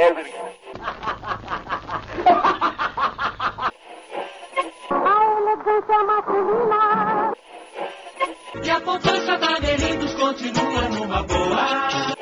A 0.00 0.04
elegância 5.40 5.98
masculina. 6.06 7.32
E 8.62 8.70
a 8.70 8.80
poupança 8.80 9.36
da 9.38 9.58
Delitos 9.58 10.14
continua 10.14 10.88
numa 10.88 11.22
boa. 11.24 12.14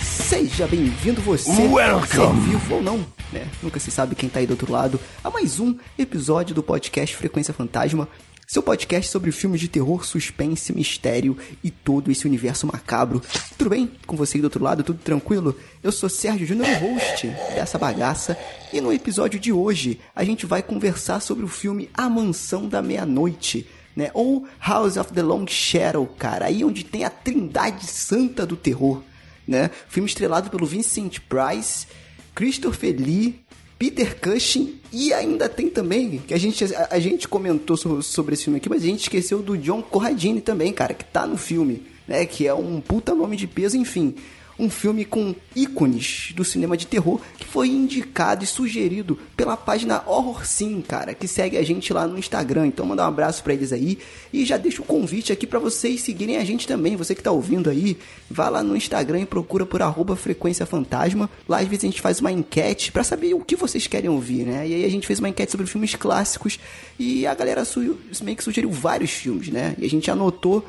Seja 0.00 0.68
bem-vindo 0.68 1.20
você, 1.22 1.50
Welcome. 1.66 2.06
ser 2.06 2.32
vivo 2.34 2.76
ou 2.76 2.82
não, 2.82 3.04
né? 3.32 3.48
Nunca 3.62 3.80
se 3.80 3.90
sabe 3.90 4.14
quem 4.14 4.28
tá 4.28 4.40
aí 4.40 4.46
do 4.46 4.52
outro 4.52 4.70
lado, 4.70 5.00
a 5.24 5.30
mais 5.30 5.58
um 5.58 5.76
episódio 5.98 6.54
do 6.54 6.62
podcast 6.62 7.16
Frequência 7.16 7.54
Fantasma, 7.54 8.06
seu 8.46 8.62
podcast 8.62 9.10
sobre 9.10 9.32
filmes 9.32 9.60
de 9.60 9.68
terror, 9.68 10.04
suspense, 10.04 10.74
mistério 10.74 11.38
e 11.64 11.70
todo 11.70 12.10
esse 12.10 12.26
universo 12.26 12.66
macabro. 12.66 13.22
Tudo 13.56 13.70
bem 13.70 13.90
com 14.06 14.14
você 14.14 14.36
aí 14.36 14.42
do 14.42 14.44
outro 14.44 14.62
lado? 14.62 14.82
Tudo 14.82 14.98
tranquilo? 14.98 15.56
Eu 15.82 15.90
sou 15.90 16.08
Sérgio 16.08 16.46
Júnior, 16.46 16.68
host 16.78 17.28
dessa 17.54 17.78
bagaça, 17.78 18.36
e 18.70 18.80
no 18.80 18.92
episódio 18.92 19.40
de 19.40 19.52
hoje 19.52 19.98
a 20.14 20.22
gente 20.22 20.44
vai 20.44 20.62
conversar 20.62 21.20
sobre 21.20 21.44
o 21.44 21.48
filme 21.48 21.88
A 21.94 22.10
Mansão 22.10 22.68
da 22.68 22.82
Meia-Noite, 22.82 23.66
né? 23.96 24.10
Ou 24.12 24.46
House 24.60 24.98
of 24.98 25.12
the 25.12 25.22
Long 25.22 25.46
Shadow, 25.46 26.06
cara, 26.18 26.46
aí 26.46 26.62
onde 26.62 26.84
tem 26.84 27.04
a 27.04 27.10
trindade 27.10 27.86
santa 27.86 28.44
do 28.44 28.56
terror 28.56 29.02
né? 29.46 29.70
Filme 29.88 30.08
estrelado 30.08 30.50
pelo 30.50 30.66
Vincent 30.66 31.18
Price, 31.28 31.86
Christopher 32.34 32.94
Lee, 32.98 33.40
Peter 33.78 34.16
Cushing 34.20 34.74
e 34.92 35.12
ainda 35.12 35.48
tem 35.48 35.68
também, 35.68 36.18
que 36.26 36.32
a 36.34 36.38
gente, 36.38 36.64
a, 36.74 36.88
a 36.92 36.98
gente 37.00 37.26
comentou 37.26 37.76
so- 37.76 38.02
sobre 38.02 38.34
esse 38.34 38.44
filme 38.44 38.58
aqui, 38.58 38.68
mas 38.68 38.82
a 38.82 38.86
gente 38.86 39.00
esqueceu 39.02 39.42
do 39.42 39.56
John 39.58 39.82
Corradini 39.82 40.40
também, 40.40 40.72
cara, 40.72 40.94
que 40.94 41.04
tá 41.04 41.26
no 41.26 41.36
filme, 41.36 41.82
né? 42.06 42.24
Que 42.26 42.46
é 42.46 42.54
um 42.54 42.80
puta 42.80 43.14
nome 43.14 43.36
de 43.36 43.46
peso, 43.46 43.76
enfim. 43.76 44.14
Um 44.58 44.68
filme 44.70 45.04
com 45.04 45.34
ícones 45.56 46.32
do 46.34 46.44
cinema 46.44 46.76
de 46.76 46.86
terror 46.86 47.20
que 47.38 47.44
foi 47.46 47.68
indicado 47.68 48.44
e 48.44 48.46
sugerido 48.46 49.18
pela 49.36 49.56
página 49.56 50.02
Horror 50.06 50.46
Sim, 50.46 50.82
cara, 50.86 51.14
que 51.14 51.26
segue 51.26 51.56
a 51.56 51.62
gente 51.62 51.92
lá 51.92 52.06
no 52.06 52.18
Instagram. 52.18 52.66
Então 52.66 52.84
manda 52.86 53.02
um 53.02 53.06
abraço 53.08 53.42
pra 53.42 53.52
eles 53.54 53.72
aí 53.72 53.98
e 54.32 54.44
já 54.44 54.56
deixa 54.56 54.82
o 54.82 54.84
convite 54.84 55.32
aqui 55.32 55.46
pra 55.46 55.58
vocês 55.58 56.00
seguirem 56.02 56.36
a 56.36 56.44
gente 56.44 56.66
também. 56.66 56.96
Você 56.96 57.14
que 57.14 57.22
tá 57.22 57.30
ouvindo 57.32 57.70
aí, 57.70 57.96
vá 58.30 58.48
lá 58.48 58.62
no 58.62 58.76
Instagram 58.76 59.20
e 59.20 59.26
procura 59.26 59.64
por 59.66 59.82
arroba 59.82 60.14
Frequência 60.16 60.66
Fantasma. 60.66 61.28
Lá 61.48 61.58
às 61.58 61.66
vezes 61.68 61.84
a 61.84 61.88
gente 61.88 62.00
faz 62.00 62.20
uma 62.20 62.30
enquete 62.30 62.92
pra 62.92 63.02
saber 63.04 63.34
o 63.34 63.40
que 63.40 63.56
vocês 63.56 63.86
querem 63.86 64.10
ouvir, 64.10 64.44
né? 64.44 64.66
E 64.68 64.74
aí 64.74 64.84
a 64.84 64.90
gente 64.90 65.06
fez 65.06 65.18
uma 65.18 65.28
enquete 65.28 65.50
sobre 65.52 65.66
filmes 65.66 65.94
clássicos 65.94 66.58
e 66.98 67.26
a 67.26 67.34
galera 67.34 67.64
su- 67.64 67.96
meio 68.22 68.36
que 68.36 68.44
sugeriu 68.44 68.70
vários 68.70 69.10
filmes, 69.10 69.48
né? 69.48 69.74
E 69.78 69.84
a 69.86 69.88
gente 69.90 70.10
anotou 70.10 70.64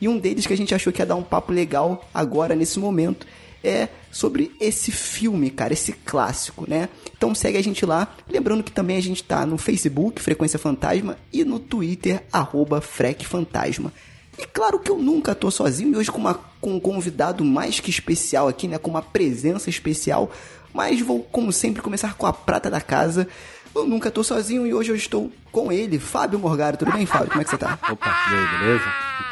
e 0.00 0.08
um 0.08 0.18
deles 0.18 0.46
que 0.46 0.52
a 0.52 0.56
gente 0.56 0.74
achou 0.74 0.92
que 0.92 1.02
ia 1.02 1.06
dar 1.06 1.16
um 1.16 1.22
papo 1.22 1.52
legal 1.52 2.08
agora, 2.12 2.54
nesse 2.54 2.78
momento, 2.78 3.26
é 3.62 3.88
sobre 4.10 4.52
esse 4.60 4.90
filme, 4.90 5.50
cara, 5.50 5.72
esse 5.72 5.92
clássico, 5.92 6.64
né? 6.68 6.88
Então 7.16 7.34
segue 7.34 7.58
a 7.58 7.62
gente 7.62 7.84
lá. 7.84 8.14
Lembrando 8.28 8.62
que 8.62 8.72
também 8.72 8.96
a 8.96 9.02
gente 9.02 9.22
tá 9.22 9.44
no 9.44 9.58
Facebook, 9.58 10.20
Frequência 10.22 10.58
Fantasma, 10.58 11.16
e 11.32 11.44
no 11.44 11.58
Twitter, 11.58 12.22
arroba 12.32 12.80
Frec 12.80 13.24
Fantasma. 13.24 13.92
E 14.38 14.46
claro 14.46 14.78
que 14.78 14.90
eu 14.90 14.98
nunca 14.98 15.34
tô 15.34 15.50
sozinho, 15.50 15.92
e 15.92 15.96
hoje 15.96 16.12
com, 16.12 16.18
uma, 16.18 16.34
com 16.60 16.74
um 16.76 16.80
convidado 16.80 17.44
mais 17.44 17.80
que 17.80 17.90
especial 17.90 18.46
aqui, 18.46 18.68
né? 18.68 18.78
Com 18.78 18.90
uma 18.90 19.02
presença 19.02 19.68
especial. 19.68 20.30
Mas 20.72 21.00
vou, 21.00 21.20
como 21.24 21.52
sempre, 21.52 21.82
começar 21.82 22.14
com 22.14 22.26
a 22.26 22.32
prata 22.32 22.70
da 22.70 22.80
casa. 22.80 23.26
Eu 23.74 23.86
nunca 23.86 24.10
tô 24.10 24.22
sozinho 24.22 24.66
e 24.66 24.72
hoje 24.72 24.90
eu 24.90 24.96
estou 24.96 25.30
com 25.50 25.72
ele, 25.72 25.98
Fábio 25.98 26.38
Morgaro. 26.38 26.76
Tudo 26.76 26.92
bem, 26.92 27.04
Fábio? 27.04 27.28
Como 27.28 27.40
é 27.40 27.44
que 27.44 27.50
você 27.50 27.58
tá? 27.58 27.78
Opa, 27.90 28.06
e 28.30 28.34
aí, 28.34 28.58
beleza? 28.58 28.84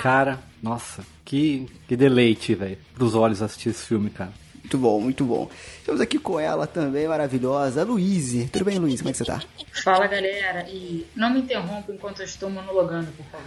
Cara, 0.02 0.40
nossa, 0.66 1.04
que, 1.24 1.68
que 1.86 1.96
deleite, 1.96 2.54
velho, 2.54 2.76
pros 2.92 3.14
olhos 3.14 3.40
assistir 3.40 3.68
esse 3.68 3.84
filme, 3.84 4.10
cara. 4.10 4.32
Muito 4.56 4.78
bom, 4.78 5.00
muito 5.00 5.24
bom. 5.24 5.48
Estamos 5.78 6.00
aqui 6.00 6.18
com 6.18 6.40
ela 6.40 6.66
também, 6.66 7.06
maravilhosa, 7.06 7.84
Luíse. 7.84 8.48
Tudo 8.52 8.64
bem, 8.64 8.80
Luíse? 8.80 8.98
Como 8.98 9.10
é 9.10 9.12
que 9.12 9.18
você 9.18 9.24
tá? 9.24 9.40
Fala 9.84 10.08
galera, 10.08 10.68
e 10.68 11.06
não 11.14 11.30
me 11.30 11.38
interrompa 11.38 11.92
enquanto 11.92 12.18
eu 12.18 12.26
estou 12.26 12.50
monologando, 12.50 13.06
por 13.12 13.24
favor. 13.26 13.46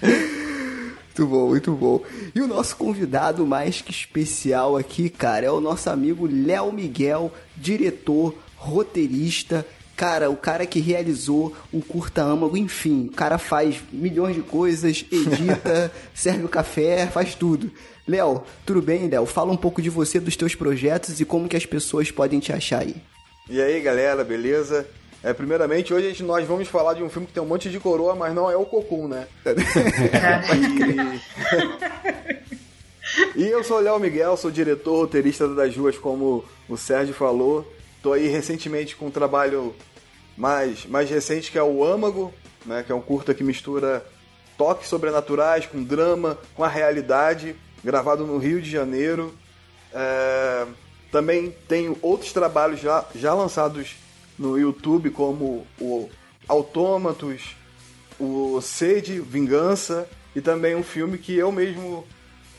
Muito 1.20 1.26
bom, 1.26 1.48
muito 1.48 1.72
bom. 1.72 2.02
E 2.34 2.40
o 2.40 2.46
nosso 2.46 2.76
convidado 2.76 3.44
mais 3.44 3.82
que 3.82 3.90
especial 3.90 4.76
aqui, 4.76 5.10
cara, 5.10 5.44
é 5.44 5.50
o 5.50 5.60
nosso 5.60 5.90
amigo 5.90 6.26
Léo 6.26 6.72
Miguel, 6.72 7.30
diretor, 7.54 8.34
roteirista. 8.56 9.66
Cara, 10.00 10.30
o 10.30 10.36
cara 10.36 10.64
que 10.64 10.80
realizou 10.80 11.54
o 11.70 11.82
Curta 11.82 12.22
Âmago, 12.22 12.56
enfim, 12.56 13.10
o 13.12 13.14
cara 13.14 13.36
faz 13.36 13.82
milhões 13.92 14.34
de 14.34 14.40
coisas, 14.40 15.04
edita, 15.12 15.92
serve 16.14 16.42
o 16.42 16.48
café, 16.48 17.06
faz 17.06 17.34
tudo. 17.34 17.70
Léo, 18.08 18.42
tudo 18.64 18.80
bem, 18.80 19.10
Léo? 19.10 19.26
Fala 19.26 19.52
um 19.52 19.58
pouco 19.58 19.82
de 19.82 19.90
você, 19.90 20.18
dos 20.18 20.36
teus 20.36 20.54
projetos 20.54 21.20
e 21.20 21.26
como 21.26 21.46
que 21.46 21.56
as 21.56 21.66
pessoas 21.66 22.10
podem 22.10 22.40
te 22.40 22.50
achar 22.50 22.80
aí. 22.80 22.96
E 23.46 23.60
aí, 23.60 23.78
galera, 23.82 24.24
beleza? 24.24 24.88
É, 25.22 25.34
primeiramente, 25.34 25.92
hoje 25.92 26.06
a 26.06 26.08
gente- 26.08 26.22
nós 26.22 26.48
vamos 26.48 26.66
falar 26.66 26.94
de 26.94 27.02
um 27.02 27.10
filme 27.10 27.26
que 27.26 27.34
tem 27.34 27.42
um 27.42 27.46
monte 27.46 27.68
de 27.68 27.78
coroa, 27.78 28.14
mas 28.14 28.34
não 28.34 28.50
é 28.50 28.56
o 28.56 28.64
Cocum, 28.64 29.06
né? 29.06 29.26
e... 33.36 33.40
e 33.44 33.50
eu 33.50 33.62
sou 33.62 33.76
o 33.76 33.80
Léo 33.80 34.00
Miguel, 34.00 34.34
sou 34.38 34.50
diretor, 34.50 35.00
roteirista 35.00 35.46
das 35.54 35.76
ruas, 35.76 35.98
como 35.98 36.42
o 36.70 36.76
Sérgio 36.78 37.12
falou. 37.12 37.70
Tô 38.02 38.14
aí 38.14 38.28
recentemente 38.28 38.96
com 38.96 39.08
um 39.08 39.10
trabalho 39.10 39.74
mais, 40.40 40.86
mais 40.86 41.10
recente, 41.10 41.50
que 41.52 41.58
é 41.58 41.62
o 41.62 41.84
Âmago, 41.84 42.32
né? 42.64 42.82
Que 42.82 42.90
é 42.90 42.94
um 42.94 43.00
curta 43.02 43.34
que 43.34 43.44
mistura 43.44 44.02
toques 44.56 44.88
sobrenaturais 44.88 45.66
com 45.66 45.82
drama, 45.84 46.38
com 46.54 46.64
a 46.64 46.68
realidade, 46.68 47.54
gravado 47.84 48.26
no 48.26 48.38
Rio 48.38 48.60
de 48.62 48.70
Janeiro. 48.70 49.34
É, 49.92 50.66
também 51.12 51.54
tenho 51.68 51.98
outros 52.00 52.32
trabalhos 52.32 52.80
já, 52.80 53.04
já 53.14 53.34
lançados 53.34 53.96
no 54.38 54.58
YouTube, 54.58 55.10
como 55.10 55.66
o 55.78 56.08
Autômatos, 56.48 57.54
o 58.18 58.60
Sede, 58.62 59.20
Vingança, 59.20 60.08
e 60.34 60.40
também 60.40 60.74
um 60.74 60.82
filme 60.82 61.18
que 61.18 61.36
eu 61.36 61.52
mesmo 61.52 62.06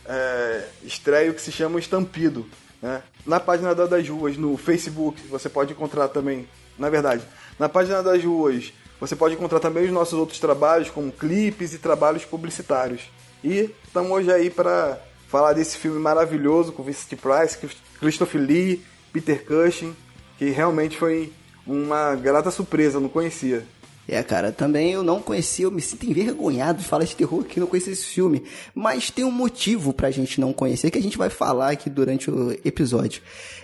é, 0.05 0.67
estreio 0.83 1.33
que 1.33 1.41
se 1.41 1.51
chama 1.51 1.79
Estampido. 1.79 2.45
Né? 2.81 3.01
Na 3.25 3.39
página 3.39 3.73
da- 3.73 3.85
das 3.87 4.07
ruas, 4.07 4.37
no 4.37 4.55
Facebook, 4.57 5.19
você 5.27 5.47
pode 5.49 5.73
encontrar 5.73 6.07
também, 6.09 6.47
na 6.77 6.89
verdade, 6.89 7.23
na 7.61 7.69
página 7.69 8.01
das 8.01 8.23
ruas, 8.23 8.73
você 8.99 9.15
pode 9.15 9.35
encontrar 9.35 9.59
também 9.59 9.85
os 9.85 9.91
nossos 9.91 10.17
outros 10.17 10.39
trabalhos, 10.39 10.89
como 10.89 11.11
clipes 11.11 11.75
e 11.75 11.77
trabalhos 11.77 12.25
publicitários. 12.25 13.03
E 13.43 13.69
estamos 13.85 14.09
hoje 14.09 14.31
aí 14.33 14.49
para 14.49 14.99
falar 15.27 15.53
desse 15.53 15.77
filme 15.77 15.99
maravilhoso 15.99 16.71
com 16.71 16.81
Vincent 16.81 17.19
Price, 17.19 17.55
Christopher 17.99 18.41
Lee, 18.41 18.83
Peter 19.13 19.45
Cushing, 19.45 19.95
que 20.39 20.49
realmente 20.49 20.97
foi 20.97 21.31
uma 21.63 22.15
grata 22.15 22.49
surpresa, 22.49 22.99
não 22.99 23.09
conhecia. 23.09 23.63
É, 24.07 24.21
cara, 24.23 24.51
também 24.51 24.91
eu 24.91 25.03
não 25.03 25.21
conhecia, 25.21 25.65
eu 25.65 25.71
me 25.71 25.81
sinto 25.81 26.05
envergonhado 26.05 26.79
de 26.79 26.87
falar 26.87 27.05
de 27.05 27.15
terror 27.15 27.41
aqui, 27.41 27.59
não 27.59 27.67
conhecia 27.67 27.93
esse 27.93 28.05
filme. 28.05 28.43
Mas 28.73 29.09
tem 29.09 29.23
um 29.23 29.31
motivo 29.31 29.93
pra 29.93 30.11
gente 30.11 30.41
não 30.41 30.51
conhecer, 30.51 30.91
que 30.91 30.97
a 30.97 31.01
gente 31.01 31.17
vai 31.17 31.29
falar 31.29 31.71
aqui 31.71 31.89
durante 31.89 32.29
o 32.29 32.51
episódio. 32.65 33.21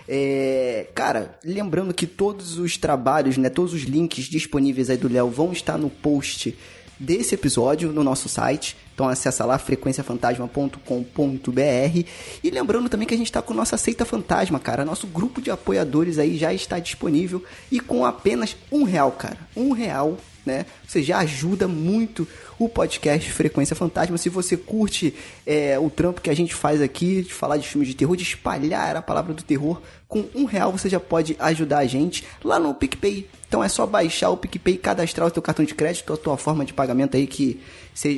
É, 0.08 0.86
cara, 0.94 1.38
lembrando 1.44 1.92
que 1.92 2.06
todos 2.06 2.58
os 2.58 2.76
trabalhos, 2.76 3.36
né, 3.36 3.50
todos 3.50 3.74
os 3.74 3.82
links 3.82 4.24
disponíveis 4.24 4.88
aí 4.88 4.96
do 4.96 5.12
Léo 5.12 5.28
vão 5.28 5.52
estar 5.52 5.76
no 5.76 5.90
post 5.90 6.56
desse 6.98 7.34
episódio 7.34 7.92
no 7.92 8.02
nosso 8.02 8.28
site. 8.28 8.76
Então 8.98 9.08
acessa 9.08 9.44
lá 9.44 9.56
frequenciafantasma.com.br 9.58 12.04
e 12.42 12.50
lembrando 12.50 12.88
também 12.88 13.06
que 13.06 13.14
a 13.14 13.16
gente 13.16 13.28
está 13.28 13.40
com 13.40 13.54
nossa 13.54 13.76
Seita 13.76 14.04
Fantasma, 14.04 14.58
cara. 14.58 14.84
Nosso 14.84 15.06
grupo 15.06 15.40
de 15.40 15.52
apoiadores 15.52 16.18
aí 16.18 16.36
já 16.36 16.52
está 16.52 16.80
disponível 16.80 17.44
e 17.70 17.78
com 17.78 18.04
apenas 18.04 18.56
um 18.72 18.82
real, 18.82 19.12
cara. 19.12 19.38
Um 19.54 19.70
real, 19.70 20.16
né? 20.44 20.66
Você 20.84 21.00
já 21.00 21.18
ajuda 21.18 21.68
muito 21.68 22.26
o 22.58 22.68
podcast 22.68 23.30
Frequência 23.30 23.76
Fantasma. 23.76 24.18
Se 24.18 24.28
você 24.28 24.56
curte 24.56 25.14
é, 25.46 25.78
o 25.78 25.88
trampo 25.88 26.20
que 26.20 26.30
a 26.30 26.34
gente 26.34 26.52
faz 26.52 26.82
aqui, 26.82 27.22
de 27.22 27.32
falar 27.32 27.56
de 27.56 27.68
filmes 27.68 27.86
de 27.86 27.94
terror, 27.94 28.16
de 28.16 28.24
espalhar 28.24 28.96
a 28.96 29.02
palavra 29.02 29.32
do 29.32 29.44
terror, 29.44 29.80
com 30.08 30.24
um 30.34 30.44
real 30.44 30.72
você 30.72 30.88
já 30.88 30.98
pode 30.98 31.36
ajudar 31.38 31.78
a 31.78 31.86
gente 31.86 32.24
lá 32.42 32.58
no 32.58 32.74
PicPay. 32.74 33.28
Então 33.46 33.62
é 33.62 33.68
só 33.68 33.86
baixar 33.86 34.30
o 34.30 34.36
PicPay 34.36 34.76
cadastrar 34.76 35.28
o 35.28 35.30
teu 35.30 35.42
cartão 35.42 35.64
de 35.64 35.74
crédito, 35.74 36.12
a 36.12 36.16
tua 36.16 36.36
forma 36.36 36.64
de 36.64 36.74
pagamento 36.74 37.16
aí 37.16 37.26
que, 37.26 37.60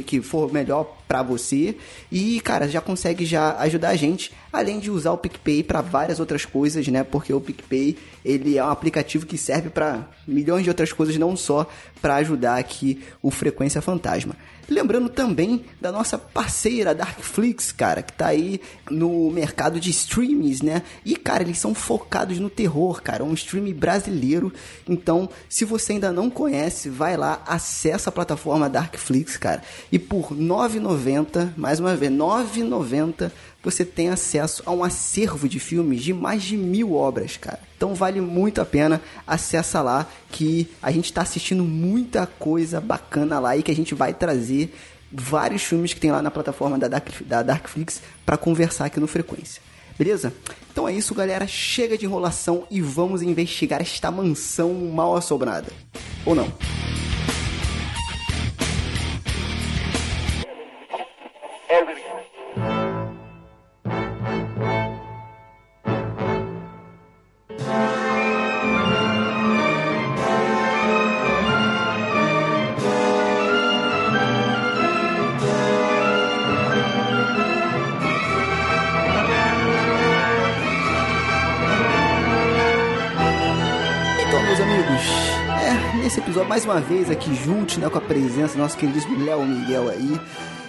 que 0.06 0.21
for 0.21 0.53
melhor 0.53 0.97
pra 1.09 1.23
você. 1.23 1.77
E, 2.11 2.41
cara, 2.41 2.69
já 2.69 2.81
consegue 2.81 3.25
já 3.25 3.56
ajudar 3.59 3.91
a 3.91 3.97
gente, 3.97 4.32
além 4.53 4.79
de 4.79 4.91
usar 4.91 5.12
o 5.12 5.19
PicPay 5.19 5.62
para 5.62 5.81
várias 5.81 6.21
outras 6.21 6.44
coisas, 6.44 6.87
né? 6.88 7.03
Porque 7.03 7.32
o 7.32 7.41
PicPay, 7.41 7.97
ele 8.25 8.59
é 8.59 8.65
um 8.65 8.71
aplicativo 8.71 9.27
que 9.27 9.38
serve 9.38 9.71
para 9.71 10.09
milhões 10.27 10.65
de 10.65 10.71
outras 10.71 10.93
coisas, 10.93 11.17
não 11.17 11.37
só 11.37 11.67
para 12.00 12.17
ajudar 12.17 12.59
aqui 12.59 13.03
o 13.23 13.31
Frequência 13.31 13.81
Fantasma. 13.81 14.37
Lembrando 14.71 15.09
também 15.09 15.65
da 15.81 15.91
nossa 15.91 16.17
parceira 16.17 16.95
Darkflix, 16.95 17.73
cara, 17.73 18.03
que 18.03 18.13
tá 18.13 18.29
aí 18.29 18.61
no 18.89 19.29
mercado 19.29 19.81
de 19.81 19.91
streams, 19.91 20.65
né? 20.65 20.85
E, 21.05 21.17
cara, 21.17 21.43
eles 21.43 21.59
são 21.59 21.75
focados 21.75 22.39
no 22.39 22.49
terror, 22.49 23.03
cara, 23.03 23.25
um 23.25 23.35
stream 23.35 23.73
brasileiro. 23.73 24.53
Então, 24.89 25.29
se 25.49 25.65
você 25.65 25.95
ainda 25.95 26.13
não 26.13 26.31
conhece, 26.31 26.89
vai 26.89 27.17
lá, 27.17 27.43
acessa 27.49 28.11
a 28.11 28.13
plataforma 28.13 28.71
Darkflix, 28.71 29.37
cara. 29.37 29.61
E 29.91 29.99
por 29.99 30.33
R$ 30.33 30.37
9,90, 30.37 31.53
mais 31.57 31.81
uma 31.81 31.97
vez, 31.97 32.13
R$ 32.13 32.19
9,90 32.19 33.33
você 33.62 33.85
tem 33.85 34.09
acesso 34.09 34.62
a 34.67 34.71
um 34.71 34.83
acervo 34.83 35.49
de 35.49 35.59
filmes 35.59 36.03
de 36.03 36.15
mais 36.15 36.43
de 36.43 36.57
mil 36.57 36.95
obras, 36.95 37.37
cara. 37.37 37.61
Então 37.77 37.95
vale 37.95 38.21
muito 38.21 38.61
a 38.61 38.65
pena, 38.65 39.01
acessa 39.27 39.83
lá 39.83 40.07
que 40.31 40.69
a 40.83 40.91
gente 40.91 41.07
está 41.07 41.23
assistindo 41.23 41.65
muita 41.65 42.27
coisa 42.27 42.81
bacana 42.81 43.39
lá 43.39 43.57
e 43.57 43.62
que 43.62 43.71
a 43.71 43.75
gente 43.75 43.95
vai 43.95 44.12
trazer 44.15 44.75
vários 45.12 45.62
filmes 45.62 45.93
que 45.93 46.01
tem 46.01 46.12
lá 46.12 46.23
na 46.23 46.31
plataforma 46.31 46.79
da, 46.79 46.89
Dark, 46.89 47.09
da 47.23 47.43
Darkflix 47.43 48.01
para 48.25 48.37
conversar 48.37 48.87
aqui 48.87 49.01
no 49.01 49.07
Frequência. 49.07 49.62
Beleza? 49.99 50.33
Então 50.73 50.89
é 50.89 50.93
isso, 50.95 51.15
galera. 51.15 51.47
Chega 51.47 51.99
de 51.99 52.07
enrolação 52.07 52.67
e 52.71 52.81
vamos 52.81 53.21
investigar 53.21 53.83
esta 53.83 54.11
mansão 54.11 54.73
mal 54.73 55.15
assombrada. 55.15 55.71
Ou 56.25 56.35
não? 56.35 56.51
Nesse 86.11 86.19
episódio, 86.19 86.49
mais 86.49 86.65
uma 86.65 86.81
vez 86.81 87.09
aqui 87.09 87.33
junto, 87.37 87.79
né, 87.79 87.89
com 87.89 87.99
a 87.99 88.01
presença 88.01 88.55
do 88.55 88.59
nosso 88.59 88.77
queridíssimo 88.77 89.25
Léo 89.25 89.47
Miguel 89.47 89.89
aí. 89.89 90.21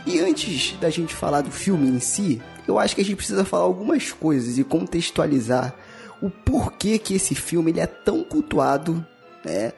E 0.06 0.20
antes 0.20 0.78
da 0.80 0.88
gente 0.92 1.16
falar 1.16 1.42
do 1.42 1.50
filme 1.50 1.90
em 1.90 2.00
si, 2.00 2.40
eu 2.68 2.78
acho 2.78 2.94
que 2.94 3.02
a 3.02 3.04
gente 3.04 3.16
precisa 3.16 3.44
falar 3.44 3.64
algumas 3.64 4.12
coisas 4.12 4.60
e 4.60 4.64
contextualizar 4.64 5.74
o 6.22 6.30
porquê 6.30 7.00
que 7.00 7.16
esse 7.16 7.34
filme 7.34 7.72
ele 7.72 7.80
é 7.80 7.88
tão 7.88 8.24
cultuado, 8.24 9.04
né, 9.44 9.74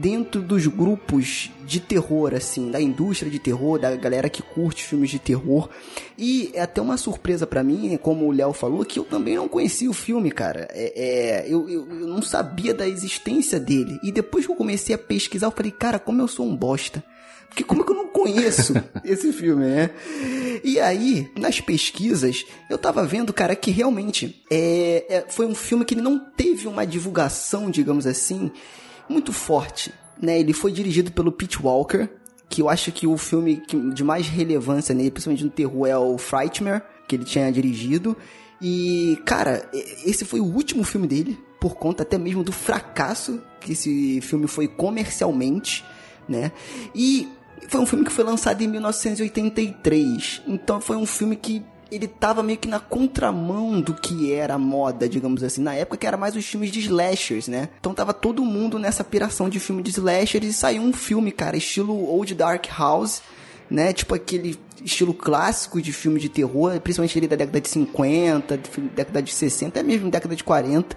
dentro 0.00 0.42
dos 0.42 0.66
grupos 0.66 1.50
de 1.64 1.80
terror, 1.80 2.34
assim, 2.34 2.70
da 2.70 2.80
indústria 2.80 3.30
de 3.30 3.38
terror, 3.38 3.78
da 3.78 3.94
galera 3.96 4.28
que 4.28 4.42
curte 4.42 4.84
filmes 4.84 5.10
de 5.10 5.18
terror. 5.18 5.68
E 6.16 6.50
é 6.54 6.62
até 6.62 6.80
uma 6.80 6.96
surpresa 6.96 7.46
pra 7.46 7.62
mim, 7.62 7.96
como 8.02 8.26
o 8.26 8.32
Léo 8.32 8.52
falou, 8.52 8.84
que 8.84 8.98
eu 8.98 9.04
também 9.04 9.36
não 9.36 9.48
conhecia 9.48 9.90
o 9.90 9.94
filme, 9.94 10.30
cara. 10.30 10.68
É, 10.70 10.92
é, 10.96 11.46
eu, 11.48 11.68
eu, 11.68 11.88
eu 11.88 12.06
não 12.06 12.22
sabia 12.22 12.74
da 12.74 12.86
existência 12.86 13.58
dele. 13.58 13.98
E 14.02 14.12
depois 14.12 14.46
que 14.46 14.52
eu 14.52 14.56
comecei 14.56 14.94
a 14.94 14.98
pesquisar, 14.98 15.46
eu 15.46 15.52
falei, 15.52 15.72
cara, 15.72 15.98
como 15.98 16.20
eu 16.20 16.28
sou 16.28 16.46
um 16.46 16.56
bosta. 16.56 17.02
Porque 17.48 17.64
como 17.64 17.82
é 17.82 17.84
que 17.84 17.92
eu 17.92 17.96
não 17.96 18.08
conheço 18.08 18.74
esse 19.04 19.32
filme, 19.32 19.64
né? 19.64 19.90
E 20.62 20.78
aí, 20.78 21.30
nas 21.38 21.60
pesquisas, 21.60 22.44
eu 22.68 22.76
tava 22.76 23.04
vendo, 23.04 23.32
cara, 23.32 23.56
que 23.56 23.70
realmente 23.70 24.42
é, 24.50 25.06
é, 25.08 25.24
foi 25.28 25.46
um 25.46 25.54
filme 25.54 25.84
que 25.84 25.94
não 25.94 26.18
teve 26.18 26.68
uma 26.68 26.86
divulgação, 26.86 27.70
digamos 27.70 28.06
assim, 28.06 28.50
muito 29.08 29.32
forte, 29.32 29.92
né? 30.20 30.38
Ele 30.38 30.52
foi 30.52 30.72
dirigido 30.72 31.12
pelo 31.12 31.32
Pete 31.32 31.60
Walker, 31.62 32.08
que 32.48 32.62
eu 32.62 32.68
acho 32.68 32.92
que 32.92 33.06
o 33.06 33.16
filme 33.16 33.62
de 33.92 34.04
mais 34.04 34.26
relevância 34.28 34.94
nele, 34.94 35.10
principalmente 35.10 35.44
no 35.44 35.50
terror, 35.50 35.86
é 35.86 35.96
o 35.96 36.16
Frightmare, 36.16 36.82
que 37.08 37.16
ele 37.16 37.24
tinha 37.24 37.50
dirigido. 37.50 38.16
E, 38.60 39.18
cara, 39.24 39.68
esse 40.04 40.24
foi 40.24 40.40
o 40.40 40.44
último 40.44 40.82
filme 40.84 41.06
dele, 41.06 41.38
por 41.60 41.74
conta 41.74 42.02
até 42.02 42.16
mesmo 42.16 42.44
do 42.44 42.52
fracasso 42.52 43.42
que 43.60 43.72
esse 43.72 44.20
filme 44.20 44.46
foi 44.46 44.68
comercialmente, 44.68 45.84
né? 46.28 46.52
E 46.94 47.28
foi 47.68 47.80
um 47.80 47.86
filme 47.86 48.04
que 48.04 48.12
foi 48.12 48.24
lançado 48.24 48.62
em 48.62 48.68
1983. 48.68 50.42
Então 50.46 50.80
foi 50.80 50.96
um 50.96 51.06
filme 51.06 51.36
que 51.36 51.62
ele 51.90 52.08
tava 52.08 52.42
meio 52.42 52.58
que 52.58 52.66
na 52.68 52.80
contramão 52.80 53.80
do 53.80 53.94
que 53.94 54.32
era 54.32 54.54
a 54.54 54.58
moda, 54.58 55.08
digamos 55.08 55.42
assim, 55.42 55.60
na 55.62 55.74
época 55.74 55.96
que 55.98 56.06
era 56.06 56.16
mais 56.16 56.34
os 56.36 56.44
filmes 56.44 56.70
de 56.70 56.80
slashers, 56.80 57.48
né? 57.48 57.68
Então 57.78 57.94
tava 57.94 58.12
todo 58.12 58.44
mundo 58.44 58.78
nessa 58.78 59.04
piração 59.04 59.48
de 59.48 59.60
filme 59.60 59.82
de 59.82 59.90
slashers 59.90 60.44
e 60.46 60.52
saiu 60.52 60.82
um 60.82 60.92
filme, 60.92 61.30
cara, 61.30 61.56
estilo 61.56 61.94
Old 62.08 62.34
Dark 62.34 62.66
House, 62.76 63.22
né? 63.70 63.92
Tipo 63.92 64.14
aquele 64.14 64.58
estilo 64.84 65.14
clássico 65.14 65.80
de 65.80 65.92
filme 65.92 66.20
de 66.20 66.28
terror, 66.28 66.78
principalmente 66.80 67.18
ali 67.18 67.26
da 67.28 67.36
década 67.36 67.60
de 67.60 67.68
50, 67.68 68.58
de 68.58 68.68
filme- 68.70 68.90
década 68.94 69.22
de 69.22 69.32
60, 69.32 69.68
até 69.78 69.82
mesmo 69.82 70.10
década 70.10 70.34
de 70.36 70.44
40. 70.44 70.96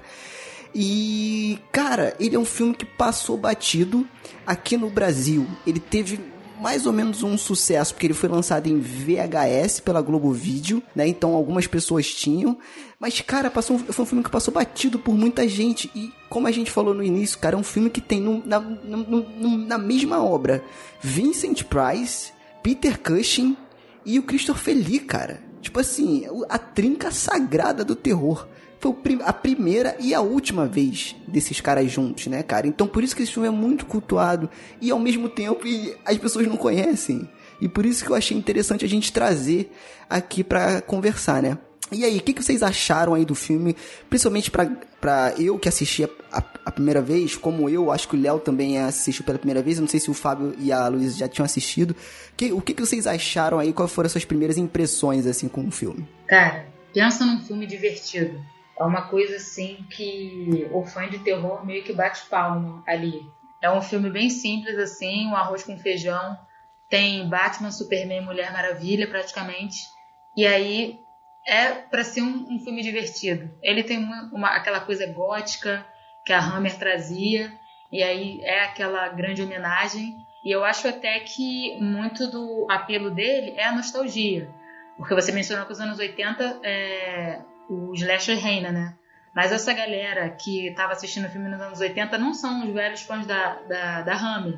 E, 0.74 1.58
cara, 1.72 2.16
ele 2.20 2.36
é 2.36 2.40
um 2.40 2.46
filme 2.46 2.76
que 2.76 2.86
passou 2.86 3.38
batido 3.38 4.08
aqui 4.46 4.78
no 4.78 4.90
Brasil. 4.90 5.48
Ele 5.66 5.80
teve 5.80 6.20
mais 6.60 6.86
ou 6.86 6.94
menos 6.94 7.24
um 7.24 7.38
sucesso, 7.38 7.94
porque 7.94 8.08
ele 8.08 8.14
foi 8.14 8.30
lançado 8.30 8.68
em 8.68 8.80
VHS 8.80 9.80
pela 9.80 10.02
Globo 10.02 10.32
Vídeo, 10.32 10.82
né? 10.96 11.08
Então 11.08 11.34
algumas 11.34 11.66
pessoas 11.68 12.08
tinham. 12.14 12.58
Mas, 13.00 13.22
cara, 13.22 13.50
passou 13.50 13.78
um- 13.78 13.80
foi 13.80 14.04
um 14.04 14.08
filme 14.08 14.24
que 14.24 14.30
passou 14.30 14.54
batido 14.54 15.00
por 15.00 15.16
muita 15.16 15.48
gente. 15.48 15.90
E, 15.96 16.12
como 16.30 16.48
a 16.48 16.52
gente 16.52 16.70
falou 16.70 16.94
no 16.94 17.04
início, 17.04 17.38
cara, 17.40 17.56
é 17.56 17.60
um 17.60 17.64
filme 17.64 17.90
que 17.90 18.02
tem 18.02 18.20
no- 18.20 18.44
na, 18.46 18.60
no- 18.60 19.22
no- 19.22 19.58
na 19.58 19.78
mesma 19.78 20.24
obra 20.24 20.64
Vincent 21.02 21.64
Price, 21.64 22.32
Peter 22.62 23.00
Cushing 23.00 23.56
e 24.06 24.20
o 24.20 24.24
Christopher 24.24 24.76
Lee, 24.76 25.00
cara. 25.00 25.42
Tipo 25.62 25.80
assim, 25.80 26.26
a 26.50 26.58
trinca 26.58 27.12
sagrada 27.12 27.84
do 27.86 27.96
terror. 27.96 28.48
Foi 28.80 28.96
a 29.26 29.34
primeira 29.34 29.96
e 30.00 30.14
a 30.14 30.22
última 30.22 30.66
vez 30.66 31.16
desses 31.28 31.60
caras 31.60 31.92
juntos, 31.92 32.28
né, 32.28 32.42
cara? 32.44 32.66
Então 32.66 32.88
por 32.88 33.04
isso 33.04 33.16
que 33.16 33.24
esse 33.24 33.32
filme 33.34 33.48
é 33.48 33.52
muito 33.52 33.86
cultuado 33.86 34.50
e 34.80 34.90
ao 34.90 35.00
mesmo 35.00 35.28
tempo 35.28 35.62
as 36.06 36.18
pessoas 36.18 36.48
não 36.48 36.56
conhecem. 36.56 37.30
E 37.60 37.68
por 37.68 37.86
isso 37.86 38.06
que 38.06 38.10
eu 38.12 38.16
achei 38.16 38.38
interessante 38.38 38.86
a 38.86 38.88
gente 38.88 39.12
trazer 39.12 39.70
aqui 40.10 40.46
pra 40.46 40.82
conversar, 40.82 41.42
né? 41.44 41.58
E 41.92 42.06
aí, 42.06 42.18
o 42.18 42.22
que, 42.22 42.34
que 42.34 42.44
vocês 42.44 42.62
acharam 42.62 43.16
aí 43.16 43.26
do 43.26 43.34
filme? 43.34 43.76
Principalmente 44.10 44.52
pra, 44.52 45.34
eu 45.40 45.58
que 45.58 45.68
assisti 45.68 46.04
a, 46.04 46.10
a- 46.32 46.44
a 46.66 46.72
primeira 46.72 47.02
vez, 47.02 47.36
como 47.36 47.68
eu, 47.68 47.92
acho 47.92 48.08
que 48.08 48.16
o 48.16 48.22
Léo 48.22 48.40
também 48.40 48.78
assistiu 48.78 49.26
pela 49.26 49.40
primeira 49.40 49.64
vez. 49.64 49.80
Não 49.80 49.88
sei 49.88 50.00
se 50.00 50.10
o 50.10 50.14
Fábio 50.14 50.54
e 50.60 50.72
a 50.72 50.88
Luísa 50.88 51.18
já 51.18 51.28
tinham 51.28 51.44
assistido. 51.44 51.96
Que- 52.38 52.54
o 52.54 52.62
que, 52.62 52.76
que 52.76 52.86
vocês 52.86 53.08
acharam 53.08 53.58
aí? 53.58 53.74
Quais 53.74 53.92
foram 53.92 54.06
as 54.06 54.12
suas 54.12 54.24
primeiras 54.24 54.56
impressões, 54.56 55.26
assim, 55.26 55.48
com 55.48 55.68
o 55.68 55.72
filme? 55.72 56.08
Cara, 56.28 56.68
pensa 56.94 57.26
num 57.26 57.42
filme 57.42 57.66
divertido. 57.66 58.40
É 58.80 58.84
uma 58.84 59.10
coisa 59.10 59.36
assim 59.36 59.86
que 59.92 60.68
o 60.72 60.86
fã 60.86 61.08
de 61.10 61.20
terror 61.20 61.66
meio 61.66 61.84
que 61.84 61.92
bate 61.94 62.26
palma 62.28 62.82
ali. 62.88 63.22
É 63.62 63.70
um 63.70 63.82
filme 63.82 64.10
bem 64.10 64.30
simples 64.30 64.78
assim, 64.78 65.28
um 65.28 65.36
arroz 65.36 65.64
com 65.64 65.78
feijão. 65.78 66.38
Tem 66.90 67.28
Batman, 67.28 67.72
Superman, 67.72 68.22
Mulher 68.22 68.54
Maravilha 68.54 69.08
praticamente. 69.08 69.78
E 70.36 70.48
aí 70.48 71.00
é 71.46 71.72
pra 71.72 72.04
ser 72.04 72.22
um, 72.22 72.48
um 72.56 72.60
filme 72.60 72.82
divertido. 72.82 73.52
Ele 73.62 73.84
tem 73.84 73.98
uma, 73.98 74.30
uma- 74.34 74.56
aquela 74.56 74.80
coisa 74.80 75.06
gótica 75.08 75.86
que 76.26 76.32
a 76.32 76.40
Hammer 76.40 76.78
trazia. 76.78 77.52
E 77.92 78.02
aí 78.02 78.40
é 78.44 78.64
aquela 78.64 79.10
grande 79.10 79.42
homenagem. 79.42 80.16
E 80.46 80.56
eu 80.56 80.64
acho 80.64 80.88
até 80.88 81.20
que 81.20 81.78
muito 81.82 82.28
do 82.32 82.66
apelo 82.72 83.12
dele 83.12 83.56
é 83.58 83.66
a 83.66 83.76
nostalgia. 83.76 84.50
Porque 84.96 85.14
você 85.14 85.32
mencionou 85.34 85.66
que 85.66 85.74
os 85.74 85.80
anos 85.82 86.00
80 86.00 86.60
é, 86.64 87.42
o 87.70 87.94
slasher 87.94 88.38
reina, 88.38 88.72
né? 88.72 88.96
Mas 89.36 89.52
essa 89.52 89.72
galera 89.74 90.30
que 90.32 90.68
estava 90.68 90.94
assistindo 90.94 91.26
o 91.26 91.30
filme 91.30 91.48
nos 91.50 91.62
anos 91.62 91.80
80 91.80 92.18
não 92.18 92.34
são 92.34 92.66
os 92.68 92.74
velhos 92.74 93.02
fãs 93.04 93.26
da, 93.28 93.54
da, 93.68 94.02
da 94.02 94.14
Hammer. 94.14 94.58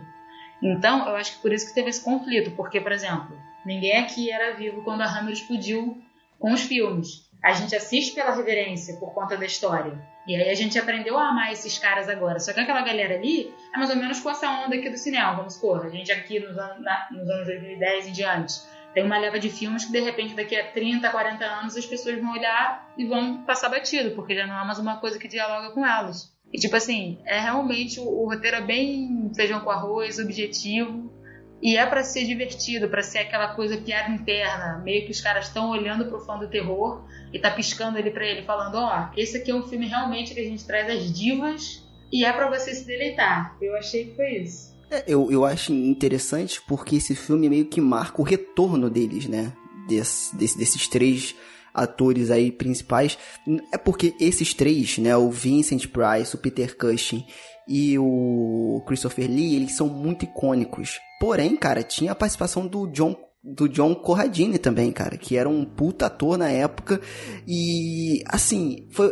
Então, 0.62 1.08
eu 1.10 1.16
acho 1.16 1.36
que 1.36 1.42
por 1.42 1.52
isso 1.52 1.68
que 1.68 1.74
teve 1.74 1.90
esse 1.90 2.04
conflito. 2.04 2.52
Porque, 2.52 2.80
por 2.80 2.92
exemplo, 2.92 3.38
ninguém 3.66 3.98
aqui 3.98 4.32
era 4.32 4.54
vivo 4.56 4.82
quando 4.84 5.02
a 5.02 5.06
Hammer 5.06 5.34
explodiu 5.34 6.02
com 6.40 6.54
os 6.54 6.62
filmes. 6.62 7.30
A 7.44 7.54
gente 7.54 7.76
assiste 7.76 8.14
pela 8.14 8.34
reverência, 8.36 8.96
por 8.98 9.14
conta 9.14 9.36
da 9.36 9.46
história. 9.46 10.00
E 10.28 10.36
aí 10.36 10.50
a 10.50 10.56
gente 10.56 10.78
aprendeu 10.78 11.18
a 11.18 11.30
amar 11.30 11.52
esses 11.52 11.78
caras 11.80 12.08
agora. 12.08 12.40
Só 12.40 12.54
que 12.54 12.60
aquela 12.60 12.82
galera 12.82 13.16
ali 13.16 13.52
é 13.74 13.78
mais 13.78 13.90
ou 13.90 13.96
menos 13.96 14.20
com 14.20 14.30
essa 14.30 14.48
onda 14.50 14.76
aqui 14.76 14.90
do 14.90 14.98
cinema, 14.98 15.34
vamos 15.34 15.56
supor. 15.56 15.84
A 15.86 15.90
gente 15.90 16.12
aqui 16.12 16.40
nos, 16.40 16.56
anos- 16.58 16.84
na- 16.84 17.08
nos 17.12 17.28
anos 17.28 17.48
2010 17.48 18.08
em 18.08 18.12
diante 18.12 18.54
tem 18.94 19.06
uma 19.06 19.18
leva 19.18 19.40
de 19.40 19.50
filmes 19.50 19.86
que 19.86 19.92
de 19.92 20.00
repente 20.02 20.36
daqui 20.36 20.56
a 20.56 20.72
30, 20.72 21.10
40 21.10 21.46
anos 21.46 21.78
as 21.78 21.86
pessoas 21.86 22.20
vão 22.20 22.34
olhar 22.34 22.92
e 22.98 23.06
vão 23.06 23.44
passar 23.44 23.70
batido, 23.70 24.12
porque 24.12 24.36
já 24.36 24.46
não 24.46 24.60
é 24.60 24.66
mais 24.66 24.80
uma 24.80 24.98
coisa 24.98 25.18
que 25.18 25.28
dialoga 25.28 25.74
com 25.74 25.86
elas. 25.86 26.32
E 26.52 26.58
tipo 26.58 26.76
assim, 26.76 27.20
é 27.26 27.40
realmente 27.40 28.00
o, 28.00 28.04
o 28.04 28.30
roteiro 28.30 28.58
é 28.58 28.62
bem 28.62 29.32
feijão 29.34 29.62
com 29.62 29.70
arroz, 29.70 30.20
objetivo, 30.20 31.12
e 31.62 31.78
é 31.78 31.86
pra 31.86 32.04
ser 32.04 32.26
divertido, 32.26 32.90
pra 32.90 33.04
ser 33.04 33.20
aquela 33.20 33.54
coisa 33.54 33.78
piada 33.78 34.12
interna, 34.12 34.82
meio 34.84 35.06
que 35.06 35.12
os 35.12 35.22
caras 35.22 35.46
estão 35.46 35.70
olhando 35.70 36.06
pro 36.06 36.20
fã 36.20 36.38
do 36.38 36.50
terror 36.50 37.06
e 37.32 37.40
tá 37.40 37.52
piscando 37.52 38.00
ele 38.00 38.10
pra 38.10 38.26
ele, 38.26 38.44
falando, 38.44 38.76
ó, 38.76 39.10
esse 39.16 39.38
aqui 39.38 39.52
é 39.52 39.56
um 39.56 39.64
filme 39.64 39.88
realmente 39.88 40.34
que 40.34 40.40
a 40.40 40.44
gente 40.44 40.66
traz 40.66 40.90
as 40.90 41.14
divas 41.14 41.88
e 42.12 42.26
é 42.26 42.34
pra 42.34 42.50
você 42.50 42.74
se 42.74 42.86
deleitar. 42.86 43.56
Eu 43.62 43.76
achei 43.76 44.06
que 44.06 44.16
foi 44.16 44.38
isso. 44.38 44.71
É, 44.92 45.06
eu, 45.08 45.32
eu 45.32 45.46
acho 45.46 45.72
interessante 45.72 46.62
porque 46.68 46.98
esse 46.98 47.16
filme 47.16 47.48
meio 47.48 47.66
que 47.66 47.80
marca 47.80 48.22
o 48.22 48.26
retorno 48.26 48.90
deles, 48.90 49.26
né? 49.26 49.54
Des, 49.88 50.32
des, 50.34 50.54
desses 50.54 50.88
três 50.90 51.34
atores 51.74 52.30
aí 52.30 52.52
principais. 52.52 53.18
É 53.72 53.78
porque 53.78 54.14
esses 54.20 54.54
três, 54.54 54.98
né? 54.98 55.16
O 55.16 55.32
Vincent 55.32 55.88
Price, 55.88 56.36
o 56.36 56.38
Peter 56.38 56.78
Cushing 56.78 57.26
e 57.68 57.98
o 57.98 58.84
Christopher 58.86 59.30
Lee, 59.30 59.56
eles 59.56 59.72
são 59.72 59.88
muito 59.88 60.26
icônicos. 60.26 61.00
Porém, 61.22 61.56
cara, 61.56 61.84
tinha 61.84 62.12
a 62.12 62.16
participação 62.16 62.68
do 62.68 62.86
John 62.88 63.16
do 63.44 63.68
John 63.68 63.96
Corradini 63.96 64.60
também, 64.60 64.92
cara, 64.92 65.18
que 65.18 65.36
era 65.36 65.50
um 65.50 65.66
puta 65.66 66.06
ator 66.06 66.38
na 66.38 66.50
época 66.50 67.02
e 67.48 68.22
assim, 68.28 68.88
foi 68.92 69.12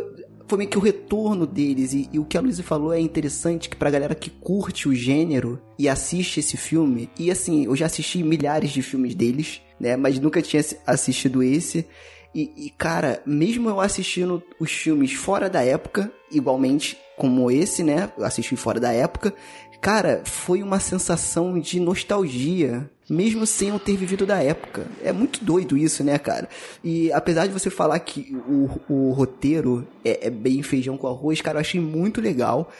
foi 0.50 0.58
meio 0.58 0.70
que 0.70 0.78
o 0.78 0.82
retorno 0.82 1.46
deles. 1.46 1.92
E, 1.94 2.10
e, 2.12 2.18
o 2.18 2.24
que 2.24 2.36
a 2.36 2.40
Luísa 2.40 2.62
falou 2.62 2.92
é 2.92 2.98
interessante 2.98 3.68
que 3.68 3.76
pra 3.76 3.90
galera 3.90 4.14
que 4.16 4.28
curte 4.28 4.88
o 4.88 4.94
gênero 4.94 5.60
e 5.78 5.88
assiste 5.88 6.40
esse 6.40 6.56
filme, 6.56 7.08
e 7.18 7.30
assim, 7.30 7.64
eu 7.66 7.76
já 7.76 7.86
assisti 7.86 8.22
milhares 8.22 8.70
de 8.70 8.82
filmes 8.82 9.14
deles, 9.14 9.62
né? 9.78 9.96
Mas 9.96 10.18
nunca 10.18 10.42
tinha 10.42 10.62
assistido 10.84 11.42
esse. 11.42 11.86
E, 12.34 12.50
e, 12.56 12.70
cara, 12.70 13.22
mesmo 13.24 13.68
eu 13.68 13.80
assistindo 13.80 14.42
os 14.58 14.72
filmes 14.72 15.12
fora 15.12 15.48
da 15.48 15.62
época, 15.62 16.12
igualmente 16.30 16.98
como 17.16 17.50
esse, 17.50 17.84
né? 17.84 18.12
Eu 18.18 18.24
assisti 18.24 18.56
fora 18.56 18.80
da 18.80 18.92
época. 18.92 19.32
Cara, 19.80 20.22
foi 20.24 20.62
uma 20.62 20.80
sensação 20.80 21.58
de 21.58 21.78
nostalgia, 21.80 22.90
mesmo 23.10 23.44
sem 23.44 23.70
eu 23.70 23.78
ter 23.78 23.96
vivido 23.96 24.24
da 24.24 24.42
época. 24.42 24.86
É 25.02 25.12
muito 25.12 25.44
doido 25.44 25.76
isso, 25.76 26.04
né, 26.04 26.16
cara? 26.16 26.48
E 26.82 27.12
apesar 27.12 27.46
de 27.46 27.52
você 27.52 27.68
falar 27.68 27.98
que 27.98 28.36
o, 28.48 28.70
o 28.88 29.12
roteiro 29.12 29.86
é, 30.04 30.28
é 30.28 30.30
bem 30.30 30.62
feijão 30.62 30.96
com 30.96 31.08
arroz, 31.08 31.40
cara, 31.40 31.56
eu 31.56 31.60
achei 31.60 31.80
muito 31.80 32.20
legal 32.20 32.70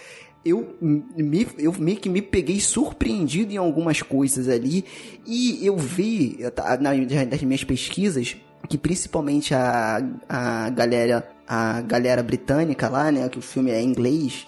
eu 0.43 0.75
me, 0.81 1.47
eu 1.59 1.71
meio 1.79 1.99
que 1.99 2.09
me 2.09 2.23
peguei 2.23 2.61
surpreendido 2.61 3.53
em 3.53 3.59
algumas 3.59 4.01
coisas 4.01 4.49
ali 4.49 4.87
e 5.27 5.65
eu 5.67 5.77
vi 5.77 6.39
nas 6.81 7.43
minhas 7.43 7.63
pesquisas 7.63 8.37
que 8.67 8.79
principalmente 8.79 9.55
a, 9.55 10.01
a 10.29 10.71
galera 10.71 11.29
a 11.47 11.81
galera 11.81 12.23
britânica 12.23 12.89
lá, 12.89 13.11
né, 13.11 13.29
que 13.29 13.39
o 13.39 13.43
filme 13.43 13.73
é 13.73 13.83
em 13.83 13.89
inglês, 13.89 14.47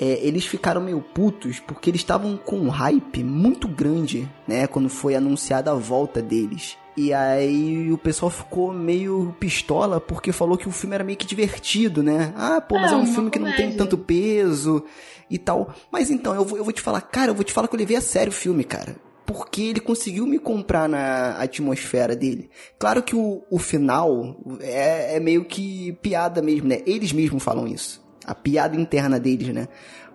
é, 0.00 0.18
eles 0.26 0.46
ficaram 0.46 0.80
meio 0.80 1.00
putos 1.00 1.60
porque 1.60 1.90
eles 1.90 2.00
estavam 2.00 2.36
com 2.36 2.56
um 2.56 2.68
hype 2.68 3.22
muito 3.22 3.68
grande, 3.68 4.26
né, 4.48 4.66
quando 4.66 4.88
foi 4.88 5.14
anunciada 5.14 5.70
a 5.70 5.74
volta 5.74 6.22
deles. 6.22 6.78
E 6.96 7.12
aí 7.12 7.92
o 7.92 7.98
pessoal 7.98 8.30
ficou 8.30 8.72
meio 8.72 9.34
pistola 9.38 10.00
porque 10.00 10.32
falou 10.32 10.58
que 10.58 10.68
o 10.68 10.72
filme 10.72 10.94
era 10.94 11.04
meio 11.04 11.16
que 11.16 11.26
divertido, 11.26 12.02
né? 12.02 12.32
Ah, 12.36 12.60
pô, 12.60 12.74
mas 12.78 12.90
é, 12.92 12.94
é 12.94 12.98
um 12.98 13.06
filme 13.06 13.30
que 13.30 13.38
não 13.38 13.52
tem 13.52 13.72
tanto 13.72 13.96
peso 13.96 14.84
e 15.30 15.38
tal. 15.38 15.72
Mas 15.90 16.10
então, 16.10 16.34
eu 16.34 16.44
vou, 16.44 16.58
eu 16.58 16.64
vou 16.64 16.72
te 16.72 16.80
falar, 16.80 17.00
cara, 17.00 17.30
eu 17.30 17.34
vou 17.34 17.44
te 17.44 17.52
falar 17.52 17.68
que 17.68 17.74
eu 17.74 17.78
levei 17.78 17.96
a 17.96 18.00
sério 18.00 18.30
o 18.30 18.34
filme, 18.34 18.64
cara 18.64 18.96
porque 19.24 19.62
ele 19.62 19.78
conseguiu 19.78 20.26
me 20.26 20.40
comprar 20.40 20.88
na 20.88 21.40
atmosfera 21.40 22.16
dele. 22.16 22.50
Claro 22.76 23.00
que 23.00 23.14
o, 23.14 23.44
o 23.48 23.60
final 23.60 24.36
é, 24.60 25.14
é 25.14 25.20
meio 25.20 25.44
que 25.44 25.92
piada 26.02 26.42
mesmo, 26.42 26.66
né? 26.66 26.80
Eles 26.84 27.12
mesmos 27.12 27.40
falam 27.40 27.68
isso. 27.68 28.02
A 28.24 28.34
piada 28.34 28.76
interna 28.76 29.18
deles, 29.18 29.48
né? 29.48 29.68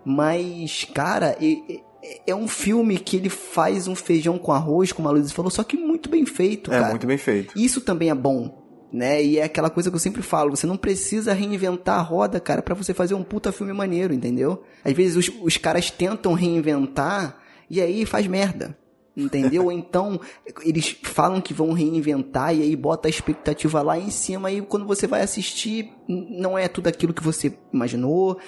Mas, 0.05 0.85
cara, 0.93 1.35
é, 2.27 2.35
um 2.35 2.47
filme 2.47 2.97
que 2.97 3.17
ele 3.17 3.29
faz 3.29 3.87
um 3.87 3.95
feijão 3.95 4.37
com 4.37 4.51
arroz, 4.51 4.91
como 4.91 5.07
a 5.07 5.11
Luiz 5.11 5.31
falou, 5.31 5.49
só 5.49 5.63
que 5.63 5.75
muito 5.75 6.09
bem 6.09 6.25
feito, 6.25 6.71
é, 6.71 6.75
cara. 6.75 6.87
É, 6.87 6.89
muito 6.91 7.07
bem 7.07 7.17
feito. 7.17 7.57
Isso 7.57 7.81
também 7.81 8.09
é 8.09 8.15
bom. 8.15 8.63
Né? 8.93 9.21
E 9.21 9.39
é 9.39 9.43
aquela 9.43 9.69
coisa 9.69 9.89
que 9.89 9.95
eu 9.95 9.99
sempre 9.99 10.21
falo, 10.21 10.55
você 10.55 10.65
não 10.65 10.77
precisa 10.77 11.33
reinventar 11.33 11.99
a 11.99 12.01
roda, 12.01 12.39
cara, 12.39 12.61
para 12.61 12.75
você 12.75 12.93
fazer 12.93 13.13
um 13.13 13.23
puta 13.23 13.51
filme 13.51 13.73
maneiro, 13.73 14.13
entendeu? 14.13 14.63
Às 14.85 14.93
vezes 14.93 15.15
os, 15.17 15.35
os 15.41 15.57
caras 15.57 15.91
tentam 15.91 16.33
reinventar 16.33 17.37
e 17.69 17.81
aí 17.81 18.05
faz 18.05 18.25
merda 18.27 18.77
entendeu? 19.15 19.71
então 19.71 20.19
eles 20.63 20.95
falam 21.03 21.41
que 21.41 21.53
vão 21.53 21.73
reinventar 21.73 22.55
e 22.55 22.61
aí 22.61 22.75
bota 22.75 23.07
a 23.07 23.09
expectativa 23.09 23.81
lá 23.81 23.97
em 23.97 24.09
cima 24.09 24.51
e 24.51 24.61
quando 24.61 24.85
você 24.85 25.07
vai 25.07 25.21
assistir 25.21 25.91
não 26.07 26.57
é 26.57 26.67
tudo 26.67 26.87
aquilo 26.87 27.13
que 27.13 27.23
você 27.23 27.57
imaginou. 27.73 28.39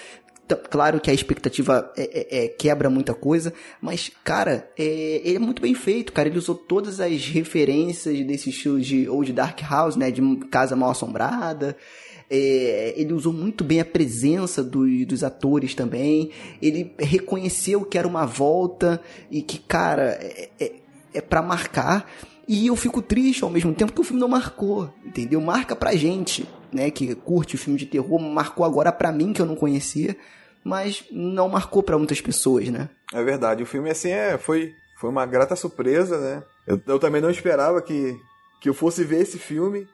Claro 0.69 1.01
que 1.01 1.11
a 1.11 1.13
expectativa 1.13 1.91
é, 1.97 2.03
é, 2.03 2.45
é, 2.45 2.47
quebra 2.47 2.89
muita 2.89 3.13
coisa, 3.13 3.53
mas, 3.81 4.09
cara, 4.23 4.71
é, 4.79 5.21
ele 5.25 5.35
é 5.35 5.39
muito 5.39 5.61
bem 5.61 5.73
feito, 5.73 6.13
cara. 6.13 6.29
Ele 6.29 6.37
usou 6.37 6.55
todas 6.55 7.01
as 7.01 7.25
referências 7.25 8.25
desse 8.25 8.49
estilo 8.49 8.79
de, 8.79 9.09
ou 9.09 9.25
de 9.25 9.33
Dark 9.33 9.59
House, 9.69 9.97
né? 9.97 10.09
De 10.09 10.21
Casa 10.49 10.73
Mal 10.73 10.91
Assombrada. 10.91 11.75
É, 12.29 12.93
ele 12.97 13.13
usou 13.13 13.31
muito 13.31 13.63
bem 13.63 13.79
a 13.79 13.85
presença 13.85 14.63
do, 14.63 14.85
dos 15.05 15.23
atores 15.23 15.73
também. 15.73 16.31
Ele 16.61 16.93
reconheceu 16.99 17.85
que 17.85 17.97
era 17.97 18.07
uma 18.07 18.25
volta 18.25 19.01
e 19.31 19.41
que, 19.41 19.57
cara, 19.59 20.17
é, 20.21 20.49
é, 20.59 20.71
é 21.13 21.21
para 21.21 21.41
marcar. 21.41 22.09
E 22.47 22.67
eu 22.67 22.75
fico 22.75 23.01
triste 23.01 23.43
ao 23.43 23.49
mesmo 23.49 23.73
tempo 23.73 23.91
que 23.91 23.99
o 23.99 24.03
filme 24.03 24.21
não 24.21 24.29
marcou, 24.29 24.93
entendeu? 25.05 25.41
Marca 25.41 25.75
pra 25.75 25.95
gente, 25.95 26.47
né, 26.71 26.89
que 26.89 27.13
curte 27.13 27.55
o 27.55 27.57
filme 27.57 27.77
de 27.77 27.85
terror, 27.85 28.19
marcou 28.19 28.65
agora 28.65 28.91
pra 28.91 29.11
mim 29.11 29.33
que 29.33 29.41
eu 29.41 29.45
não 29.45 29.55
conhecia, 29.55 30.15
mas 30.63 31.03
não 31.11 31.49
marcou 31.49 31.83
para 31.83 31.97
muitas 31.97 32.21
pessoas, 32.21 32.69
né? 32.69 32.89
É 33.13 33.21
verdade, 33.21 33.63
o 33.63 33.65
filme 33.65 33.89
assim 33.89 34.11
é, 34.11 34.37
foi, 34.37 34.73
foi 34.97 35.09
uma 35.09 35.25
grata 35.25 35.57
surpresa, 35.57 36.19
né? 36.19 36.43
Eu, 36.65 36.81
eu 36.87 36.99
também 36.99 37.21
não 37.21 37.29
esperava 37.29 37.81
que, 37.81 38.17
que 38.61 38.69
eu 38.69 38.73
fosse 38.73 39.03
ver 39.03 39.21
esse 39.21 39.37
filme. 39.37 39.85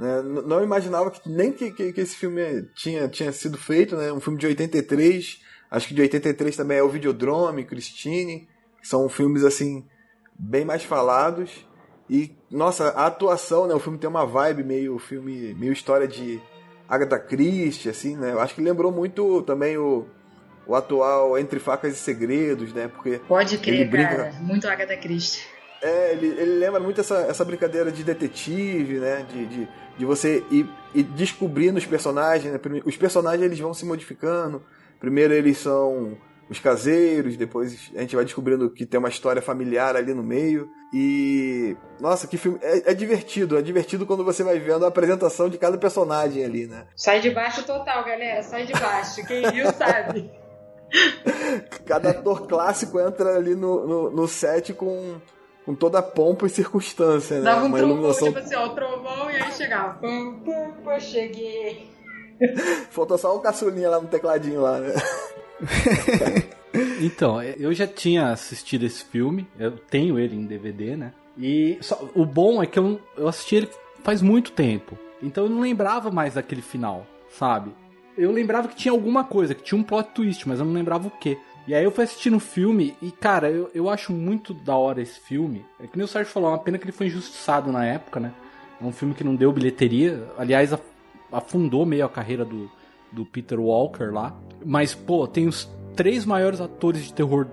Né? 0.00 0.22
Não 0.22 0.64
imaginava 0.64 1.10
que 1.10 1.28
nem 1.28 1.52
que, 1.52 1.70
que, 1.72 1.92
que, 1.92 2.00
esse 2.00 2.16
filme 2.16 2.62
tinha, 2.74 3.06
tinha 3.06 3.30
sido 3.32 3.58
feito, 3.58 3.94
né? 3.96 4.10
Um 4.10 4.18
filme 4.18 4.38
de 4.38 4.46
83, 4.46 5.42
acho 5.70 5.88
que 5.88 5.94
de 5.94 6.00
83 6.00 6.56
também 6.56 6.78
é 6.78 6.82
o 6.82 6.88
Videodrome, 6.88 7.66
Christine, 7.66 8.48
que 8.80 8.88
são 8.88 9.06
filmes 9.10 9.44
assim 9.44 9.84
bem 10.38 10.64
mais 10.64 10.82
falados. 10.82 11.50
E 12.08 12.34
nossa, 12.50 12.88
a 12.88 13.08
atuação, 13.08 13.66
né? 13.66 13.74
O 13.74 13.78
filme 13.78 13.98
tem 13.98 14.08
uma 14.08 14.24
vibe 14.24 14.64
meio 14.64 14.98
filme, 14.98 15.52
meio 15.52 15.74
história 15.74 16.08
de 16.08 16.40
Agatha 16.88 17.18
Christie, 17.18 17.90
assim, 17.90 18.16
né? 18.16 18.32
Eu 18.32 18.40
acho 18.40 18.54
que 18.54 18.62
lembrou 18.62 18.90
muito 18.90 19.42
também 19.42 19.76
o, 19.76 20.06
o 20.66 20.74
atual 20.74 21.38
Entre 21.38 21.60
Facas 21.60 21.92
e 21.92 21.96
Segredos, 21.96 22.72
né? 22.72 22.88
Porque 22.88 23.20
pode 23.28 23.58
crer, 23.58 23.86
brinca... 23.86 24.16
cara, 24.16 24.32
muito 24.40 24.66
Agatha 24.66 24.96
Christie. 24.96 25.42
É, 25.82 26.12
ele, 26.12 26.26
ele 26.26 26.58
lembra 26.58 26.80
muito 26.80 27.00
essa, 27.00 27.18
essa 27.22 27.44
brincadeira 27.44 27.90
de 27.90 28.04
detetive, 28.04 28.98
né? 28.98 29.24
De, 29.28 29.46
de, 29.46 29.68
de 29.98 30.04
você 30.04 30.44
ir, 30.50 30.68
ir 30.94 31.02
descobrindo 31.02 31.78
os 31.78 31.86
personagens. 31.86 32.52
Né? 32.52 32.60
Os 32.84 32.96
personagens 32.96 33.42
eles 33.42 33.58
vão 33.58 33.72
se 33.72 33.84
modificando. 33.86 34.62
Primeiro 34.98 35.32
eles 35.32 35.58
são 35.58 36.18
os 36.50 36.58
caseiros, 36.58 37.36
depois 37.36 37.90
a 37.94 38.00
gente 38.00 38.16
vai 38.16 38.24
descobrindo 38.24 38.68
que 38.70 38.84
tem 38.84 38.98
uma 38.98 39.08
história 39.08 39.40
familiar 39.40 39.94
ali 39.94 40.12
no 40.12 40.22
meio. 40.22 40.68
E. 40.92 41.76
Nossa, 42.00 42.26
que 42.26 42.36
filme. 42.36 42.58
É, 42.60 42.90
é, 42.90 42.94
divertido, 42.94 43.56
é 43.56 43.62
divertido 43.62 44.04
quando 44.04 44.24
você 44.24 44.42
vai 44.42 44.58
vendo 44.58 44.84
a 44.84 44.88
apresentação 44.88 45.48
de 45.48 45.56
cada 45.56 45.78
personagem 45.78 46.44
ali, 46.44 46.66
né? 46.66 46.86
Sai 46.96 47.20
de 47.20 47.30
baixo 47.30 47.64
total, 47.64 48.04
galera, 48.04 48.42
sai 48.42 48.66
de 48.66 48.72
baixo. 48.72 49.24
Quem 49.26 49.48
viu 49.52 49.72
sabe. 49.72 50.30
cada 51.86 52.10
ator 52.10 52.48
clássico 52.48 52.98
entra 52.98 53.36
ali 53.36 53.54
no, 53.54 53.86
no, 53.86 54.10
no 54.10 54.26
set 54.26 54.72
com 54.74 55.20
com 55.64 55.74
toda 55.74 55.98
a 55.98 56.02
pompa 56.02 56.46
e 56.46 56.50
circunstância, 56.50 57.38
né? 57.38 57.42
Dava 57.42 57.64
um 57.64 57.66
Uma 57.66 57.78
trovão, 57.78 57.96
iluminação... 57.96 58.28
tipo 58.28 58.38
assim, 58.38 58.54
ó, 58.54 58.66
o 58.66 58.68
trovão 58.70 59.30
e 59.30 59.36
aí 59.36 59.52
chegava. 59.52 59.94
Pum, 59.94 60.40
pum, 60.44 60.72
pum, 60.82 61.00
cheguei. 61.00 61.90
Faltou 62.90 63.18
só 63.18 63.36
o 63.36 63.40
caçulinha 63.40 63.90
lá 63.90 64.00
no 64.00 64.08
tecladinho 64.08 64.62
lá, 64.62 64.80
né? 64.80 64.94
então, 67.02 67.42
eu 67.42 67.72
já 67.72 67.86
tinha 67.86 68.28
assistido 68.28 68.84
esse 68.84 69.04
filme, 69.04 69.46
eu 69.58 69.72
tenho 69.72 70.18
ele 70.18 70.34
em 70.34 70.46
DVD, 70.46 70.96
né? 70.96 71.12
E 71.36 71.78
só, 71.80 71.98
o 72.14 72.24
bom 72.24 72.62
é 72.62 72.66
que 72.66 72.78
eu, 72.78 73.00
eu 73.16 73.28
assisti 73.28 73.56
ele 73.56 73.68
faz 74.02 74.22
muito 74.22 74.52
tempo. 74.52 74.98
Então 75.22 75.44
eu 75.44 75.50
não 75.50 75.60
lembrava 75.60 76.10
mais 76.10 76.34
daquele 76.34 76.62
final, 76.62 77.06
sabe? 77.28 77.72
Eu 78.16 78.30
lembrava 78.32 78.68
que 78.68 78.76
tinha 78.76 78.92
alguma 78.92 79.24
coisa, 79.24 79.54
que 79.54 79.62
tinha 79.62 79.78
um 79.78 79.84
plot 79.84 80.10
twist, 80.10 80.48
mas 80.48 80.58
eu 80.58 80.64
não 80.64 80.72
lembrava 80.72 81.08
o 81.08 81.10
que. 81.10 81.38
E 81.70 81.74
aí 81.74 81.84
eu 81.84 81.92
fui 81.92 82.02
assistindo 82.02 82.36
o 82.36 82.40
filme 82.40 82.96
e, 83.00 83.12
cara, 83.12 83.48
eu, 83.48 83.70
eu 83.72 83.88
acho 83.88 84.12
muito 84.12 84.52
da 84.52 84.74
hora 84.74 85.00
esse 85.00 85.20
filme. 85.20 85.64
É 85.78 85.86
que 85.86 85.96
nem 85.96 86.04
o 86.04 86.08
Sérgio 86.08 86.32
falou, 86.32 86.50
é 86.50 86.52
uma 86.54 86.58
pena 86.58 86.76
que 86.76 86.84
ele 86.84 86.90
foi 86.90 87.06
injustiçado 87.06 87.70
na 87.70 87.86
época, 87.86 88.18
né? 88.18 88.32
É 88.82 88.84
um 88.84 88.90
filme 88.90 89.14
que 89.14 89.22
não 89.22 89.36
deu 89.36 89.52
bilheteria. 89.52 90.26
Aliás, 90.36 90.76
afundou 91.30 91.86
meio 91.86 92.04
a 92.04 92.08
carreira 92.08 92.44
do, 92.44 92.68
do 93.12 93.24
Peter 93.24 93.60
Walker 93.60 94.10
lá. 94.12 94.36
Mas, 94.66 94.96
pô, 94.96 95.28
tem 95.28 95.46
os 95.46 95.70
três 95.94 96.24
maiores 96.24 96.60
atores 96.60 97.04
de 97.04 97.14
terror, 97.14 97.46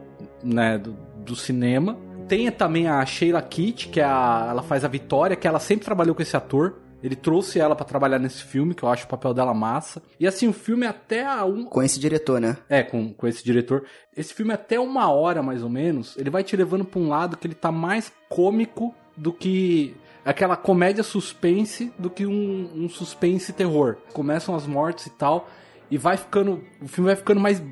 né, 0.43 0.79
do, 0.79 0.95
do 1.24 1.36
cinema. 1.36 1.95
Tem 2.27 2.50
também 2.50 2.88
a 2.88 3.05
Sheila 3.05 3.43
Kitt, 3.43 3.89
que 3.89 4.00
é 4.00 4.03
a, 4.03 4.47
ela 4.50 4.63
faz 4.63 4.83
a 4.83 4.88
Vitória, 4.88 5.36
que 5.36 5.47
ela 5.47 5.59
sempre 5.59 5.86
trabalhou 5.86 6.15
com 6.15 6.24
esse 6.24 6.36
ator. 6.36 6.79
Ele 7.01 7.15
trouxe 7.15 7.59
ela 7.59 7.75
para 7.75 7.85
trabalhar 7.85 8.17
nesse 8.17 8.43
filme, 8.43 8.73
que 8.73 8.83
eu 8.83 8.89
acho 8.89 9.05
o 9.05 9.07
papel 9.07 9.33
dela 9.33 9.53
massa. 9.53 10.01
E 10.19 10.25
assim, 10.25 10.47
o 10.47 10.53
filme 10.53 10.85
é 10.85 10.89
até 10.89 11.25
a 11.25 11.45
um... 11.45 11.65
Com 11.65 11.83
esse 11.83 11.99
diretor, 11.99 12.41
né? 12.41 12.57
É, 12.67 12.81
com, 12.81 13.13
com 13.13 13.27
esse 13.27 13.43
diretor. 13.43 13.85
Esse 14.15 14.33
filme 14.33 14.51
é 14.51 14.55
até 14.55 14.79
uma 14.79 15.11
hora, 15.11 15.43
mais 15.43 15.63
ou 15.63 15.69
menos, 15.69 16.17
ele 16.17 16.29
vai 16.29 16.43
te 16.43 16.55
levando 16.55 16.83
pra 16.83 16.99
um 16.99 17.07
lado 17.07 17.37
que 17.37 17.45
ele 17.45 17.53
tá 17.53 17.71
mais 17.71 18.11
cômico 18.29 18.95
do 19.15 19.31
que 19.31 19.95
aquela 20.25 20.57
comédia 20.57 21.03
suspense 21.03 21.93
do 21.97 22.09
que 22.09 22.25
um, 22.25 22.69
um 22.75 22.89
suspense 22.89 23.53
terror. 23.53 23.97
Começam 24.13 24.55
as 24.55 24.67
mortes 24.67 25.05
e 25.05 25.09
tal, 25.11 25.47
e 25.89 25.97
vai 25.97 26.17
ficando. 26.17 26.61
O 26.81 26.87
filme 26.87 27.07
vai 27.07 27.15
ficando 27.15 27.39
mais. 27.39 27.63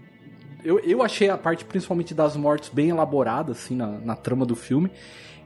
Eu, 0.64 0.80
eu 0.80 1.04
achei 1.04 1.30
a 1.30 1.38
parte 1.38 1.66
principalmente 1.66 2.14
das 2.14 2.36
mortes 2.36 2.70
bem 2.70 2.90
elaborada, 2.90 3.52
assim, 3.52 3.76
na, 3.76 3.88
na 3.88 4.16
trama 4.16 4.46
do 4.46 4.56
filme. 4.56 4.90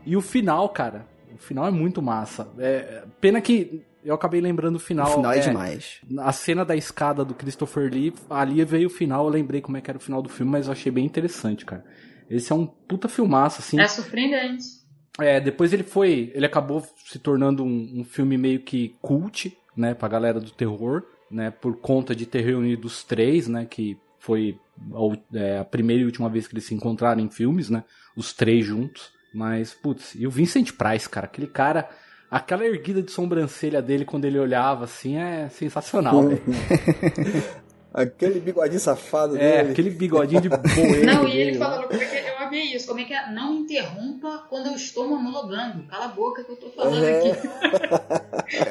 E 0.05 0.15
o 0.15 0.21
final, 0.21 0.69
cara, 0.69 1.05
final 1.41 1.65
é 1.65 1.71
muito 1.71 2.01
massa. 2.01 2.47
É, 2.57 3.03
pena 3.19 3.41
que 3.41 3.83
eu 4.03 4.15
acabei 4.15 4.39
lembrando 4.39 4.77
o 4.77 4.79
final. 4.79 5.07
O 5.07 5.15
final 5.15 5.33
é, 5.33 5.39
demais. 5.39 6.01
A 6.19 6.31
cena 6.31 6.63
da 6.63 6.75
escada 6.75 7.25
do 7.25 7.33
Christopher 7.33 7.91
Lee, 7.91 8.13
ali 8.29 8.63
veio 8.63 8.87
o 8.87 8.91
final, 8.91 9.25
eu 9.25 9.31
lembrei 9.31 9.61
como 9.61 9.77
é 9.77 9.81
que 9.81 9.89
era 9.89 9.97
o 9.97 10.01
final 10.01 10.21
do 10.21 10.29
filme, 10.29 10.51
mas 10.51 10.67
eu 10.67 10.71
achei 10.71 10.91
bem 10.91 11.05
interessante, 11.05 11.65
cara. 11.65 11.83
Esse 12.29 12.51
é 12.51 12.55
um 12.55 12.65
puta 12.65 13.07
filmaço, 13.07 13.59
assim. 13.59 13.79
É 13.79 13.87
surpreendente. 13.87 14.79
É, 15.19 15.39
depois 15.39 15.73
ele 15.73 15.83
foi. 15.83 16.31
Ele 16.33 16.45
acabou 16.45 16.83
se 17.05 17.19
tornando 17.19 17.63
um, 17.63 17.99
um 17.99 18.03
filme 18.03 18.37
meio 18.37 18.61
que 18.61 18.95
cult, 19.01 19.57
né, 19.75 19.93
pra 19.93 20.07
galera 20.07 20.39
do 20.39 20.51
terror, 20.51 21.03
né, 21.29 21.51
por 21.51 21.77
conta 21.77 22.15
de 22.15 22.25
ter 22.25 22.41
reunido 22.41 22.87
os 22.87 23.03
três, 23.03 23.47
né, 23.47 23.65
que 23.65 23.97
foi 24.19 24.57
a, 24.93 25.37
é, 25.37 25.59
a 25.59 25.65
primeira 25.65 26.03
e 26.03 26.05
última 26.05 26.29
vez 26.29 26.47
que 26.47 26.53
eles 26.53 26.65
se 26.65 26.75
encontraram 26.75 27.21
em 27.21 27.29
filmes, 27.29 27.69
né, 27.69 27.83
os 28.15 28.33
três 28.33 28.65
juntos. 28.65 29.11
Mas, 29.33 29.73
putz, 29.73 30.15
e 30.15 30.25
o 30.25 30.31
Vincent 30.31 30.71
Price, 30.73 31.07
cara, 31.07 31.25
aquele 31.25 31.47
cara, 31.47 31.87
aquela 32.31 32.65
erguida 32.65 33.01
de 33.01 33.11
sobrancelha 33.11 33.81
dele 33.81 34.05
quando 34.05 34.25
ele 34.25 34.39
olhava 34.39 34.85
assim 34.85 35.17
é 35.17 35.49
sensacional, 35.49 36.23
velho. 36.27 36.41
Aquele 37.91 38.39
bigodinho 38.39 38.79
safado 38.79 39.35
É, 39.35 39.57
dele. 39.63 39.71
aquele 39.71 39.89
bigodinho 39.89 40.39
de 40.41 40.47
boeiro. 40.47 41.05
Não, 41.07 41.27
e 41.27 41.31
ele 41.31 41.45
dele, 41.45 41.51
né? 41.53 41.57
falando, 41.57 41.87
porque 41.87 42.03
eu 42.05 42.37
amei 42.45 42.61
isso, 42.75 42.85
como 42.87 42.99
é 42.99 43.03
que 43.03 43.11
é? 43.15 43.31
Não 43.31 43.55
interrompa 43.61 44.45
quando 44.47 44.67
eu 44.67 44.73
estou 44.75 45.07
monologando. 45.09 45.81
Cala 45.87 46.05
a 46.05 46.09
boca 46.09 46.43
que 46.43 46.51
eu 46.51 46.55
tô 46.55 46.69
falando 46.69 47.03
É. 47.03 47.31
aqui. 47.31 47.49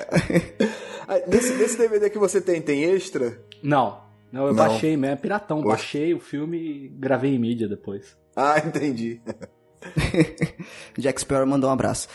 Nesse, 1.26 1.54
nesse 1.54 1.78
DVD 1.78 2.10
que 2.10 2.18
você 2.18 2.40
tem, 2.40 2.60
tem 2.62 2.84
extra? 2.84 3.40
Não, 3.62 4.02
não, 4.30 4.42
eu 4.46 4.54
Não. 4.54 4.54
baixei, 4.54 4.96
mesmo, 4.96 5.14
é 5.14 5.16
piratão. 5.16 5.62
Poxa. 5.62 5.68
Baixei 5.76 6.14
o 6.14 6.20
filme 6.20 6.56
e 6.58 6.88
gravei 6.88 7.34
em 7.34 7.38
mídia 7.40 7.66
depois. 7.68 8.16
Ah, 8.36 8.58
entendi. 8.64 9.20
Jack 10.98 11.20
Sparrow 11.20 11.46
mandou 11.46 11.70
um 11.70 11.72
abraço. 11.72 12.08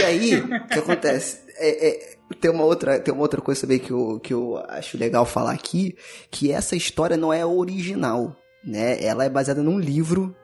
E 0.00 0.04
aí, 0.04 0.40
o 0.40 0.66
que 0.66 0.78
acontece? 0.78 1.38
É, 1.56 1.88
é, 1.88 2.16
tem, 2.40 2.50
uma 2.50 2.64
outra, 2.64 2.98
tem 2.98 3.12
uma 3.12 3.22
outra 3.22 3.40
coisa 3.40 3.60
também 3.62 3.78
que 3.78 3.90
eu, 3.90 4.18
que 4.20 4.34
eu 4.34 4.62
acho 4.68 4.98
legal 4.98 5.24
falar 5.24 5.52
aqui, 5.52 5.96
que 6.30 6.50
essa 6.50 6.74
história 6.74 7.16
não 7.16 7.32
é 7.32 7.44
original, 7.44 8.36
né? 8.64 9.02
Ela 9.02 9.24
é 9.24 9.28
baseada 9.28 9.62
num 9.62 9.78
livro 9.78 10.34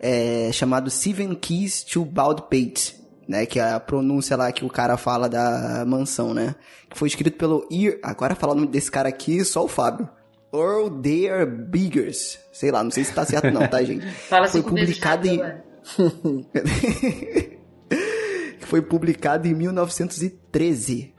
é, 0.00 0.50
chamado 0.52 0.90
Seven 0.90 1.34
Keys 1.34 1.82
to 1.82 2.04
Baldpate, 2.04 2.96
né? 3.28 3.44
Que 3.44 3.58
é 3.58 3.72
a 3.72 3.80
pronúncia 3.80 4.36
lá 4.36 4.50
que 4.52 4.64
o 4.64 4.70
cara 4.70 4.96
fala 4.96 5.28
da 5.28 5.84
mansão, 5.86 6.32
né? 6.32 6.54
Que 6.88 6.96
foi 6.96 7.08
escrito 7.08 7.36
pelo... 7.36 7.66
Ir, 7.70 7.98
agora 8.02 8.34
falando 8.34 8.66
desse 8.66 8.90
cara 8.90 9.08
aqui, 9.08 9.44
só 9.44 9.64
o 9.64 9.68
Fábio. 9.68 10.08
Earl 10.54 10.88
Dare 10.88 11.44
Biggers. 11.44 12.38
Sei 12.52 12.70
lá, 12.70 12.82
não 12.82 12.90
sei 12.90 13.04
se 13.04 13.12
tá 13.12 13.24
certo 13.24 13.50
não, 13.50 13.66
tá, 13.66 13.82
gente? 13.82 14.06
Fala 14.28 14.48
Foi 14.48 14.62
publicado 14.62 15.26
em... 15.26 15.40
foi 18.60 18.82
publicado 18.82 19.46
em 19.46 19.54
1913. 19.54 21.14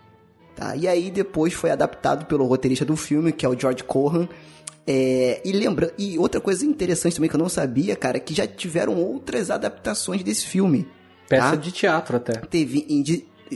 Tá? 0.55 0.75
E 0.75 0.87
aí 0.87 1.11
depois 1.11 1.53
foi 1.53 1.71
adaptado 1.71 2.25
pelo 2.25 2.45
roteirista 2.45 2.83
do 2.83 2.95
filme, 2.95 3.31
que 3.31 3.45
é 3.45 3.49
o 3.49 3.57
George 3.57 3.83
Cohan. 3.83 4.27
É, 4.85 5.41
e 5.43 5.51
lembra, 5.51 5.93
e 5.97 6.17
outra 6.17 6.39
coisa 6.39 6.65
interessante 6.65 7.15
também 7.15 7.29
que 7.29 7.35
eu 7.35 7.39
não 7.39 7.49
sabia, 7.49 7.95
cara, 7.95 8.17
é 8.17 8.19
que 8.19 8.33
já 8.33 8.47
tiveram 8.47 8.95
outras 8.95 9.51
adaptações 9.51 10.23
desse 10.23 10.45
filme. 10.45 10.87
Peça 11.27 11.51
tá? 11.51 11.55
de 11.55 11.71
teatro 11.71 12.17
até. 12.17 12.33
Teve 12.33 12.85
em, 12.89 13.03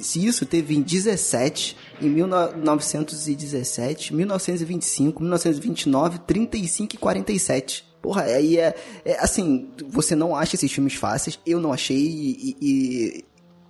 se 0.01 0.25
isso 0.25 0.45
teve 0.45 0.75
em 0.75 0.81
17, 0.81 1.77
em 2.01 2.09
1917, 2.09 4.13
1925, 4.13 5.21
1929, 5.21 6.19
35 6.19 6.95
e 6.95 6.97
47. 6.97 7.90
Porra, 8.01 8.23
aí 8.23 8.57
é, 8.57 8.73
é 9.05 9.19
assim, 9.19 9.69
você 9.89 10.15
não 10.15 10.35
acha 10.35 10.55
esses 10.55 10.71
filmes 10.71 10.95
fáceis, 10.95 11.39
eu 11.45 11.59
não 11.59 11.71
achei 11.71 11.97
e, 11.97 12.57
e- 12.61 13.25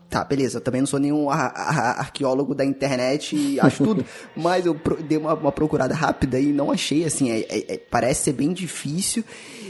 Tá, 0.10 0.26
beleza, 0.26 0.58
eu 0.58 0.62
também 0.62 0.82
não 0.82 0.86
sou 0.88 1.00
nenhum 1.00 1.30
ar- 1.30 1.54
ar- 1.56 2.00
arqueólogo 2.00 2.54
da 2.54 2.66
internet 2.66 3.34
e 3.34 3.58
acho 3.62 3.78
tudo, 3.86 4.06
mas 4.36 4.66
eu 4.66 4.78
dei 5.08 5.18
uma, 5.18 5.34
uma 5.34 5.54
procurada 5.54 5.94
rápida 5.94 6.38
e 6.38 6.48
não 6.52 6.70
achei, 6.70 7.06
assim, 7.06 7.32
é- 7.32 7.40
é- 7.48 7.74
é- 7.76 7.78
parece 7.78 8.26
ser 8.26 8.34
bem 8.34 8.52
difícil. 8.52 9.24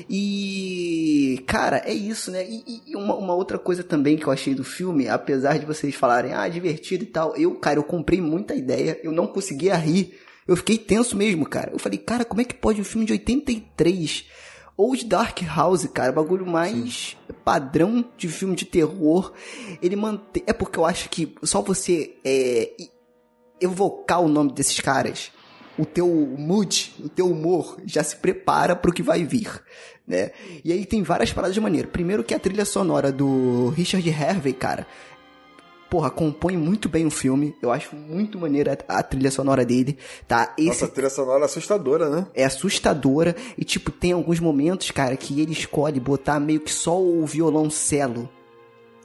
E, 0.09 1.43
cara, 1.45 1.83
é 1.85 1.93
isso, 1.93 2.31
né? 2.31 2.43
E, 2.43 2.81
e 2.87 2.95
uma, 2.95 3.15
uma 3.15 3.33
outra 3.35 3.59
coisa 3.59 3.83
também 3.83 4.17
que 4.17 4.25
eu 4.25 4.31
achei 4.33 4.55
do 4.55 4.63
filme, 4.63 5.07
apesar 5.07 5.59
de 5.59 5.65
vocês 5.65 5.93
falarem, 5.93 6.33
ah, 6.33 6.47
divertido 6.47 7.03
e 7.03 7.07
tal, 7.07 7.35
eu, 7.35 7.53
cara, 7.55 7.77
eu 7.77 7.83
comprei 7.83 8.19
muita 8.19 8.55
ideia, 8.55 8.99
eu 9.03 9.11
não 9.11 9.27
conseguia 9.27 9.75
rir. 9.75 10.17
Eu 10.47 10.57
fiquei 10.57 10.77
tenso 10.77 11.15
mesmo, 11.15 11.45
cara. 11.45 11.71
Eu 11.71 11.77
falei, 11.79 11.99
cara, 11.99 12.25
como 12.25 12.41
é 12.41 12.43
que 12.43 12.55
pode 12.55 12.81
um 12.81 12.83
filme 12.83 13.05
de 13.05 13.13
83 13.13 14.25
ou 14.81 14.95
de 14.95 15.05
Dark 15.05 15.39
House, 15.43 15.85
cara, 15.85 16.11
bagulho 16.11 16.43
mais 16.43 17.15
padrão 17.45 18.03
de 18.17 18.27
filme 18.27 18.55
de 18.55 18.65
terror. 18.65 19.31
Ele 19.79 19.95
mantém. 19.95 20.41
É 20.47 20.53
porque 20.53 20.79
eu 20.79 20.85
acho 20.87 21.07
que 21.07 21.35
só 21.43 21.61
você 21.61 22.15
é, 22.25 22.71
evocar 23.61 24.21
o 24.21 24.27
nome 24.27 24.51
desses 24.51 24.79
caras, 24.79 25.31
o 25.77 25.85
teu 25.85 26.07
mood, 26.07 26.95
o 26.99 27.07
teu 27.07 27.29
humor 27.29 27.77
já 27.85 28.03
se 28.03 28.15
prepara 28.15 28.75
pro 28.75 28.91
que 28.91 29.03
vai 29.03 29.23
vir, 29.23 29.63
né? 30.07 30.31
E 30.65 30.73
aí 30.73 30.83
tem 30.83 31.03
várias 31.03 31.31
paradas 31.31 31.53
de 31.53 31.61
maneira. 31.61 31.87
Primeiro 31.87 32.23
que 32.23 32.33
a 32.33 32.39
trilha 32.39 32.65
sonora 32.65 33.11
do 33.11 33.69
Richard 33.69 34.09
Hervey, 34.09 34.53
cara, 34.53 34.87
porra, 35.91 36.09
compõe 36.09 36.55
muito 36.55 36.87
bem 36.87 37.05
o 37.05 37.11
filme. 37.11 37.53
Eu 37.61 37.69
acho 37.69 37.93
muito 37.97 38.39
maneira 38.39 38.77
a, 38.87 39.03
trilha 39.03 39.29
sonora 39.29 39.65
dele, 39.65 39.97
tá? 40.25 40.55
Esse 40.57 40.67
Nossa, 40.69 40.85
a 40.85 40.87
trilha 40.87 41.09
sonora 41.09 41.41
é 41.41 41.45
assustadora, 41.45 42.09
né? 42.09 42.27
é 42.33 42.45
assustadora 42.45 43.35
e 43.57 43.65
tipo 43.65 43.91
tem 43.91 44.13
alguns 44.13 44.39
momentos, 44.39 44.89
cara, 44.89 45.17
que 45.17 45.41
ele 45.41 45.51
escolhe 45.51 45.99
botar 45.99 46.39
meio 46.39 46.61
que 46.61 46.71
só 46.71 46.97
o 46.97 47.25
violoncelo, 47.25 48.29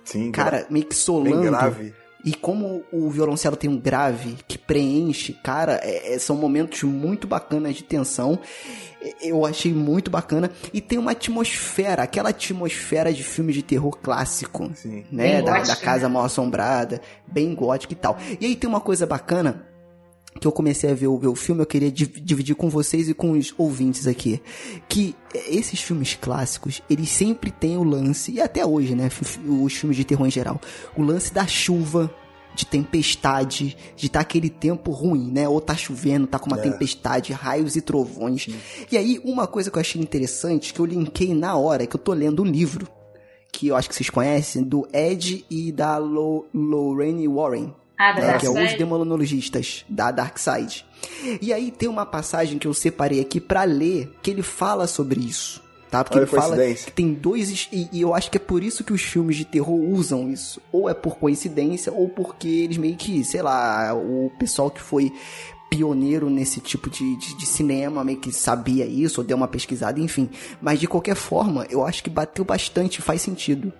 Sim, 0.05 0.31
cara, 0.31 0.64
meio 0.70 0.85
que 0.85 0.94
bem 0.94 0.99
solando. 1.03 1.42
grave. 1.42 1.92
E 2.27 2.35
como 2.35 2.83
o 2.93 3.09
violoncelo 3.09 3.55
tem 3.57 3.71
um 3.71 3.79
grave 3.79 4.37
que 4.49 4.59
preenche, 4.59 5.33
cara, 5.33 5.81
é- 5.83 6.15
é- 6.15 6.19
são 6.19 6.35
momentos 6.35 6.83
muito 6.83 7.25
bacanas 7.25 7.77
de 7.77 7.85
tensão. 7.85 8.37
Eu 9.23 9.47
achei 9.47 9.73
muito 9.73 10.11
bacana. 10.11 10.51
E 10.75 10.81
tem 10.81 10.99
uma 10.99 11.12
atmosfera, 11.12 12.03
aquela 12.03 12.31
atmosfera 12.31 13.12
de 13.12 13.23
filme 13.23 13.53
de 13.53 13.62
terror 13.62 13.97
clássico. 13.97 14.69
Sim. 14.75 15.05
Né? 15.12 15.41
Da, 15.41 15.53
da 15.53 15.59
gótica, 15.59 15.77
casa 15.77 16.09
né? 16.09 16.15
mal 16.15 16.25
assombrada, 16.25 17.01
bem 17.29 17.55
gótica 17.55 17.93
e 17.93 17.97
tal. 17.97 18.19
E 18.41 18.45
aí 18.45 18.57
tem 18.57 18.69
uma 18.69 18.81
coisa 18.81 19.07
bacana 19.07 19.65
que 20.40 20.46
eu 20.46 20.53
comecei 20.53 20.90
a 20.90 20.94
ver, 20.94 21.07
o- 21.07 21.18
ver 21.18 21.29
o 21.29 21.35
filme, 21.35 21.62
eu 21.62 21.66
queria 21.66 21.90
div- 21.90 22.20
dividir 22.22 22.55
com 22.55 22.68
vocês 22.68 23.09
e 23.09 23.14
com 23.14 23.33
os 23.33 23.55
ouvintes 23.59 24.07
aqui. 24.07 24.40
Que 24.88 25.14
é, 25.35 25.55
esses 25.55 25.81
filmes 25.81 26.14
clássicos, 26.20 26.83
eles 26.88 27.09
sempre 27.11 27.51
têm 27.51 27.77
o 27.77 27.85
lance, 27.85 28.33
e 28.33 28.40
até 28.40 28.64
hoje, 28.64 28.94
né? 28.94 29.09
Os 29.62 29.72
filmes 29.75 29.96
de 29.96 30.05
terror 30.05 30.27
em 30.27 30.31
geral, 30.31 30.61
o 30.96 31.03
lance 31.03 31.33
da 31.33 31.46
chuva, 31.46 32.11
de 32.55 32.64
tempestade, 32.64 33.77
de 33.96 34.09
tá 34.09 34.20
aquele 34.20 34.49
tempo 34.49 34.90
ruim, 34.90 35.31
né? 35.31 35.46
Ou 35.49 35.61
tá 35.61 35.77
chovendo, 35.77 36.27
tá 36.27 36.38
com 36.38 36.46
uma 36.46 36.59
É. 36.59 36.62
tempestade, 36.62 37.33
raios 37.33 37.77
e 37.77 37.81
trovões. 37.83 38.49
E 38.90 38.96
aí, 38.96 39.20
uma 39.25 39.46
coisa 39.46 39.70
que 39.70 39.77
eu 39.77 39.81
achei 39.81 40.01
interessante, 40.01 40.72
que 40.72 40.81
eu 40.81 40.87
linkei 40.87 41.35
na 41.35 41.55
hora, 41.57 41.87
que 41.87 41.94
eu 41.96 42.01
tô 42.01 42.12
lendo 42.14 42.42
um 42.42 42.46
livro, 42.46 42.88
que 43.53 43.68
eu 43.68 43.77
acho 43.77 43.88
que 43.88 43.94
vocês 43.94 44.09
conhecem, 44.11 44.62
do 44.62 44.87
Ed 44.92 45.44
e 45.51 45.70
da 45.70 45.99
Lo- 45.99 46.46
Lorraine 46.55 47.29
Warren 47.29 47.75
Ah, 47.98 48.12
da 48.12 48.20
né, 48.20 48.26
Dark 48.28 48.40
que 48.40 48.46
é 48.46 48.50
os 48.50 48.56
Side? 48.56 48.76
demonologistas 48.78 49.85
da 49.88 50.11
Dark 50.11 50.38
Side. 50.38 50.85
E 51.40 51.52
aí 51.52 51.70
tem 51.70 51.88
uma 51.88 52.04
passagem 52.04 52.59
que 52.59 52.66
eu 52.66 52.74
separei 52.74 53.20
aqui 53.20 53.40
pra 53.40 53.64
ler 53.64 54.12
que 54.22 54.30
ele 54.30 54.42
fala 54.42 54.87
sobre 54.87 55.20
isso. 55.20 55.62
Tá? 55.90 56.02
Porque 56.02 56.18
Olha 56.18 56.24
ele 56.24 56.30
fala 56.30 56.56
coincidência. 56.56 56.87
que 56.87 56.92
tem 56.92 57.14
dois. 57.14 57.68
E, 57.72 57.88
e 57.92 58.00
eu 58.00 58.14
acho 58.14 58.30
que 58.30 58.37
é 58.37 58.40
por 58.40 58.62
isso 58.62 58.82
que 58.85 58.92
os 58.92 59.02
filmes 59.02 59.37
de 59.37 59.44
terror 59.44 59.78
usam 59.78 60.28
isso. 60.30 60.61
Ou 60.72 60.90
é 60.90 60.94
por 60.94 61.16
coincidência, 61.16 61.92
ou 61.92 62.09
porque 62.09 62.48
eles 62.48 62.76
meio 62.76 62.96
que, 62.96 63.24
sei 63.24 63.40
lá, 63.40 63.94
o 63.94 64.30
pessoal 64.38 64.70
que 64.70 64.80
foi 64.80 65.12
pioneiro 65.70 66.28
nesse 66.28 66.61
tipo 66.61 66.88
de, 66.90 67.16
de, 67.16 67.37
de 67.37 67.46
cinema, 67.46 68.04
meio 68.04 68.18
que 68.18 68.32
sabia 68.32 68.85
isso, 68.87 69.20
ou 69.20 69.26
deu 69.26 69.37
uma 69.37 69.48
pesquisada, 69.48 70.00
enfim. 70.00 70.28
Mas 70.61 70.80
de 70.80 70.87
qualquer 70.87 71.14
forma, 71.14 71.66
eu 71.70 71.85
acho 71.85 72.02
que 72.02 72.11
bateu 72.11 72.44
bastante, 72.44 73.00
faz 73.00 73.22
sentido. 73.22 73.72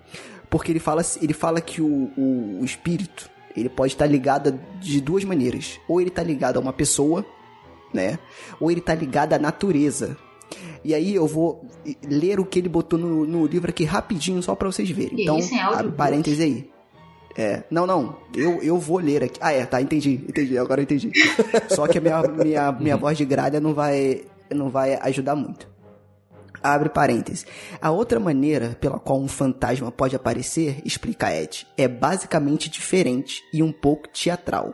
Porque 0.49 0.71
ele 0.71 0.79
fala, 0.79 1.01
ele 1.21 1.33
fala 1.33 1.59
que 1.59 1.81
o, 1.81 2.09
o, 2.17 2.59
o 2.61 2.65
espírito, 2.65 3.29
ele 3.57 3.69
pode 3.69 3.93
estar 3.93 4.05
ligado 4.05 4.59
de 4.79 5.01
duas 5.01 5.23
maneiras. 5.23 5.79
Ou 5.87 5.99
ele 5.99 6.09
está 6.09 6.21
ligado 6.21 6.57
a 6.57 6.59
uma 6.59 6.71
pessoa, 6.71 7.25
né? 7.93 8.19
Ou 8.59 8.69
ele 8.69 8.79
está 8.79 8.93
ligado 8.93 9.33
à 9.33 9.39
natureza. 9.39 10.15
E 10.83 10.93
aí 10.93 11.15
eu 11.15 11.27
vou 11.27 11.65
ler 12.07 12.39
o 12.39 12.45
que 12.45 12.59
ele 12.59 12.69
botou 12.69 12.97
no, 12.97 13.25
no 13.25 13.45
livro 13.45 13.69
aqui 13.69 13.83
rapidinho, 13.83 14.41
só 14.41 14.55
pra 14.55 14.71
vocês 14.71 14.89
verem. 14.89 15.23
Então, 15.23 15.35
audiobook? 15.35 15.97
parênteses 15.97 16.39
aí. 16.39 16.69
É, 17.35 17.63
não, 17.69 17.85
não, 17.85 18.15
eu, 18.35 18.63
eu 18.63 18.79
vou 18.79 18.97
ler 18.97 19.23
aqui. 19.23 19.39
Ah, 19.41 19.51
é, 19.51 19.65
tá, 19.65 19.79
entendi, 19.81 20.25
entendi, 20.27 20.57
agora 20.57 20.81
eu 20.81 20.83
entendi. 20.83 21.11
Só 21.69 21.87
que 21.87 21.99
a 21.99 22.01
minha, 22.01 22.21
minha, 22.23 22.71
minha 22.71 22.97
voz 22.97 23.15
de 23.15 23.25
gralha 23.25 23.59
não 23.59 23.75
vai, 23.75 24.23
não 24.49 24.69
vai 24.69 24.95
ajudar 24.95 25.35
muito. 25.35 25.69
Abre 26.61 26.89
parênteses. 26.89 27.45
A 27.81 27.91
outra 27.91 28.19
maneira 28.19 28.77
pela 28.79 28.99
qual 28.99 29.19
um 29.19 29.27
fantasma 29.27 29.91
pode 29.91 30.15
aparecer, 30.15 30.81
explica 30.83 31.33
Ed, 31.33 31.67
é 31.77 31.87
basicamente 31.87 32.69
diferente 32.69 33.41
e 33.53 33.61
um 33.61 33.71
pouco 33.71 34.07
teatral. 34.07 34.73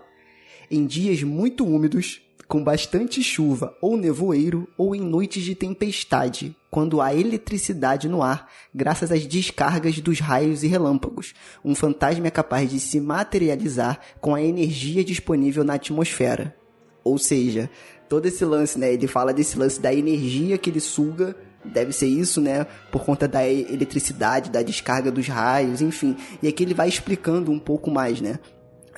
Em 0.70 0.86
dias 0.86 1.22
muito 1.24 1.66
úmidos, 1.66 2.22
com 2.48 2.64
bastante 2.64 3.24
chuva 3.24 3.76
ou 3.82 3.98
nevoeiro 3.98 4.68
ou 4.78 4.96
em 4.96 5.02
noites 5.02 5.44
de 5.44 5.56
tempestade, 5.56 6.56
quando 6.70 7.02
há 7.02 7.14
eletricidade 7.14 8.08
no 8.08 8.22
ar, 8.22 8.50
graças 8.74 9.12
às 9.12 9.26
descargas 9.26 10.00
dos 10.00 10.20
raios 10.20 10.64
e 10.64 10.68
relâmpagos. 10.68 11.34
Um 11.64 11.76
fantasma 11.76 12.28
é 12.28 12.32
capaz 12.32 12.70
de 12.70 12.80
se 12.80 13.00
materializar 13.00 14.00
com 14.20 14.36
a 14.36 14.42
energia 14.42 15.04
disponível 15.04 15.64
na 15.64 15.76
atmosfera. 15.76 16.56
Ou 17.04 17.18
seja, 17.18 17.70
todo 18.08 18.26
esse 18.28 18.46
lance, 18.46 18.80
né? 18.80 18.94
Ele 18.94 19.08
fala 19.08 19.34
desse 19.34 19.58
lance 19.58 19.80
da 19.80 19.94
energia 19.94 20.58
que 20.58 20.70
ele 20.70 20.80
suga 20.80 21.36
deve 21.66 21.94
ser 21.94 22.08
isso, 22.08 22.42
né? 22.42 22.66
Por 22.92 23.04
conta 23.04 23.28
da 23.28 23.48
eletricidade, 23.48 24.50
da 24.50 24.62
descarga 24.62 25.12
dos 25.12 25.28
raios, 25.28 25.82
enfim. 25.82 26.16
E 26.42 26.48
aqui 26.48 26.64
ele 26.64 26.74
vai 26.74 26.88
explicando 26.88 27.52
um 27.52 27.60
pouco 27.60 27.90
mais, 27.90 28.22
né? 28.22 28.40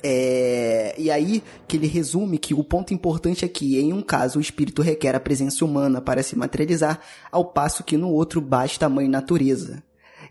É... 0.02 0.94
E 0.98 1.10
aí 1.10 1.42
que 1.66 1.76
ele 1.76 1.86
resume 1.86 2.38
que 2.38 2.54
o 2.54 2.62
ponto 2.62 2.94
importante 2.94 3.44
é 3.44 3.48
que, 3.48 3.78
em 3.78 3.92
um 3.92 4.02
caso, 4.02 4.38
o 4.38 4.42
espírito 4.42 4.82
requer 4.82 5.14
a 5.14 5.20
presença 5.20 5.64
humana 5.64 6.00
para 6.00 6.22
se 6.22 6.36
materializar, 6.36 7.00
ao 7.30 7.44
passo 7.44 7.84
que 7.84 7.96
no 7.96 8.10
outro 8.10 8.40
basta 8.40 8.86
a 8.86 8.88
mãe 8.88 9.08
natureza. 9.08 9.82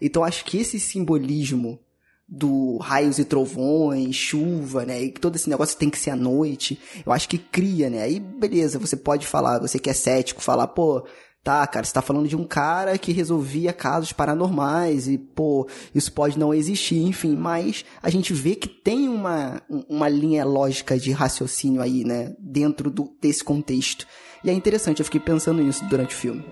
Então 0.02 0.24
acho 0.24 0.45
que 0.45 0.58
esse 0.58 0.80
simbolismo 0.80 1.80
do 2.28 2.78
raios 2.78 3.19
e 3.19 3.26
trovões, 3.26 4.15
chuva, 4.15 4.84
né? 4.84 5.04
E 5.04 5.12
todo 5.12 5.36
esse 5.36 5.50
negócio 5.50 5.78
tem 5.78 5.89
que 5.89 6.00
ser 6.00 6.10
à 6.10 6.15
noite. 6.15 6.80
Eu 7.06 7.12
acho 7.12 7.30
que 7.30 7.38
cria, 7.38 7.89
né? 7.89 8.02
Aí, 8.02 8.19
beleza, 8.19 8.80
você 8.80 8.95
pode 8.95 9.28
falar, 9.28 9.60
você 9.60 9.78
que 9.78 9.89
é 9.89 9.93
cético, 9.93 10.41
falar, 10.41 10.67
pô, 10.67 11.06
Tá, 11.46 11.68
cara, 11.68 11.86
você 11.86 11.94
tá 11.94 12.02
falando 12.02 12.28
de 12.28 12.36
um 12.36 12.44
cara 12.44 12.98
que 12.98 13.12
resolvia 13.12 13.72
casos 13.72 14.12
paranormais 14.12 15.08
e, 15.08 15.16
pô, 15.16 15.70
isso 15.94 16.12
pode 16.12 16.40
não 16.40 16.52
existir, 16.52 17.04
enfim, 17.04 17.36
mas 17.36 17.86
a 18.02 18.10
gente 18.10 18.34
vê 18.34 18.56
que 18.56 18.68
tem 18.68 19.08
uma, 19.08 19.62
uma 19.88 20.10
linha 20.10 20.44
lógica 20.44 20.98
de 20.98 21.12
raciocínio 21.12 21.84
aí, 21.84 22.04
né, 22.04 22.36
dentro 22.40 22.90
do, 22.90 23.16
desse 23.22 23.44
contexto. 23.44 24.08
E 24.44 24.50
é 24.50 24.54
interessante, 24.54 25.02
eu 25.02 25.06
fiquei 25.06 25.22
pensando 25.22 25.62
nisso 25.62 25.86
durante 25.86 26.16
o 26.16 26.18
filme. 26.18 26.44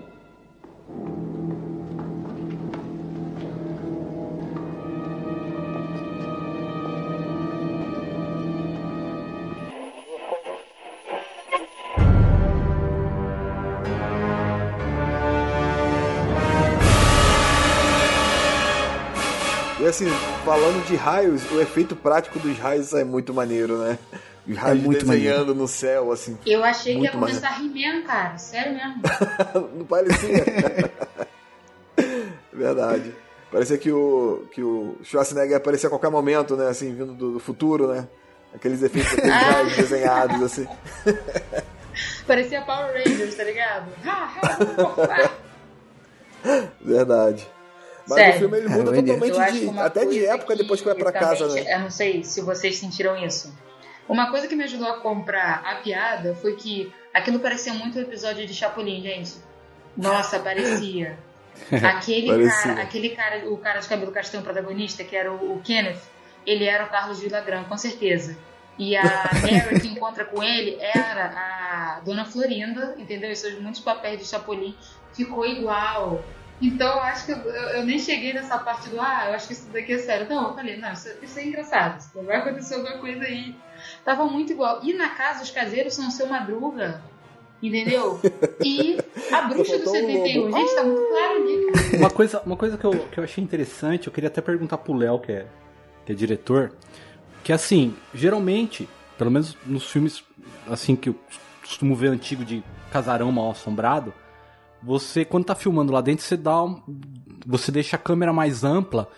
E 19.84 19.86
assim, 19.86 20.08
falando 20.46 20.82
de 20.86 20.96
raios, 20.96 21.42
o 21.52 21.60
efeito 21.60 21.94
prático 21.94 22.38
dos 22.38 22.58
raios 22.58 22.94
é 22.94 23.04
muito 23.04 23.34
maneiro, 23.34 23.76
né? 23.76 23.98
Os 24.48 24.56
raios 24.56 24.82
muito 24.82 25.04
desenhando 25.04 25.48
maneiro. 25.48 25.54
no 25.54 25.68
céu, 25.68 26.10
assim. 26.10 26.38
Eu 26.46 26.64
achei 26.64 26.96
que 26.96 27.02
ia 27.02 27.10
começar 27.10 27.62
mesmo, 27.62 28.02
cara. 28.04 28.38
Sério 28.38 28.72
mesmo. 28.72 29.02
Não 29.76 29.84
parecia? 29.84 30.90
Verdade. 32.50 33.14
Parecia 33.52 33.76
que 33.76 33.92
o, 33.92 34.46
que 34.52 34.62
o 34.62 34.96
Schwarzenegger 35.04 35.50
ia 35.50 35.56
aparecer 35.58 35.88
a 35.88 35.90
qualquer 35.90 36.10
momento, 36.10 36.56
né? 36.56 36.68
Assim, 36.68 36.94
vindo 36.94 37.12
do, 37.12 37.32
do 37.32 37.38
futuro, 37.38 37.88
né? 37.88 38.08
Aqueles 38.54 38.82
efeitos 38.82 39.12
aqueles 39.12 39.34
raios 39.34 39.76
desenhados, 39.76 40.42
assim. 40.42 40.66
Parecia 42.26 42.62
Power 42.62 42.90
Rangers, 42.90 43.34
tá 43.34 43.44
ligado? 43.44 43.92
Verdade. 46.80 47.53
Mas 48.08 48.18
Sério. 48.18 48.34
o 48.34 48.38
filme 48.38 48.58
ele 48.58 48.68
muda 48.68 48.82
É, 48.82 48.84
maneiro. 48.96 49.20
totalmente 49.20 49.52
de. 49.72 49.78
Até 49.80 50.04
de 50.04 50.26
época 50.26 50.56
depois 50.56 50.80
que 50.80 50.86
vai 50.86 50.94
pra 50.94 51.12
casa, 51.12 51.48
né? 51.48 51.74
Eu 51.74 51.80
não 51.80 51.90
sei 51.90 52.22
se 52.22 52.40
vocês 52.42 52.76
sentiram 52.76 53.16
isso. 53.24 53.52
Uma 54.08 54.30
coisa 54.30 54.46
que 54.46 54.54
me 54.54 54.64
ajudou 54.64 54.86
a 54.88 55.00
comprar 55.00 55.62
a 55.64 55.76
piada 55.76 56.34
foi 56.34 56.54
que 56.56 56.92
aquilo 57.14 57.38
parecia 57.40 57.72
muito 57.72 57.98
um 57.98 58.02
episódio 58.02 58.46
de 58.46 58.52
Chapolin, 58.52 59.00
gente. 59.00 59.34
Nossa, 59.96 60.38
parecia. 60.40 61.18
Aquele 61.70 62.28
Parecia. 62.28 62.62
cara, 62.74 62.82
aquele 62.82 63.10
cara, 63.10 63.48
o 63.48 63.56
cara 63.56 63.78
de 63.80 63.88
cabelo 63.88 64.10
castanho 64.10 64.42
protagonista, 64.42 65.04
que 65.04 65.14
era 65.14 65.32
o, 65.32 65.54
o 65.56 65.62
Kenneth, 65.62 66.00
ele 66.44 66.64
era 66.64 66.84
o 66.84 66.88
Carlos 66.90 67.20
Villagrán, 67.20 67.62
com 67.64 67.76
certeza. 67.78 68.36
E 68.76 68.96
a 68.96 69.02
Mary 69.40 69.80
que 69.80 69.86
encontra 69.86 70.24
com 70.24 70.42
ele 70.42 70.76
era 70.80 71.26
a 71.26 72.00
Dona 72.04 72.24
Florinda, 72.24 72.96
entendeu? 72.98 73.30
Esses 73.30 73.56
muitos 73.60 73.80
papéis 73.80 74.18
de 74.18 74.26
Chapolin. 74.26 74.76
Ficou 75.12 75.46
igual. 75.46 76.24
Então 76.62 76.86
eu 76.96 77.00
acho 77.02 77.26
que 77.26 77.32
eu, 77.32 77.36
eu- 77.38 77.68
eu 77.78 77.84
nem 77.84 77.98
cheguei 77.98 78.32
nessa 78.32 78.56
parte 78.58 78.88
do 78.88 79.00
ah, 79.00 79.24
eu 79.28 79.34
acho 79.34 79.46
que 79.48 79.52
isso 79.52 79.68
daqui 79.72 79.92
é 79.92 79.98
sério. 79.98 80.28
Não, 80.28 80.48
eu 80.48 80.54
falei, 80.54 80.76
não, 80.76 80.92
isso, 80.92 81.08
isso 81.22 81.38
é 81.38 81.44
engraçado. 81.46 81.98
Isso 82.00 82.22
vai 82.22 82.36
acontecer 82.36 82.74
alguma 82.74 82.98
coisa 82.98 83.24
aí. 83.24 83.54
Tava 84.04 84.24
muito 84.26 84.52
igual. 84.52 84.80
E 84.82 84.94
na 84.94 85.10
casa 85.10 85.42
os 85.42 85.50
caseiros 85.50 85.94
são 85.94 86.08
o 86.08 86.10
seu 86.10 86.26
madruga. 86.26 87.02
Entendeu? 87.62 88.20
E 88.62 88.98
a 89.32 89.42
bruxa 89.42 89.78
do 89.78 89.84
faltou 89.84 90.02
um 90.02 90.06
71. 90.06 90.42
lobo. 90.44 90.56
Gente, 90.58 90.74
tá 90.74 90.84
muito 90.84 91.08
claro 91.08 91.34
ali, 91.36 91.66
cara. 91.72 91.96
Uma 91.96 92.10
coisa, 92.10 92.42
uma 92.44 92.56
coisa 92.56 92.76
que, 92.76 92.84
eu, 92.84 92.90
que 93.10 93.18
eu 93.18 93.24
achei 93.24 93.42
interessante, 93.42 94.06
eu 94.06 94.12
queria 94.12 94.28
até 94.28 94.40
perguntar 94.42 94.76
pro 94.78 94.92
Léo, 94.92 95.18
que 95.18 95.32
é, 95.32 95.46
que 96.04 96.12
é 96.12 96.14
diretor, 96.14 96.72
que 97.42 97.52
assim, 97.54 97.96
geralmente, 98.12 98.86
pelo 99.16 99.30
menos 99.30 99.56
nos 99.64 99.90
filmes 99.90 100.22
assim 100.68 100.94
que 100.94 101.08
eu 101.08 101.18
costumo 101.62 101.94
ver 101.96 102.08
antigo 102.08 102.44
de 102.44 102.62
casarão 102.92 103.32
mal 103.32 103.50
assombrado, 103.50 104.12
você 104.84 105.24
quando 105.24 105.46
tá 105.46 105.54
filmando 105.54 105.92
lá 105.92 106.00
dentro, 106.00 106.24
você 106.24 106.36
dá 106.36 106.62
um, 106.62 106.80
você 107.46 107.72
deixa 107.72 107.96
a 107.96 107.98
câmera 107.98 108.32
mais 108.32 108.62
ampla 108.64 109.08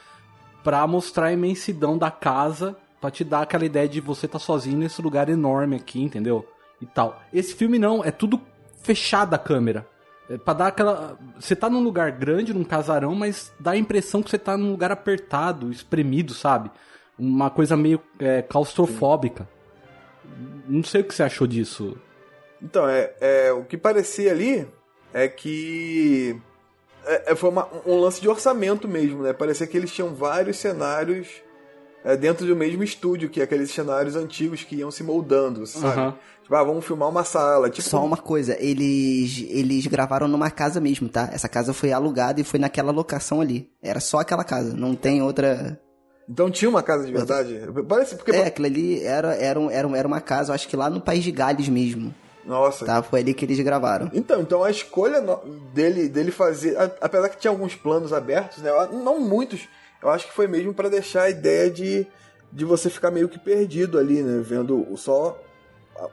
pra 0.63 0.87
mostrar 0.87 1.27
a 1.27 1.33
imensidão 1.33 1.99
da 1.99 2.11
casa, 2.11 2.77
pra 3.01 3.11
te 3.11 3.25
dar 3.25 3.43
aquela 3.43 3.65
ideia 3.65 3.89
de 3.89 4.01
você 4.01 4.27
tá 4.27 4.39
sozinho 4.39 4.79
nesse 4.79 5.03
lugar 5.03 5.29
enorme 5.29 5.77
aqui, 5.77 6.03
entendeu? 6.03 6.47
E 6.81 6.87
tal. 6.87 7.21
Esse 7.33 7.55
filme 7.55 7.79
não, 7.79 8.05
é 8.05 8.11
tudo 8.11 8.41
fechado 8.83 9.35
a 9.35 9.39
câmera. 9.39 9.87
É 10.29 10.37
pra 10.37 10.55
dar 10.55 10.67
aquela. 10.69 11.17
Você 11.39 11.55
tá 11.55 11.71
num 11.71 11.83
lugar 11.83 12.11
grande, 12.13 12.53
num 12.53 12.65
casarão, 12.65 13.15
mas 13.15 13.53
dá 13.61 13.73
a 13.73 13.77
impressão 13.77 14.23
que 14.23 14.31
você 14.31 14.39
tá 14.39 14.57
num 14.57 14.71
lugar 14.71 14.91
apertado, 14.91 15.71
espremido, 15.71 16.35
sabe? 16.35 16.71
Uma 17.19 17.49
coisa 17.49 17.77
meio 17.77 18.01
é, 18.19 18.43
claustrofóbica. 18.43 19.49
Não 20.69 20.83
sei 20.83 21.01
o 21.01 21.05
que 21.05 21.15
você 21.15 21.23
achou 21.23 21.47
disso. 21.47 21.97
Então, 22.61 22.89
é, 22.89 23.15
é, 23.21 23.53
o 23.53 23.65
que 23.65 23.77
parecia 23.77 24.33
ali 24.33 24.67
é 25.17 25.29
que 25.29 26.37
é, 27.07 27.33
é, 27.33 27.35
foi 27.37 27.49
uma- 27.51 27.69
um 27.87 27.97
lance 28.01 28.21
de 28.21 28.29
orçamento 28.29 28.87
mesmo, 28.89 29.23
né? 29.23 29.33
Parecia 29.33 29.67
que 29.67 29.77
eles 29.77 29.91
tinham 29.93 30.15
vários 30.15 30.57
cenários 30.59 31.27
é, 32.05 32.17
dentro 32.17 32.47
do 32.47 32.55
mesmo 32.55 32.85
estúdio, 32.85 33.29
que 33.31 33.41
é 33.41 33.45
aqueles 33.45 33.71
cenários 33.71 34.15
antigos 34.15 34.63
que 34.63 34.77
iam 34.77 34.91
se 34.91 35.03
moldando, 35.03 35.67
sabe? 35.67 35.87
Aham. 36.01 36.15
Tipo, 36.43 36.55
ah, 36.55 36.63
vamos 36.63 36.85
filmar 36.85 37.09
uma 37.09 37.25
sala. 37.25 37.69
Tipo, 37.69 37.89
Só 37.89 38.05
uma 38.05 38.17
coisa, 38.17 38.57
eles, 38.61 39.45
eles 39.49 39.87
gravaram 39.89 40.29
numa 40.29 40.49
casa 40.51 40.81
mesmo, 40.81 41.09
tá? 41.09 41.29
Essa 41.33 41.49
casa 41.49 41.73
foi 41.73 41.91
alugada 41.93 42.41
e 42.41 42.45
foi 42.45 42.61
naquela 42.61 42.93
locação 42.93 43.41
ali. 43.41 43.69
Era 43.83 43.99
só 43.99 44.19
aquela 44.21 44.45
casa, 44.45 44.73
não 44.77 44.95
tem 44.95 45.21
outra. 45.23 45.81
Então 46.29 46.49
tinha 46.51 46.69
uma 46.69 46.83
casa 46.83 47.05
de 47.07 47.13
verdade? 47.13 47.61
Parece 47.89 48.15
porque. 48.15 48.31
É, 48.31 48.47
aquilo 48.47 48.67
ali 48.67 49.03
era, 49.03 49.35
era, 49.35 49.59
um- 49.59 49.71
era, 49.71 49.89
um- 49.89 49.97
era 49.97 50.07
uma 50.07 50.21
casa, 50.21 50.51
eu 50.51 50.55
acho 50.55 50.69
que 50.69 50.77
lá 50.77 50.89
no 50.91 51.01
País 51.01 51.25
de 51.25 51.33
Gales 51.33 51.69
mesmo, 51.69 52.15
Nossa. 52.47 52.87
tá? 52.87 53.03
Foi 53.03 53.21
ali 53.21 53.35
que 53.35 53.45
eles 53.45 53.59
gravaram. 53.61 54.11
Então, 54.15 54.41
então 54.41 54.63
a 54.63 54.71
escolha 54.71 55.21
dele, 55.75 56.09
dele 56.09 56.31
fazer, 56.31 56.77
a- 56.79 56.91
apesar 57.01 57.29
que 57.29 57.39
tinha 57.39 57.51
alguns 57.51 57.75
planos 57.75 58.13
abertos, 58.13 58.59
né? 58.63 58.71
Não 58.93 59.19
muitos, 59.21 59.69
eu 60.03 60.09
acho 60.09 60.27
que 60.29 60.33
foi 60.33 60.47
mesmo 60.47 60.73
pra 60.73 60.89
deixar 60.89 61.23
a 61.25 61.31
ideia 61.31 61.71
de, 61.71 62.07
de 62.53 62.65
você 62.65 62.89
ficar 62.89 63.11
meio 63.11 63.29
que 63.29 63.39
perdido 63.39 63.99
ali, 63.99 64.23
né? 64.23 64.41
Vendo 64.45 64.87
só 64.97 65.37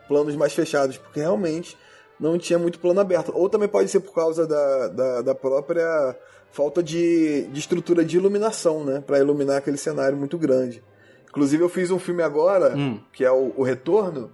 planos 0.07 0.35
mais 0.35 0.53
fechados, 0.53 0.97
porque 0.97 1.19
realmente 1.19 1.77
não 2.19 2.37
tinha 2.37 2.57
muito 2.57 2.79
plano 2.79 2.99
aberto. 2.99 3.31
Ou 3.35 3.49
também 3.49 3.67
pode 3.67 3.89
ser 3.89 3.99
por 3.99 4.13
causa 4.13 4.47
da, 4.47 4.87
da, 4.87 5.21
da 5.21 5.35
própria 5.35 6.15
falta 6.51 6.81
de, 6.81 7.43
de 7.47 7.59
estrutura 7.59 8.03
de 8.05 8.15
iluminação, 8.17 8.83
né? 8.83 9.03
Pra 9.05 9.19
iluminar 9.19 9.57
aquele 9.57 9.77
cenário 9.77 10.17
muito 10.17 10.37
grande. 10.37 10.83
Inclusive 11.29 11.63
eu 11.63 11.69
fiz 11.69 11.89
um 11.91 11.99
filme 11.99 12.21
agora, 12.23 12.75
Hum. 12.77 12.99
que 13.11 13.25
é 13.25 13.31
o, 13.31 13.51
o 13.57 13.63
Retorno, 13.63 14.31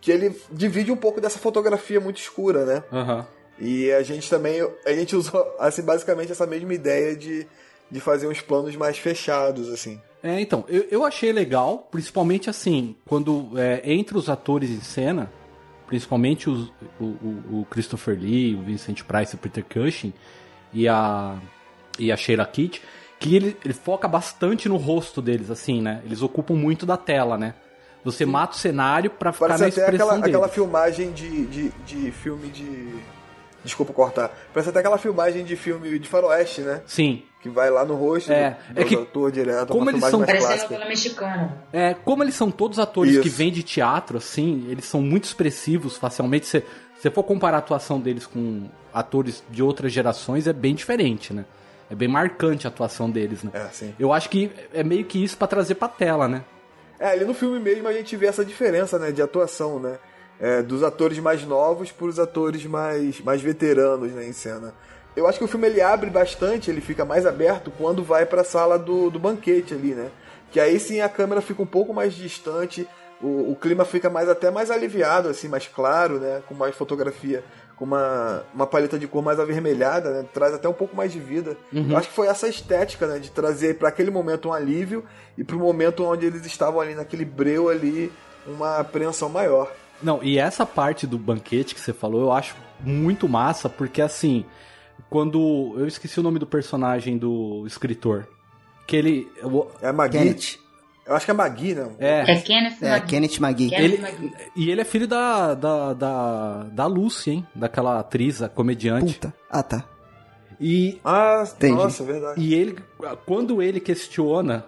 que 0.00 0.10
ele 0.10 0.34
divide 0.52 0.90
um 0.92 0.96
pouco 0.96 1.20
dessa 1.20 1.38
fotografia 1.38 2.00
muito 2.00 2.18
escura, 2.18 2.64
né? 2.64 2.84
Aham. 2.92 3.26
E 3.58 3.90
a 3.92 4.02
gente 4.02 4.30
também, 4.30 4.60
a 4.86 4.92
gente 4.92 5.16
usou, 5.16 5.44
assim, 5.58 5.82
basicamente 5.82 6.30
essa 6.30 6.46
mesma 6.46 6.72
ideia 6.72 7.16
de, 7.16 7.46
de 7.90 7.98
fazer 8.00 8.28
uns 8.28 8.40
planos 8.40 8.76
mais 8.76 8.96
fechados, 8.98 9.68
assim. 9.68 10.00
É, 10.22 10.40
então, 10.40 10.64
eu, 10.68 10.86
eu 10.90 11.04
achei 11.04 11.32
legal, 11.32 11.88
principalmente 11.90 12.48
assim, 12.48 12.94
quando 13.06 13.50
é, 13.58 13.80
entre 13.84 14.16
os 14.16 14.28
atores 14.28 14.70
em 14.70 14.80
cena, 14.80 15.30
principalmente 15.86 16.48
os- 16.50 16.68
o, 17.00 17.04
o- 17.04 17.60
o 17.60 17.66
Christopher 17.70 18.16
Lee, 18.18 18.54
o 18.54 18.62
Vincent 18.62 19.02
Price, 19.04 19.34
o 19.34 19.38
Peter 19.38 19.64
Cushing 19.64 20.12
e 20.72 20.86
a, 20.88 21.36
e 21.98 22.12
a 22.12 22.16
Sheila 22.16 22.44
Kitt, 22.46 22.80
que 23.18 23.34
ele, 23.34 23.56
ele 23.64 23.74
foca 23.74 24.06
bastante 24.06 24.68
no 24.68 24.76
rosto 24.76 25.20
deles, 25.20 25.50
assim, 25.50 25.80
né? 25.82 26.00
Eles 26.04 26.22
ocupam 26.22 26.54
muito 26.54 26.84
da 26.86 26.96
tela, 26.96 27.36
né? 27.36 27.54
Você 28.04 28.24
mata 28.24 28.54
o 28.54 28.58
cenário 28.58 29.10
pra 29.10 29.32
ficar 29.32 29.46
Parece 29.48 29.62
na 29.62 29.68
até 29.68 29.80
expressão 29.80 30.06
aquela, 30.06 30.20
deles. 30.22 30.34
aquela 30.36 30.48
filmagem 30.48 31.12
de, 31.12 31.46
de, 31.46 31.68
de 31.86 32.10
filme 32.12 32.48
de. 32.48 32.94
Desculpa 33.64 33.92
cortar. 33.92 34.30
Parece 34.54 34.70
até 34.70 34.78
aquela 34.78 34.98
filmagem 34.98 35.44
de 35.44 35.56
filme 35.56 35.98
de 35.98 36.08
faroeste, 36.08 36.60
né? 36.62 36.80
Sim. 36.86 37.22
Que 37.42 37.48
vai 37.48 37.68
lá 37.70 37.84
no 37.84 37.94
rosto 37.96 38.32
É, 38.32 38.56
do, 38.70 38.80
é 38.80 38.84
que 38.84 38.94
ator 38.94 39.30
direto. 39.32 39.68
como 39.72 39.90
eles 39.90 40.04
são- 40.04 40.22
pela 40.24 40.86
mexicana. 40.86 41.56
É, 41.72 41.92
como 41.92 42.22
eles 42.22 42.34
são 42.34 42.50
todos 42.50 42.78
atores 42.78 43.14
Isso. 43.14 43.22
que 43.22 43.28
vêm 43.28 43.50
de 43.52 43.62
teatro, 43.62 44.16
assim, 44.18 44.64
eles 44.68 44.84
são 44.84 45.02
muito 45.02 45.24
expressivos 45.24 45.96
facialmente. 45.96 46.46
Se 46.46 46.62
você 47.00 47.10
for 47.10 47.22
comparar 47.24 47.56
a 47.56 47.60
atuação 47.60 48.00
deles 48.00 48.26
com 48.26 48.68
atores 48.94 49.42
de 49.50 49.62
outras 49.62 49.92
gerações, 49.92 50.46
é 50.46 50.52
bem 50.52 50.74
diferente, 50.74 51.32
né? 51.34 51.44
É 51.90 51.94
bem 51.94 52.08
marcante 52.08 52.66
a 52.66 52.70
atuação 52.70 53.10
deles, 53.10 53.42
né? 53.42 53.50
É, 53.52 53.66
sim. 53.72 53.94
Eu 53.98 54.12
acho 54.12 54.30
que 54.30 54.50
é 54.72 54.82
meio 54.84 55.04
que 55.04 55.22
isso 55.22 55.36
pra 55.36 55.46
trazer 55.48 55.74
pra 55.74 55.88
tela, 55.88 56.26
né? 56.28 56.42
É, 56.98 57.10
ali 57.10 57.24
no 57.24 57.34
filme 57.34 57.58
mesmo 57.58 57.86
a 57.86 57.92
gente 57.92 58.16
vê 58.16 58.26
essa 58.26 58.44
diferença, 58.44 58.98
né, 58.98 59.12
de 59.12 59.22
atuação, 59.22 59.78
né? 59.78 59.98
É, 60.40 60.62
dos 60.62 60.82
atores 60.82 61.18
mais 61.18 61.44
novos 61.44 61.90
para 61.90 62.06
os 62.06 62.18
atores 62.18 62.64
mais, 62.64 63.20
mais 63.20 63.42
veteranos, 63.42 64.12
né, 64.12 64.26
em 64.26 64.32
cena. 64.32 64.72
Eu 65.16 65.26
acho 65.26 65.38
que 65.38 65.44
o 65.44 65.48
filme 65.48 65.66
ele 65.66 65.80
abre 65.80 66.10
bastante, 66.10 66.70
ele 66.70 66.80
fica 66.80 67.04
mais 67.04 67.26
aberto 67.26 67.72
quando 67.76 68.04
vai 68.04 68.24
para 68.24 68.42
a 68.42 68.44
sala 68.44 68.78
do, 68.78 69.10
do 69.10 69.18
banquete 69.18 69.74
ali, 69.74 69.94
né? 69.94 70.10
Que 70.52 70.60
aí 70.60 70.78
sim 70.78 71.00
a 71.00 71.08
câmera 71.08 71.40
fica 71.40 71.60
um 71.60 71.66
pouco 71.66 71.92
mais 71.92 72.14
distante, 72.14 72.88
o, 73.20 73.50
o 73.50 73.56
clima 73.56 73.84
fica 73.84 74.08
mais 74.08 74.28
até 74.28 74.48
mais 74.50 74.70
aliviado, 74.70 75.28
assim, 75.28 75.48
mais 75.48 75.66
claro, 75.66 76.20
né? 76.20 76.40
Com 76.46 76.54
mais 76.54 76.76
fotografia, 76.76 77.42
com 77.78 77.84
uma, 77.84 78.42
uma 78.52 78.66
paleta 78.66 78.98
de 78.98 79.06
cor 79.06 79.22
mais 79.22 79.38
avermelhada, 79.38 80.10
né? 80.10 80.24
Traz 80.34 80.52
até 80.52 80.68
um 80.68 80.72
pouco 80.72 80.96
mais 80.96 81.12
de 81.12 81.20
vida. 81.20 81.56
Eu 81.72 81.96
acho 81.96 82.08
que 82.08 82.14
foi 82.14 82.26
essa 82.26 82.48
estética, 82.48 83.06
né? 83.06 83.18
De 83.18 83.30
trazer 83.30 83.78
para 83.78 83.88
aquele 83.88 84.10
momento 84.10 84.48
um 84.48 84.52
alívio 84.52 85.04
e 85.36 85.44
para 85.44 85.54
o 85.54 85.58
momento 85.60 86.04
onde 86.04 86.26
eles 86.26 86.44
estavam 86.44 86.80
ali 86.80 86.94
naquele 86.94 87.24
breu 87.24 87.68
ali, 87.68 88.12
uma 88.46 88.78
apreensão 88.78 89.28
maior. 89.28 89.72
Não, 90.02 90.22
e 90.22 90.38
essa 90.38 90.66
parte 90.66 91.06
do 91.06 91.18
banquete 91.18 91.74
que 91.74 91.80
você 91.80 91.92
falou, 91.92 92.22
eu 92.22 92.32
acho 92.32 92.56
muito 92.80 93.28
massa, 93.28 93.68
porque 93.68 94.02
assim, 94.02 94.44
quando. 95.08 95.74
Eu 95.76 95.86
esqueci 95.86 96.18
o 96.18 96.22
nome 96.22 96.38
do 96.38 96.46
personagem 96.46 97.16
do 97.16 97.64
escritor. 97.66 98.26
Que 98.86 98.96
ele. 98.96 99.32
É. 99.80 100.08
Kenneth. 100.08 100.58
Eu 101.08 101.16
acho 101.16 101.24
que 101.24 101.30
é 101.30 101.34
Magui, 101.34 101.74
não. 101.74 101.92
É. 101.98 102.30
É 102.32 102.36
Kenneth 102.40 102.76
É, 102.82 102.90
Mag- 102.90 103.06
Kenneth 103.06 103.38
McGee. 103.40 103.70
Kenneth 103.70 103.82
Ele, 103.84 103.98
Magui. 103.98 104.32
e 104.56 104.70
ele 104.70 104.80
é 104.80 104.84
filho 104.84 105.06
da, 105.08 105.54
da, 105.54 105.94
da, 105.94 106.62
da 106.70 106.86
Lucy, 106.86 107.30
hein? 107.30 107.46
Daquela 107.54 107.98
atriz, 107.98 108.42
a 108.42 108.48
comediante. 108.48 109.14
Puta. 109.14 109.32
Ah, 109.50 109.62
tá. 109.62 109.84
E, 110.60 111.00
Ah, 111.04 111.44
Entendi. 111.56 111.74
nossa, 111.74 112.02
é 112.02 112.06
verdade. 112.06 112.40
e 112.40 112.52
ele, 112.54 112.76
quando 113.24 113.62
ele 113.62 113.80
questiona, 113.80 114.66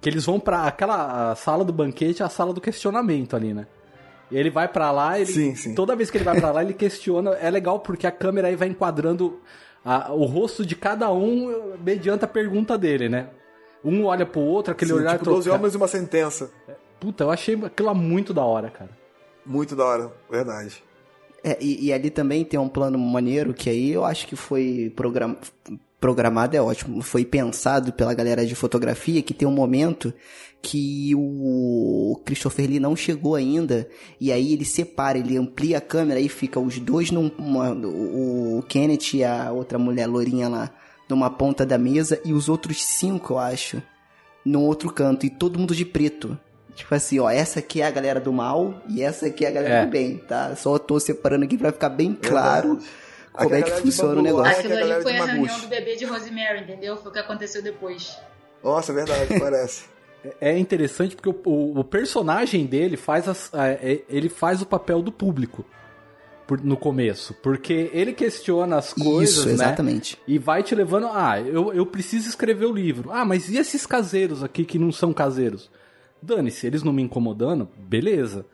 que 0.00 0.08
eles 0.08 0.24
vão 0.26 0.40
pra 0.40 0.64
aquela 0.64 1.34
sala 1.36 1.64
do 1.64 1.72
banquete, 1.72 2.22
é 2.22 2.24
a 2.26 2.28
sala 2.28 2.52
do 2.52 2.60
questionamento 2.60 3.36
ali, 3.36 3.52
né? 3.54 3.66
Ele 4.32 4.50
vai 4.50 4.66
pra 4.66 4.90
lá, 4.90 5.20
ele, 5.20 5.26
Sim, 5.30 5.54
sim. 5.54 5.74
toda 5.74 5.94
vez 5.94 6.10
que 6.10 6.16
ele 6.16 6.24
vai 6.24 6.40
pra 6.40 6.50
lá, 6.50 6.62
ele 6.64 6.74
questiona. 6.74 7.30
É 7.34 7.48
legal 7.48 7.78
porque 7.78 8.06
a 8.08 8.10
câmera 8.10 8.48
aí 8.48 8.56
vai 8.56 8.66
enquadrando 8.68 9.40
a- 9.84 10.12
o 10.12 10.24
rosto 10.24 10.66
de 10.66 10.74
cada 10.74 11.12
um 11.12 11.76
mediante 11.84 12.24
a 12.24 12.28
pergunta 12.28 12.76
dele, 12.76 13.08
né? 13.08 13.28
Um 13.88 14.04
olha 14.06 14.26
pro 14.26 14.40
outro, 14.40 14.72
aquele 14.72 14.90
Sim, 14.92 14.98
olhar 14.98 15.12
tipo, 15.12 15.24
troca- 15.24 15.36
12 15.38 15.50
homens 15.50 15.74
e 15.74 15.76
uma 15.76 15.88
sentença. 15.88 16.50
Puta, 16.98 17.24
eu 17.24 17.30
achei 17.30 17.54
aquilo 17.54 17.88
lá 17.88 17.94
muito 17.94 18.34
da 18.34 18.42
hora, 18.44 18.68
cara. 18.70 18.90
Muito 19.44 19.76
da 19.76 19.84
hora, 19.84 20.12
verdade. 20.30 20.82
É, 21.44 21.56
e, 21.60 21.86
e 21.86 21.92
ali 21.92 22.10
também 22.10 22.44
tem 22.44 22.58
um 22.58 22.68
plano 22.68 22.98
maneiro 22.98 23.54
que 23.54 23.70
aí 23.70 23.92
eu 23.92 24.04
acho 24.04 24.26
que 24.26 24.34
foi 24.34 24.92
program... 24.96 25.36
programado, 26.00 26.56
é 26.56 26.60
ótimo. 26.60 27.00
Foi 27.02 27.24
pensado 27.24 27.92
pela 27.92 28.12
galera 28.14 28.44
de 28.44 28.54
fotografia 28.56 29.22
que 29.22 29.32
tem 29.34 29.46
um 29.46 29.52
momento 29.52 30.12
que 30.60 31.12
o 31.14 32.20
Christopher 32.24 32.68
Lee 32.68 32.80
não 32.80 32.96
chegou 32.96 33.36
ainda 33.36 33.88
e 34.20 34.32
aí 34.32 34.52
ele 34.54 34.64
separa, 34.64 35.18
ele 35.18 35.36
amplia 35.36 35.78
a 35.78 35.80
câmera 35.80 36.18
e 36.18 36.28
fica 36.28 36.58
os 36.58 36.78
dois 36.80 37.10
num 37.12 37.30
uma- 37.38 37.70
o 37.72 38.58
o 38.58 38.62
Kenneth 38.62 39.14
e 39.14 39.22
a 39.22 39.52
outra 39.52 39.78
mulher 39.78 40.06
lourinha 40.08 40.48
lá 40.48 40.70
numa 41.08 41.30
ponta 41.30 41.64
da 41.64 41.78
mesa 41.78 42.20
e 42.24 42.32
os 42.32 42.48
outros 42.48 42.82
cinco, 42.84 43.34
eu 43.34 43.38
acho, 43.38 43.82
no 44.44 44.62
outro 44.62 44.92
canto 44.92 45.24
e 45.26 45.30
todo 45.30 45.58
mundo 45.58 45.74
de 45.74 45.84
preto. 45.84 46.38
Tipo 46.74 46.94
assim, 46.94 47.18
ó, 47.18 47.30
essa 47.30 47.60
aqui 47.60 47.80
é 47.80 47.86
a 47.86 47.90
galera 47.90 48.20
do 48.20 48.32
mal 48.32 48.74
e 48.88 49.02
essa 49.02 49.26
aqui 49.26 49.44
é 49.44 49.48
a 49.48 49.50
galera 49.52 49.74
É. 49.76 49.84
do 49.86 49.90
bem, 49.90 50.18
tá? 50.18 50.54
Só 50.56 50.78
tô 50.78 51.00
separando 51.00 51.44
aqui 51.44 51.56
pra 51.56 51.72
ficar 51.72 51.88
bem 51.88 52.12
claro 52.12 52.74
Verdade. 52.74 52.90
como 53.32 53.46
Aquela 53.54 53.58
é 53.58 53.62
que 53.62 53.68
galera 53.70 53.76
de 53.76 53.90
funciona 53.92 54.20
o 54.20 54.22
negócio. 54.22 54.52
que 54.54 54.58
Aquilo 54.72 54.92
ali 54.92 55.02
foi 55.02 55.16
a 55.16 55.24
reunião 55.24 55.60
do 55.60 55.66
bebê 55.68 55.96
de 55.96 56.04
Rosemary, 56.04 56.60
entendeu? 56.64 56.96
Foi 56.98 57.10
o 57.10 57.12
que 57.14 57.18
aconteceu 57.18 57.62
depois. 57.62 58.18
Nossa, 58.62 58.92
é 58.92 58.94
verdade, 58.94 59.26
parece. 59.40 59.84
É 60.40 60.58
interessante 60.58 61.14
porque 61.16 61.28
o, 61.30 61.36
o- 61.50 61.78
o 61.80 61.84
personagem 61.84 62.66
dele 62.66 62.96
faz 62.96 63.26
as- 63.28 63.54
a- 63.54 63.68
é- 63.68 64.02
ele 64.08 64.28
faz 64.28 64.60
o 64.60 64.66
papel 64.66 65.00
do 65.00 65.12
público 65.12 65.64
por- 66.46 66.62
no 66.62 66.76
começo, 66.76 67.34
porque 67.42 67.90
ele 67.92 68.12
questiona 68.12 68.76
as 68.76 68.92
coisas, 68.92 69.36
Isso, 69.36 69.46
né? 69.48 69.52
exatamente. 69.54 70.18
E 70.26 70.38
vai 70.38 70.62
te 70.62 70.74
levando, 70.74 71.08
ah, 71.08 71.40
eu, 71.40 71.72
eu 71.72 71.84
preciso 71.86 72.28
escrever 72.28 72.66
o 72.66 72.72
livro. 72.72 73.10
Ah, 73.12 73.24
mas 73.24 73.48
e 73.48 73.56
esses 73.58 73.86
caseiros 73.86 74.42
aqui 74.42 74.64
que 74.64 74.78
não 74.78 74.92
são 74.92 75.12
caseiros? 75.12 75.70
Dane-se, 76.22 76.66
eles 76.66 76.82
não 76.82 76.92
me 76.92 77.02
incomodando, 77.02 77.68
beleza. 77.76 78.46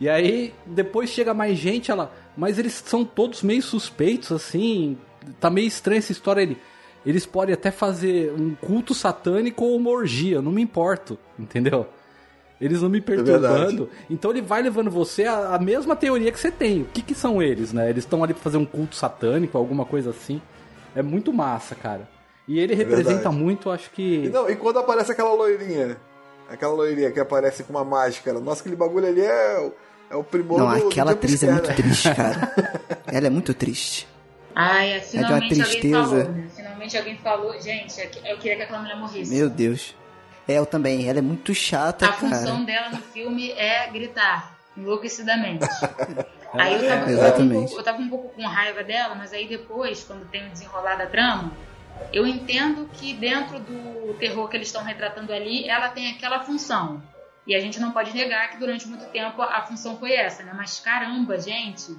E 0.00 0.08
aí, 0.08 0.52
depois 0.66 1.10
chega 1.10 1.32
mais 1.34 1.56
gente, 1.58 1.90
ela. 1.90 2.12
Mas 2.36 2.58
eles 2.58 2.72
são 2.84 3.04
todos 3.04 3.42
meio 3.42 3.62
suspeitos, 3.62 4.32
assim. 4.32 4.96
Tá 5.40 5.48
meio 5.50 5.66
estranha 5.68 5.98
essa 5.98 6.10
história. 6.12 6.42
Ele, 6.42 6.56
eles 7.06 7.24
podem 7.26 7.52
até 7.54 7.70
fazer 7.70 8.32
um 8.32 8.54
culto 8.54 8.94
satânico 8.94 9.64
ou 9.64 9.76
uma 9.76 9.90
orgia, 9.90 10.42
não 10.42 10.50
me 10.50 10.62
importo, 10.62 11.18
entendeu? 11.38 11.86
Eles 12.60 12.80
não 12.80 12.88
me 12.88 13.00
perturbando. 13.00 13.90
então 14.08 14.30
ele 14.30 14.40
vai 14.40 14.62
levando 14.62 14.90
você 14.90 15.24
a, 15.24 15.54
a 15.54 15.58
mesma 15.58 15.96
teoria 15.96 16.30
que 16.30 16.38
você 16.38 16.50
tem. 16.50 16.82
O 16.82 16.84
que, 16.86 17.02
que 17.02 17.14
são 17.14 17.42
eles, 17.42 17.72
né? 17.72 17.90
Eles 17.90 18.04
estão 18.04 18.22
ali 18.22 18.32
pra 18.34 18.42
fazer 18.42 18.56
um 18.56 18.64
culto 18.64 18.94
satânico, 18.94 19.58
alguma 19.58 19.84
coisa 19.84 20.10
assim. 20.10 20.40
É 20.94 21.02
muito 21.02 21.32
massa, 21.32 21.74
cara. 21.74 22.08
E 22.46 22.58
ele 22.60 22.74
representa 22.74 23.14
verdade. 23.14 23.36
muito, 23.36 23.70
acho 23.70 23.88
E, 23.88 23.90
que. 23.94 24.28
não, 24.28 24.48
e 24.48 24.54
quando 24.56 24.78
aparece 24.78 25.10
aquela 25.12 25.32
loirinha? 25.32 25.96
Aquela 26.48 26.72
loirinha 26.74 27.10
que 27.10 27.18
aparece 27.18 27.62
com 27.64 27.72
uma 27.72 27.84
máscara. 27.84 28.38
Nossa, 28.38 28.60
aquele 28.60 28.76
bagulho 28.76 29.06
ali 29.06 29.22
é, 29.22 29.58
o- 29.58 29.72
é 30.10 30.16
o 30.16 30.22
primor 30.22 30.58
Não, 30.58 30.68
do, 30.74 30.80
do 30.82 30.88
aquela 30.88 31.12
jump 31.12 31.24
atriz 31.24 31.42
é 31.42 31.50
muito 31.50 31.68
né? 31.68 31.74
triste, 31.74 32.14
cara. 32.14 32.52
Ela 33.10 33.26
é 33.26 33.30
muito 33.30 33.54
triste. 33.54 34.06
Ai, 34.54 34.92
é, 34.92 35.00
finalmente 35.00 35.44
alguém 35.62 35.64
tristeza. 35.64 35.96
falou, 36.08 36.24
né? 36.24 36.48
Finalmente 36.54 36.98
alguém 36.98 37.16
falou. 37.18 37.60
Gente, 37.60 38.00
é 38.00 38.10
eu 38.32 38.36
queria 38.38 38.56
que 38.56 38.62
aquela 38.64 38.80
mulher 38.82 38.96
morresse. 38.98 39.34
Meu 39.34 39.48
Deus. 39.48 39.96
É, 40.52 40.58
eu 40.58 40.66
também. 40.66 41.08
Ela 41.08 41.18
é 41.18 41.22
muito 41.22 41.54
chata, 41.54 42.06
A 42.08 42.12
função 42.12 42.64
cara. 42.64 42.64
dela 42.64 42.88
no 42.90 42.98
filme 42.98 43.50
é 43.52 43.88
gritar, 43.90 44.56
enlouquecidamente. 44.76 45.64
aí 46.54 46.74
eu 46.74 46.80
tava, 46.80 46.82
É, 46.82 46.84
eu, 46.84 46.88
tava 46.88 47.06
um 47.06 47.10
exatamente. 47.10 47.52
pouco, 47.54 47.76
eu 47.76 47.82
tava 47.84 47.98
um 48.02 48.08
pouco 48.08 48.28
com 48.30 48.46
raiva 48.46 48.82
dela, 48.82 49.14
mas 49.14 49.32
aí 49.32 49.46
depois, 49.48 50.04
quando 50.04 50.28
tem 50.30 50.46
o 50.46 50.50
desenrolar 50.50 50.96
da 50.96 51.06
trama, 51.06 51.52
eu 52.12 52.26
entendo 52.26 52.88
que 52.94 53.14
dentro 53.14 53.58
do 53.60 54.14
terror 54.14 54.48
que 54.48 54.56
eles 54.56 54.68
estão 54.68 54.82
retratando 54.82 55.32
ali, 55.32 55.68
ela 55.68 55.88
tem 55.88 56.10
aquela 56.10 56.40
função. 56.40 57.02
E 57.46 57.54
a 57.54 57.60
gente 57.60 57.80
não 57.80 57.90
pode 57.90 58.14
negar 58.14 58.50
que 58.50 58.58
durante 58.58 58.86
muito 58.86 59.04
tempo 59.06 59.42
a 59.42 59.62
função 59.62 59.98
foi 59.98 60.12
essa, 60.12 60.42
né? 60.44 60.52
Mas 60.56 60.78
caramba, 60.78 61.40
gente. 61.40 61.96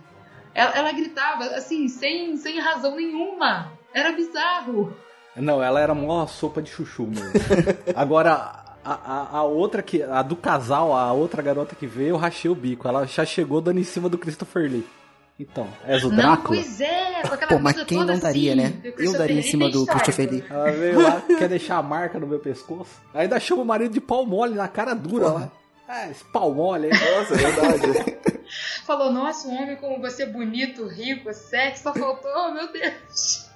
Ela, 0.53 0.71
ela 0.75 0.91
gritava, 0.93 1.43
assim, 1.45 1.87
sem, 1.87 2.37
sem 2.37 2.59
razão 2.59 2.95
nenhuma. 2.95 3.71
Era 3.93 4.11
bizarro. 4.11 4.95
Não, 5.35 5.61
ela 5.63 5.79
era 5.79 5.93
mó 5.93 6.25
sopa 6.27 6.61
de 6.61 6.69
chuchu 6.69 7.07
mesmo. 7.07 7.31
Agora, 7.95 8.63
a, 8.83 8.93
a, 8.93 9.37
a 9.37 9.43
outra 9.43 9.81
que. 9.81 10.03
A 10.03 10.21
do 10.21 10.35
casal, 10.35 10.95
a 10.95 11.11
outra 11.11 11.41
garota 11.41 11.75
que 11.75 11.87
veio, 11.87 12.09
eu 12.09 12.17
rachei 12.17 12.51
o 12.51 12.55
bico. 12.55 12.87
Ela 12.87 13.05
já 13.05 13.25
chegou 13.25 13.61
dando 13.61 13.79
em 13.79 13.83
cima 13.83 14.09
do 14.09 14.17
Christopher 14.17 14.69
Lee. 14.69 14.85
Então, 15.39 15.67
és 15.85 16.03
o 16.03 16.09
Não, 16.09 16.15
Drácula? 16.17 16.59
pois 16.59 16.79
é, 16.79 17.23
com 17.23 17.33
aquela 17.33 17.47
Pô, 17.47 17.59
mas 17.59 17.73
coisa 17.73 17.87
quem 17.87 18.05
não 18.05 18.19
daria, 18.19 18.53
assim, 18.53 18.61
né? 18.61 18.93
Eu 18.99 19.13
daria 19.13 19.39
em 19.39 19.41
cima 19.41 19.69
do. 19.69 19.85
Christopher 19.85 20.29
Lee. 20.29 20.43
Ela 20.47 20.71
veio 20.71 21.01
lá, 21.01 21.21
quer 21.21 21.49
deixar 21.49 21.77
a 21.77 21.83
marca 21.83 22.19
no 22.19 22.27
meu 22.27 22.39
pescoço. 22.39 23.01
Ainda 23.13 23.39
chama 23.39 23.63
o 23.63 23.65
marido 23.65 23.93
de 23.93 24.01
pau 24.01 24.25
mole 24.25 24.53
na 24.53 24.67
cara 24.67 24.93
dura 24.93 25.29
lá. 25.29 25.51
Ah, 25.87 26.09
esse 26.09 26.23
pau 26.25 26.53
mole 26.53 26.87
aí. 26.87 26.91
Nossa, 26.91 27.33
é 27.33 27.37
verdade. 27.37 28.17
Falou, 28.85 29.11
nossa, 29.11 29.47
um 29.47 29.55
homem 29.61 29.75
como 29.77 29.99
você, 29.99 30.25
bonito, 30.25 30.85
rico, 30.85 31.33
sexy, 31.33 31.81
só 31.81 31.93
faltou, 31.93 32.29
oh 32.35 32.51
meu 32.51 32.71
Deus. 32.71 33.49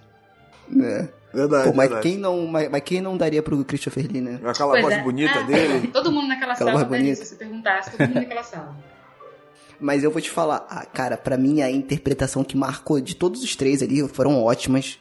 É. 0.82 1.08
verdade, 1.34 1.70
Pô, 1.70 1.76
mas 1.76 1.88
verdade. 1.90 2.10
quem 2.10 2.18
não, 2.18 2.48
mas, 2.48 2.70
mas 2.70 2.82
quem 2.82 3.02
não 3.02 3.18
daria 3.18 3.44
pro 3.44 3.64
Christopher 3.66 4.08
Lee, 4.12 4.22
né? 4.22 4.40
Aquela 4.46 4.72
Pois 4.72 4.82
voz 4.84 4.96
é. 4.96 5.04
bonita 5.04 5.40
Ah, 5.40 5.44
dele. 5.44 5.88
Todo 5.94 6.12
mundo 6.12 6.28
naquela 6.28 6.54
Aquela 6.54 6.72
sala 6.72 6.86
voz 6.86 7.00
daria, 7.02 7.16
se 7.16 7.26
você 7.26 7.36
perguntasse, 7.36 7.92
todo 7.92 8.08
mundo 8.08 8.16
naquela 8.16 8.44
sala. 8.44 8.76
Mas 9.80 10.04
eu 10.04 10.10
vou 10.10 10.20
te 10.22 10.32
falar, 10.32 10.66
ah, 10.70 10.86
cara, 10.86 11.16
pra 11.18 11.38
mim 11.38 11.62
a 11.62 11.70
interpretação 11.70 12.44
que 12.44 12.58
marcou 12.58 13.00
de 13.00 13.16
todos 13.16 13.44
os 13.44 13.56
três 13.56 13.84
ali 13.84 14.08
foram 14.08 14.44
ótimas, 14.44 14.98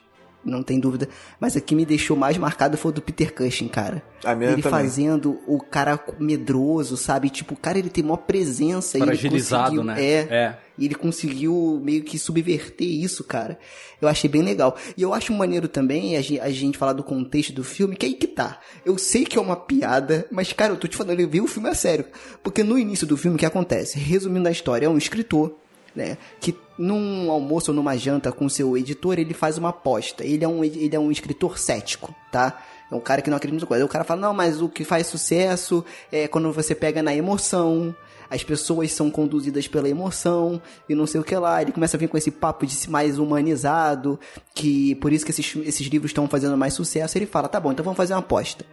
não 0.47 0.63
tem 0.63 0.79
dúvida. 0.81 1.09
Mas 1.41 1.57
a 1.57 1.61
que 1.61 1.75
me 1.75 1.85
deixou 1.85 2.17
mais 2.17 2.37
marcado 2.39 2.77
foi 2.79 2.91
o 2.91 2.95
do 2.95 3.03
Peter 3.03 3.35
Cushing, 3.35 3.69
cara. 3.69 4.03
A 4.25 4.35
minha 4.35 4.53
ele 4.53 4.63
também. 4.63 4.79
fazendo 4.81 5.39
o 5.47 5.59
cara 5.61 5.99
medroso, 6.19 6.97
sabe? 6.97 7.29
Tipo, 7.31 7.55
o 7.55 7.57
cara 7.57 7.79
ele 7.79 7.91
tem 7.91 8.03
maior 8.05 8.19
presença. 8.19 8.97
ele 8.97 9.07
Fragilizado, 9.07 9.65
conseguiu- 9.77 9.85
né? 9.85 10.03
É, 10.05 10.19
É. 10.31 10.59
E 10.79 10.85
ele 10.85 10.95
conseguiu 10.95 11.81
meio 11.83 12.03
que 12.03 12.19
subverter 12.19 12.87
isso, 12.87 13.25
cara. 13.25 13.59
Eu 14.01 14.09
achei 14.09 14.29
bem 14.29 14.43
legal. 14.43 14.77
E 14.95 15.01
eu 15.01 15.15
acho 15.15 15.33
maneiro 15.33 15.69
também 15.69 16.17
a 16.19 16.21
gente, 16.21 16.39
a 16.41 16.51
gente 16.51 16.77
falar 16.77 16.93
do 16.93 17.03
contexto 17.03 17.51
do 17.55 17.65
filme, 17.65 17.97
que 17.97 18.05
aí 18.05 18.13
que 18.13 18.27
tá. 18.27 18.61
Eu 18.85 18.99
sei 18.99 19.25
que 19.25 19.39
é 19.39 19.41
uma 19.41 19.57
piada, 19.57 20.27
mas, 20.31 20.53
cara, 20.53 20.75
eu 20.75 20.77
tô 20.77 20.87
te 20.87 20.95
falando, 20.95 21.19
eu 21.19 21.29
vi 21.29 21.41
o 21.41 21.47
filme 21.47 21.71
a 21.71 21.75
sério. 21.75 22.05
Porque 22.43 22.63
no 22.63 22.79
início 22.79 23.07
do 23.07 23.17
filme, 23.17 23.37
o 23.37 23.39
que 23.39 23.47
acontece? 23.47 23.99
Resumindo 23.99 24.49
a 24.49 24.53
história, 24.53 24.85
é 24.85 24.89
um 24.89 24.99
escritor 24.99 25.57
né? 25.97 26.19
Que 26.39 26.55
num 26.79 27.31
almoço 27.31 27.71
ou 27.71 27.75
numa 27.75 27.97
janta 27.97 28.31
com 28.31 28.49
seu 28.49 28.77
editor, 28.77 29.19
ele 29.19 29.33
faz 29.33 29.57
uma 29.57 29.71
aposta. 29.71 30.23
Ele 30.25 30.45
é 30.45 30.49
um, 30.49 30.63
ele 30.63 30.95
é 30.95 31.01
um 31.01 31.11
escritor 31.11 31.59
cético, 31.59 32.15
tá? 32.31 32.63
É 32.93 32.95
um 32.95 33.01
cara 33.01 33.23
que 33.23 33.31
não 33.31 33.37
acredita 33.37 33.65
em 33.65 33.67
coisa. 33.67 33.85
O 33.85 33.89
cara 33.89 34.05
fala, 34.05 34.21
não, 34.21 34.35
mas 34.35 34.61
o 34.61 34.69
que 34.69 34.85
faz 34.85 35.07
sucesso 35.07 35.85
é 36.13 36.29
quando 36.29 36.53
você 36.53 36.75
pega 36.75 37.03
na 37.03 37.15
emoção, 37.15 37.97
as 38.31 38.45
pessoas 38.45 38.93
são 38.93 39.11
conduzidas 39.11 39.67
pela 39.67 39.89
emoção 39.89 40.61
e 40.89 40.95
não 40.95 41.07
sei 41.07 41.21
o 41.21 41.25
que 41.25 41.35
lá. 41.35 41.63
Ele 41.63 41.73
começa 41.73 41.97
a 41.97 42.01
vir 42.01 42.09
com 42.09 42.19
esse 42.19 42.31
papo 42.31 42.67
de 42.67 42.91
mais 42.91 43.19
humanizado, 43.19 44.21
que 44.55 44.95
por 44.97 45.13
isso 45.13 45.25
que 45.25 45.31
esses, 45.31 45.57
esses 45.65 45.87
livros 45.87 46.11
estão 46.11 46.29
fazendo 46.29 46.57
mais 46.57 46.75
sucesso. 46.75 47.17
Ele 47.17 47.27
fala, 47.27 47.49
tá 47.49 47.59
bom, 47.59 47.73
então 47.73 47.85
vamos 47.85 47.97
fazer 47.97 48.13
uma 48.13 48.21
aposta. 48.21 48.65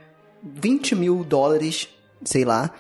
20 0.44 0.96
mil 0.96 1.24
dólares, 1.24 1.88
sei 2.24 2.44
lá, 2.44 2.72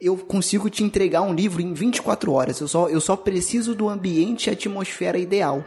eu 0.00 0.16
consigo 0.16 0.68
te 0.68 0.84
entregar 0.84 1.22
um 1.22 1.34
livro 1.34 1.60
em 1.60 1.72
24 1.72 2.32
horas. 2.32 2.60
Eu 2.60 2.68
só, 2.68 2.88
eu 2.88 3.00
só 3.00 3.16
preciso 3.16 3.74
do 3.74 3.88
ambiente 3.88 4.46
e 4.46 4.50
atmosfera 4.50 5.18
ideal. 5.18 5.64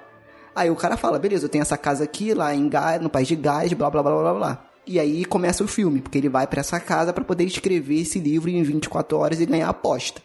Aí 0.56 0.70
o 0.70 0.76
cara 0.76 0.98
fala, 0.98 1.20
beleza, 1.20 1.46
eu 1.46 1.50
tenho 1.50 1.62
essa 1.62 1.78
casa 1.78 2.04
aqui, 2.04 2.34
lá 2.34 2.54
em 2.54 2.68
Gás, 2.68 3.02
no 3.02 3.10
país 3.10 3.28
de 3.28 3.36
Gás, 3.36 3.72
blá 3.74 3.90
blá 3.90 4.04
blá 4.04 4.22
blá 4.22 4.34
blá. 4.34 4.66
E 4.86 5.00
aí 5.00 5.24
começa 5.24 5.64
o 5.64 5.68
filme, 5.68 6.02
porque 6.02 6.18
ele 6.18 6.30
vai 6.30 6.48
para 6.48 6.62
essa 6.62 6.80
casa 6.80 7.14
para 7.14 7.24
poder 7.24 7.46
escrever 7.46 8.02
esse 8.02 8.20
livro 8.20 8.50
em 8.50 8.62
24 8.64 9.18
horas 9.18 9.40
e 9.40 9.46
ganhar 9.46 9.68
a 9.68 9.70
aposta. 9.70 10.22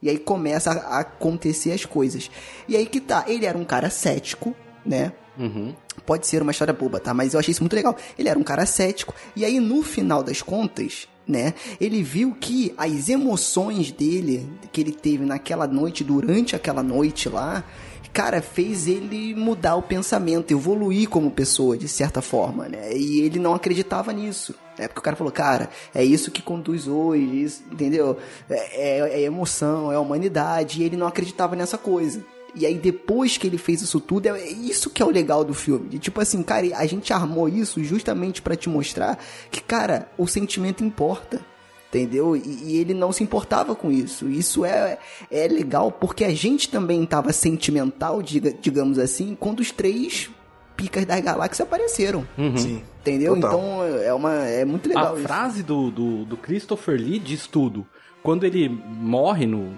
E 0.00 0.08
aí 0.08 0.18
começa 0.18 0.70
a 0.70 1.00
acontecer 1.00 1.72
as 1.72 1.84
coisas. 1.84 2.30
E 2.68 2.76
aí 2.76 2.86
que 2.86 3.00
tá, 3.00 3.24
ele 3.26 3.46
era 3.46 3.58
um 3.58 3.64
cara 3.64 3.90
cético, 3.90 4.54
né? 4.84 5.12
Uhum. 5.38 5.74
Pode 6.06 6.26
ser 6.26 6.42
uma 6.42 6.52
história 6.52 6.74
boba, 6.74 7.00
tá? 7.00 7.14
Mas 7.14 7.34
eu 7.34 7.40
achei 7.40 7.52
isso 7.52 7.62
muito 7.62 7.74
legal. 7.74 7.96
Ele 8.18 8.28
era 8.28 8.38
um 8.38 8.42
cara 8.42 8.66
cético. 8.66 9.14
E 9.34 9.44
aí, 9.44 9.58
no 9.58 9.82
final 9.82 10.22
das 10.22 10.42
contas, 10.42 11.08
né? 11.26 11.54
Ele 11.80 12.02
viu 12.02 12.36
que 12.38 12.74
as 12.76 13.08
emoções 13.08 13.90
dele, 13.90 14.48
que 14.70 14.80
ele 14.80 14.92
teve 14.92 15.24
naquela 15.24 15.66
noite, 15.66 16.04
durante 16.04 16.54
aquela 16.54 16.82
noite 16.82 17.28
lá, 17.28 17.64
cara, 18.12 18.40
fez 18.40 18.86
ele 18.86 19.34
mudar 19.34 19.74
o 19.74 19.82
pensamento, 19.82 20.52
evoluir 20.52 21.08
como 21.08 21.32
pessoa, 21.32 21.76
de 21.76 21.88
certa 21.88 22.22
forma, 22.22 22.68
né? 22.68 22.96
E 22.96 23.20
ele 23.20 23.40
não 23.40 23.54
acreditava 23.54 24.12
nisso. 24.12 24.54
É 24.78 24.86
porque 24.86 25.00
o 25.00 25.02
cara 25.02 25.16
falou, 25.16 25.32
cara, 25.32 25.68
é 25.92 26.04
isso 26.04 26.30
que 26.30 26.40
conduz 26.40 26.86
hoje, 26.86 27.42
isso, 27.42 27.64
entendeu? 27.70 28.16
É, 28.48 29.00
é, 29.00 29.20
é 29.20 29.22
emoção, 29.22 29.90
é 29.90 29.98
humanidade, 29.98 30.80
e 30.80 30.84
ele 30.84 30.96
não 30.96 31.08
acreditava 31.08 31.56
nessa 31.56 31.76
coisa. 31.76 32.24
E 32.54 32.64
aí, 32.64 32.78
depois 32.78 33.36
que 33.36 33.46
ele 33.46 33.58
fez 33.58 33.82
isso 33.82 34.00
tudo, 34.00 34.28
é 34.28 34.48
isso 34.48 34.90
que 34.90 35.02
é 35.02 35.06
o 35.06 35.10
legal 35.10 35.44
do 35.44 35.54
filme. 35.54 35.88
De, 35.88 35.98
tipo 35.98 36.20
assim, 36.20 36.42
cara, 36.42 36.66
a 36.76 36.86
gente 36.86 37.12
armou 37.12 37.48
isso 37.48 37.82
justamente 37.82 38.40
para 38.40 38.56
te 38.56 38.68
mostrar 38.68 39.18
que, 39.50 39.60
cara, 39.60 40.08
o 40.16 40.26
sentimento 40.26 40.84
importa. 40.84 41.40
Entendeu? 41.88 42.34
E, 42.34 42.40
e, 42.40 42.76
ele 42.76 42.92
não 42.92 43.12
se 43.12 43.22
importava 43.22 43.74
com 43.76 43.90
isso. 43.90 44.28
Isso 44.28 44.64
é, 44.64 44.98
é 45.30 45.46
legal 45.46 45.92
porque 45.92 46.24
a 46.24 46.34
gente 46.34 46.68
também 46.68 47.06
tava 47.06 47.32
sentimental, 47.32 48.20
diga, 48.20 48.52
digamos 48.52 48.98
assim, 48.98 49.36
quando 49.38 49.60
os 49.60 49.70
três 49.70 50.28
picas 50.76 51.04
da 51.04 51.20
galáxia 51.20 51.62
apareceram. 51.62 52.26
Uhum. 52.36 52.56
Sim. 52.56 52.82
Entendeu? 53.00 53.34
Total. 53.36 53.50
Então 53.50 53.84
é, 54.02 54.12
uma, 54.12 54.34
é 54.44 54.64
muito 54.64 54.88
legal 54.88 55.14
A 55.14 55.18
isso. 55.18 55.26
frase 55.28 55.62
do, 55.62 55.90
do, 55.90 56.24
do 56.24 56.36
Christopher 56.36 56.98
Lee 56.98 57.18
diz 57.18 57.46
tudo. 57.46 57.86
Quando 58.24 58.42
ele 58.44 58.68
morre 58.68 59.46
no, 59.46 59.70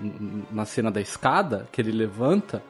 na 0.53 0.65
cena 0.65 0.91
da 0.91 1.01
escada, 1.01 1.67
que 1.73 1.81
ele 1.83 1.91
levanta, 1.93 2.63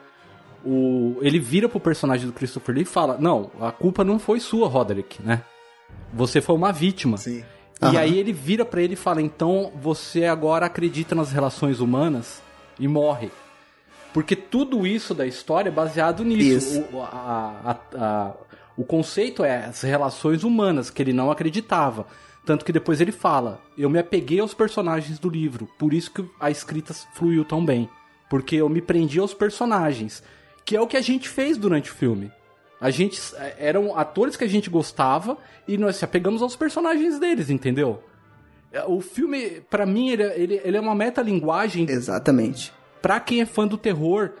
o, 0.65 1.17
ele 1.21 1.39
vira 1.39 1.69
pro 1.69 1.79
personagem 1.79 2.25
do 2.27 2.33
Christopher 2.33 2.73
Lee 2.75 2.81
e 2.83 2.85
fala: 2.85 3.15
Não, 3.19 3.51
a 3.61 3.71
culpa 3.71 4.03
não 4.03 4.17
foi 4.19 4.39
sua, 4.39 4.67
Roderick, 4.67 5.21
né? 5.21 5.43
Você 6.11 6.41
foi 6.41 6.55
uma 6.55 6.73
vítima. 6.73 7.15
Sim. 7.17 7.43
E 7.79 7.85
Aham. 7.85 7.99
aí 7.99 8.17
ele 8.17 8.33
vira 8.33 8.65
pra 8.65 8.81
ele 8.81 8.93
e 8.93 8.97
fala: 8.97 9.21
Então 9.21 9.71
você 9.79 10.25
agora 10.25 10.65
acredita 10.65 11.13
nas 11.13 11.31
relações 11.31 11.79
humanas 11.79 12.41
e 12.79 12.87
morre. 12.87 13.29
Porque 14.13 14.35
tudo 14.35 14.87
isso 14.87 15.13
da 15.13 15.27
história 15.27 15.69
é 15.69 15.71
baseado 15.71 16.25
nisso. 16.25 16.79
Isso. 16.79 16.85
O, 16.91 17.03
a- 17.03 17.61
a- 17.63 17.77
a- 18.03 18.33
o 18.75 18.83
conceito 18.83 19.43
é 19.43 19.65
as 19.65 19.81
relações 19.83 20.43
humanas, 20.43 20.89
que 20.89 21.03
ele 21.03 21.13
não 21.13 21.29
acreditava. 21.29 22.07
Tanto 22.47 22.63
que 22.63 22.71
depois 22.71 23.01
ele 23.01 23.11
fala: 23.11 23.61
Eu 23.77 23.89
me 23.89 23.99
apeguei 23.99 24.39
aos 24.39 24.53
personagens 24.53 25.19
do 25.19 25.29
livro, 25.29 25.69
por 25.77 25.93
isso 25.93 26.09
que 26.09 26.23
a 26.39 26.49
escrita 26.49 26.93
fluiu 27.13 27.43
tão 27.43 27.63
bem. 27.63 27.89
Porque 28.29 28.55
eu 28.55 28.69
me 28.69 28.81
prendi 28.81 29.19
aos 29.19 29.33
personagens. 29.33 30.23
Que 30.63 30.77
é 30.77 30.81
o 30.81 30.87
que 30.87 30.95
a 30.95 31.01
gente 31.01 31.27
fez 31.27 31.57
durante 31.57 31.91
o 31.91 31.93
filme. 31.93 32.31
A 32.79 32.89
gente. 32.89 33.19
Eram 33.57 33.97
atores 33.97 34.37
que 34.37 34.45
a 34.45 34.47
gente 34.47 34.69
gostava 34.69 35.37
e 35.67 35.77
nós 35.77 35.97
se 35.97 36.05
apegamos 36.05 36.41
aos 36.41 36.55
personagens 36.55 37.19
deles, 37.19 37.49
entendeu? 37.49 38.01
O 38.87 39.01
filme, 39.01 39.61
pra 39.69 39.85
mim, 39.85 40.09
ele, 40.09 40.23
ele, 40.23 40.61
ele 40.63 40.77
é 40.77 40.79
uma 40.79 40.95
metalinguagem 40.95 41.85
Exatamente. 41.89 42.71
pra 43.01 43.19
quem 43.19 43.41
é 43.41 43.45
fã 43.45 43.67
do 43.67 43.77
terror 43.77 44.31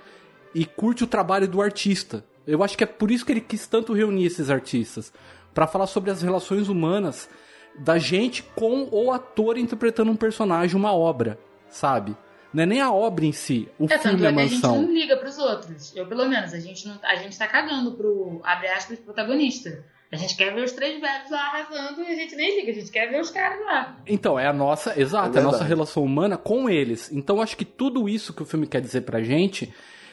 e 0.55 0.65
curte 0.65 1.03
o 1.03 1.07
trabalho 1.07 1.47
do 1.47 1.61
artista. 1.61 2.23
Eu 2.45 2.63
acho 2.63 2.77
que 2.77 2.85
é 2.85 2.87
por 2.87 3.11
isso 3.11 3.25
que 3.25 3.33
ele 3.33 3.41
quis 3.41 3.67
tanto 3.67 3.91
reunir 3.91 4.25
esses 4.27 4.49
artistas. 4.49 5.11
Pra 5.53 5.67
falar 5.67 5.87
sobre 5.87 6.11
as 6.11 6.21
relações 6.21 6.69
humanas 6.69 7.27
da 7.77 7.97
gente 7.97 8.43
com 8.43 8.87
o 8.91 9.11
ator 9.11 9.57
interpretando 9.57 10.11
um 10.11 10.15
personagem, 10.15 10.75
uma 10.75 10.93
obra, 10.93 11.39
sabe? 11.69 12.15
Não 12.53 12.63
é 12.63 12.65
nem 12.65 12.81
a 12.81 12.91
obra 12.91 13.25
em 13.25 13.31
si, 13.31 13.67
o 13.77 13.85
É, 13.85 13.99
filme 13.99 14.23
é 14.25 14.29
é 14.29 14.33
que 14.33 14.39
a 14.39 14.43
gente 14.43 14.53
mansão. 14.55 14.81
não 14.81 14.91
liga 14.93 15.17
pros 15.17 15.37
outros. 15.37 15.95
Eu, 15.95 16.07
pelo 16.07 16.27
menos, 16.27 16.53
a 16.53 16.59
gente, 16.59 16.87
não, 16.87 16.97
a 17.03 17.15
gente 17.15 17.37
tá 17.37 17.45
cagando 17.47 17.91
pro, 17.93 18.39
abre 18.43 18.67
aspas, 18.69 18.97
protagonista. 18.99 19.83
A 20.09 20.15
gente 20.15 20.37
quer 20.37 20.53
ver 20.55 20.63
os 20.63 20.71
três 20.71 21.01
velhos 21.01 21.29
lá 21.29 21.47
arrasando 21.47 22.01
e 22.01 22.07
a 22.07 22.15
gente 22.15 22.33
nem 22.35 22.59
liga, 22.61 22.71
a 22.71 22.75
gente 22.75 22.89
quer 22.89 23.07
ver 23.09 23.19
os 23.19 23.29
caras 23.29 23.59
lá. 23.65 23.97
Então, 24.07 24.39
é 24.39 24.47
a 24.47 24.53
nossa, 24.53 24.97
exato, 24.99 25.37
É 25.37 25.41
a 25.41 25.43
nossa 25.43 25.65
relação 25.65 26.01
humana 26.01 26.37
com 26.37 26.69
eles. 26.69 27.11
Então, 27.11 27.41
acho 27.41 27.57
que 27.57 27.65
tudo 27.65 28.07
isso 28.07 28.33
que 28.33 28.41
o 28.41 28.45
filme 28.45 28.65
quer 28.65 28.79
dizer 28.79 29.01
pra 29.01 29.21
gente 29.21 29.71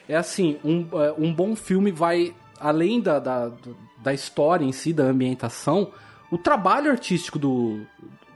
é 0.09 0.17
assim, 0.17 0.59
um, 0.65 0.89
é, 1.01 1.15
um 1.17 1.33
bom 1.33 1.55
filme 1.55 1.93
vai, 1.93 2.35
além 2.59 3.01
da, 3.01 3.21
da, 3.21 3.53
da 4.03 4.13
história 4.13 4.65
em 4.65 4.73
si, 4.73 4.93
da 4.93 5.05
ambientação, 5.05 5.93
o 6.31 6.39
trabalho 6.39 6.91
artístico 6.91 7.39
do, 7.39 7.81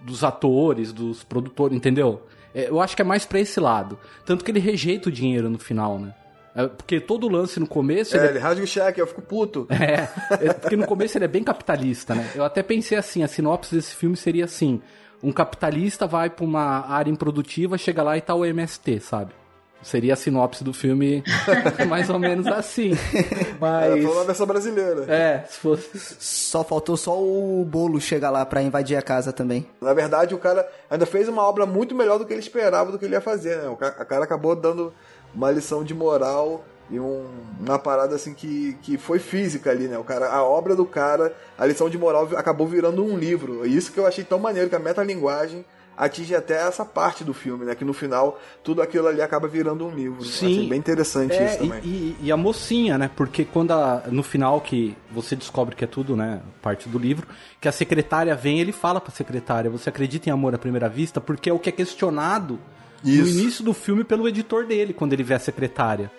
dos 0.03 0.25
atores, 0.25 0.93
dos 0.93 1.25
produtores, 1.25 1.77
entendeu? 1.77 2.23
É, 2.55 2.69
eu 2.69 2.81
acho 2.81 2.97
que 2.97 3.03
é 3.03 3.05
mais 3.05 3.25
pra 3.25 3.41
esse 3.41 3.61
lado. 3.61 3.99
Tanto 4.25 4.45
que 4.45 4.51
ele 4.51 4.61
rejeita 4.61 5.09
o 5.09 5.13
dinheiro 5.13 5.49
no 5.49 5.59
final, 5.59 5.99
né? 5.99 6.15
É, 6.55 6.67
porque 6.67 6.99
todo 6.99 7.27
o 7.27 7.31
lance 7.31 7.61
no 7.61 7.67
começo... 7.67 8.17
ele 8.17 8.27
É, 8.27 8.31
ele 8.31 8.39
rasga 8.39 8.65
o 8.65 8.67
cheque, 8.67 9.01
eu 9.01 9.07
fico 9.07 9.23
puto. 9.23 9.67
é, 9.71 10.09
é, 10.45 10.53
porque 10.53 10.77
no 10.77 10.87
começo 10.87 11.17
ele 11.17 11.25
é 11.25 11.29
bem 11.29 11.45
capitalista, 11.45 12.15
né? 12.15 12.29
Eu 12.35 12.45
até 12.45 12.63
pensei 12.63 12.99
assim, 12.99 13.23
a 13.23 13.29
sinopse 13.29 13.75
desse 13.75 13.95
filme 13.95 14.17
seria 14.17 14.45
assim: 14.45 14.81
um 15.23 15.31
capitalista 15.31 16.07
vai 16.07 16.31
pra 16.31 16.45
uma 16.45 16.89
área 16.89 17.11
improdutiva, 17.11 17.79
chega 17.79 18.03
lá 18.03 18.17
e 18.17 18.21
tá 18.21 18.35
o 18.35 18.45
MST, 18.45 19.01
sabe? 19.01 19.33
Seria 19.83 20.15
a 20.15 20.17
sinopse 20.17 20.65
do 20.65 20.73
filme 20.75 21.23
mais 21.89 22.11
ou 22.11 22.19
menos 22.19 22.47
assim. 22.49 22.93
É, 23.15 23.55
Mas. 23.61 24.03
falou 24.03 24.17
uma 24.19 24.25
versão 24.25 24.47
brasileira. 24.47 25.05
É, 25.13 25.45
se 25.49 25.59
fosse. 25.59 25.89
Só 26.19 26.65
faltou 26.65 26.97
só 26.97 27.17
o 27.19 27.65
bolo 27.65 28.01
chegar 28.01 28.31
lá 28.31 28.45
pra 28.45 28.61
invadir 28.63 28.97
a 28.97 29.03
casa 29.03 29.33
também. 29.33 29.67
Na 29.81 29.95
verdade, 29.95 30.35
o 30.35 30.39
cara 30.39 30.69
ainda 30.91 31.07
fez 31.07 31.29
uma 31.29 31.43
obra 31.43 31.65
muito 31.65 31.95
melhor 31.95 32.19
do 32.19 32.27
que 32.27 32.33
ele 32.33 32.41
esperava 32.41 32.91
do 32.91 32.99
que 32.99 33.05
ele 33.05 33.15
ia 33.15 33.21
fazer, 33.21 33.57
né? 33.63 33.69
O 33.69 33.77
cara 33.77 34.25
acabou 34.25 34.57
dando 34.57 34.93
uma 35.35 35.51
lição 35.51 35.85
de 35.85 35.95
moral 35.95 36.65
e 36.91 36.99
um- 36.99 37.27
uma 37.61 37.79
parada 37.79 38.15
assim 38.17 38.35
que, 38.35 38.77
que 38.83 38.97
foi 38.99 39.19
física 39.19 39.71
ali, 39.71 39.87
né? 39.89 39.97
O 39.99 40.05
cara, 40.05 40.29
a 40.31 40.43
obra 40.43 40.75
do 40.75 40.85
cara, 40.87 41.33
a 41.57 41.65
lição 41.67 41.89
de 41.89 41.97
moral 41.99 42.29
acabou 42.37 42.67
virando 42.67 43.05
um 43.05 43.17
livro. 43.17 43.65
E 43.67 43.77
isso 43.77 43.93
que 43.93 44.01
eu 44.01 44.07
achei 44.07 44.25
tão 44.25 44.39
maneiro, 44.39 44.69
que 44.69 44.77
a 44.77 44.81
metalinguagem 44.81 45.65
atinge 45.99 46.35
até 46.35 46.55
essa 46.67 46.85
parte 46.85 47.25
do 47.25 47.35
filme, 47.35 47.65
né? 47.65 47.75
Que 47.75 47.85
no 47.85 47.93
final 47.93 48.41
tudo 48.63 48.81
aquilo 48.81 49.09
ali 49.09 49.21
acaba 49.21 49.49
virando 49.49 49.85
um 49.87 49.91
livro. 49.91 50.25
Sim. 50.25 50.47
Achei 50.59 50.69
bem 50.69 50.79
interessante 50.79 51.33
É, 51.35 51.45
isso 51.47 51.65
e, 51.65 51.69
também. 51.69 51.81
e- 51.85 52.17
e 52.23 52.33
a 52.33 52.37
mocinha, 52.37 52.97
né? 52.97 53.11
Porque 53.17 53.45
quando 53.45 53.73
a- 53.73 54.05
no 54.11 54.23
final 54.23 54.61
que 54.61 54.97
você 55.11 55.35
descobre 55.35 55.75
que 55.75 55.83
é 55.85 55.87
tudo, 55.89 56.17
né? 56.17 56.41
Parte 56.63 56.89
do 56.89 56.99
livro, 56.99 57.27
que 57.61 57.67
a 57.69 57.73
secretária 57.73 58.35
vem, 58.35 58.61
ele 58.61 58.71
fala 58.73 59.01
pra 59.01 59.13
secretária: 59.13 59.69
Você 59.71 59.89
acredita 59.89 60.29
em 60.29 60.33
amor 60.33 60.55
à 60.55 60.59
primeira 60.59 60.89
vista? 60.89 61.21
Porque 61.21 61.51
é 61.51 61.53
o 61.53 61.59
que 61.59 61.69
é 61.69 61.73
questionado 61.73 62.59
no 63.03 63.11
Isso. 63.11 63.39
início 63.39 63.65
do 63.65 63.75
filme 63.75 64.05
pelo 64.05 64.29
editor 64.29 64.65
dele, 64.67 64.93
quando 64.95 65.13
ele 65.13 65.23
vê 65.23 65.35
a 65.35 65.39
secretária. 65.41 66.11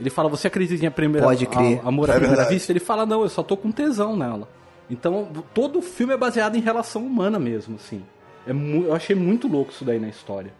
Ele 0.00 0.10
fala: 0.10 0.28
Você 0.28 0.46
acredita 0.48 0.82
em 0.84 0.88
a 0.88 0.90
primeira, 0.90 1.26
Pode 1.26 1.46
crer. 1.46 1.80
a- 1.84 1.88
amor 1.88 2.08
à 2.10 2.14
É 2.14 2.16
primeira 2.16 2.36
verdade. 2.36 2.54
vista? 2.54 2.72
Ele 2.72 2.80
fala: 2.80 3.04
Não, 3.06 3.22
eu 3.22 3.28
só 3.28 3.42
tô 3.42 3.56
com 3.56 3.70
tesão 3.70 4.16
nela. 4.16 4.48
Então, 4.90 5.28
todo 5.54 5.78
o 5.78 5.82
filme 5.82 6.12
é 6.12 6.16
baseado 6.16 6.56
em 6.56 6.60
relação 6.60 7.06
humana 7.06 7.38
mesmo, 7.38 7.76
assim. 7.76 8.02
É 8.46 8.50
eu 8.50 8.94
achei 8.94 9.16
muito 9.16 9.48
louco 9.48 9.70
isso 9.70 9.84
daí 9.84 9.98
na 9.98 10.08
história. 10.08 10.52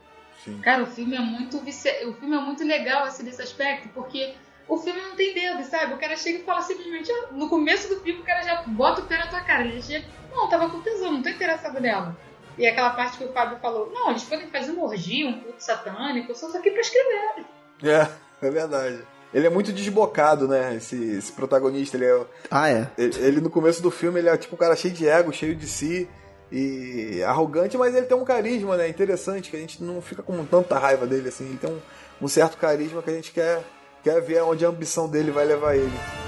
Cara, 0.62 0.82
o 0.82 0.86
filme 0.86 1.16
é 1.16 1.20
muito 1.20 1.56
o 1.56 2.12
filme 2.14 2.36
é 2.36 2.40
muito 2.40 2.64
legal 2.64 3.04
assim, 3.04 3.22
nesse 3.22 3.40
aspecto, 3.40 3.88
porque 3.94 4.34
o 4.68 4.76
filme 4.76 5.00
não 5.00 5.16
tem 5.16 5.34
dedo, 5.34 5.62
sabe? 5.64 5.94
O 5.94 5.98
cara 5.98 6.16
chega 6.16 6.38
e 6.38 6.42
fala 6.42 6.60
simplesmente, 6.62 7.10
ah, 7.10 7.28
no 7.32 7.48
começo 7.48 7.88
do 7.88 8.00
filme 8.00 8.20
o 8.20 8.24
cara 8.24 8.42
já 8.42 8.62
bota 8.62 9.00
o 9.00 9.06
pé 9.06 9.18
na 9.18 9.26
tua 9.26 9.40
cara. 9.40 9.64
Ele 9.64 9.82
chega, 9.82 10.06
não, 10.30 10.48
tava 10.48 10.68
com 10.68 10.80
tesão, 10.80 11.12
não 11.12 11.22
tô 11.22 11.28
interessado 11.28 11.80
nela. 11.80 12.16
E 12.56 12.66
aquela 12.66 12.90
parte 12.90 13.18
que 13.18 13.24
o 13.24 13.32
Fábio 13.32 13.58
falou, 13.58 13.90
não, 13.92 14.10
eles 14.10 14.22
podem 14.24 14.46
fazer 14.48 14.70
uma 14.72 14.84
orgia, 14.84 15.26
um 15.28 15.40
culto 15.40 15.62
satânico, 15.62 16.30
eu 16.30 16.34
só 16.36 16.50
tô 16.50 16.58
aqui 16.58 16.70
pra 16.70 16.80
escrever. 16.80 17.44
É, 17.82 18.08
é 18.46 18.50
verdade. 18.50 19.02
Ele 19.32 19.46
é 19.48 19.50
muito 19.50 19.72
desbocado, 19.72 20.46
né? 20.46 20.76
Esse, 20.76 20.96
esse 21.16 21.32
protagonista. 21.32 21.96
Ele, 21.96 22.04
é, 22.06 22.24
Ah, 22.48 22.70
é. 22.70 22.88
ele, 22.96 23.18
ele, 23.18 23.40
no 23.40 23.50
começo 23.50 23.82
do 23.82 23.90
filme 23.90 24.20
ele 24.20 24.28
é 24.28 24.36
tipo 24.36 24.54
um 24.54 24.58
cara 24.58 24.76
cheio 24.76 24.94
de 24.94 25.08
ego, 25.08 25.32
cheio 25.32 25.56
de 25.56 25.66
si 25.66 26.08
e 26.56 27.20
arrogante, 27.24 27.76
mas 27.76 27.96
ele 27.96 28.06
tem 28.06 28.16
um 28.16 28.24
carisma, 28.24 28.76
né? 28.76 28.88
Interessante, 28.88 29.50
que 29.50 29.56
a 29.56 29.58
gente 29.58 29.82
não 29.82 30.00
fica 30.00 30.22
com 30.22 30.44
tanta 30.44 30.78
raiva 30.78 31.04
dele 31.04 31.28
assim. 31.28 31.46
Ele 31.46 31.58
tem 31.58 31.68
um, 31.68 31.80
um 32.22 32.28
certo 32.28 32.56
carisma 32.56 33.02
que 33.02 33.10
a 33.10 33.14
gente 33.14 33.32
quer, 33.32 33.64
quer 34.04 34.20
ver 34.22 34.40
onde 34.42 34.64
a 34.64 34.68
ambição 34.68 35.08
dele 35.08 35.32
vai 35.32 35.44
levar 35.44 35.74
ele. 35.74 36.23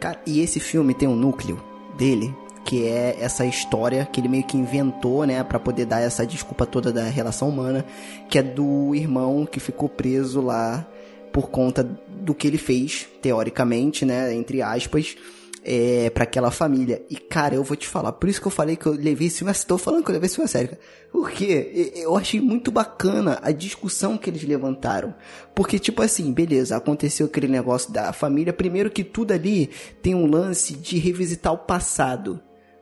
Cara, 0.00 0.18
e 0.26 0.40
esse 0.40 0.58
filme 0.58 0.94
tem 0.94 1.06
um 1.06 1.14
núcleo 1.14 1.62
dele 1.96 2.34
que 2.64 2.86
é 2.86 3.16
essa 3.18 3.44
história 3.44 4.06
que 4.06 4.20
ele 4.20 4.28
meio 4.28 4.44
que 4.44 4.56
inventou, 4.56 5.24
né, 5.24 5.42
para 5.42 5.58
poder 5.58 5.86
dar 5.86 6.00
essa 6.00 6.26
desculpa 6.26 6.66
toda 6.66 6.92
da 6.92 7.04
relação 7.04 7.48
humana, 7.48 7.84
que 8.28 8.38
é 8.38 8.42
do 8.42 8.94
irmão 8.94 9.46
que 9.46 9.58
ficou 9.58 9.88
preso 9.88 10.40
lá 10.40 10.86
por 11.32 11.48
conta 11.48 11.82
do 11.82 12.34
que 12.34 12.46
ele 12.46 12.58
fez, 12.58 13.08
teoricamente, 13.20 14.04
né, 14.04 14.32
entre 14.34 14.62
aspas, 14.62 15.16
é, 15.64 16.10
para 16.10 16.24
aquela 16.24 16.50
família. 16.50 17.04
E 17.10 17.16
cara, 17.16 17.54
eu 17.54 17.62
vou 17.62 17.76
te 17.76 17.86
falar, 17.86 18.12
por 18.12 18.28
isso 18.28 18.40
que 18.40 18.46
eu 18.46 18.52
falei 18.52 18.76
que 18.76 18.86
eu 18.86 18.92
levei 18.92 19.26
esse 19.26 19.38
filme, 19.38 19.52
tô 19.66 19.78
falando 19.78 20.04
que 20.04 20.10
eu 20.10 20.14
levei 20.14 20.26
esse 20.26 20.36
filme 20.36 20.46
a 20.46 20.48
sério. 20.48 20.76
Porque 21.12 21.92
eu 21.96 22.16
achei 22.16 22.40
muito 22.40 22.70
bacana 22.70 23.38
a 23.42 23.50
discussão 23.52 24.16
que 24.16 24.30
eles 24.30 24.42
levantaram. 24.42 25.14
Porque 25.54 25.78
tipo 25.78 26.02
assim, 26.02 26.32
beleza, 26.32 26.76
aconteceu 26.76 27.26
aquele 27.26 27.48
negócio 27.48 27.92
da 27.92 28.12
família, 28.12 28.52
primeiro 28.52 28.90
que 28.90 29.04
tudo 29.04 29.32
ali 29.32 29.70
tem 30.02 30.14
um 30.14 30.26
lance 30.26 30.74
de 30.74 30.98
revisitar 30.98 31.52
o 31.52 31.58
passado, 31.58 32.40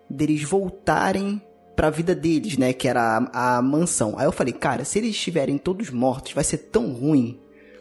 deles 0.08 0.42
voltarem 0.42 1.42
pra 1.78 1.90
vida 1.90 2.12
deles, 2.12 2.58
né, 2.58 2.72
que 2.72 2.88
era 2.88 3.28
a, 3.32 3.58
a 3.58 3.62
mansão. 3.62 4.14
Aí 4.18 4.26
eu 4.26 4.32
falei, 4.32 4.52
cara, 4.52 4.84
se 4.84 4.98
eles 4.98 5.10
estiverem 5.10 5.56
todos 5.56 5.90
mortos, 5.90 6.32
vai 6.32 6.42
ser 6.42 6.58
tão 6.58 6.92
ruin. 6.92 7.38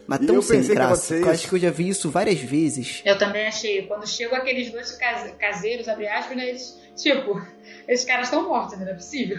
Mas 0.08 0.26
tão 0.26 0.40
sem 0.40 0.62
graça. 0.66 1.16
que 1.18 1.22
eu 1.22 1.30
acho 1.30 1.48
que 1.48 1.54
eu 1.54 1.58
já 1.58 1.70
vi 1.70 1.88
isso 1.90 2.10
várias 2.10 2.40
vezes. 2.40 3.02
Eu 3.04 3.18
também 3.18 3.46
achei. 3.46 3.86
Quando 3.86 4.06
chegam 4.08 4.38
aqueles 4.38 4.70
dois 4.70 4.90
case- 4.92 5.32
caseiros, 5.32 5.86
abre 5.86 6.08
aspas, 6.08 6.34
né? 6.36 6.48
Eles, 6.48 6.80
tipo, 6.96 7.38
esses 7.86 8.06
caras 8.06 8.26
estão 8.28 8.48
mortos, 8.48 8.78
né? 8.78 8.86
não 8.86 8.92
é 8.92 8.94
possível. 8.94 9.38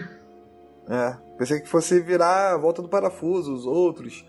É, 0.88 1.16
pensei 1.36 1.60
que 1.60 1.68
fosse 1.68 2.00
virar 2.00 2.54
a 2.54 2.56
volta 2.56 2.80
do 2.82 2.88
parafuso, 2.88 3.52
os 3.52 3.66
outros, 3.66 4.24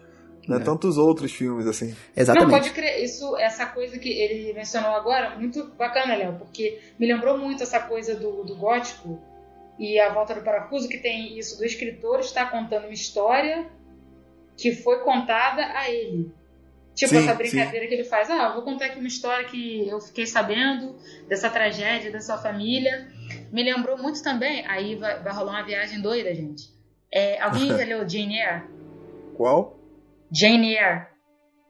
né? 0.47 0.57
É. 0.57 0.59
Tantos 0.59 0.97
outros 0.97 1.31
filmes 1.31 1.67
assim. 1.67 1.95
Exatamente. 2.17 2.51
Não, 2.51 2.57
pode 2.59 2.71
crer. 2.71 3.03
Isso, 3.03 3.37
essa 3.37 3.67
coisa 3.67 3.99
que 3.99 4.09
ele 4.09 4.51
mencionou 4.53 4.91
agora, 4.95 5.37
muito 5.37 5.63
bacana, 5.77 6.15
Léo, 6.15 6.37
porque 6.39 6.79
me 6.99 7.05
lembrou 7.05 7.37
muito 7.37 7.61
essa 7.61 7.79
coisa 7.79 8.15
do, 8.15 8.43
do 8.43 8.55
gótico 8.55 9.19
e 9.77 9.99
a 9.99 10.11
volta 10.11 10.33
do 10.33 10.41
parafuso, 10.41 10.89
que 10.89 10.97
tem 10.97 11.37
isso 11.37 11.57
do 11.57 11.65
escritor 11.65 12.19
estar 12.19 12.49
contando 12.49 12.85
uma 12.85 12.93
história 12.93 13.67
que 14.61 14.75
foi 14.75 14.99
contada 14.99 15.65
a 15.77 15.89
ele. 15.89 16.31
Tipo 16.93 17.11
Sim, 17.15 17.17
essa 17.19 17.33
brincadeira 17.33 17.87
que 17.87 17.93
ele 17.93 18.03
faz. 18.03 18.29
Ah, 18.29 18.47
eu 18.49 18.53
vou 18.53 18.63
contar 18.63 18.85
aqui 18.87 18.99
uma 18.99 19.07
história 19.07 19.45
que 19.45 19.87
eu 19.87 19.99
fiquei 19.99 20.25
sabendo 20.25 20.95
dessa 21.27 21.49
tragédia 21.49 22.11
da 22.11 22.19
sua 22.19 22.37
família. 22.37 23.07
Me 23.51 23.63
lembrou 23.63 23.97
muito 23.97 24.21
também. 24.21 24.65
Aí 24.67 24.95
vai, 24.95 25.21
vai 25.23 25.33
rolar 25.33 25.53
uma 25.53 25.63
viagem 25.63 26.01
doida, 26.01 26.33
gente. 26.35 26.63
É, 27.11 27.41
alguém 27.41 27.67
já 27.75 27.77
leu 27.77 28.07
Jane 28.07 28.37
Eyre? 28.37 28.63
Qual? 29.35 29.79
Jane 30.31 30.75
Eyre. 30.75 31.07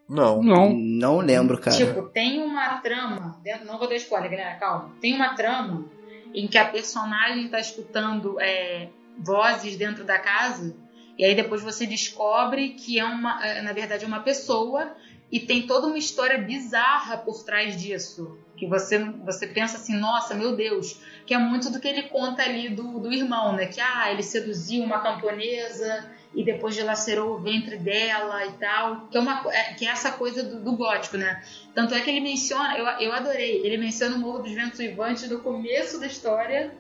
Não. 0.10 0.42
Não. 0.44 0.74
Não 0.74 1.18
lembro, 1.20 1.58
cara. 1.60 1.78
Tipo, 1.78 2.10
tem 2.10 2.42
uma 2.42 2.80
trama, 2.82 3.40
dentro- 3.44 3.66
não 3.66 3.78
vou 3.78 3.88
dar 3.88 3.96
spoiler, 3.96 4.30
galera, 4.30 4.56
calma. 4.56 4.94
Tem 5.00 5.14
uma 5.14 5.36
trama 5.36 5.86
em 6.34 6.48
que 6.48 6.58
a 6.58 6.66
personagem 6.66 7.48
tá 7.48 7.60
escutando 7.60 8.40
é, 8.42 8.90
vozes 9.18 9.78
dentro 9.78 10.04
da 10.04 10.18
casa, 10.20 10.76
e 11.22 11.26
aí 11.26 11.36
depois 11.36 11.62
você 11.62 11.86
descobre 11.86 12.70
que 12.70 12.98
é 12.98 13.06
uma, 13.06 13.46
é, 13.46 13.62
na 13.62 13.72
verdade, 13.74 14.04
uma 14.04 14.22
pessoa 14.22 14.92
e 15.32 15.40
tem 15.40 15.68
toda 15.68 15.86
uma 15.86 16.00
história 16.00 16.40
bizarra 16.40 17.16
por 17.16 17.44
trás 17.44 17.80
disso. 17.80 18.40
Que 18.58 18.66
você, 18.66 18.98
você 18.98 19.46
pensa 19.46 19.78
assim, 19.78 19.96
nossa, 19.96 20.34
meu 20.34 20.56
Deus, 20.56 21.00
que 21.28 21.36
é 21.36 21.38
muito 21.38 21.70
do 21.70 21.80
que 21.80 21.88
ele 21.88 22.10
conta 22.10 22.42
ali 22.42 22.70
do, 22.70 23.00
do 23.00 23.14
irmão, 23.14 23.56
né? 23.56 23.68
Que 23.68 23.80
ah, 23.80 24.12
ele 24.12 24.24
seduziu 24.24 24.84
uma 24.84 25.00
camponesa 25.00 26.12
e 26.34 26.44
depois 26.44 26.74
dilacerou 26.74 27.36
o 27.36 27.40
ventre 27.40 27.78
dela 27.78 28.44
e 28.48 28.54
tal. 28.54 29.08
Que 29.08 29.18
é, 29.18 29.20
uma, 29.20 29.44
é, 29.52 29.74
que 29.76 29.86
é 29.86 29.92
essa 29.92 30.12
coisa 30.14 30.42
do, 30.42 30.60
do 30.60 30.76
gótico, 30.76 31.18
né? 31.18 31.44
Tanto 31.76 31.94
é 31.94 32.02
que 32.02 32.10
ele 32.10 32.20
menciona, 32.20 32.76
eu, 32.80 32.86
eu 33.00 33.14
adorei, 33.14 33.62
ele 33.64 33.78
menciona 33.78 34.16
o 34.16 34.20
Morro 34.20 34.40
dos 34.40 34.54
Ventos 34.54 34.80
Uivantes 34.80 35.30
no 35.30 35.40
começo 35.40 36.00
da 36.00 36.08
história, 36.08 36.74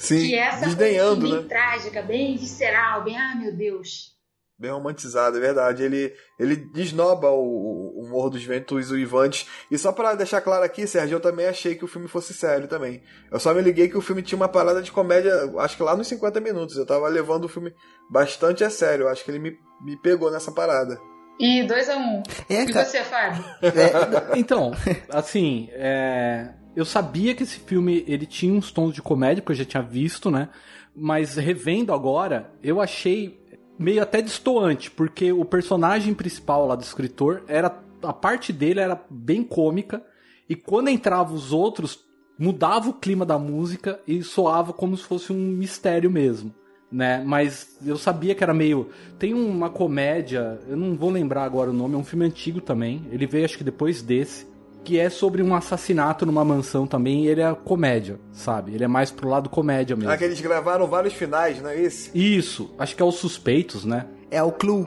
Sim, 0.00 0.20
que 0.28 0.34
é 0.34 0.38
essa 0.38 0.60
coisa 0.60 0.76
bem 0.76 0.98
né? 1.42 1.48
trágica, 1.48 2.02
bem 2.02 2.36
visceral, 2.36 3.04
bem, 3.04 3.16
ah, 3.18 3.34
meu 3.36 3.54
Deus. 3.54 4.18
Bem 4.58 4.70
romantizado, 4.70 5.38
é 5.38 5.40
verdade. 5.40 5.82
Ele, 5.82 6.12
ele 6.38 6.54
desnoba 6.56 7.30
o, 7.30 7.38
o- 7.42 8.02
o 8.04 8.08
Morro 8.10 8.28
dos 8.30 8.44
Ventos 8.44 8.90
Uivantes. 8.90 9.46
E 9.70 9.78
só 9.78 9.90
pra 9.90 10.14
deixar 10.14 10.42
claro 10.42 10.62
aqui, 10.64 10.86
Sérgio, 10.86 11.16
eu 11.16 11.20
também 11.20 11.46
achei 11.46 11.74
que 11.74 11.84
o 11.84 11.88
filme 11.88 12.06
fosse 12.08 12.34
sério 12.34 12.68
também. 12.68 13.02
Eu 13.32 13.40
só 13.40 13.54
me 13.54 13.62
liguei 13.62 13.88
que 13.88 13.96
o 13.96 14.02
filme 14.02 14.20
tinha 14.22 14.36
uma 14.36 14.48
parada 14.48 14.82
de 14.82 14.92
comédia, 14.92 15.32
acho 15.60 15.76
que 15.78 15.82
lá 15.82 15.96
nos 15.96 16.08
50 16.08 16.40
minutos. 16.40 16.76
Eu 16.76 16.84
tava 16.84 17.08
levando 17.08 17.44
o 17.46 17.48
filme 17.48 17.72
bastante 18.10 18.62
a 18.62 18.68
sério. 18.68 19.08
Acho 19.08 19.24
que 19.24 19.30
ele 19.30 19.38
me, 19.38 19.52
me 19.82 19.96
pegou 20.02 20.30
nessa 20.30 20.52
parada. 20.52 20.98
E 21.38 21.62
2 21.62 21.88
a 21.88 21.96
1 21.96 22.00
um. 22.00 22.22
É, 22.50 22.64
E 22.64 22.72
você, 22.72 23.02
Fábio? 23.02 23.42
É, 23.62 24.36
Então, 24.38 24.72
assim, 25.08 25.70
é, 25.72 26.52
eu 26.74 26.84
sabia 26.84 27.34
que 27.34 27.42
esse 27.42 27.58
filme 27.60 28.04
ele 28.06 28.26
tinha 28.26 28.52
uns 28.52 28.70
tons 28.70 28.94
de 28.94 29.02
comédia, 29.02 29.42
porque 29.42 29.52
eu 29.52 29.64
já 29.64 29.64
tinha 29.64 29.82
visto, 29.82 30.30
né? 30.30 30.48
Mas 30.94 31.36
revendo 31.36 31.92
agora, 31.92 32.50
eu 32.62 32.80
achei 32.80 33.40
meio 33.78 34.02
até 34.02 34.20
distoante, 34.20 34.90
porque 34.90 35.32
o 35.32 35.44
personagem 35.44 36.12
principal 36.14 36.66
lá 36.66 36.74
do 36.74 36.82
escritor 36.82 37.42
era 37.48 37.82
a 38.02 38.12
parte 38.12 38.52
dele 38.52 38.80
era 38.80 39.00
bem 39.10 39.42
cômica 39.42 40.02
e 40.48 40.56
quando 40.56 40.88
entrava 40.88 41.34
os 41.34 41.52
outros 41.52 42.00
mudava 42.38 42.88
o 42.88 42.94
clima 42.94 43.26
da 43.26 43.38
música 43.38 44.00
e 44.06 44.22
soava 44.22 44.72
como 44.72 44.96
se 44.96 45.04
fosse 45.04 45.32
um 45.32 45.36
mistério 45.36 46.10
mesmo. 46.10 46.54
Né? 46.90 47.22
Mas 47.24 47.78
eu 47.84 47.96
sabia 47.96 48.34
que 48.34 48.42
era 48.42 48.54
meio. 48.54 48.88
Tem 49.18 49.32
uma 49.32 49.70
comédia, 49.70 50.58
eu 50.66 50.76
não 50.76 50.96
vou 50.96 51.10
lembrar 51.10 51.44
agora 51.44 51.70
o 51.70 51.74
nome, 51.74 51.94
é 51.94 51.98
um 51.98 52.04
filme 52.04 52.24
antigo 52.24 52.60
também. 52.60 53.06
Ele 53.12 53.26
veio 53.26 53.44
acho 53.44 53.58
que 53.58 53.62
depois 53.62 54.02
desse 54.02 54.46
que 54.84 54.98
é 54.98 55.10
sobre 55.10 55.42
um 55.42 55.54
assassinato 55.54 56.24
numa 56.24 56.44
mansão 56.44 56.86
também, 56.86 57.24
e 57.24 57.28
ele 57.28 57.40
é 57.42 57.54
comédia, 57.54 58.18
sabe? 58.32 58.74
Ele 58.74 58.84
é 58.84 58.88
mais 58.88 59.10
pro 59.10 59.28
lado 59.28 59.48
comédia 59.48 59.94
mesmo. 59.96 60.10
Ah, 60.10 60.16
que 60.16 60.24
eles 60.24 60.40
gravaram 60.40 60.86
vários 60.86 61.12
finais, 61.14 61.60
não 61.60 61.70
é 61.70 61.80
esse? 61.80 62.10
Isso, 62.14 62.74
acho 62.78 62.96
que 62.96 63.02
é 63.02 63.04
os 63.04 63.16
suspeitos, 63.16 63.84
né? 63.84 64.06
é 64.30 64.42
o 64.42 64.52
Clue. 64.52 64.86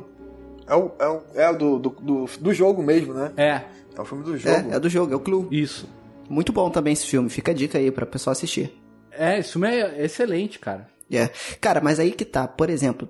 É 0.66 0.74
o, 0.76 0.92
é 0.98 1.08
o, 1.08 1.22
é 1.36 1.50
o 1.50 1.58
do, 1.58 1.80
do, 1.80 1.90
do, 1.90 2.26
do 2.40 2.54
jogo 2.54 2.82
mesmo, 2.82 3.14
né? 3.14 3.32
É, 3.36 3.62
É 3.96 4.02
o 4.02 4.06
filme 4.06 4.24
do 4.24 4.38
jogo. 4.38 4.72
É, 4.72 4.76
é 4.76 4.80
do 4.80 4.90
jogo, 4.90 5.12
é 5.12 5.16
o 5.16 5.20
Clue. 5.20 5.48
isso. 5.52 5.88
Muito 6.30 6.54
bom 6.54 6.70
também 6.70 6.94
esse 6.94 7.06
filme. 7.06 7.30
Fica 7.30 7.52
a 7.52 7.54
dica 7.54 7.78
aí 7.78 7.92
pra 7.92 8.06
pessoal 8.06 8.32
assistir. 8.32 8.74
É, 9.12 9.38
esse 9.38 9.52
filme 9.52 9.68
é 9.68 10.06
excelente, 10.06 10.58
cara. 10.58 10.88
É. 11.16 11.30
Cara, 11.62 11.80
mas 11.80 12.00
aí 12.00 12.12
que 12.12 12.26
tá, 12.26 12.48
por 12.48 12.70
exemplo, 12.70 13.08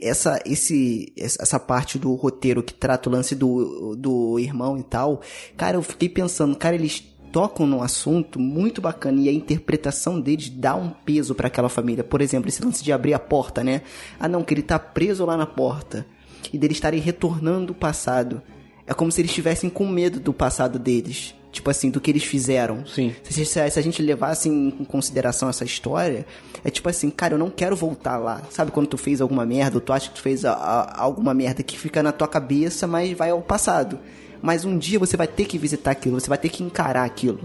essa, 0.00 0.40
esse, 0.46 1.12
essa 1.16 1.58
parte 1.58 1.98
do 1.98 2.14
roteiro 2.14 2.62
que 2.62 2.72
trata 2.72 3.08
o 3.08 3.12
lance 3.12 3.34
do, 3.34 3.96
do 3.96 4.38
irmão 4.38 4.78
e 4.78 4.82
tal, 4.84 5.20
cara, 5.56 5.76
eu 5.76 5.82
fiquei 5.82 6.08
pensando, 6.08 6.54
cara, 6.56 6.76
eles 6.76 7.02
tocam 7.32 7.66
num 7.66 7.82
assunto 7.82 8.38
muito 8.38 8.80
bacana 8.80 9.20
e 9.20 9.28
a 9.28 9.32
interpretação 9.32 10.20
deles 10.20 10.48
dá 10.48 10.74
um 10.74 10.90
peso 10.90 11.34
pra 11.34 11.48
aquela 11.48 11.68
família. 11.68 12.04
Por 12.04 12.20
exemplo, 12.20 12.48
esse 12.48 12.64
lance 12.64 12.82
de 12.82 12.92
abrir 12.92 13.14
a 13.14 13.18
porta, 13.18 13.62
né? 13.62 13.82
Ah, 14.18 14.28
não, 14.28 14.42
que 14.42 14.54
ele 14.54 14.62
tá 14.62 14.78
preso 14.78 15.24
lá 15.24 15.36
na 15.36 15.46
porta 15.46 16.06
e 16.52 16.58
deles 16.58 16.76
estarem 16.76 17.00
retornando 17.00 17.72
o 17.72 17.76
passado. 17.76 18.42
É 18.86 18.94
como 18.94 19.12
se 19.12 19.20
eles 19.20 19.30
estivessem 19.30 19.68
com 19.68 19.86
medo 19.86 20.18
do 20.18 20.32
passado 20.32 20.78
deles. 20.78 21.34
Tipo 21.58 21.70
assim, 21.70 21.90
do 21.90 22.00
que 22.00 22.08
eles 22.10 22.22
fizeram. 22.22 22.86
Sim. 22.86 23.12
Se, 23.24 23.44
se- 23.44 23.70
se 23.70 23.78
a 23.78 23.82
gente 23.82 24.00
levasse 24.00 24.48
em 24.48 24.70
consideração 24.86 25.48
essa 25.48 25.64
história, 25.64 26.24
é 26.64 26.70
tipo 26.70 26.88
assim, 26.88 27.10
cara, 27.10 27.34
eu 27.34 27.38
não 27.38 27.50
quero 27.50 27.74
voltar 27.74 28.16
lá. 28.16 28.42
Sabe 28.48 28.70
quando 28.70 28.86
tu 28.86 28.96
fez 28.96 29.20
alguma 29.20 29.44
merda, 29.44 29.76
ou 29.76 29.80
tu 29.80 29.92
acha 29.92 30.08
que 30.08 30.14
tu 30.14 30.22
fez 30.22 30.44
a- 30.44 30.52
a- 30.52 31.02
alguma 31.02 31.34
merda 31.34 31.62
que 31.64 31.76
fica 31.76 32.00
na 32.00 32.12
tua 32.12 32.28
cabeça, 32.28 32.86
mas 32.86 33.10
vai 33.16 33.30
ao 33.30 33.42
passado. 33.42 33.98
Mas 34.40 34.64
um 34.64 34.78
dia 34.78 35.00
você 35.00 35.16
vai 35.16 35.26
ter 35.26 35.46
que 35.46 35.58
visitar 35.58 35.90
aquilo, 35.90 36.20
você 36.20 36.28
vai 36.28 36.38
ter 36.38 36.48
que 36.48 36.62
encarar 36.62 37.02
aquilo. 37.04 37.40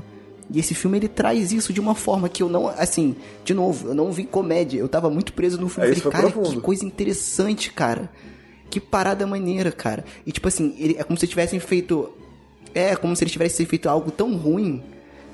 E 0.52 0.60
esse 0.60 0.76
filme 0.76 0.98
ele 1.00 1.08
traz 1.08 1.52
isso 1.52 1.74
de 1.74 1.80
uma 1.80 1.96
forma 1.96 2.30
que 2.30 2.44
eu 2.44 2.50
não, 2.50 2.68
assim, 2.68 3.16
de 3.44 3.54
novo, 3.56 3.88
eu 3.88 3.96
não 3.96 4.12
vi 4.12 4.26
comédia, 4.26 4.78
eu 4.78 4.88
tava 4.88 5.10
muito 5.10 5.34
preso 5.34 5.60
no 5.60 5.70
filme. 5.70 5.90
É, 5.90 5.96
falei, 5.96 6.12
cara, 6.12 6.32
profundo. 6.32 6.56
que 6.58 6.62
coisa 6.62 6.86
interessante, 6.86 7.72
cara. 7.72 8.12
Que 8.70 8.80
parada 8.80 9.26
maneira, 9.26 9.72
cara. 9.72 10.06
E 10.24 10.32
tipo 10.32 10.48
assim, 10.48 10.76
ele, 10.78 10.98
é 11.00 11.04
como 11.04 11.18
se 11.18 11.26
tivessem 11.26 11.60
feito. 11.60 12.10
É, 12.74 12.96
como 12.96 13.16
se 13.16 13.24
eles 13.24 13.32
tivessem 13.32 13.66
feito 13.66 13.88
algo 13.88 14.12
tão 14.12 14.36
ruim, 14.36 14.82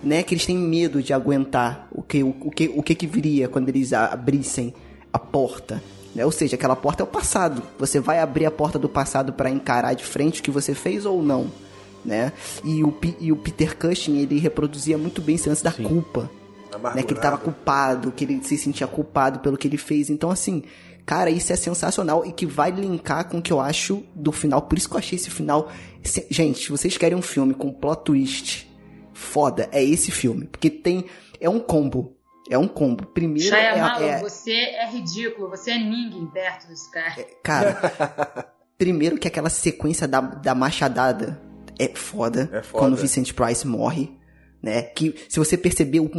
né? 0.04 0.24
Que 0.24 0.34
eles 0.34 0.46
têm 0.46 0.58
medo 0.58 1.02
de 1.02 1.14
aguentar 1.14 1.88
o 1.92 2.02
que, 2.02 2.24
o, 2.24 2.36
o 2.42 2.52
que, 2.52 2.72
o 2.76 2.84
que, 2.84 2.96
que 2.96 3.08
viria 3.08 3.48
quando 3.48 3.70
eles 3.70 3.94
abrissem 3.94 4.74
a 5.12 5.20
porta. 5.20 5.82
Né? 6.14 6.26
Ou 6.26 6.32
seja, 6.32 6.56
aquela 6.56 6.76
porta 6.76 7.04
é 7.04 7.06
o 7.06 7.08
passado. 7.08 7.62
Você 7.78 8.00
vai 8.00 8.20
abrir 8.20 8.46
a 8.46 8.52
porta 8.52 8.80
do 8.80 8.90
passado 8.90 9.34
para 9.34 9.50
encarar 9.50 9.94
de 9.94 10.04
frente 10.04 10.40
o 10.40 10.44
que 10.44 10.52
você 10.52 10.74
fez 10.74 11.06
ou 11.06 11.22
não. 11.22 11.52
Né? 12.04 12.32
E, 12.64 12.84
o, 12.84 12.96
e 13.20 13.32
o 13.32 13.36
Peter 13.36 13.78
Cushing, 13.78 14.18
ele 14.18 14.40
reproduzia 14.40 14.98
muito 14.98 15.22
bem 15.22 15.36
esse 15.36 15.50
lance 15.50 15.64
da 15.64 15.72
culpa. 15.72 16.30
Amargurado. 16.70 16.96
né? 16.96 17.04
Que 17.04 17.14
ele 17.14 17.20
tava 17.20 17.38
culpado, 17.38 18.12
que 18.12 18.24
ele 18.24 18.42
se 18.44 18.58
sentia 18.58 18.88
culpado 18.88 19.40
pelo 19.40 19.58
que 19.58 19.68
ele 19.68 19.78
fez. 19.78 20.10
Então, 20.10 20.30
assim, 20.30 20.64
cara, 21.10 21.32
isso 21.32 21.52
é 21.52 21.56
sensacional 21.56 22.24
e 22.24 22.32
que 22.32 22.46
vai 22.46 22.70
linkar 22.70 23.28
com 23.28 23.40
o 23.40 23.42
que 23.42 23.52
eu 23.52 23.60
acho 23.60 24.04
do 24.14 24.32
final. 24.32 24.62
Por 24.62 24.78
isso 24.78 24.88
que 24.88 24.94
eu 24.94 25.00
achei 25.00 25.16
esse 25.18 25.32
final. 25.32 25.72
Gente, 26.30 26.60
se 26.60 26.70
vocês 26.70 26.96
querem 27.00 27.18
um 27.18 27.22
filme 27.22 27.56
com 27.56 27.74
plot 27.74 28.04
twist 28.04 28.72
foda, 29.12 29.68
é 29.72 29.84
esse 29.84 30.12
filme. 30.12 30.46
Porque 30.46 30.70
tem. 30.70 31.06
É 31.42 31.50
um 31.50 31.60
combo. 31.60 32.16
É 32.48 32.60
um 32.60 32.68
combo. 32.68 33.08
Primeiro 33.08 33.56
é, 33.56 33.74
Shyamalan, 33.74 34.06
é, 34.06 34.20
você 34.22 34.52
é 34.52 34.88
ridículo, 34.88 35.50
você 35.50 35.72
é 35.72 35.80
ninguém 35.80 36.28
perto 36.28 36.68
desse 36.68 36.92
cara. 36.92 37.26
Cara, 37.44 38.54
primeiro 38.78 39.18
que 39.18 39.28
aquela 39.28 39.50
sequência 39.50 40.08
da, 40.08 40.22
da 40.22 40.54
machadada 40.54 41.42
é 41.80 41.88
foda, 41.88 42.52
É 42.54 42.62
foda. 42.62 42.80
quando 42.84 42.94
o 42.94 42.98
Vicente 42.98 43.34
Price 43.34 43.66
morre, 43.66 44.16
né? 44.62 44.82
Que 44.82 45.16
se 45.28 45.40
você 45.40 45.58
percebeu, 45.58 46.10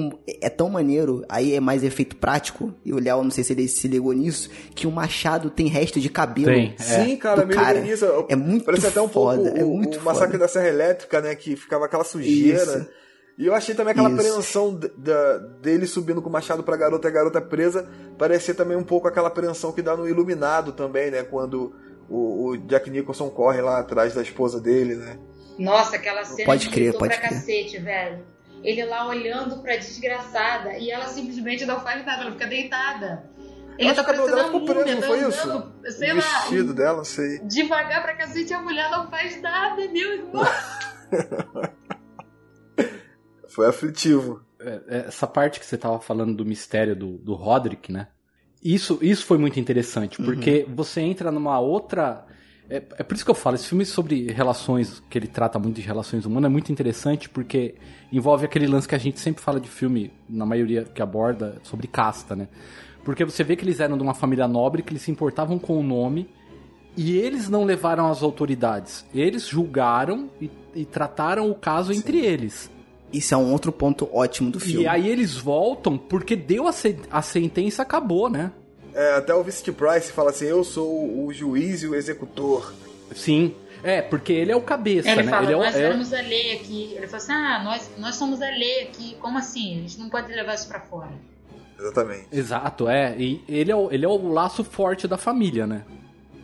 é 0.41 0.49
tão 0.49 0.71
maneiro, 0.71 1.25
aí 1.29 1.55
é 1.55 1.61
mais 1.61 1.85
efeito 1.85 2.17
prático, 2.17 2.75
e 2.85 2.93
o 2.93 2.99
Léo, 2.99 3.23
não 3.23 3.31
sei 3.31 3.45
se 3.45 3.53
ele 3.53 3.69
se 3.69 3.87
ligou 3.87 4.13
nisso, 4.13 4.51
que 4.75 4.87
o 4.87 4.91
machado 4.91 5.51
tem 5.51 5.67
resto 5.67 6.01
de 6.01 6.09
cabelo. 6.09 6.47
Tem. 6.47 6.75
Sim, 6.79 7.17
cara, 7.17 7.43
do 7.43 7.49
me 7.49 7.55
cara. 7.55 7.81
nisso. 7.81 8.07
É 8.29 8.37
muito 8.37 8.65
Parece 8.65 8.87
até 8.87 9.01
um 9.01 9.09
foda, 9.09 9.43
pouco 9.43 9.59
é 9.59 9.65
o, 9.65 9.69
muito 9.69 9.99
o 9.99 10.03
massacre 10.03 10.33
foda. 10.33 10.45
da 10.45 10.49
Serra 10.49 10.69
Elétrica, 10.69 11.21
né? 11.21 11.35
Que 11.35 11.57
ficava 11.57 11.85
aquela 11.85 12.05
sujeira. 12.05 12.63
Isso. 12.63 13.01
E 13.39 13.47
eu 13.47 13.55
achei 13.55 13.75
também 13.75 13.93
aquela 13.93 14.11
Isso. 14.11 14.19
apreensão 14.19 14.79
da, 14.99 15.39
dele 15.63 15.87
subindo 15.87 16.21
com 16.21 16.29
o 16.29 16.33
machado 16.33 16.63
pra 16.63 16.77
garota 16.77 17.09
e 17.09 17.11
a 17.11 17.15
garota 17.15 17.41
presa. 17.41 17.89
Parecia 18.19 18.55
também 18.55 18.77
um 18.77 18.85
pouco 18.85 19.09
aquela 19.09 19.29
apreensão 19.29 19.73
que 19.73 19.81
dá 19.81 19.97
no 19.97 20.07
Iluminado 20.07 20.73
também, 20.73 21.11
né? 21.11 21.23
Quando 21.23 21.73
o, 22.07 22.49
o 22.49 22.57
Jack 22.59 22.91
Nicholson 22.91 23.31
corre 23.31 23.63
lá 23.63 23.79
atrás 23.79 24.13
da 24.15 24.21
esposa 24.21 24.61
dele, 24.61 24.95
né? 24.97 25.19
Nossa, 25.61 25.97
aquela 25.97 26.25
cena 26.25 26.47
Pode 26.47 26.71
crer, 26.71 26.93
pode 26.95 27.15
pra 27.15 27.29
crer. 27.29 27.39
cacete, 27.39 27.79
velho. 27.79 28.25
Ele 28.63 28.85
lá 28.85 29.07
olhando 29.07 29.63
pra 29.63 29.77
desgraçada 29.77 30.79
e 30.79 30.91
ela 30.91 31.07
simplesmente 31.07 31.65
não 31.67 31.81
faz 31.81 32.05
nada, 32.05 32.23
ela 32.23 32.33
fica 32.33 32.47
deitada. 32.47 33.31
Ele 33.79 33.95
tá 33.95 34.05
cabelo 34.05 34.27
parecendo 34.27 34.37
dela 34.37 34.61
ficou 34.61 34.85
preso, 34.85 34.95
não 34.97 35.03
foi 35.03 35.29
isso? 35.29 35.73
sei 35.93 36.13
o 36.13 36.17
lá, 36.17 36.21
vestido 36.21 36.75
dela, 36.75 37.05
sei. 37.05 37.39
devagar 37.41 38.03
pra 38.03 38.15
cacete, 38.15 38.53
a 38.53 38.61
mulher 38.61 38.91
não 38.91 39.09
faz 39.09 39.41
nada, 39.41 39.77
meu 39.89 40.13
irmão. 40.13 40.45
Foi 43.49 43.67
aflitivo. 43.67 44.43
É, 44.61 44.81
é, 44.89 44.99
essa 45.09 45.27
parte 45.27 45.59
que 45.59 45.67
você 45.67 45.77
tava 45.77 45.99
falando 45.99 46.35
do 46.35 46.45
mistério 46.45 46.95
do, 46.95 47.19
do 47.19 47.35
Roderick, 47.35 47.91
né? 47.91 48.09
Isso, 48.63 48.99
isso 49.01 49.25
foi 49.25 49.39
muito 49.39 49.59
interessante, 49.59 50.23
porque 50.23 50.67
você 50.69 51.01
entra 51.01 51.33
numa 51.33 51.59
outra. 51.59 52.27
É, 52.71 52.77
é 52.99 53.03
por 53.03 53.15
isso 53.15 53.25
que 53.25 53.31
eu 53.31 53.35
falo, 53.35 53.57
esse 53.57 53.67
filme 53.67 53.85
sobre 53.85 54.31
relações, 54.33 55.03
que 55.11 55.19
ele 55.19 55.27
trata 55.27 55.59
muito 55.59 55.75
de 55.77 55.83
relações 55.83 56.25
humanas, 56.25 56.49
é 56.49 56.53
muito 56.53 56.71
interessante, 56.71 57.29
porque 57.29 57.75
envolve 58.13 58.45
aquele 58.45 58.67
lance 58.69 58.87
que 58.87 58.95
a 58.95 58.99
gente 58.99 59.19
sempre 59.19 59.43
fala 59.43 59.59
de 59.61 59.69
filme, 59.69 60.13
na 60.29 60.47
maioria 60.47 60.85
que 60.85 61.03
aborda, 61.03 61.57
sobre 61.65 61.89
casta, 61.89 62.37
né? 62.37 62.47
Porque 63.05 63.25
você 63.25 63.43
vê 63.43 63.57
que 63.57 63.65
eles 63.65 63.81
eram 63.81 63.97
de 63.97 64.03
uma 64.05 64.15
família 64.15 64.47
nobre, 64.47 64.83
que 64.83 64.93
eles 64.93 65.03
se 65.03 65.11
importavam 65.11 65.59
com 65.59 65.79
o 65.79 65.83
nome, 65.83 66.29
e 66.97 67.17
eles 67.17 67.49
não 67.49 67.65
levaram 67.65 68.09
às 68.11 68.23
autoridades. 68.23 69.05
Eles 69.15 69.49
julgaram 69.49 70.31
e, 70.41 70.51
e 70.75 70.85
trataram 70.85 71.51
o 71.51 71.55
caso 71.55 71.93
entre 71.93 72.19
eles. 72.19 72.71
Isso 73.13 73.35
é 73.35 73.37
um 73.37 73.51
outro 73.51 73.73
ponto 73.73 74.09
ótimo 74.13 74.51
do 74.51 74.61
filme. 74.61 74.83
E 74.85 74.87
aí 74.87 75.09
eles 75.09 75.35
voltam 75.37 75.99
porque 75.99 76.37
deu 76.37 76.69
a, 76.69 76.73
se- 76.73 76.99
a 77.11 77.21
sentença 77.23 77.83
acabou, 77.83 78.29
né? 78.31 78.53
É, 78.95 79.15
até 79.15 79.35
o 79.35 79.43
Vincent 79.43 79.75
Price 79.75 80.13
fala 80.13 80.31
assim: 80.31 80.47
Eu 80.47 80.65
sou 80.65 81.25
o 81.25 81.33
juiz 81.33 81.83
e 81.83 81.87
o 81.87 81.95
executor. 81.95 82.73
Sim. 83.15 83.55
É, 83.83 84.03
porque 84.03 84.33
ele 84.33 84.53
é 84.53 84.57
o 84.57 84.61
cabeça, 84.61 85.11
Ele 85.11 85.23
né? 85.23 85.31
fala, 85.31 85.45
ele 85.45 85.53
é 85.55 85.57
o, 85.57 85.61
nós 85.61 85.75
é 85.75 85.83
éramos 85.83 86.13
a 86.13 86.21
lei 86.21 86.53
aqui. 86.53 86.93
Ele 86.95 87.07
fala 87.07 87.17
assim, 87.17 87.33
ah, 87.33 87.63
nós, 87.65 87.91
nós 87.97 88.15
somos 88.17 88.43
a 88.43 88.51
lei 88.51 88.83
aqui. 88.83 89.17
Como 89.19 89.39
assim? 89.39 89.79
A 89.79 89.81
gente 89.81 89.99
não 89.99 90.11
pode 90.11 90.31
levar 90.33 90.55
isso 90.55 90.69
pra 90.69 90.81
fora. 90.81 91.11
Exatamente. 91.79 92.27
Exato, 92.31 92.89
é. 92.89 93.17
E 93.17 93.43
ele 93.49 93.73
é, 93.73 93.77
o, 93.77 93.91
ele 93.91 94.05
é 94.05 94.09
o 94.09 94.29
laço 94.29 94.63
forte 94.63 95.09
da 95.09 95.17
família, 95.17 95.67
né? 95.67 95.83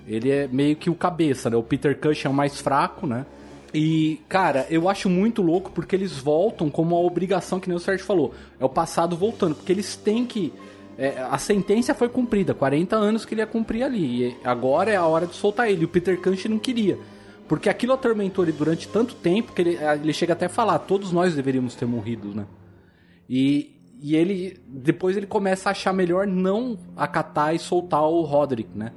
Ele 0.09 0.31
é 0.31 0.49
meio 0.49 0.77
que 0.77 0.89
o 0.89 0.95
cabeça, 0.95 1.51
né? 1.51 1.57
O 1.57 1.63
Peter 1.63 1.99
Cush 1.99 2.25
é 2.25 2.29
o 2.29 2.33
mais 2.33 2.59
fraco, 2.59 3.07
né? 3.07 3.27
E, 3.75 4.21
cara, 4.29 4.67
eu 4.71 4.89
acho 4.89 5.11
muito 5.11 5.43
louco 5.43 5.71
porque 5.71 5.95
eles 5.95 6.13
voltam 6.17 6.71
como 6.71 6.97
a 6.97 7.01
obrigação, 7.01 7.61
que 7.61 7.69
nem 7.69 7.77
o 7.77 7.81
Sérgio 7.81 8.07
falou. 8.07 8.33
É 8.59 8.65
o 8.65 8.69
passado 8.69 9.17
voltando, 9.17 9.55
porque 9.55 9.73
eles 9.73 9.97
têm 9.97 10.25
que. 10.25 10.53
É, 10.99 11.21
a 11.21 11.37
sentença 11.37 11.95
foi 11.95 12.09
cumprida, 12.09 12.55
40 12.55 12.97
anos 12.97 13.25
que 13.25 13.35
ele 13.35 13.43
ia 13.43 13.47
cumprir 13.47 13.83
ali. 13.83 14.29
E 14.29 14.37
agora 14.43 14.91
é 14.91 14.97
a 14.97 15.05
hora 15.05 15.27
de 15.27 15.35
soltar 15.35 15.71
ele. 15.71 15.85
O 15.85 15.89
Peter 15.89 16.21
Cush 16.21 16.47
não 16.47 16.59
queria. 16.59 16.99
Porque 17.47 17.69
aquilo 17.69 17.93
atormentou 17.93 18.45
ele 18.45 18.53
durante 18.53 18.89
tanto 18.89 19.15
tempo 19.15 19.53
que 19.53 19.63
ele, 19.63 19.79
ele 20.03 20.13
chega 20.13 20.33
até 20.33 20.47
a 20.47 20.51
falar: 20.51 20.79
todos 20.81 21.13
nós 21.13 21.35
deveríamos 21.35 21.75
ter 21.75 21.87
morrido, 21.87 22.35
né? 22.35 22.47
E, 23.29 23.77
e 24.01 24.17
ele. 24.17 24.59
Depois 24.67 25.17
ele 25.17 25.27
começa 25.27 25.69
a 25.69 25.73
achar 25.73 25.93
melhor 25.93 26.27
não 26.27 26.79
acatar 26.97 27.55
e 27.55 27.59
soltar 27.59 28.03
o 28.03 28.23
Roderick, 28.23 28.77
né? 28.77 28.93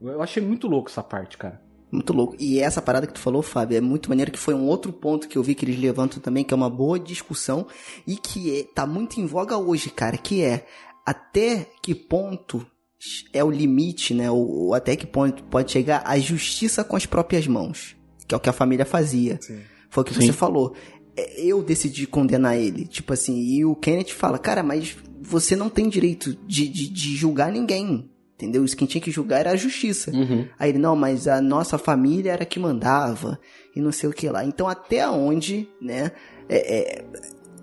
Eu 0.00 0.22
achei 0.22 0.42
muito 0.42 0.66
louco 0.66 0.88
essa 0.88 1.02
parte, 1.02 1.36
cara. 1.36 1.60
Muito 1.92 2.12
louco. 2.12 2.36
E 2.38 2.60
essa 2.60 2.80
parada 2.80 3.06
que 3.06 3.12
tu 3.12 3.20
falou, 3.20 3.42
Fábio, 3.42 3.76
é 3.76 3.80
muito 3.80 4.08
maneiro 4.08 4.30
que 4.30 4.38
foi 4.38 4.54
um 4.54 4.66
outro 4.66 4.92
ponto 4.92 5.28
que 5.28 5.36
eu 5.36 5.42
vi 5.42 5.54
que 5.54 5.64
eles 5.64 5.78
levantam 5.78 6.20
também, 6.20 6.44
que 6.44 6.54
é 6.54 6.56
uma 6.56 6.70
boa 6.70 6.98
discussão 6.98 7.66
e 8.06 8.16
que 8.16 8.60
é, 8.60 8.62
tá 8.62 8.86
muito 8.86 9.20
em 9.20 9.26
voga 9.26 9.58
hoje, 9.58 9.90
cara, 9.90 10.16
que 10.16 10.42
é 10.42 10.64
até 11.04 11.66
que 11.82 11.94
ponto 11.94 12.66
é 13.32 13.42
o 13.42 13.50
limite, 13.50 14.12
né? 14.14 14.30
Ou, 14.30 14.66
ou 14.66 14.74
até 14.74 14.94
que 14.96 15.06
ponto 15.06 15.42
pode 15.44 15.72
chegar 15.72 16.02
a 16.04 16.18
justiça 16.18 16.84
com 16.84 16.96
as 16.96 17.06
próprias 17.06 17.46
mãos, 17.46 17.96
que 18.26 18.34
é 18.34 18.36
o 18.36 18.40
que 18.40 18.48
a 18.48 18.52
família 18.52 18.84
fazia. 18.84 19.38
Sim. 19.40 19.60
Foi 19.88 20.02
o 20.02 20.06
que 20.06 20.14
Sim. 20.14 20.26
você 20.26 20.32
falou. 20.32 20.74
É, 21.16 21.42
Eu 21.42 21.62
decidi 21.62 22.06
condenar 22.06 22.56
ele. 22.56 22.86
Tipo 22.86 23.12
assim, 23.12 23.38
e 23.38 23.64
o 23.64 23.74
Kenneth 23.74 24.10
fala, 24.10 24.38
cara, 24.38 24.62
mas 24.62 24.96
você 25.20 25.56
não 25.56 25.68
tem 25.68 25.88
direito 25.88 26.36
de, 26.46 26.68
de, 26.68 26.88
de 26.88 27.16
julgar 27.16 27.50
ninguém. 27.50 28.10
Entendeu? 28.34 28.64
Isso 28.64 28.76
quem 28.76 28.86
tinha 28.86 29.02
que 29.02 29.10
julgar 29.10 29.40
era 29.40 29.50
a 29.50 29.56
justiça. 29.56 30.10
Uhum. 30.12 30.48
Aí 30.58 30.70
ele, 30.70 30.78
não, 30.78 30.96
mas 30.96 31.28
a 31.28 31.42
nossa 31.42 31.76
família 31.76 32.32
era 32.32 32.46
que 32.46 32.58
mandava 32.58 33.38
e 33.76 33.80
não 33.80 33.92
sei 33.92 34.08
o 34.08 34.14
que 34.14 34.30
lá. 34.30 34.42
Então, 34.44 34.66
até 34.66 35.06
onde, 35.06 35.68
né, 35.78 36.10
é, 36.48 36.78
é, 36.78 37.04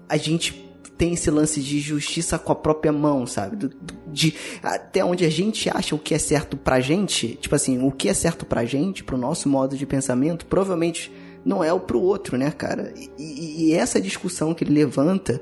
a 0.07 0.17
gente 0.17 0.66
tem 0.97 1.13
esse 1.13 1.29
lance 1.29 1.61
de 1.61 1.79
justiça 1.79 2.39
com 2.39 2.51
a 2.51 2.55
própria 2.55 2.91
mão, 2.91 3.27
sabe? 3.27 3.69
De, 4.07 4.33
até 4.63 5.05
onde 5.05 5.23
a 5.25 5.29
gente 5.29 5.69
acha 5.69 5.93
o 5.95 5.99
que 5.99 6.13
é 6.13 6.17
certo 6.19 6.57
pra 6.57 6.79
gente, 6.79 7.35
tipo 7.35 7.53
assim, 7.55 7.81
o 7.83 7.91
que 7.91 8.09
é 8.09 8.13
certo 8.13 8.45
pra 8.45 8.65
gente, 8.65 9.03
pro 9.03 9.17
nosso 9.17 9.47
modo 9.47 9.77
de 9.77 9.85
pensamento, 9.85 10.45
provavelmente 10.45 11.11
não 11.45 11.63
é 11.63 11.71
o 11.71 11.79
pro 11.79 12.01
outro, 12.01 12.35
né, 12.37 12.49
cara? 12.51 12.93
E, 13.17 13.69
e- 13.69 13.73
essa 13.73 14.01
discussão 14.01 14.53
que 14.53 14.63
ele 14.63 14.73
levanta 14.73 15.39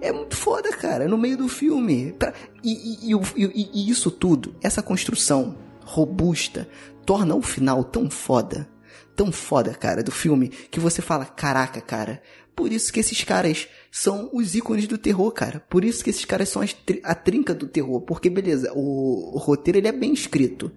é 0.00 0.10
muito 0.10 0.36
foda, 0.36 0.70
cara, 0.70 1.06
no 1.06 1.16
meio 1.18 1.36
do 1.36 1.48
filme. 1.48 2.12
Pra- 2.18 2.32
e, 2.62 3.12
e- 3.12 3.70
e 3.74 3.90
isso 3.90 4.10
tudo, 4.10 4.54
essa 4.62 4.82
construção 4.82 5.56
robusta, 5.84 6.66
torna 7.04 7.34
o 7.34 7.42
final 7.42 7.84
tão 7.84 8.08
foda, 8.10 8.66
tão 9.14 9.30
foda, 9.30 9.72
cara, 9.74 10.02
do 10.02 10.10
filme, 10.10 10.48
que 10.48 10.80
você 10.80 11.00
fala, 11.02 11.24
caraca, 11.26 11.80
cara, 11.80 12.20
por 12.54 12.72
isso 12.72 12.92
que 12.92 13.00
esses 13.00 13.22
caras 13.24 13.66
são 13.90 14.30
os 14.32 14.54
ícones 14.54 14.86
do 14.86 14.96
terror, 14.98 15.30
cara. 15.32 15.60
Por 15.68 15.84
isso 15.84 16.02
que 16.04 16.10
esses 16.10 16.24
caras 16.24 16.48
são 16.48 16.64
tri- 16.86 17.00
a 17.04 17.14
trinca 17.14 17.54
do 17.54 17.66
terror. 17.66 18.00
Porque, 18.02 18.30
beleza, 18.30 18.72
o, 18.74 19.34
o 19.34 19.38
roteiro 19.38 19.78
ele 19.78 19.88
é 19.88 19.92
bem 19.92 20.12
escrito. 20.12 20.70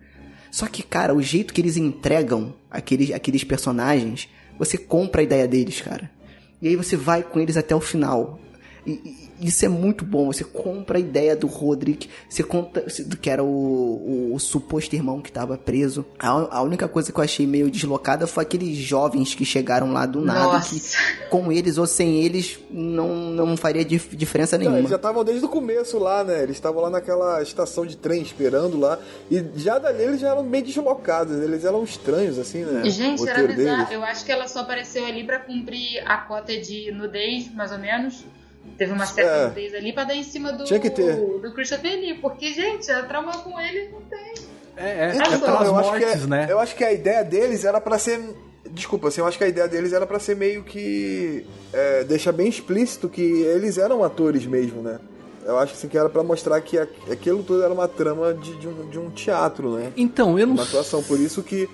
Só 0.51 0.65
que, 0.67 0.81
cara, 0.83 1.13
o 1.13 1.21
jeito 1.21 1.53
que 1.53 1.61
eles 1.61 1.77
entregam 1.77 2.55
aqueles, 2.71 3.11
aqueles 3.11 3.43
personagens, 3.43 4.29
você 4.57 4.77
compra 4.77 5.21
a 5.21 5.23
ideia 5.23 5.47
deles, 5.47 5.81
cara. 5.81 6.09
E 6.61 6.67
aí 6.67 6.75
você 6.75 6.95
vai 6.95 7.21
com 7.23 7.39
eles 7.39 7.57
até 7.57 7.75
o 7.75 7.81
final. 7.81 8.39
E- 8.85 9.26
isso 9.39 9.65
é 9.65 9.67
muito 9.67 10.03
bom. 10.05 10.27
Você 10.27 10.43
compra 10.43 10.97
a 10.97 10.99
ideia 11.01 11.35
do 11.35 11.47
Roderick, 11.47 12.09
você 12.29 12.43
conta 12.43 12.85
do 13.05 13.17
que 13.17 13.29
era 13.29 13.43
o, 13.43 13.47
o, 13.47 14.31
o 14.35 14.39
suposto 14.39 14.95
irmão 14.95 15.21
que 15.21 15.29
estava 15.29 15.57
preso. 15.57 16.05
A, 16.19 16.57
a 16.57 16.61
única 16.61 16.87
coisa 16.87 17.11
que 17.11 17.19
eu 17.19 17.23
achei 17.23 17.45
meio 17.47 17.69
deslocada 17.69 18.25
foi 18.27 18.43
aqueles 18.43 18.75
jovens 18.77 19.33
que 19.35 19.45
chegaram 19.45 19.91
lá 19.91 20.05
do 20.05 20.21
nada, 20.21 20.53
Nossa. 20.53 20.75
que 20.97 21.29
com 21.29 21.51
eles 21.51 21.77
ou 21.77 21.85
sem 21.87 22.21
eles 22.23 22.59
não, 22.69 23.15
não 23.31 23.57
faria 23.57 23.83
dif- 23.85 24.15
diferença 24.15 24.55
Não, 24.57 24.59
nenhuma. 24.61 24.79
eles 24.79 24.89
já 24.89 24.95
estavam 24.95 25.23
desde 25.23 25.45
o 25.45 25.49
começo 25.49 25.97
lá, 25.99 26.23
né? 26.23 26.43
Eles 26.43 26.55
estavam 26.57 26.81
lá 26.81 26.89
naquela 26.89 27.41
estação 27.41 27.85
de 27.85 27.97
trem 27.97 28.21
esperando 28.21 28.79
lá. 28.79 28.97
E 29.29 29.43
já 29.55 29.77
dali 29.79 30.03
eles 30.03 30.19
já 30.19 30.29
eram 30.29 30.43
bem 30.43 30.61
deslocados. 30.63 31.37
Eles 31.41 31.63
eram 31.65 31.83
estranhos, 31.83 32.37
assim, 32.39 32.63
né? 32.63 32.89
Gente, 32.89 33.27
era 33.27 33.47
bizarro. 33.47 33.55
deles. 33.77 33.91
Eu 33.91 34.03
acho 34.03 34.25
que 34.25 34.31
ela 34.31 34.47
só 34.47 34.59
apareceu 34.59 35.05
ali 35.05 35.23
pra 35.23 35.39
cumprir 35.39 36.01
a 36.05 36.17
cota 36.17 36.57
de 36.59 36.91
nudez, 36.91 37.53
mais 37.53 37.71
ou 37.71 37.77
menos. 37.77 38.25
Teve 38.77 38.91
uma 38.91 39.05
certa 39.05 39.31
É. 39.31 39.47
nudez 39.47 39.73
ali 39.73 39.93
pra 39.93 40.03
dar 40.03 40.15
em 40.15 40.23
cima 40.23 40.51
do, 40.53 40.63
Tinha 40.63 40.79
que 40.79 40.89
ter. 40.89 41.15
do 41.15 41.51
Christopher 41.53 41.91
Lee. 41.99 42.15
Porque, 42.15 42.53
gente, 42.53 42.91
a 42.91 43.03
trauma 43.03 43.31
com 43.39 43.59
ele 43.59 43.89
não 43.89 44.01
tem. 44.01 44.33
É, 44.75 45.05
é, 45.09 45.15
Então, 45.15 45.63
é 45.63 45.67
eu 45.67 45.75
acho 45.77 45.93
que 45.93 45.99
mortes, 46.05 46.23
é- 46.23 46.27
né? 46.27 46.47
Eu 46.49 46.59
acho 46.59 46.75
que 46.75 46.83
a 46.83 46.91
ideia 46.93 47.23
deles 47.23 47.65
era 47.65 47.81
pra 47.81 47.97
ser. 47.97 48.19
Desculpa, 48.69 49.07
assim, 49.07 49.21
eu 49.21 49.27
acho 49.27 49.37
que 49.37 49.43
a 49.43 49.47
ideia 49.47 49.67
deles 49.67 49.93
era 49.93 50.05
pra 50.05 50.19
ser 50.19 50.35
meio 50.35 50.63
que. 50.63 51.45
É, 51.73 52.03
deixar 52.03 52.31
bem 52.33 52.47
explícito 52.47 53.09
que 53.09 53.21
eles 53.21 53.77
eram 53.77 54.03
atores 54.03 54.45
mesmo, 54.45 54.81
né? 54.83 54.99
Eu 55.47 55.57
acho 55.57 55.73
assim, 55.73 55.87
que 55.87 55.97
era 55.97 56.09
pra 56.09 56.21
mostrar 56.23 56.59
que 56.59 56.77
aquilo 56.77 57.41
tudo 57.41 57.63
era 57.63 57.73
uma 57.73 57.87
trama 57.87 58.33
de, 58.33 58.53
de, 58.57 58.67
um, 58.67 58.89
de 58.89 58.99
um 58.99 59.09
teatro, 59.09 59.77
né? 59.77 59.93
Então, 59.95 60.37
eu 60.37 60.45
não 60.45 60.55
Uma 60.55 60.63
atuação. 60.63 61.01
Por 61.01 61.17
isso 61.17 61.41
que. 61.41 61.69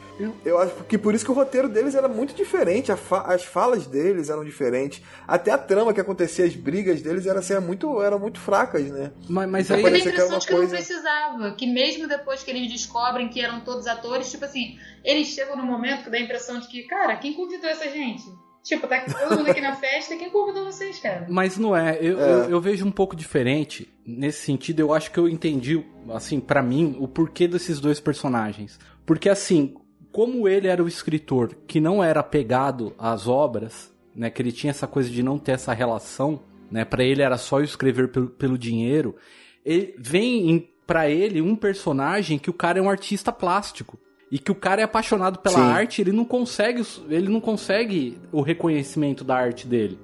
Eu 0.46 0.60
acho 0.60 0.76
que 0.88 0.96
por 0.96 1.16
isso 1.16 1.26
que 1.26 1.32
o 1.32 1.34
roteiro 1.34 1.68
deles 1.68 1.96
era 1.96 2.08
muito 2.08 2.36
diferente. 2.36 2.96
Fa 2.96 3.22
as 3.34 3.44
falas 3.44 3.88
deles 3.88 4.30
eram 4.30 4.44
diferentes. 4.46 5.02
Até 5.28 5.50
a 5.50 5.58
trama 5.58 5.92
que 5.92 6.00
acontecia, 6.00 6.46
as 6.46 6.56
brigas 6.56 7.02
deles 7.02 7.26
eram, 7.26 7.40
assim, 7.40 7.58
muito, 7.60 8.00
eram 8.00 8.20
muito 8.20 8.40
fracas, 8.40 8.84
né? 8.92 9.12
Mas, 9.28 9.50
mas 9.50 9.66
Então, 9.66 9.78
aí. 9.78 9.84
Eu 9.84 9.92
tenho 9.92 10.06
a 10.06 10.08
impressão 10.08 10.30
uma 10.30 10.40
de 10.40 10.46
que 10.46 10.54
não 10.54 10.60
coisa- 10.60 10.76
precisava. 10.76 11.52
Que 11.56 11.66
mesmo 11.66 12.08
depois 12.08 12.44
que 12.44 12.52
eles 12.52 12.72
descobrem 12.72 13.28
que 13.28 13.42
eram 13.42 13.62
todos 13.62 13.88
atores, 13.88 14.30
tipo 14.30 14.46
assim, 14.46 14.78
eles 15.04 15.30
chegam 15.30 15.58
no 15.58 15.66
momento 15.66 16.04
que 16.04 16.12
dá 16.12 16.18
a 16.18 16.22
impressão 16.22 16.60
de 16.60 16.68
que, 16.68 16.84
cara, 16.84 17.16
quem 17.18 17.34
convidou 17.34 17.68
essa 17.68 17.90
gente? 17.90 18.24
Tipo, 18.64 18.88
tá 18.88 19.02
todo 19.02 19.38
mundo 19.40 19.50
aqui 19.50 19.60
na 19.60 19.76
festa, 19.76 20.16
quem 20.16 20.30
convidou 20.30 20.64
vocês, 20.64 20.98
cara? 21.00 21.26
Mas 21.30 21.58
não 21.58 21.76
é, 21.76 21.98
eu, 22.00 22.20
É. 22.20 22.32
eu, 22.32 22.50
eu 22.52 22.62
vejo 22.62 22.86
um 22.86 22.92
pouco 22.92 23.16
diferente 23.16 23.94
nesse 24.06 24.46
sentido. 24.46 24.80
Eu 24.80 24.94
acho 24.94 25.12
que 25.12 25.18
eu 25.20 25.28
entendi, 25.28 25.84
assim, 26.14 26.40
pra 26.40 26.64
mim, 26.64 26.96
o 27.00 27.08
porquê 27.08 27.46
desses 27.48 27.82
dois 27.82 28.00
personagens. 28.00 28.80
Porque, 29.06 29.28
assim, 29.28 29.76
como 30.14 30.48
ele 30.48 30.68
era 30.68 30.82
o 30.82 30.88
escritor 30.88 31.56
que 31.68 31.82
não 31.82 32.02
era 32.02 32.22
apegado 32.22 32.94
às 32.98 33.28
obras, 33.28 33.92
né, 34.16 34.30
que 34.30 34.42
ele 34.42 34.52
tinha 34.52 34.72
essa 34.72 34.88
coisa 34.88 35.10
de 35.10 35.22
não 35.22 35.38
ter 35.38 35.54
essa 35.54 35.74
relação, 35.74 36.42
né, 36.72 36.86
para 36.86 37.04
ele 37.04 37.22
era 37.22 37.38
só 37.38 37.60
escrever 37.60 38.10
pelo, 38.12 38.30
pelo 38.30 38.58
dinheiro, 38.58 39.16
ele, 39.66 39.94
vem 39.98 40.50
em, 40.50 40.70
pra 40.88 41.10
ele 41.10 41.42
um 41.42 41.56
personagem 41.56 42.40
que 42.40 42.50
o 42.50 42.54
cara 42.54 42.80
é 42.80 42.82
um 42.82 42.90
artista 42.90 43.32
plástico. 43.32 44.00
E 44.34 44.40
que 44.40 44.52
o 44.52 44.56
cara 44.56 44.82
é 44.82 44.84
apaixonado 44.84 45.38
pela 45.38 45.58
Sim. 45.58 45.62
arte, 45.62 46.02
ele 46.02 46.12
não 46.12 46.26
consegue, 46.26 46.84
ele 47.08 47.30
não 47.30 47.40
consegue 47.40 48.18
o 48.32 48.42
reconhecimento 48.42 49.24
da 49.24 49.36
arte 49.36 49.68
dele. 49.68 50.00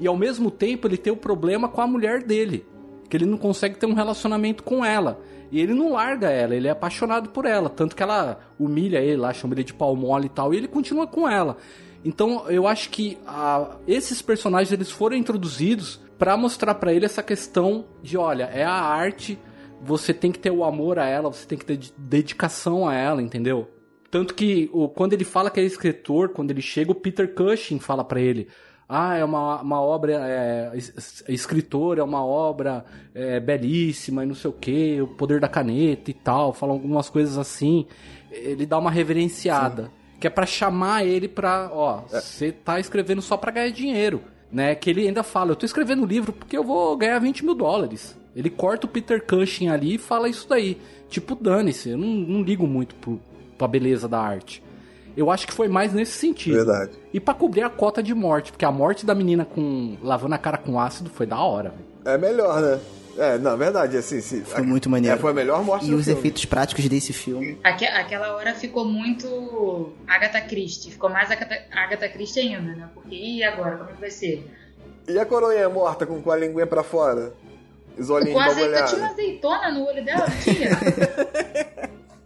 E 0.00 0.08
ao 0.08 0.16
mesmo 0.16 0.50
tempo 0.50 0.88
ele 0.88 0.96
tem 0.96 1.12
o 1.12 1.16
problema 1.16 1.68
com 1.68 1.80
a 1.80 1.86
mulher 1.86 2.24
dele, 2.24 2.66
que 3.08 3.16
ele 3.16 3.24
não 3.24 3.38
consegue 3.38 3.76
ter 3.76 3.86
um 3.86 3.94
relacionamento 3.94 4.64
com 4.64 4.84
ela. 4.84 5.20
E 5.52 5.60
ele 5.60 5.74
não 5.74 5.92
larga 5.92 6.28
ela, 6.28 6.56
ele 6.56 6.66
é 6.66 6.72
apaixonado 6.72 7.28
por 7.28 7.44
ela, 7.44 7.70
tanto 7.70 7.94
que 7.94 8.02
ela 8.02 8.40
humilha 8.58 8.98
ele 8.98 9.18
lá, 9.18 9.32
chama 9.32 9.54
ele 9.54 9.62
de 9.62 9.72
pau 9.72 9.94
mole 9.94 10.26
e 10.26 10.30
tal, 10.30 10.52
e 10.52 10.56
ele 10.56 10.66
continua 10.66 11.06
com 11.06 11.28
ela. 11.28 11.56
Então 12.04 12.50
eu 12.50 12.66
acho 12.66 12.90
que 12.90 13.16
ah, 13.28 13.76
esses 13.86 14.20
personagens 14.20 14.72
eles 14.72 14.90
foram 14.90 15.16
introduzidos 15.16 16.00
pra 16.18 16.36
mostrar 16.36 16.74
pra 16.74 16.92
ele 16.92 17.04
essa 17.04 17.22
questão 17.22 17.84
de, 18.02 18.18
olha, 18.18 18.50
é 18.52 18.64
a 18.64 18.72
arte, 18.72 19.38
você 19.82 20.12
tem 20.14 20.30
que 20.32 20.38
ter 20.38 20.50
o 20.50 20.64
amor 20.64 20.98
a 20.98 21.06
ela, 21.06 21.32
você 21.32 21.46
tem 21.46 21.58
que 21.58 21.64
ter 21.64 21.76
de- 21.76 21.92
dedicação 21.96 22.88
a 22.88 22.94
ela, 22.94 23.22
entendeu? 23.22 23.68
Tanto 24.10 24.34
que 24.34 24.70
o, 24.72 24.88
quando 24.88 25.12
ele 25.12 25.24
fala 25.24 25.50
que 25.50 25.60
é 25.60 25.62
escritor, 25.62 26.30
quando 26.30 26.50
ele 26.50 26.62
chega, 26.62 26.90
o 26.90 26.94
Peter 26.94 27.34
Cushing 27.34 27.78
fala 27.78 28.02
pra 28.02 28.18
ele: 28.20 28.48
Ah, 28.88 29.16
é 29.16 29.24
uma, 29.24 29.60
uma 29.60 29.80
obra. 29.82 30.12
É, 30.14 30.70
es- 30.74 31.22
escritor, 31.28 31.98
é 31.98 32.02
uma 32.02 32.24
obra 32.24 32.84
é, 33.14 33.38
belíssima 33.38 34.24
e 34.24 34.26
não 34.26 34.34
sei 34.34 34.48
o 34.50 34.54
que, 34.54 35.00
o 35.02 35.08
poder 35.08 35.40
da 35.40 35.48
caneta 35.48 36.10
e 36.10 36.14
tal. 36.14 36.54
Fala 36.54 36.72
algumas 36.72 37.10
coisas 37.10 37.36
assim. 37.36 37.86
Ele 38.32 38.64
dá 38.64 38.78
uma 38.78 38.90
reverenciada. 38.90 39.90
Que 40.18 40.26
é 40.26 40.30
pra 40.30 40.46
chamar 40.46 41.04
ele 41.06 41.28
pra. 41.28 41.70
Ó, 41.72 42.00
você 42.08 42.50
tá 42.50 42.80
escrevendo 42.80 43.20
só 43.22 43.36
pra 43.36 43.52
ganhar 43.52 43.70
dinheiro. 43.70 44.22
Né? 44.50 44.74
Que 44.74 44.88
ele 44.90 45.06
ainda 45.06 45.22
fala: 45.22 45.52
Eu 45.52 45.56
tô 45.56 45.66
escrevendo 45.66 46.02
um 46.02 46.06
livro 46.06 46.32
porque 46.32 46.56
eu 46.56 46.64
vou 46.64 46.96
ganhar 46.96 47.18
20 47.20 47.44
mil 47.44 47.54
dólares. 47.54 48.17
Ele 48.36 48.50
corta 48.50 48.86
o 48.86 48.88
Peter 48.88 49.24
Cushing 49.24 49.68
ali 49.68 49.94
e 49.94 49.98
fala 49.98 50.28
isso 50.28 50.48
daí. 50.48 50.78
Tipo, 51.08 51.34
dane-se, 51.34 51.90
eu 51.90 51.98
não, 51.98 52.06
não 52.06 52.42
ligo 52.42 52.66
muito 52.66 52.94
pro, 52.96 53.20
pra 53.56 53.66
beleza 53.66 54.06
da 54.08 54.20
arte. 54.20 54.62
Eu 55.16 55.30
acho 55.30 55.46
que 55.46 55.52
foi 55.52 55.66
mais 55.66 55.92
nesse 55.92 56.12
sentido. 56.12 56.54
Verdade. 56.56 56.92
E 57.12 57.18
pra 57.18 57.34
cobrir 57.34 57.62
a 57.62 57.70
cota 57.70 58.00
de 58.02 58.14
morte, 58.14 58.52
porque 58.52 58.64
a 58.64 58.70
morte 58.70 59.04
da 59.04 59.14
menina 59.14 59.44
com 59.44 59.96
lavando 60.02 60.34
a 60.34 60.38
cara 60.38 60.58
com 60.58 60.78
ácido 60.78 61.10
foi 61.10 61.26
da 61.26 61.38
hora, 61.40 61.70
velho. 61.70 61.84
É 62.04 62.16
melhor, 62.18 62.60
né? 62.62 62.78
É, 63.16 63.36
na 63.36 63.56
verdade, 63.56 63.96
assim, 63.96 64.20
sim. 64.20 64.42
Foi 64.44 64.62
muito 64.62 64.88
maneiro. 64.88 65.16
É, 65.16 65.18
foi 65.18 65.32
a 65.32 65.34
melhor 65.34 65.64
morte 65.64 65.86
E 65.86 65.90
do 65.90 65.96
os 65.96 66.04
filme. 66.04 66.20
efeitos 66.20 66.44
práticos 66.44 66.88
desse 66.88 67.12
filme. 67.12 67.58
Aque- 67.64 67.84
aquela 67.86 68.36
hora 68.36 68.54
ficou 68.54 68.84
muito 68.84 69.92
Agatha 70.06 70.40
Christie. 70.42 70.92
Ficou 70.92 71.10
mais 71.10 71.28
Agatha, 71.28 71.58
Agatha 71.72 72.08
Christie 72.08 72.40
ainda, 72.40 72.60
né? 72.76 72.88
Porque, 72.94 73.16
e 73.16 73.42
agora? 73.42 73.76
Como 73.78 73.90
é 73.90 73.92
que 73.94 74.00
vai 74.00 74.10
ser? 74.12 74.48
E 75.08 75.18
a 75.18 75.26
coroinha 75.26 75.68
morta 75.68 76.06
com, 76.06 76.22
com 76.22 76.30
a 76.30 76.36
linguinha 76.36 76.66
pra 76.66 76.84
fora? 76.84 77.32
Os 77.98 78.10
olhinhos 78.10 78.34
Com 78.34 78.40
azeitona, 78.40 78.82
tinha 78.86 79.00
uma 79.00 79.10
azeitona 79.10 79.70
no 79.72 79.86
olho 79.86 80.04
dela, 80.04 80.26
tinha? 80.42 80.70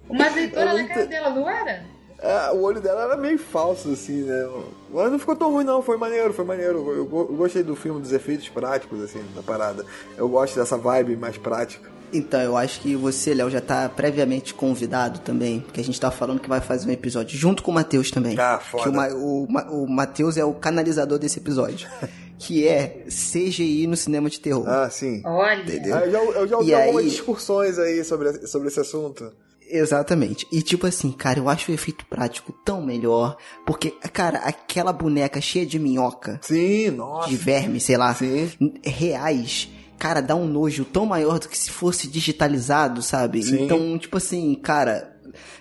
Uma 0.08 0.26
azeitona 0.26 0.70
É 0.70 0.82
na 0.82 0.88
cara 0.88 1.06
dela, 1.06 1.30
não 1.30 1.48
era? 1.48 1.84
É, 2.18 2.50
o 2.52 2.60
olho 2.62 2.80
dela 2.80 3.02
era 3.02 3.16
meio 3.16 3.38
falso, 3.38 3.90
assim, 3.90 4.22
né? 4.22 4.48
Mas 4.92 5.10
não 5.10 5.18
ficou 5.18 5.34
tão 5.34 5.50
ruim, 5.50 5.64
não. 5.64 5.82
Foi 5.82 5.96
maneiro, 5.96 6.32
foi 6.32 6.44
maneiro. 6.44 6.78
Eu, 6.90 6.96
eu 6.98 7.36
gostei 7.36 7.62
do 7.64 7.74
filme, 7.74 8.00
dos 8.00 8.12
efeitos 8.12 8.48
práticos, 8.48 9.02
assim, 9.02 9.20
da 9.34 9.42
parada. 9.42 9.84
Eu 10.16 10.28
gosto 10.28 10.54
dessa 10.54 10.76
vibe 10.76 11.16
mais 11.16 11.36
prática. 11.36 11.90
Então, 12.12 12.40
eu 12.40 12.56
acho 12.56 12.78
que 12.80 12.94
você, 12.94 13.32
Léo, 13.34 13.50
já 13.50 13.60
tá 13.60 13.88
previamente 13.88 14.52
convidado 14.54 15.18
também, 15.20 15.60
porque 15.60 15.80
a 15.80 15.84
gente 15.84 15.98
tá 15.98 16.10
falando 16.10 16.38
que 16.38 16.48
vai 16.48 16.60
fazer 16.60 16.88
um 16.88 16.92
episódio 16.92 17.36
junto 17.36 17.62
com 17.62 17.70
o 17.70 17.74
Matheus 17.74 18.10
também. 18.10 18.38
Ah, 18.38 18.58
foda. 18.60 18.82
Que 18.84 18.88
o, 18.90 18.92
Ma- 18.92 19.08
o, 19.08 19.46
Ma- 19.50 19.70
o 19.70 19.86
Matheus 19.88 20.36
é 20.36 20.44
o 20.44 20.52
canalizador 20.52 21.18
desse 21.18 21.38
episódio. 21.40 21.88
que 22.46 22.66
é 22.66 23.04
CGI 23.08 23.86
no 23.86 23.96
cinema 23.96 24.28
de 24.28 24.40
terror. 24.40 24.68
Ah, 24.68 24.90
sim. 24.90 25.22
Olha. 25.24 25.62
Entendeu? 25.62 25.96
Ah, 25.96 26.00
eu 26.06 26.10
já, 26.10 26.18
eu 26.18 26.48
já 26.48 26.56
ouvi 26.58 26.70
E 26.70 26.74
algumas 26.74 27.04
aí- 27.04 27.10
discussões 27.10 27.78
aí 27.78 28.04
sobre, 28.04 28.46
sobre 28.46 28.68
esse 28.68 28.80
assunto. 28.80 29.32
Exatamente. 29.68 30.46
E 30.52 30.60
tipo 30.60 30.86
assim, 30.86 31.10
cara, 31.12 31.38
eu 31.38 31.48
acho 31.48 31.70
o 31.70 31.74
efeito 31.74 32.04
prático 32.06 32.52
tão 32.64 32.82
melhor. 32.84 33.36
Porque, 33.64 33.90
cara, 34.12 34.38
aquela 34.40 34.92
boneca 34.92 35.40
cheia 35.40 35.64
de 35.64 35.78
minhoca, 35.78 36.38
Sim, 36.42 36.90
nossa. 36.90 37.28
de 37.28 37.36
verme, 37.36 37.80
sei 37.80 37.96
lá, 37.96 38.14
Sim. 38.14 38.50
reais, 38.84 39.70
cara, 39.98 40.20
dá 40.20 40.34
um 40.34 40.46
nojo 40.46 40.84
tão 40.84 41.06
maior 41.06 41.38
do 41.38 41.48
que 41.48 41.56
se 41.56 41.70
fosse 41.70 42.06
digitalizado, 42.06 43.00
sabe? 43.02 43.42
Sim. 43.42 43.64
Então, 43.64 43.96
tipo 43.98 44.16
assim, 44.18 44.54
cara. 44.56 45.11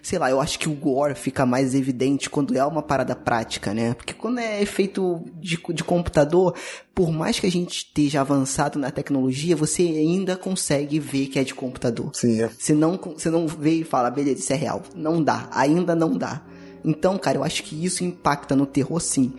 Sei 0.01 0.18
lá, 0.20 0.30
eu 0.30 0.41
acho 0.41 0.57
que 0.59 0.68
o 0.70 0.74
gore 0.74 1.16
fica 1.16 1.45
mais 1.45 1.74
evidente 1.76 2.30
quando 2.30 2.55
é 2.57 2.66
uma 2.66 2.82
parada 2.82 3.16
prática, 3.16 3.74
né? 3.74 3.93
Porque 3.93 4.14
quando 4.14 4.39
é 4.39 4.62
efeito 4.62 5.24
de, 5.39 5.57
de 5.74 5.84
computador, 5.84 6.55
por 6.93 7.12
mais 7.12 7.39
que 7.39 7.47
a 7.47 7.51
gente 7.51 7.78
esteja 7.78 8.22
avançado 8.22 8.78
na 8.78 8.91
tecnologia, 8.91 9.55
você 9.55 9.84
ainda 9.84 10.36
consegue 10.36 10.99
ver 10.99 11.28
que 11.28 11.39
é 11.39 11.43
de 11.43 11.53
computador. 11.53 12.12
Sim, 12.14 12.41
é. 12.41 12.49
Você 12.49 12.74
não, 12.74 12.97
você 12.97 13.30
não 13.30 13.47
vê 13.47 13.76
e 13.76 13.84
fala, 13.84 14.09
beleza, 14.09 14.39
isso 14.39 14.53
é 14.53 14.55
real. 14.55 14.84
Não 14.95 15.24
dá, 15.24 15.47
ainda 15.51 15.95
não 15.95 16.18
dá. 16.18 16.41
Então, 16.84 17.18
cara, 17.18 17.38
eu 17.38 17.43
acho 17.43 17.64
que 17.64 17.86
isso 17.86 18.03
impacta 18.03 18.55
no 18.55 18.66
terror 18.66 18.99
sim. 18.99 19.34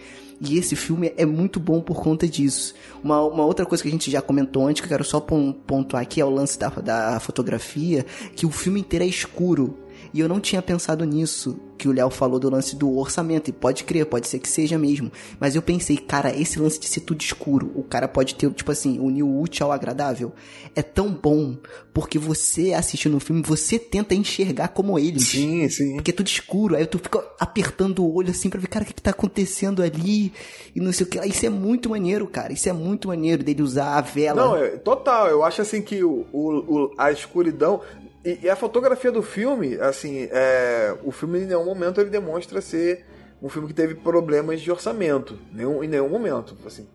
E 0.44 0.58
esse 0.58 0.74
filme 0.74 1.12
é 1.16 1.24
muito 1.24 1.60
bom 1.60 1.80
por 1.80 2.02
conta 2.02 2.26
disso. 2.26 2.74
Uma, 3.02 3.22
uma 3.22 3.44
outra 3.44 3.64
coisa 3.64 3.80
que 3.80 3.88
a 3.88 3.92
gente 3.92 4.10
já 4.10 4.20
comentou 4.20 4.66
antes, 4.66 4.80
que 4.80 4.86
eu 4.86 4.88
quero 4.88 5.04
só 5.04 5.20
pon- 5.20 5.52
pontuar 5.52 6.02
aqui, 6.02 6.20
é 6.20 6.24
o 6.24 6.30
lance 6.30 6.58
da, 6.58 6.68
da 6.68 7.20
fotografia, 7.20 8.04
que 8.34 8.44
o 8.44 8.50
filme 8.50 8.80
inteiro 8.80 9.04
é 9.04 9.08
escuro. 9.08 9.78
E 10.12 10.20
eu 10.20 10.28
não 10.28 10.40
tinha 10.40 10.60
pensado 10.62 11.04
nisso, 11.04 11.58
que 11.78 11.88
o 11.88 11.92
Léo 11.92 12.10
falou 12.10 12.38
do 12.38 12.50
lance 12.50 12.76
do 12.76 12.96
orçamento. 12.98 13.48
E 13.48 13.52
pode 13.52 13.84
crer, 13.84 14.06
pode 14.06 14.28
ser 14.28 14.38
que 14.38 14.48
seja 14.48 14.78
mesmo. 14.78 15.10
Mas 15.40 15.54
eu 15.56 15.62
pensei, 15.62 15.96
cara, 15.96 16.34
esse 16.34 16.58
lance 16.58 16.78
de 16.78 16.86
ser 16.86 17.00
tudo 17.00 17.20
escuro, 17.20 17.70
o 17.74 17.82
cara 17.82 18.06
pode 18.08 18.34
ter, 18.34 18.50
tipo 18.52 18.70
assim, 18.70 18.98
unir 18.98 19.22
o 19.22 19.40
útil 19.40 19.66
ao 19.66 19.72
agradável. 19.72 20.32
É 20.74 20.82
tão 20.82 21.10
bom, 21.12 21.56
porque 21.92 22.18
você 22.18 22.72
assistindo 22.72 23.16
o 23.16 23.20
filme, 23.20 23.42
você 23.42 23.78
tenta 23.78 24.14
enxergar 24.14 24.68
como 24.68 24.98
eles. 24.98 25.28
Sim, 25.28 25.68
sim. 25.68 25.94
Porque 25.94 26.10
é 26.10 26.14
tudo 26.14 26.26
escuro, 26.28 26.76
aí 26.76 26.86
tu 26.86 26.98
fica 26.98 27.22
apertando 27.38 28.04
o 28.04 28.14
olho 28.14 28.30
assim 28.30 28.48
pra 28.48 28.60
ver, 28.60 28.68
cara, 28.68 28.84
o 28.84 28.86
que, 28.88 28.94
que 28.94 29.02
tá 29.02 29.10
acontecendo 29.10 29.82
ali? 29.82 30.32
E 30.74 30.80
não 30.80 30.92
sei 30.92 31.06
o 31.06 31.08
que. 31.08 31.18
Isso 31.26 31.44
é 31.44 31.50
muito 31.50 31.90
maneiro, 31.90 32.26
cara. 32.26 32.52
Isso 32.52 32.68
é 32.68 32.72
muito 32.72 33.08
maneiro 33.08 33.42
dele 33.42 33.62
usar 33.62 33.96
a 33.98 34.00
vela. 34.00 34.44
Não, 34.46 34.56
é, 34.56 34.68
total. 34.78 35.28
Eu 35.28 35.42
acho 35.44 35.60
assim 35.62 35.82
que 35.82 36.02
o, 36.04 36.24
o- 36.32 36.74
o- 36.84 36.94
a 36.96 37.10
escuridão. 37.12 37.80
E, 38.24 38.40
e 38.42 38.50
a 38.50 38.56
fotografia 38.56 39.10
do 39.10 39.22
filme, 39.22 39.76
assim, 39.80 40.28
é, 40.30 40.94
o 41.02 41.10
filme 41.10 41.40
em 41.40 41.46
nenhum 41.46 41.64
momento 41.64 42.00
ele 42.00 42.10
demonstra 42.10 42.60
ser 42.60 43.04
um 43.42 43.48
filme 43.48 43.68
que 43.68 43.74
teve 43.74 43.94
problemas 43.96 44.60
de 44.60 44.70
orçamento. 44.70 45.38
Nenhum, 45.52 45.82
em 45.82 45.88
nenhum 45.88 46.08
momento, 46.08 46.56
assim. 46.64 46.86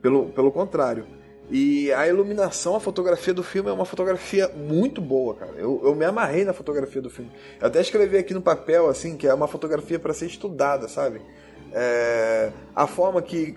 Pelo, 0.00 0.26
pelo 0.30 0.52
contrário. 0.52 1.06
E 1.50 1.92
a 1.92 2.06
iluminação, 2.06 2.74
a 2.76 2.80
fotografia 2.80 3.32
do 3.32 3.42
filme 3.42 3.68
é 3.70 3.72
uma 3.72 3.84
fotografia 3.84 4.48
muito 4.48 5.00
boa, 5.00 5.34
cara. 5.34 5.52
Eu, 5.56 5.80
eu 5.84 5.94
me 5.94 6.04
amarrei 6.04 6.44
na 6.44 6.52
fotografia 6.52 7.00
do 7.00 7.10
filme. 7.10 7.30
Eu 7.60 7.68
até 7.68 7.80
escrevi 7.80 8.18
aqui 8.18 8.34
no 8.34 8.42
papel, 8.42 8.88
assim, 8.88 9.16
que 9.16 9.26
é 9.26 9.34
uma 9.34 9.46
fotografia 9.46 9.98
para 9.98 10.12
ser 10.12 10.26
estudada, 10.26 10.88
sabe? 10.88 11.20
É, 11.72 12.50
a 12.74 12.86
forma 12.86 13.20
que 13.22 13.56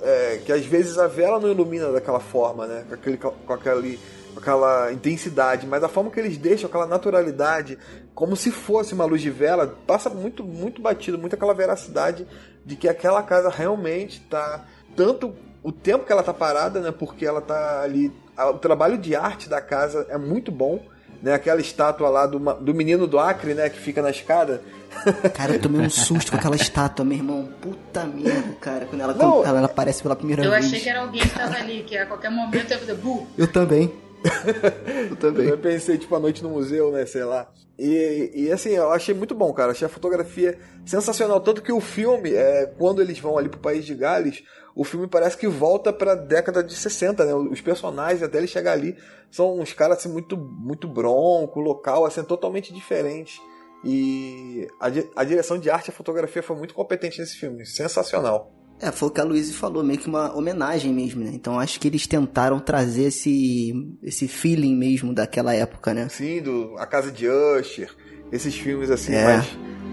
é, 0.00 0.40
que 0.44 0.52
às 0.52 0.64
vezes 0.64 0.98
a 0.98 1.06
vela 1.06 1.40
não 1.40 1.50
ilumina 1.50 1.90
daquela 1.90 2.20
forma, 2.20 2.66
né? 2.66 2.84
Com, 2.88 2.94
aquele, 2.94 3.16
com, 3.16 3.52
aquele, 3.52 3.98
aquela 4.38 4.92
intensidade, 4.92 5.66
mas 5.66 5.82
a 5.84 5.88
forma 5.88 6.10
que 6.10 6.18
eles 6.20 6.36
deixam, 6.38 6.68
aquela 6.68 6.86
naturalidade, 6.86 7.78
como 8.14 8.34
se 8.36 8.50
fosse 8.50 8.94
uma 8.94 9.04
luz 9.04 9.20
de 9.22 9.30
vela, 9.30 9.74
passa 9.86 10.08
muito, 10.10 10.42
muito 10.44 10.80
batido, 10.82 11.18
muito 11.18 11.34
aquela 11.34 11.54
veracidade 11.54 12.26
de 12.64 12.76
que 12.76 12.88
aquela 12.88 13.22
casa 13.22 13.48
realmente 13.50 14.20
tá 14.22 14.64
tanto 14.96 15.34
o 15.62 15.72
tempo 15.72 16.04
que 16.04 16.12
ela 16.12 16.22
tá 16.22 16.32
parada, 16.34 16.80
né? 16.80 16.92
Porque 16.92 17.26
ela 17.26 17.40
tá 17.40 17.82
ali, 17.82 18.12
o 18.36 18.54
trabalho 18.58 18.96
de 18.98 19.14
arte 19.16 19.48
da 19.48 19.60
casa 19.60 20.06
é 20.08 20.16
muito 20.18 20.50
bom. 20.52 20.80
Né, 21.20 21.34
aquela 21.34 21.60
estátua 21.60 22.08
lá 22.08 22.26
do, 22.26 22.38
ma- 22.38 22.52
do 22.52 22.72
menino 22.72 23.04
do 23.04 23.18
Acre, 23.18 23.52
né, 23.52 23.68
que 23.68 23.76
fica 23.76 24.00
na 24.00 24.08
escada. 24.10 24.62
Cara, 25.34 25.54
eu 25.54 25.60
tomei 25.60 25.80
um 25.80 25.90
susto 25.90 26.30
com 26.30 26.36
aquela 26.36 26.54
estátua, 26.54 27.04
meu 27.04 27.18
irmão. 27.18 27.48
Puta 27.60 28.04
merda, 28.04 28.54
cara. 28.60 28.86
Quando 28.86 29.00
ela, 29.00 29.14
Não. 29.14 29.42
quando 29.42 29.56
ela 29.56 29.64
aparece 29.66 30.00
pela 30.00 30.14
primeira 30.14 30.44
Eu 30.44 30.50
vez. 30.52 30.66
achei 30.66 30.78
que 30.78 30.88
era 30.88 31.00
alguém 31.00 31.20
que 31.20 31.30
tava 31.30 31.56
ali, 31.56 31.82
que 31.82 31.98
a 31.98 32.06
qualquer 32.06 32.30
momento 32.30 32.70
ia 32.70 32.78
fazer 32.78 32.94
bu. 32.94 33.26
Eu 33.36 33.48
também. 33.50 33.92
Eu 35.10 35.16
também. 35.16 35.48
Eu 35.48 35.58
pensei, 35.58 35.98
tipo, 35.98 36.14
a 36.14 36.20
noite 36.20 36.42
no 36.42 36.50
museu, 36.50 36.90
né? 36.90 37.06
Sei 37.06 37.24
lá. 37.24 37.50
E, 37.78 38.32
e 38.34 38.52
assim, 38.52 38.70
eu 38.70 38.90
achei 38.90 39.14
muito 39.14 39.34
bom, 39.34 39.52
cara. 39.52 39.70
Achei 39.70 39.86
a 39.86 39.90
fotografia 39.90 40.58
sensacional. 40.84 41.40
Tanto 41.40 41.62
que 41.62 41.72
o 41.72 41.80
filme, 41.80 42.32
é, 42.32 42.66
quando 42.66 43.00
eles 43.00 43.18
vão 43.20 43.38
ali 43.38 43.48
pro 43.48 43.60
país 43.60 43.84
de 43.84 43.94
Gales, 43.94 44.42
o 44.74 44.84
filme 44.84 45.06
parece 45.06 45.36
que 45.36 45.46
volta 45.46 45.92
pra 45.92 46.14
década 46.14 46.62
de 46.62 46.74
60, 46.74 47.24
né? 47.24 47.34
Os 47.34 47.60
personagens, 47.60 48.22
até 48.22 48.38
ele 48.38 48.48
chegar 48.48 48.72
ali, 48.72 48.96
são 49.30 49.58
uns 49.60 49.72
caras 49.72 49.98
assim, 49.98 50.08
muito, 50.08 50.36
muito 50.36 50.88
bronco, 50.88 51.60
local, 51.60 52.04
assim, 52.04 52.22
totalmente 52.24 52.72
diferente. 52.72 53.40
E 53.84 54.66
a, 54.80 54.86
a 55.20 55.24
direção 55.24 55.58
de 55.58 55.70
arte 55.70 55.88
e 55.88 55.90
a 55.90 55.94
fotografia 55.94 56.42
foi 56.42 56.56
muito 56.56 56.74
competente 56.74 57.20
nesse 57.20 57.36
filme. 57.36 57.64
Sensacional. 57.64 58.57
É, 58.80 58.92
foi 58.92 59.08
o 59.08 59.10
que 59.10 59.20
a 59.20 59.24
Luísa 59.24 59.52
falou, 59.52 59.82
meio 59.82 59.98
que 59.98 60.06
uma 60.08 60.32
homenagem 60.36 60.92
mesmo, 60.92 61.24
né? 61.24 61.30
Então 61.34 61.58
acho 61.58 61.80
que 61.80 61.88
eles 61.88 62.06
tentaram 62.06 62.60
trazer 62.60 63.04
esse, 63.04 63.72
esse 64.02 64.28
feeling 64.28 64.76
mesmo 64.76 65.12
daquela 65.12 65.52
época, 65.54 65.92
né? 65.92 66.08
Sim, 66.08 66.40
do 66.42 66.76
A 66.78 66.86
Casa 66.86 67.10
de 67.10 67.26
Usher. 67.28 67.90
Esses 68.30 68.54
filmes 68.54 68.90
assim, 68.90 69.14
É. 69.14 69.24
mais, 69.24 69.46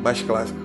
mais 0.04 0.22
clássicos. 0.22 0.65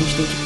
Eu 0.00 0.06
acho 0.06 0.39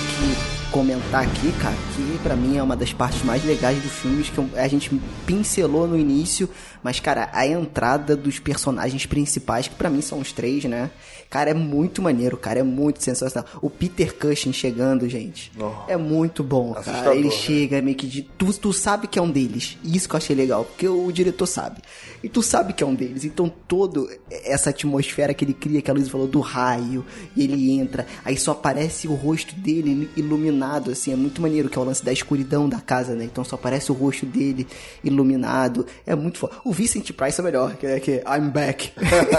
aqui, 1.20 1.52
cara, 1.60 1.74
que 1.94 2.18
pra 2.22 2.34
mim 2.36 2.56
é 2.56 2.62
uma 2.62 2.76
das 2.76 2.92
partes 2.92 3.22
mais 3.22 3.44
legais 3.44 3.80
do 3.82 3.88
filme, 3.88 4.22
que 4.22 4.58
a 4.58 4.68
gente 4.68 4.90
pincelou 5.26 5.86
no 5.86 5.98
início, 5.98 6.48
mas, 6.82 7.00
cara, 7.00 7.28
a 7.32 7.46
entrada 7.46 8.16
dos 8.16 8.38
personagens 8.38 9.06
principais, 9.06 9.68
que 9.68 9.74
pra 9.74 9.88
mim 9.90 10.00
são 10.00 10.18
os 10.18 10.32
três, 10.32 10.64
né? 10.64 10.90
Cara, 11.30 11.50
é 11.50 11.54
muito 11.54 12.00
maneiro, 12.02 12.36
cara, 12.36 12.60
é 12.60 12.62
muito 12.62 13.02
sensacional. 13.02 13.48
O 13.60 13.68
Peter 13.68 14.14
Cushing 14.16 14.52
chegando, 14.52 15.08
gente, 15.08 15.50
Oh. 15.58 15.72
é 15.88 15.96
muito 15.96 16.44
bom, 16.44 16.74
cara. 16.74 17.14
Ele 17.14 17.28
né? 17.28 17.30
chega 17.30 17.80
meio 17.82 17.96
que 17.96 18.06
de... 18.06 18.22
Tu, 18.22 18.52
tu 18.54 18.72
sabe 18.72 19.06
que 19.08 19.18
é 19.18 19.22
um 19.22 19.30
deles, 19.30 19.76
isso 19.82 20.08
que 20.08 20.14
eu 20.14 20.18
achei 20.18 20.36
legal, 20.36 20.64
porque 20.64 20.88
o 20.88 21.10
diretor 21.10 21.46
sabe. 21.46 21.80
E 22.22 22.28
tu 22.28 22.42
sabe 22.42 22.72
que 22.72 22.82
é 22.82 22.86
um 22.86 22.94
deles, 22.94 23.24
então 23.24 23.52
todo 23.66 24.08
essa 24.30 24.70
atmosfera 24.70 25.34
que 25.34 25.44
ele 25.44 25.54
cria, 25.54 25.82
que 25.82 25.90
a 25.90 25.94
Luiz 25.94 26.08
falou, 26.08 26.26
do 26.26 26.40
raio, 26.40 27.04
e 27.36 27.42
ele 27.42 27.70
entra, 27.72 28.06
aí 28.24 28.36
só 28.36 28.52
aparece 28.52 29.08
o 29.08 29.14
rosto 29.14 29.54
dele 29.56 30.08
iluminado, 30.16 30.90
assim, 30.90 31.03
é 31.12 31.16
muito 31.16 31.40
maneiro, 31.40 31.68
que 31.68 31.78
é 31.78 31.80
o 31.80 31.84
lance 31.84 32.04
da 32.04 32.12
escuridão 32.12 32.68
da 32.68 32.80
casa, 32.80 33.14
né? 33.14 33.24
Então 33.24 33.44
só 33.44 33.56
aparece 33.56 33.90
o 33.90 33.94
rosto 33.94 34.26
dele 34.26 34.66
iluminado, 35.02 35.86
é 36.06 36.14
muito 36.14 36.38
foda. 36.38 36.54
O 36.64 36.72
Vincent 36.72 37.10
Price 37.12 37.40
é 37.40 37.44
melhor, 37.44 37.76
que 37.76 37.86
é 37.86 38.00
que 38.00 38.12
é, 38.12 38.24
I'm 38.26 38.50
back. 38.50 38.92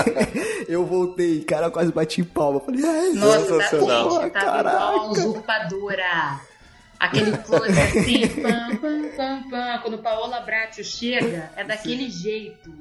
eu 0.68 0.86
voltei, 0.86 1.42
cara, 1.42 1.68
eu 1.68 1.72
quase 1.72 1.92
bati 1.92 2.24
palma. 2.24 2.60
Falei, 2.60 2.84
ai, 2.86 3.10
Nossa, 3.14 3.40
tá, 3.40 3.46
Sensacional. 3.46 4.22
gente, 4.22 4.32
tava 4.32 4.60
igual 4.60 4.78
a 4.78 5.12
usurpadora. 5.12 6.40
Aquele 7.00 7.38
close 7.40 7.72
assim, 7.72 8.28
pam, 8.42 8.78
pam, 8.78 9.10
pam, 9.16 9.50
pam. 9.50 9.80
Quando 9.82 9.98
Paola 9.98 10.40
Bracho 10.42 10.84
chega, 10.84 11.52
é 11.56 11.64
daquele 11.64 12.10
jeito. 12.10 12.74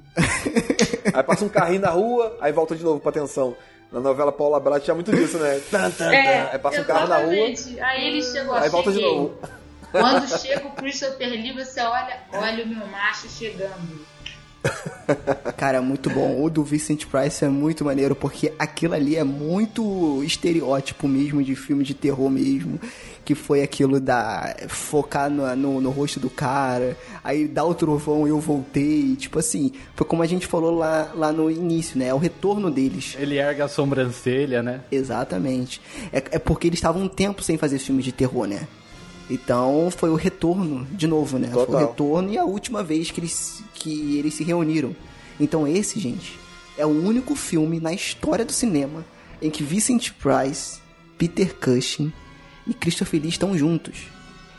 Aí 1.12 1.22
passa 1.22 1.44
um 1.44 1.48
carrinho 1.48 1.80
na 1.80 1.90
rua, 1.90 2.36
aí 2.40 2.52
volta 2.52 2.76
de 2.76 2.84
novo 2.84 3.00
pra 3.00 3.10
atenção. 3.10 3.56
Na 3.94 4.00
novela 4.00 4.32
Paula 4.32 4.58
Brat 4.58 4.82
tinha 4.82 4.92
muito 4.92 5.12
disso, 5.14 5.38
né? 5.38 5.60
Tan, 5.70 5.88
tan, 5.92 6.10
tan. 6.10 6.48
Aí 6.50 6.58
passa 6.58 6.80
um 6.80 6.84
carro 6.84 7.06
na 7.06 7.18
rua. 7.18 7.32
Aí 7.80 8.08
ele 8.08 8.22
chegou, 8.22 8.52
aí 8.52 8.68
volta 8.68 8.90
de 8.90 9.00
novo. 9.00 9.38
Quando 9.92 10.26
chega 10.36 10.66
o 10.66 10.72
Christopher 10.72 11.28
Lee, 11.28 11.52
você 11.52 11.80
olha, 11.80 12.18
olha 12.32 12.64
o 12.64 12.66
meu 12.66 12.84
macho 12.88 13.28
chegando. 13.28 14.04
Cara, 15.56 15.78
é 15.78 15.80
muito 15.80 16.10
bom. 16.10 16.42
O 16.42 16.50
do 16.50 16.64
Vincent 16.64 17.06
Price 17.06 17.44
é 17.44 17.48
muito 17.48 17.84
maneiro, 17.84 18.14
porque 18.14 18.52
aquilo 18.58 18.94
ali 18.94 19.16
é 19.16 19.24
muito 19.24 20.22
estereótipo 20.24 21.06
mesmo 21.06 21.42
de 21.42 21.54
filme 21.54 21.84
de 21.84 21.94
terror 21.94 22.30
mesmo. 22.30 22.80
Que 23.24 23.34
foi 23.34 23.62
aquilo 23.62 24.00
da 24.00 24.54
focar 24.68 25.30
no, 25.30 25.54
no, 25.56 25.80
no 25.80 25.90
rosto 25.90 26.20
do 26.20 26.28
cara, 26.28 26.96
aí 27.22 27.48
dá 27.48 27.64
o 27.64 27.74
trovão 27.74 28.26
e 28.26 28.30
eu 28.30 28.38
voltei. 28.38 29.16
Tipo 29.16 29.38
assim, 29.38 29.72
foi 29.94 30.06
como 30.06 30.22
a 30.22 30.26
gente 30.26 30.46
falou 30.46 30.74
lá, 30.74 31.10
lá 31.14 31.32
no 31.32 31.50
início, 31.50 31.98
né? 31.98 32.08
É 32.08 32.14
o 32.14 32.18
retorno 32.18 32.70
deles. 32.70 33.16
Ele 33.18 33.38
ergue 33.38 33.62
a 33.62 33.68
sobrancelha, 33.68 34.62
né? 34.62 34.80
Exatamente. 34.92 35.80
É, 36.12 36.22
é 36.32 36.38
porque 36.38 36.66
eles 36.66 36.78
estavam 36.78 37.02
um 37.02 37.08
tempo 37.08 37.42
sem 37.42 37.56
fazer 37.56 37.78
filmes 37.78 38.04
de 38.04 38.12
terror, 38.12 38.46
né? 38.46 38.66
Então 39.30 39.90
foi 39.90 40.10
o 40.10 40.14
retorno, 40.14 40.86
de 40.92 41.06
novo, 41.06 41.38
né? 41.38 41.48
Foi 41.50 41.62
o 41.62 41.66
Total. 41.66 41.80
retorno 41.88 42.32
e 42.32 42.38
a 42.38 42.44
última 42.44 42.82
vez 42.82 43.10
que 43.10 43.20
eles, 43.20 43.62
que 43.74 44.18
eles 44.18 44.34
se 44.34 44.44
reuniram. 44.44 44.94
Então 45.40 45.66
esse, 45.66 45.98
gente, 45.98 46.38
é 46.76 46.84
o 46.84 46.90
único 46.90 47.34
filme 47.34 47.80
na 47.80 47.92
história 47.92 48.44
do 48.44 48.52
cinema 48.52 49.04
em 49.40 49.50
que 49.50 49.62
Vincent 49.62 50.10
Price, 50.12 50.78
Peter 51.16 51.54
Cushing 51.54 52.12
e 52.66 52.74
Christopher 52.74 53.20
Lee 53.20 53.30
estão 53.30 53.56
juntos. 53.56 54.06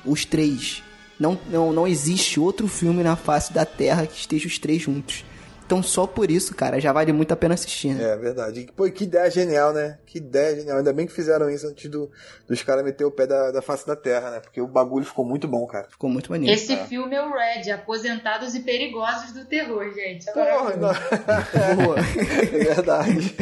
Os 0.05 0.26
três. 0.26 0.84
Não, 1.20 1.39
não, 1.49 1.72
não 1.72 1.88
existe 1.88 2.39
outro 2.39 2.68
filme 2.68 3.01
na 3.01 3.16
face 3.16 3.53
da 3.53 3.66
Terra 3.66 4.05
que 4.05 4.20
esteja 4.20 4.47
os 4.47 4.59
três 4.59 4.82
juntos. 4.82 5.24
Então 5.66 5.82
só 5.82 6.05
por 6.05 6.30
isso, 6.30 6.53
cara, 6.53 6.80
já 6.80 6.93
vale 6.93 7.11
muito 7.11 7.32
a 7.32 7.36
pena 7.36 7.55
assistir. 7.55 7.93
né? 7.95 8.11
É 8.11 8.16
verdade. 8.16 8.68
Pô, 8.76 8.89
que 8.91 9.03
ideia 9.03 9.30
genial, 9.32 9.74
né? 9.74 9.97
Que 10.05 10.20
ideia 10.20 10.55
genial. 10.55 10.78
Ainda 10.78 10.93
bem 10.93 11.07
que 11.07 11.13
fizeram 11.13 11.49
isso 11.49 11.68
antes 11.68 11.89
do, 11.89 12.09
dos 12.47 12.61
caras 12.61 12.84
meter 12.84 13.03
o 13.03 13.09
pé 13.11 13.26
da, 13.26 13.49
da 13.51 13.61
face 13.63 13.86
da 13.86 13.95
terra, 13.95 14.30
né? 14.30 14.39
Porque 14.39 14.61
o 14.61 14.68
bagulho 14.68 15.03
ficou 15.05 15.26
muito 15.26 15.47
bom, 15.47 15.66
cara. 15.66 15.88
Ficou 15.89 16.07
muito 16.09 16.32
maneiro. 16.32 16.53
Esse 16.53 16.78
filme 16.86 17.16
é 17.16 17.22
o 17.22 17.34
Red, 17.34 17.72
Aposentados 17.72 18.53
e 18.53 18.59
Perigosos 18.59 19.32
do 19.32 19.43
Terror, 19.45 19.91
gente. 19.91 20.30
É 20.30 20.34
Porra, 20.34 20.76
não. 20.76 21.86
Boa. 21.86 21.95
É 22.41 22.45
verdade. 22.45 23.36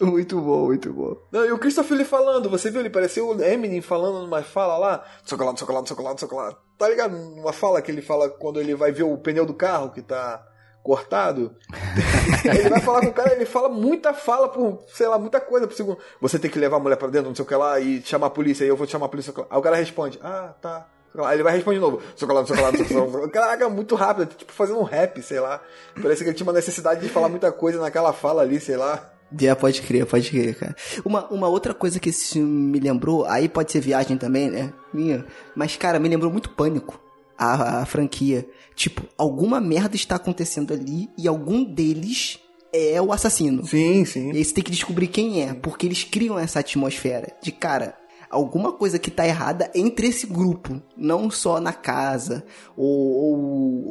muito 0.00 0.40
bom, 0.40 0.64
muito 0.66 0.92
bom. 0.92 1.16
Não, 1.30 1.44
e 1.44 1.52
o 1.52 1.58
Christopher 1.58 1.96
Lee 1.96 2.04
falando, 2.06 2.50
você 2.50 2.70
viu? 2.70 2.80
Ele 2.80 2.90
pareceu 2.90 3.28
o 3.28 3.42
Eminem 3.42 3.80
falando 3.80 4.20
numa 4.22 4.42
fala 4.42 4.76
lá, 4.78 5.04
chocolate, 5.24 5.60
chocolate, 5.60 5.88
chocolate, 5.88 6.20
chocolate. 6.20 6.56
Tá 6.76 6.88
ligado? 6.88 7.14
Uma 7.14 7.52
fala 7.52 7.80
que 7.82 7.90
ele 7.90 8.02
fala 8.02 8.28
quando 8.28 8.58
ele 8.60 8.74
vai 8.74 8.90
ver 8.90 9.02
o 9.04 9.16
pneu 9.18 9.44
do 9.46 9.54
carro 9.54 9.90
que 9.90 10.00
tá 10.02 10.44
cortado. 10.82 11.54
ele 12.44 12.68
vai 12.68 12.80
falar 12.80 13.00
com 13.00 13.08
o 13.08 13.12
cara, 13.12 13.34
ele 13.34 13.44
fala 13.44 13.68
muita 13.68 14.12
fala 14.12 14.48
por, 14.48 14.84
sei 14.92 15.06
lá, 15.06 15.18
muita 15.18 15.40
coisa 15.40 15.66
por 15.66 15.74
segundo. 15.74 15.98
Você 16.20 16.38
tem 16.38 16.50
que 16.50 16.58
levar 16.58 16.76
a 16.76 16.80
mulher 16.80 16.96
pra 16.96 17.08
dentro, 17.08 17.28
não 17.28 17.34
sei 17.34 17.44
o 17.44 17.48
que 17.48 17.54
lá, 17.54 17.78
e 17.80 18.02
chamar 18.02 18.28
a 18.28 18.30
polícia, 18.30 18.64
aí 18.64 18.68
eu 18.68 18.76
vou 18.76 18.86
chamar 18.86 19.06
a 19.06 19.08
polícia. 19.08 19.32
Aí 19.50 19.58
o 19.58 19.62
cara 19.62 19.76
responde, 19.76 20.18
ah, 20.22 20.54
tá. 20.60 20.86
Aí 21.18 21.36
ele 21.36 21.42
vai 21.42 21.54
responder 21.54 21.76
de 21.76 21.80
novo, 21.80 22.00
chocolate, 22.16 22.48
chocolate, 22.48 22.84
chocolate. 22.84 23.32
Caraca, 23.32 23.68
muito 23.68 23.94
rápido, 23.96 24.32
tipo 24.34 24.52
fazendo 24.52 24.78
um 24.78 24.84
rap, 24.84 25.20
sei 25.22 25.40
lá. 25.40 25.60
Parece 26.00 26.22
que 26.22 26.30
ele 26.30 26.36
tinha 26.36 26.46
uma 26.46 26.52
necessidade 26.52 27.00
de 27.00 27.08
falar 27.08 27.28
muita 27.28 27.50
coisa 27.50 27.80
naquela 27.80 28.12
fala 28.12 28.42
ali, 28.42 28.60
sei 28.60 28.76
lá. 28.76 29.12
É, 29.40 29.54
pode 29.54 29.82
crer, 29.82 30.06
pode 30.06 30.28
crer, 30.30 30.56
cara. 30.56 30.76
Uma, 31.04 31.26
uma 31.28 31.48
outra 31.48 31.72
coisa 31.72 32.00
que 32.00 32.08
esse 32.08 32.34
filme 32.34 32.50
me 32.50 32.80
lembrou, 32.80 33.24
aí 33.26 33.48
pode 33.48 33.70
ser 33.70 33.80
viagem 33.80 34.16
também, 34.16 34.50
né? 34.50 34.72
Minha. 34.92 35.24
Mas, 35.54 35.76
cara, 35.76 35.98
me 35.98 36.08
lembrou 36.08 36.32
muito 36.32 36.50
pânico. 36.50 37.00
A, 37.38 37.80
a 37.80 37.86
franquia. 37.86 38.46
Tipo, 38.80 39.02
alguma 39.18 39.60
merda 39.60 39.94
está 39.94 40.16
acontecendo 40.16 40.72
ali 40.72 41.10
e 41.18 41.28
algum 41.28 41.62
deles 41.62 42.38
é 42.72 42.98
o 43.02 43.12
assassino. 43.12 43.62
Sim, 43.66 44.06
sim. 44.06 44.32
E 44.32 44.38
aí 44.38 44.42
você 44.42 44.54
tem 44.54 44.64
que 44.64 44.70
descobrir 44.70 45.08
quem 45.08 45.42
é, 45.42 45.52
porque 45.52 45.84
eles 45.86 46.02
criam 46.02 46.38
essa 46.38 46.60
atmosfera 46.60 47.30
de, 47.42 47.52
cara, 47.52 47.94
alguma 48.30 48.72
coisa 48.72 48.98
que 48.98 49.10
tá 49.10 49.26
errada 49.26 49.70
entre 49.74 50.06
esse 50.06 50.26
grupo, 50.26 50.80
não 50.96 51.30
só 51.30 51.60
na 51.60 51.74
casa, 51.74 52.42
ou, 52.74 52.86
ou- 52.86 53.88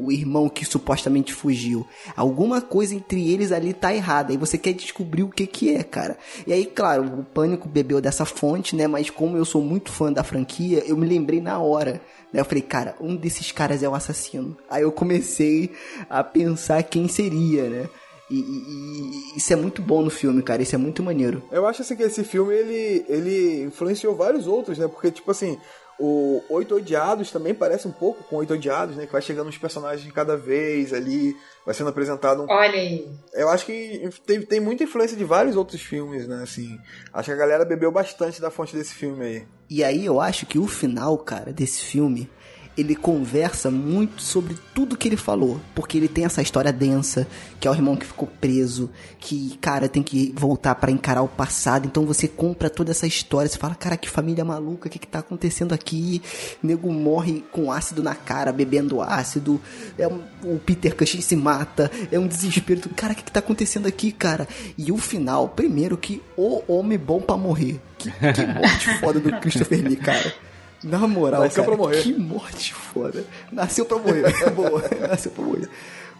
ou 0.00 0.06
o 0.06 0.10
irmão 0.12 0.48
que 0.48 0.64
supostamente 0.64 1.32
fugiu. 1.32 1.86
Alguma 2.16 2.60
coisa 2.60 2.96
entre 2.96 3.30
eles 3.30 3.52
ali 3.52 3.72
tá 3.72 3.94
errada, 3.94 4.32
e 4.32 4.36
você 4.36 4.58
quer 4.58 4.72
descobrir 4.72 5.22
o 5.22 5.28
que 5.28 5.46
que 5.46 5.72
é, 5.72 5.84
cara. 5.84 6.18
E 6.44 6.52
aí, 6.52 6.66
claro, 6.66 7.20
o 7.20 7.24
Pânico 7.24 7.68
bebeu 7.68 8.00
dessa 8.00 8.24
fonte, 8.24 8.74
né, 8.74 8.88
mas 8.88 9.08
como 9.08 9.36
eu 9.36 9.44
sou 9.44 9.62
muito 9.62 9.92
fã 9.92 10.12
da 10.12 10.24
franquia, 10.24 10.82
eu 10.84 10.96
me 10.96 11.06
lembrei 11.06 11.40
na 11.40 11.60
hora. 11.60 12.02
Né? 12.32 12.40
Eu 12.40 12.44
falei, 12.44 12.62
cara, 12.62 12.94
um 13.00 13.14
desses 13.14 13.52
caras 13.52 13.82
é 13.82 13.88
o 13.88 13.94
assassino. 13.94 14.56
Aí 14.70 14.82
eu 14.82 14.92
comecei 14.92 15.70
a 16.08 16.22
pensar 16.24 16.82
quem 16.84 17.08
seria, 17.08 17.68
né? 17.68 17.88
E, 18.30 18.36
e- 18.38 19.34
e 19.34 19.38
isso 19.38 19.52
é 19.52 19.56
muito 19.56 19.82
bom 19.82 20.02
no 20.02 20.08
filme, 20.10 20.42
cara. 20.42 20.62
Isso 20.62 20.74
é 20.74 20.78
muito 20.78 21.02
maneiro. 21.02 21.42
Eu 21.52 21.66
acho 21.66 21.82
assim 21.82 21.94
que 21.94 22.02
esse 22.02 22.24
filme 22.24 22.54
ele, 22.54 23.04
ele 23.08 23.64
influenciou 23.64 24.14
vários 24.14 24.46
outros, 24.46 24.78
né? 24.78 24.88
Porque, 24.88 25.10
tipo 25.10 25.30
assim, 25.30 25.58
o 26.04 26.42
Oito 26.48 26.74
Odiados 26.74 27.30
também 27.30 27.54
parece 27.54 27.86
um 27.86 27.92
pouco 27.92 28.24
com 28.24 28.36
Oito 28.36 28.54
Odiados, 28.54 28.96
né? 28.96 29.06
Que 29.06 29.12
vai 29.12 29.22
chegando 29.22 29.48
uns 29.48 29.56
personagens 29.56 30.04
de 30.04 30.12
cada 30.12 30.36
vez 30.36 30.92
ali, 30.92 31.32
vai 31.64 31.72
sendo 31.72 31.90
apresentado 31.90 32.42
um. 32.42 32.46
Olha 32.50 32.74
aí. 32.74 33.08
Eu 33.32 33.48
acho 33.48 33.64
que 33.64 34.10
tem, 34.26 34.42
tem 34.42 34.58
muita 34.58 34.82
influência 34.82 35.16
de 35.16 35.24
vários 35.24 35.54
outros 35.54 35.80
filmes, 35.80 36.26
né? 36.26 36.42
Assim, 36.42 36.76
acho 37.12 37.26
que 37.26 37.32
a 37.32 37.36
galera 37.36 37.64
bebeu 37.64 37.92
bastante 37.92 38.40
da 38.40 38.50
fonte 38.50 38.74
desse 38.74 38.94
filme 38.94 39.24
aí. 39.24 39.46
E 39.70 39.84
aí 39.84 40.04
eu 40.04 40.20
acho 40.20 40.44
que 40.44 40.58
o 40.58 40.66
final, 40.66 41.16
cara, 41.18 41.52
desse 41.52 41.82
filme, 41.82 42.28
ele 42.76 42.94
conversa 42.94 43.70
muito 43.70 44.22
sobre 44.22 44.56
tudo 44.74 44.96
que 44.96 45.08
ele 45.08 45.16
falou. 45.16 45.60
Porque 45.74 45.96
ele 45.96 46.08
tem 46.08 46.24
essa 46.24 46.42
história 46.42 46.72
densa, 46.72 47.26
que 47.60 47.68
é 47.68 47.70
o 47.70 47.74
irmão 47.74 47.96
que 47.96 48.06
ficou 48.06 48.28
preso, 48.40 48.90
que, 49.18 49.56
cara, 49.60 49.88
tem 49.88 50.02
que 50.02 50.32
voltar 50.36 50.74
para 50.76 50.90
encarar 50.90 51.22
o 51.22 51.28
passado. 51.28 51.86
Então 51.86 52.06
você 52.06 52.26
compra 52.26 52.70
toda 52.70 52.90
essa 52.90 53.06
história, 53.06 53.48
você 53.48 53.58
fala, 53.58 53.74
cara, 53.74 53.96
que 53.96 54.08
família 54.08 54.44
maluca, 54.44 54.88
o 54.88 54.90
que 54.90 54.98
que 54.98 55.06
tá 55.06 55.18
acontecendo 55.18 55.72
aqui? 55.72 56.22
Nego 56.62 56.92
morre 56.92 57.44
com 57.52 57.70
ácido 57.70 58.02
na 58.02 58.14
cara, 58.14 58.52
bebendo 58.52 59.00
ácido. 59.02 59.60
É 59.98 60.08
um, 60.08 60.20
o 60.44 60.58
Peter 60.58 60.96
Cushing 60.96 61.20
se 61.20 61.36
mata, 61.36 61.90
é 62.10 62.18
um 62.18 62.26
desespero. 62.26 62.80
Cara, 62.96 63.12
o 63.12 63.16
que 63.16 63.24
que 63.24 63.32
tá 63.32 63.40
acontecendo 63.40 63.86
aqui, 63.86 64.12
cara? 64.12 64.48
E 64.78 64.90
o 64.90 64.96
final, 64.96 65.48
primeiro 65.48 65.96
que 65.96 66.22
o 66.36 66.62
homem 66.72 66.98
bom 66.98 67.20
pra 67.20 67.36
morrer. 67.36 67.80
Que, 67.98 68.10
que 68.10 68.46
morte 68.46 68.98
foda 68.98 69.20
do 69.20 69.30
Christopher 69.40 69.82
Lee, 69.82 69.96
cara. 69.96 70.34
Na 70.82 71.06
moral, 71.06 71.42
Nasceu 71.42 71.64
cara, 71.64 71.76
pra 71.76 71.84
morrer. 71.86 72.02
que 72.02 72.12
morte 72.14 72.74
foda. 72.74 73.24
Nasceu 73.50 73.84
pra 73.84 73.98
morrer. 73.98 74.50
Boa, 74.50 74.82
nasceu 75.08 75.30
pra 75.30 75.44
morrer. 75.44 75.68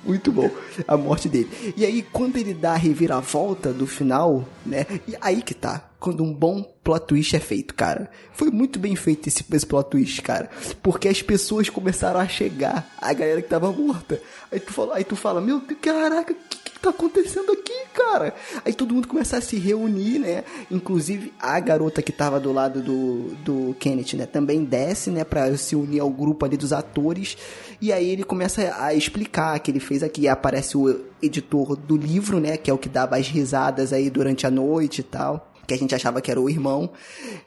Muito 0.04 0.32
bom 0.32 0.50
a 0.88 0.96
morte 0.96 1.28
dele. 1.28 1.48
E 1.76 1.84
aí, 1.86 2.02
quando 2.02 2.36
ele 2.36 2.52
dá 2.52 2.72
a 2.72 2.76
reviravolta 2.76 3.72
do 3.72 3.86
final, 3.86 4.44
né? 4.66 4.84
E 5.06 5.16
aí 5.20 5.42
que 5.42 5.54
tá. 5.54 5.88
Quando 6.00 6.24
um 6.24 6.34
bom 6.34 6.64
plot 6.82 7.06
twist 7.06 7.36
é 7.36 7.38
feito, 7.38 7.72
cara. 7.74 8.10
Foi 8.32 8.50
muito 8.50 8.80
bem 8.80 8.96
feito 8.96 9.28
esse, 9.28 9.44
esse 9.52 9.64
plot 9.66 9.90
twist, 9.90 10.20
cara. 10.20 10.50
Porque 10.82 11.06
as 11.06 11.22
pessoas 11.22 11.68
começaram 11.68 12.18
a 12.18 12.26
chegar. 12.26 12.90
A 13.00 13.12
galera 13.12 13.40
que 13.40 13.48
tava 13.48 13.70
morta. 13.70 14.20
Aí 14.50 14.58
tu 14.58 14.72
fala, 14.72 14.96
aí 14.96 15.04
tu 15.04 15.14
fala 15.14 15.40
meu 15.40 15.60
Deus, 15.60 15.78
caraca, 15.80 16.34
que 16.34 16.61
tá 16.82 16.90
acontecendo 16.90 17.52
aqui, 17.52 17.86
cara? 17.94 18.34
Aí 18.64 18.74
todo 18.74 18.94
mundo 18.94 19.06
começa 19.06 19.36
a 19.36 19.40
se 19.40 19.56
reunir, 19.56 20.18
né? 20.18 20.44
Inclusive 20.70 21.32
a 21.38 21.58
garota 21.60 22.02
que 22.02 22.12
tava 22.12 22.40
do 22.40 22.52
lado 22.52 22.82
do, 22.82 23.34
do 23.36 23.76
Kenneth, 23.78 24.14
né? 24.14 24.26
Também 24.26 24.64
desce, 24.64 25.10
né? 25.10 25.24
Pra 25.24 25.56
se 25.56 25.76
unir 25.76 26.00
ao 26.00 26.10
grupo 26.10 26.44
ali 26.44 26.56
dos 26.56 26.72
atores. 26.72 27.36
E 27.80 27.92
aí 27.92 28.10
ele 28.10 28.24
começa 28.24 28.74
a 28.78 28.92
explicar 28.92 29.58
que 29.60 29.70
ele 29.70 29.80
fez 29.80 30.02
aqui. 30.02 30.26
Aparece 30.28 30.76
o 30.76 31.04
editor 31.22 31.76
do 31.76 31.96
livro, 31.96 32.40
né? 32.40 32.56
Que 32.56 32.70
é 32.70 32.74
o 32.74 32.78
que 32.78 32.88
dava 32.88 33.16
as 33.16 33.28
risadas 33.28 33.92
aí 33.92 34.10
durante 34.10 34.46
a 34.46 34.50
noite 34.50 35.00
e 35.00 35.04
tal. 35.04 35.52
Que 35.66 35.74
a 35.74 35.78
gente 35.78 35.94
achava 35.94 36.20
que 36.20 36.30
era 36.30 36.40
o 36.40 36.50
irmão. 36.50 36.90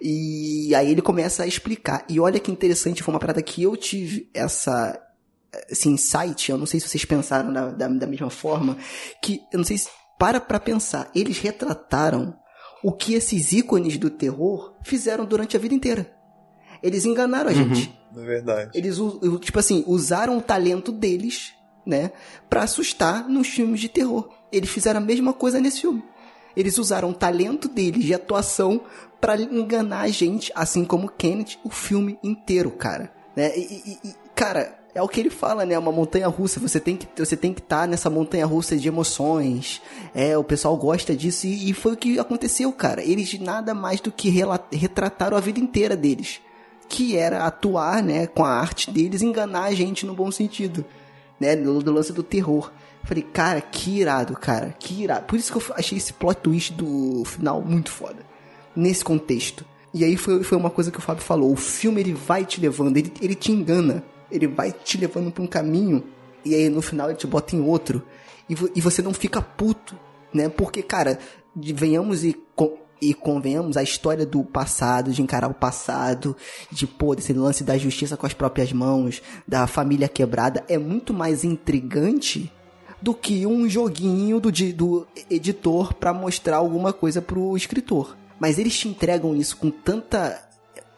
E 0.01 0.73
aí 0.73 0.91
ele 0.91 1.01
começa 1.01 1.43
a 1.43 1.47
explicar. 1.47 2.05
E 2.07 2.19
olha 2.19 2.39
que 2.39 2.51
interessante, 2.51 3.03
foi 3.03 3.13
uma 3.13 3.19
parada 3.19 3.41
que 3.41 3.63
eu 3.63 3.75
tive 3.75 4.29
essa, 4.33 4.97
esse 5.69 5.89
insight, 5.89 6.49
eu 6.51 6.57
não 6.57 6.65
sei 6.65 6.79
se 6.79 6.87
vocês 6.87 7.05
pensaram 7.05 7.51
da, 7.53 7.69
da, 7.71 7.87
da 7.87 8.07
mesma 8.07 8.29
forma, 8.29 8.77
que 9.21 9.41
eu 9.51 9.57
não 9.57 9.65
sei 9.65 9.77
se 9.77 9.89
para 10.17 10.39
pra 10.39 10.59
pensar, 10.59 11.09
eles 11.13 11.37
retrataram 11.39 12.35
o 12.83 12.91
que 12.91 13.13
esses 13.15 13.51
ícones 13.51 13.97
do 13.97 14.09
terror 14.09 14.75
fizeram 14.83 15.25
durante 15.25 15.57
a 15.57 15.59
vida 15.59 15.73
inteira. 15.73 16.11
Eles 16.83 17.03
enganaram 17.05 17.49
a 17.49 17.53
gente. 17.53 17.93
É 18.15 18.19
verdade. 18.21 18.71
Eles, 18.73 18.97
tipo 19.41 19.59
assim, 19.59 19.83
usaram 19.87 20.37
o 20.37 20.41
talento 20.41 20.91
deles, 20.91 21.53
né, 21.85 22.11
Pra 22.49 22.63
assustar 22.63 23.27
nos 23.27 23.47
filmes 23.47 23.79
de 23.79 23.89
terror. 23.89 24.29
Eles 24.51 24.69
fizeram 24.69 24.99
a 24.99 25.03
mesma 25.03 25.33
coisa 25.33 25.59
nesse 25.59 25.81
filme. 25.81 26.03
Eles 26.55 26.77
usaram 26.77 27.09
o 27.09 27.13
talento 27.13 27.67
deles 27.67 28.05
de 28.05 28.13
atuação 28.13 28.81
pra 29.19 29.35
enganar 29.41 30.01
a 30.01 30.07
gente, 30.07 30.51
assim 30.55 30.85
como 30.85 31.09
Kenneth, 31.09 31.57
o 31.63 31.69
filme 31.69 32.17
inteiro, 32.23 32.71
cara. 32.71 33.11
Né? 33.35 33.51
E, 33.57 33.61
e- 33.61 33.99
e, 34.09 34.15
cara, 34.33 34.79
é 34.95 35.01
o 35.01 35.07
que 35.09 35.19
ele 35.19 35.29
fala, 35.29 35.65
né? 35.65 35.77
Uma 35.77 35.91
montanha 35.91 36.27
russa. 36.29 36.59
Você 36.59 36.79
tem 36.79 36.95
que 36.95 37.07
você 37.17 37.35
tem 37.35 37.53
que 37.53 37.59
estar 37.59 37.87
nessa 37.87 38.09
montanha 38.09 38.45
russa 38.45 38.77
de 38.77 38.87
emoções. 38.87 39.81
É, 40.13 40.37
o 40.37 40.43
pessoal 40.43 40.75
gosta 40.77 41.13
disso 41.13 41.45
e, 41.45 41.69
e 41.69 41.73
foi 41.73 41.93
o 41.93 41.97
que 41.97 42.17
aconteceu, 42.17 42.71
cara. 42.71 43.03
Eles 43.03 43.37
nada 43.39 43.73
mais 43.73 43.99
do 43.99 44.09
que 44.09 44.29
retrataram 44.71 45.35
a 45.35 45.41
vida 45.41 45.59
inteira 45.59 45.95
deles 45.95 46.39
que 46.87 47.17
era 47.17 47.45
atuar, 47.45 48.03
né, 48.03 48.27
com 48.27 48.43
a 48.43 48.49
arte 48.49 48.91
deles, 48.91 49.21
enganar 49.21 49.63
a 49.63 49.73
gente 49.73 50.05
no 50.05 50.13
bom 50.13 50.31
sentido, 50.31 50.85
né, 51.39 51.55
do, 51.55 51.81
do 51.81 51.91
lance 51.91 52.13
do 52.13 52.23
terror. 52.23 52.71
Falei, 53.03 53.23
cara, 53.23 53.61
que 53.61 53.99
irado, 53.99 54.33
cara, 54.35 54.73
que 54.79 55.03
irado. 55.03 55.25
Por 55.25 55.37
isso 55.37 55.51
que 55.51 55.57
eu 55.57 55.75
achei 55.75 55.97
esse 55.97 56.13
plot 56.13 56.41
twist 56.41 56.73
do 56.73 57.23
final 57.25 57.61
muito 57.61 57.91
foda, 57.91 58.19
nesse 58.75 59.03
contexto. 59.03 59.65
E 59.93 60.03
aí 60.03 60.17
foi, 60.17 60.43
foi 60.43 60.57
uma 60.57 60.69
coisa 60.69 60.91
que 60.91 60.99
o 60.99 61.01
Fábio 61.01 61.23
falou, 61.23 61.51
o 61.51 61.55
filme 61.55 62.01
ele 62.01 62.13
vai 62.13 62.45
te 62.45 62.59
levando, 62.59 62.97
ele, 62.97 63.11
ele 63.21 63.35
te 63.35 63.51
engana, 63.51 64.03
ele 64.35 64.47
vai 64.47 64.71
te 64.71 64.97
levando 64.97 65.31
pra 65.31 65.43
um 65.43 65.47
caminho, 65.47 66.03
e 66.43 66.53
aí 66.53 66.69
no 66.69 66.81
final 66.81 67.09
ele 67.09 67.17
te 67.17 67.27
bota 67.27 67.55
em 67.55 67.61
outro, 67.61 68.03
e, 68.49 68.55
vo- 68.55 68.69
e 68.75 68.81
você 68.81 69.01
não 69.01 69.13
fica 69.13 69.41
puto, 69.41 69.95
né, 70.33 70.49
porque, 70.49 70.81
cara, 70.83 71.17
venhamos 71.55 72.23
e... 72.23 72.33
co- 72.55 72.77
e 73.01 73.13
convenhamos, 73.13 73.75
a 73.75 73.83
história 73.83 74.25
do 74.25 74.41
passado, 74.43 75.11
de 75.11 75.21
encarar 75.21 75.49
o 75.49 75.53
passado, 75.53 76.35
de 76.71 76.87
pô, 76.87 77.13
desse 77.13 77.33
lance 77.33 77.61
da 77.63 77.77
justiça 77.77 78.15
com 78.15 78.25
as 78.25 78.33
próprias 78.33 78.71
mãos, 78.71 79.21
da 79.45 79.67
família 79.67 80.07
quebrada, 80.07 80.63
é 80.69 80.77
muito 80.77 81.13
mais 81.13 81.43
intrigante 81.43 82.49
do 83.01 83.13
que 83.13 83.45
um 83.45 83.67
joguinho 83.67 84.39
do, 84.39 84.49
do 84.73 85.05
editor 85.29 85.93
pra 85.93 86.13
mostrar 86.13 86.55
alguma 86.57 86.93
coisa 86.93 87.21
pro 87.21 87.55
escritor. 87.57 88.15
Mas 88.39 88.57
eles 88.57 88.79
te 88.79 88.87
entregam 88.87 89.35
isso 89.35 89.57
com 89.57 89.69
tanta 89.69 90.41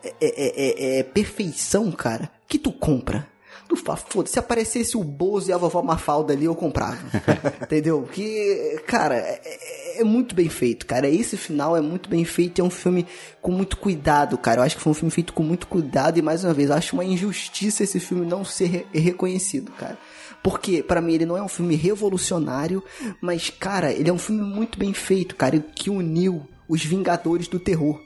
é, 0.04 0.14
é, 0.22 0.98
é, 0.98 1.00
é, 1.00 1.04
perfeição, 1.04 1.92
cara, 1.92 2.30
que 2.48 2.58
tu 2.58 2.72
compra. 2.72 3.28
Tu 3.68 3.76
fala, 3.76 3.98
foda, 3.98 4.30
se 4.30 4.40
aparecesse 4.40 4.96
o 4.96 5.04
Bozo 5.04 5.50
e 5.50 5.54
a 5.54 5.58
vovó 5.58 5.82
Mafalda 5.82 6.32
ali, 6.32 6.46
eu 6.46 6.56
comprava. 6.56 6.98
Entendeu? 7.62 8.04
Porque, 8.04 8.82
cara, 8.88 9.16
é, 9.18 9.42
é- 9.44 10.02
é 10.02 10.04
muito 10.06 10.34
bem 10.36 10.48
feito, 10.48 10.86
cara. 10.86 11.10
Esse 11.10 11.36
final 11.36 11.76
é 11.76 11.82
muito 11.82 12.08
bem 12.10 12.24
feito. 12.24 12.62
É 12.62 12.64
um 12.64 12.70
filme 12.70 13.06
com 13.42 13.52
muito 13.52 13.76
cuidado, 13.76 14.38
cara. 14.38 14.62
Eu 14.62 14.64
acho 14.66 14.78
que 14.78 14.82
foi 14.82 14.92
um 14.92 14.96
filme 14.96 15.12
feito 15.12 15.34
com 15.34 15.44
muito 15.44 15.68
cuidado. 15.68 16.18
E 16.18 16.22
mais 16.22 16.44
uma 16.46 16.54
vez, 16.54 16.70
eu 16.70 16.76
acho 16.76 16.96
uma 16.96 17.04
injustiça 17.04 17.84
esse 17.84 18.00
filme 18.00 18.26
não 18.26 18.46
ser 18.46 18.68
re- 18.68 18.86
reconhecido, 18.94 19.72
cara. 19.74 19.98
Porque, 20.42 20.82
pra 20.84 21.02
mim, 21.02 21.14
ele 21.16 21.26
não 21.26 21.36
é 21.36 21.42
um 21.42 21.48
filme 21.50 21.76
revolucionário, 21.76 22.82
mas, 23.20 23.50
cara, 23.50 23.92
ele 23.92 24.10
é 24.10 24.14
um 24.14 24.20
filme 24.20 24.42
muito 24.44 24.78
bem 24.80 24.94
feito, 24.94 25.36
cara, 25.36 25.60
que 25.60 25.90
uniu 25.90 26.48
os 26.70 26.86
Vingadores 26.86 27.48
do 27.50 27.60
Terror. 27.60 28.00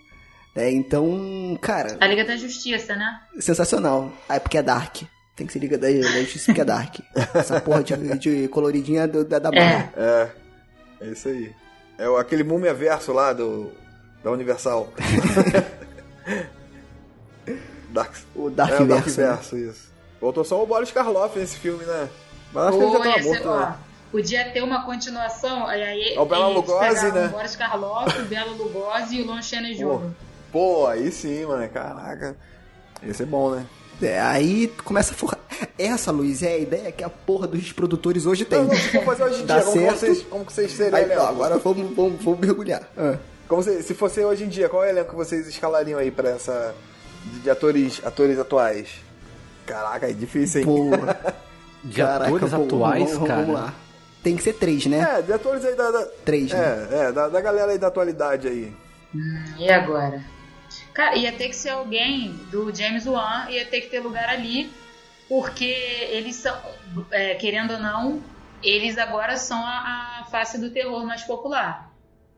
É, 0.55 0.69
então, 0.69 1.57
cara, 1.61 1.97
A 1.99 2.07
Liga 2.07 2.25
da 2.25 2.35
Justiça, 2.35 2.95
né? 2.95 3.21
sensacional. 3.39 4.11
Ah, 4.27 4.35
é 4.35 4.39
porque 4.39 4.57
é 4.57 4.61
Dark. 4.63 4.97
Tem 5.35 5.47
que 5.47 5.53
ser 5.53 5.59
Liga 5.59 5.77
da, 5.77 5.89
Justiça 5.91 6.45
porque 6.47 6.61
é 6.61 6.65
Dark. 6.65 6.95
Essa 7.33 7.61
porra 7.61 7.81
de, 7.83 8.17
de 8.17 8.47
coloridinha 8.49 9.07
do- 9.07 9.23
da, 9.23 9.39
da 9.39 9.49
Marvel. 9.51 9.89
É, 9.95 10.29
é 11.01 11.07
isso 11.07 11.27
aí. 11.29 11.53
É 11.97 12.09
o- 12.09 12.17
aquele 12.17 12.43
múmia 12.43 12.73
verso 12.73 13.13
lá 13.13 13.31
do 13.33 13.71
da 14.23 14.29
Universal. 14.31 14.91
Dark, 17.89 18.13
O 18.35 18.49
Dark 18.49 18.71
é, 18.71 18.81
o 18.81 18.87
Dark 18.87 19.05
Verso, 19.07 19.55
né? 19.55 19.61
Isso. 19.69 19.91
Voltou 20.19 20.43
só 20.43 20.61
o 20.61 20.65
Boris 20.67 20.91
Karloff 20.91 21.37
nesse 21.37 21.57
filme, 21.57 21.83
né? 21.83 22.07
Mas 22.53 22.65
acho 22.67 22.77
que 22.77 22.83
ele 22.83 22.91
já 22.91 22.97
Pô, 22.97 23.03
tava 23.03 23.23
morto, 23.23 23.49
ó, 23.49 23.59
né? 23.59 23.75
Podia 24.11 24.49
ter 24.51 24.61
uma 24.61 24.85
continuação. 24.85 25.65
Aí, 25.67 25.81
aí 25.83 26.13
É 26.15 26.19
o 26.19 26.25
Bela 26.25 26.47
Lugosi, 26.47 27.11
né? 27.11 27.25
O 27.27 27.29
Boris 27.29 27.55
Karloff, 27.55 28.19
o 28.19 28.25
Bela 28.25 28.51
Lugosi 28.51 29.15
e 29.17 29.21
o 29.21 29.25
Lon 29.25 29.41
Chaney 29.41 29.73
Jr. 29.75 30.11
Pô, 30.51 30.87
aí 30.87 31.11
sim, 31.11 31.45
mano. 31.45 31.67
Caraca. 31.69 32.35
Esse 33.03 33.23
é 33.23 33.25
bom, 33.25 33.51
né? 33.51 33.65
É, 34.01 34.19
aí 34.19 34.67
começa 34.83 35.13
a 35.13 35.15
forrar. 35.15 35.39
Essa, 35.77 36.11
Luiz, 36.11 36.41
é 36.41 36.53
a 36.53 36.57
ideia 36.57 36.91
que 36.91 37.03
a 37.03 37.09
porra 37.09 37.47
dos 37.47 37.71
produtores 37.71 38.25
hoje 38.25 38.45
tem. 38.45 38.59
Não, 38.59 38.67
não, 38.67 38.75
for 38.75 39.03
fazer 39.03 39.23
hoje 39.23 39.43
em 39.43 39.45
dia, 39.45 39.61
como 39.61 39.91
vocês, 39.91 40.21
como 40.23 40.45
que 40.45 40.53
vocês 40.53 40.71
seriam 40.71 40.99
Aí, 40.99 41.17
ó, 41.17 41.27
agora 41.27 41.57
vamos, 41.57 41.95
vamos, 41.95 42.23
vamos 42.23 42.39
mergulhar. 42.39 42.83
Ah. 42.97 43.17
Como 43.47 43.61
se, 43.61 43.83
se 43.83 43.93
fosse 43.93 44.23
hoje 44.23 44.45
em 44.45 44.47
dia, 44.47 44.69
qual 44.69 44.83
é 44.83 44.87
o 44.87 44.89
elenco 44.89 45.11
que 45.11 45.15
vocês 45.15 45.47
escalariam 45.47 45.99
aí 45.99 46.09
pra 46.09 46.29
essa. 46.29 46.73
de, 47.25 47.39
de 47.41 47.49
atores, 47.49 48.01
atores 48.03 48.39
atuais? 48.39 48.89
Caraca, 49.65 50.09
é 50.09 50.13
difícil, 50.13 50.61
hein? 50.61 50.65
Porra. 50.65 51.35
De 51.83 51.97
Caraca, 51.97 52.27
atores 52.27 52.53
pô, 52.53 52.63
atuais, 52.63 52.99
vamos, 52.99 53.13
vamos, 53.13 53.27
cara. 53.27 53.41
Vamos 53.41 53.55
lá. 53.55 53.73
Tem 54.21 54.35
que 54.35 54.43
ser 54.43 54.53
três, 54.53 54.85
né? 54.85 55.17
É, 55.17 55.21
de 55.23 55.33
atores 55.33 55.65
aí 55.65 55.75
da. 55.75 55.89
da 55.89 56.05
Três, 56.23 56.51
né? 56.51 56.87
é, 56.91 56.95
é, 56.95 57.11
da, 57.11 57.27
da 57.27 57.41
galera 57.41 57.71
aí 57.71 57.79
da 57.79 57.87
atualidade 57.87 58.47
aí. 58.47 58.71
E 59.57 59.69
agora? 59.69 60.23
Cara, 60.93 61.15
ia 61.15 61.31
ter 61.31 61.47
que 61.49 61.55
ser 61.55 61.69
alguém 61.69 62.33
do 62.51 62.73
James 62.75 63.05
Wan, 63.07 63.47
ia 63.49 63.65
ter 63.65 63.81
que 63.81 63.87
ter 63.89 63.99
lugar 64.01 64.27
ali, 64.29 64.71
porque 65.29 65.63
eles 65.65 66.35
são, 66.35 66.55
é, 67.11 67.35
querendo 67.35 67.73
ou 67.73 67.79
não, 67.79 68.21
eles 68.61 68.97
agora 68.97 69.37
são 69.37 69.57
a, 69.65 70.19
a 70.21 70.25
face 70.29 70.59
do 70.59 70.69
terror 70.71 71.05
mais 71.05 71.23
popular. 71.23 71.91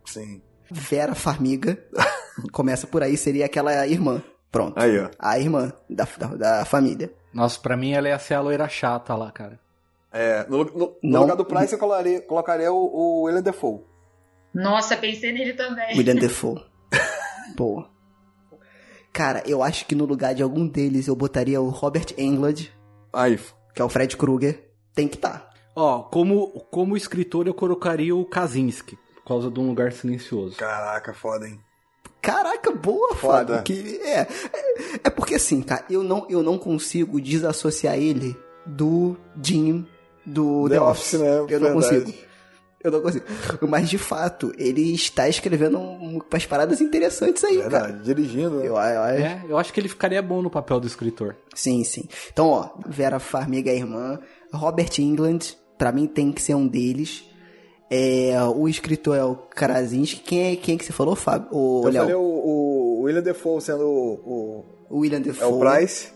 Sim. 0.05 0.41
Vera 0.71 1.15
Farmiga. 1.15 1.77
Começa 2.51 2.85
por 2.87 3.03
aí, 3.03 3.17
seria 3.17 3.45
aquela 3.45 3.85
irmã. 3.87 4.21
Pronto. 4.51 4.79
Aí, 4.79 4.99
ó. 4.99 5.09
A 5.19 5.39
irmã 5.39 5.73
da, 5.89 6.07
da, 6.17 6.27
da 6.27 6.65
família. 6.65 7.11
Nossa, 7.33 7.59
pra 7.59 7.75
mim 7.75 7.93
ela 7.93 8.07
ia 8.09 8.19
ser 8.19 8.35
a 8.35 8.41
loira 8.41 8.67
chata 8.69 9.15
lá, 9.15 9.31
cara. 9.31 9.59
É, 10.11 10.45
no, 10.47 10.63
no- 10.65 10.97
no 11.01 11.19
lugar 11.21 11.35
do 11.35 11.43
Price 11.45 11.73
eu 11.73 11.79
colocaria, 11.79 12.21
colocaria 12.21 12.71
o, 12.71 12.75
o 12.77 13.21
William 13.23 13.41
Defoe. 13.41 13.81
Nossa, 14.53 14.95
pensei 14.95 15.31
nele 15.31 15.53
também. 15.53 15.97
William 15.97 16.15
Defoe. 16.15 16.63
Pô. 17.57 17.83
Cara, 19.14 19.43
eu 19.45 19.61
acho 19.61 19.86
que 19.86 19.93
no 19.93 20.05
lugar 20.05 20.34
de 20.34 20.41
algum 20.41 20.68
deles 20.68 21.07
eu 21.07 21.16
botaria 21.16 21.61
o 21.61 21.70
Robert 21.70 22.07
Englund, 22.18 22.74
Aí, 23.14 23.39
que 23.76 23.82
é 23.82 23.86
o 23.86 23.89
Fred 23.89 24.18
Krueger. 24.18 24.68
Tem 24.95 25.07
que 25.07 25.18
tá. 25.18 25.49
Ó, 25.76 26.01
como, 26.03 26.47
como 26.72 26.97
escritor 26.97 27.45
eu 27.47 27.53
colocaria 27.53 28.16
o 28.16 28.26
Kaczynski, 28.26 28.97
por 29.18 29.24
causa 29.26 29.51
de 29.51 29.59
um 29.59 29.68
lugar 29.68 29.91
silencioso. 29.91 30.55
caraca, 30.57 31.14
foda, 31.14 31.47
hein? 31.47 31.59
Caraca, 32.22 32.72
boa, 32.72 33.16
Foda. 33.16 33.57
Fábio. 33.57 33.64
Que, 33.64 33.97
é, 34.01 34.22
é, 34.22 34.28
é 35.03 35.09
porque 35.09 35.36
assim, 35.36 35.61
cara, 35.61 35.84
eu 35.89 36.03
não, 36.03 36.26
eu 36.30 36.41
não 36.41 36.57
consigo 36.57 37.20
desassociar 37.20 37.97
ele 37.97 38.36
do 38.66 39.18
Jim 39.43 39.86
do 40.26 40.70
The, 40.70 40.76
The 40.76 40.82
Office. 40.82 41.14
Office, 41.16 41.20
né? 41.20 41.28
Eu 41.38 41.39
não 41.39 41.47
Verdade. 41.47 41.74
consigo. 41.74 42.14
Eu 42.84 42.91
não 42.91 43.01
consigo. 43.01 43.25
Mas 43.67 43.89
de 43.89 43.97
fato, 43.97 44.51
ele 44.57 44.93
está 44.93 45.29
escrevendo 45.29 45.77
um- 45.79 46.19
umas 46.29 46.45
paradas 46.45 46.81
interessantes 46.81 47.43
aí, 47.43 47.57
cara. 47.57 47.69
Verdade, 47.69 48.03
dirigindo. 48.03 48.57
né? 48.59 48.67
Eu, 48.67 48.73
eu, 48.73 48.79
É, 48.79 49.43
eu 49.47 49.57
acho 49.57 49.71
que 49.71 49.79
ele 49.79 49.88
ficaria 49.88 50.21
bom 50.21 50.41
no 50.41 50.49
papel 50.49 50.79
do 50.79 50.88
escritor. 50.88 51.36
Sim, 51.55 51.84
sim. 51.84 52.03
Então, 52.31 52.49
ó, 52.49 52.69
Vera 52.88 53.19
Farmiga 53.19 53.69
é 53.71 53.73
a 53.73 53.77
irmã, 53.77 54.19
Robert 54.53 54.89
England, 54.99 55.39
pra 55.77 55.91
mim 55.91 56.07
tem 56.07 56.31
que 56.31 56.41
ser 56.41 56.55
um 56.55 56.67
deles. 56.67 57.23
É, 57.89 58.34
o 58.55 58.67
escritor 58.67 59.15
é 59.15 59.23
o 59.23 59.36
Krasinski. 59.36 60.19
Quem 60.21 60.51
é, 60.51 60.55
quem 60.55 60.75
é 60.75 60.77
que 60.77 60.84
você 60.86 60.91
falou, 60.93 61.15
Fábio? 61.15 61.47
O 61.51 61.81
Eu 61.86 61.91
Léo? 61.91 62.01
falei 62.01 62.15
o, 62.15 62.21
o 62.21 63.01
William 63.03 63.21
Defoe 63.21 63.61
sendo 63.61 63.86
o, 63.86 64.65
O 64.89 64.97
William 64.99 65.19
o, 65.19 65.21
é 65.21 65.23
Defoe. 65.25 65.53
o 65.53 65.59
Price, 65.59 66.07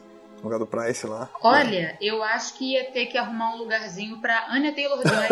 lugar 0.47 0.59
do 0.59 0.65
Price 0.67 1.05
lá. 1.05 1.29
Olha, 1.41 1.97
eu 2.01 2.23
acho 2.23 2.53
que 2.55 2.73
ia 2.73 2.85
ter 2.91 3.05
que 3.07 3.17
arrumar 3.17 3.53
um 3.55 3.57
lugarzinho 3.57 4.19
pra 4.19 4.47
Anya 4.49 4.73
Taylor-Joy. 4.73 5.27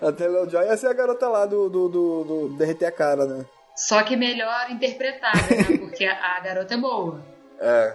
A 0.08 0.12
Taylor 0.12 0.48
Joy 0.48 0.66
ia 0.66 0.76
ser 0.76 0.88
a 0.88 0.92
garota 0.92 1.28
lá 1.28 1.46
do, 1.46 1.68
do, 1.70 1.88
do, 1.88 2.24
do 2.24 2.48
derreter 2.58 2.86
a 2.86 2.92
cara, 2.92 3.24
né? 3.26 3.44
só 3.74 4.02
que 4.02 4.16
melhor 4.16 4.70
interpretada, 4.70 5.38
né? 5.38 5.78
Porque 5.78 6.04
a, 6.04 6.36
a 6.36 6.40
garota 6.40 6.74
é 6.74 6.76
boa. 6.76 7.22
É, 7.60 7.94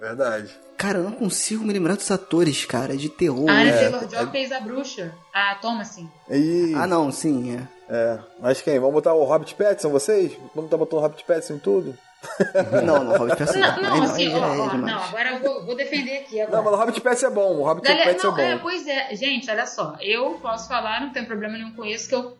verdade. 0.00 0.50
Cara, 0.76 0.98
eu 0.98 1.04
não 1.04 1.12
consigo 1.12 1.64
me 1.64 1.72
lembrar 1.72 1.96
dos 1.96 2.10
atores, 2.10 2.64
cara, 2.64 2.96
de 2.96 3.08
terror. 3.08 3.48
A 3.48 3.52
Anya 3.52 3.72
né? 3.72 3.78
Taylor-Joy 3.78 4.30
fez 4.30 4.52
a 4.52 4.60
bruxa, 4.60 5.14
a 5.32 5.54
Thomasin. 5.56 6.08
E, 6.30 6.72
Ah, 6.74 6.86
não, 6.86 7.10
sim, 7.12 7.56
é. 7.56 7.94
é, 7.94 8.18
mas 8.40 8.60
quem? 8.62 8.78
Vamos 8.78 8.94
botar 8.94 9.12
o 9.14 9.24
Robert 9.24 9.54
Pattinson, 9.54 9.90
vocês? 9.90 10.32
Vamos 10.54 10.70
botando 10.70 10.98
o 10.98 11.00
Robert 11.00 11.24
Pattinson 11.26 11.54
em 11.54 11.58
tudo? 11.58 11.96
Não, 12.84 13.04
não, 13.04 13.16
Robert 13.16 13.36
Pattinson. 13.36 13.58
Não, 13.60 13.80
não, 13.82 13.92
Aí 13.94 14.00
assim, 14.02 14.34
ó, 14.34 14.38
é 14.38 14.58
ó, 14.58 14.68
demais. 14.68 14.92
não, 14.92 15.02
agora 15.04 15.30
eu 15.30 15.38
vou, 15.40 15.64
vou 15.66 15.76
defender 15.76 16.18
aqui 16.18 16.36
Não, 16.36 16.44
agora. 16.44 16.62
mas 16.62 16.72
o 16.72 16.76
Robert 16.76 17.00
Pattinson 17.00 17.26
é 17.26 17.30
bom, 17.30 17.56
o 17.58 17.64
Robert 17.64 17.82
Galera, 17.84 18.16
não, 18.20 18.38
é 18.38 18.50
é, 18.50 18.54
bom. 18.56 18.62
pois 18.62 18.86
é, 18.88 19.14
gente, 19.14 19.48
olha 19.50 19.66
só, 19.66 19.96
eu 20.00 20.32
posso 20.42 20.68
falar, 20.68 21.00
não 21.00 21.10
tem 21.10 21.24
problema 21.24 21.56
nenhum 21.56 21.72
com 21.72 21.84
isso, 21.84 22.08
que 22.08 22.14
eu, 22.14 22.36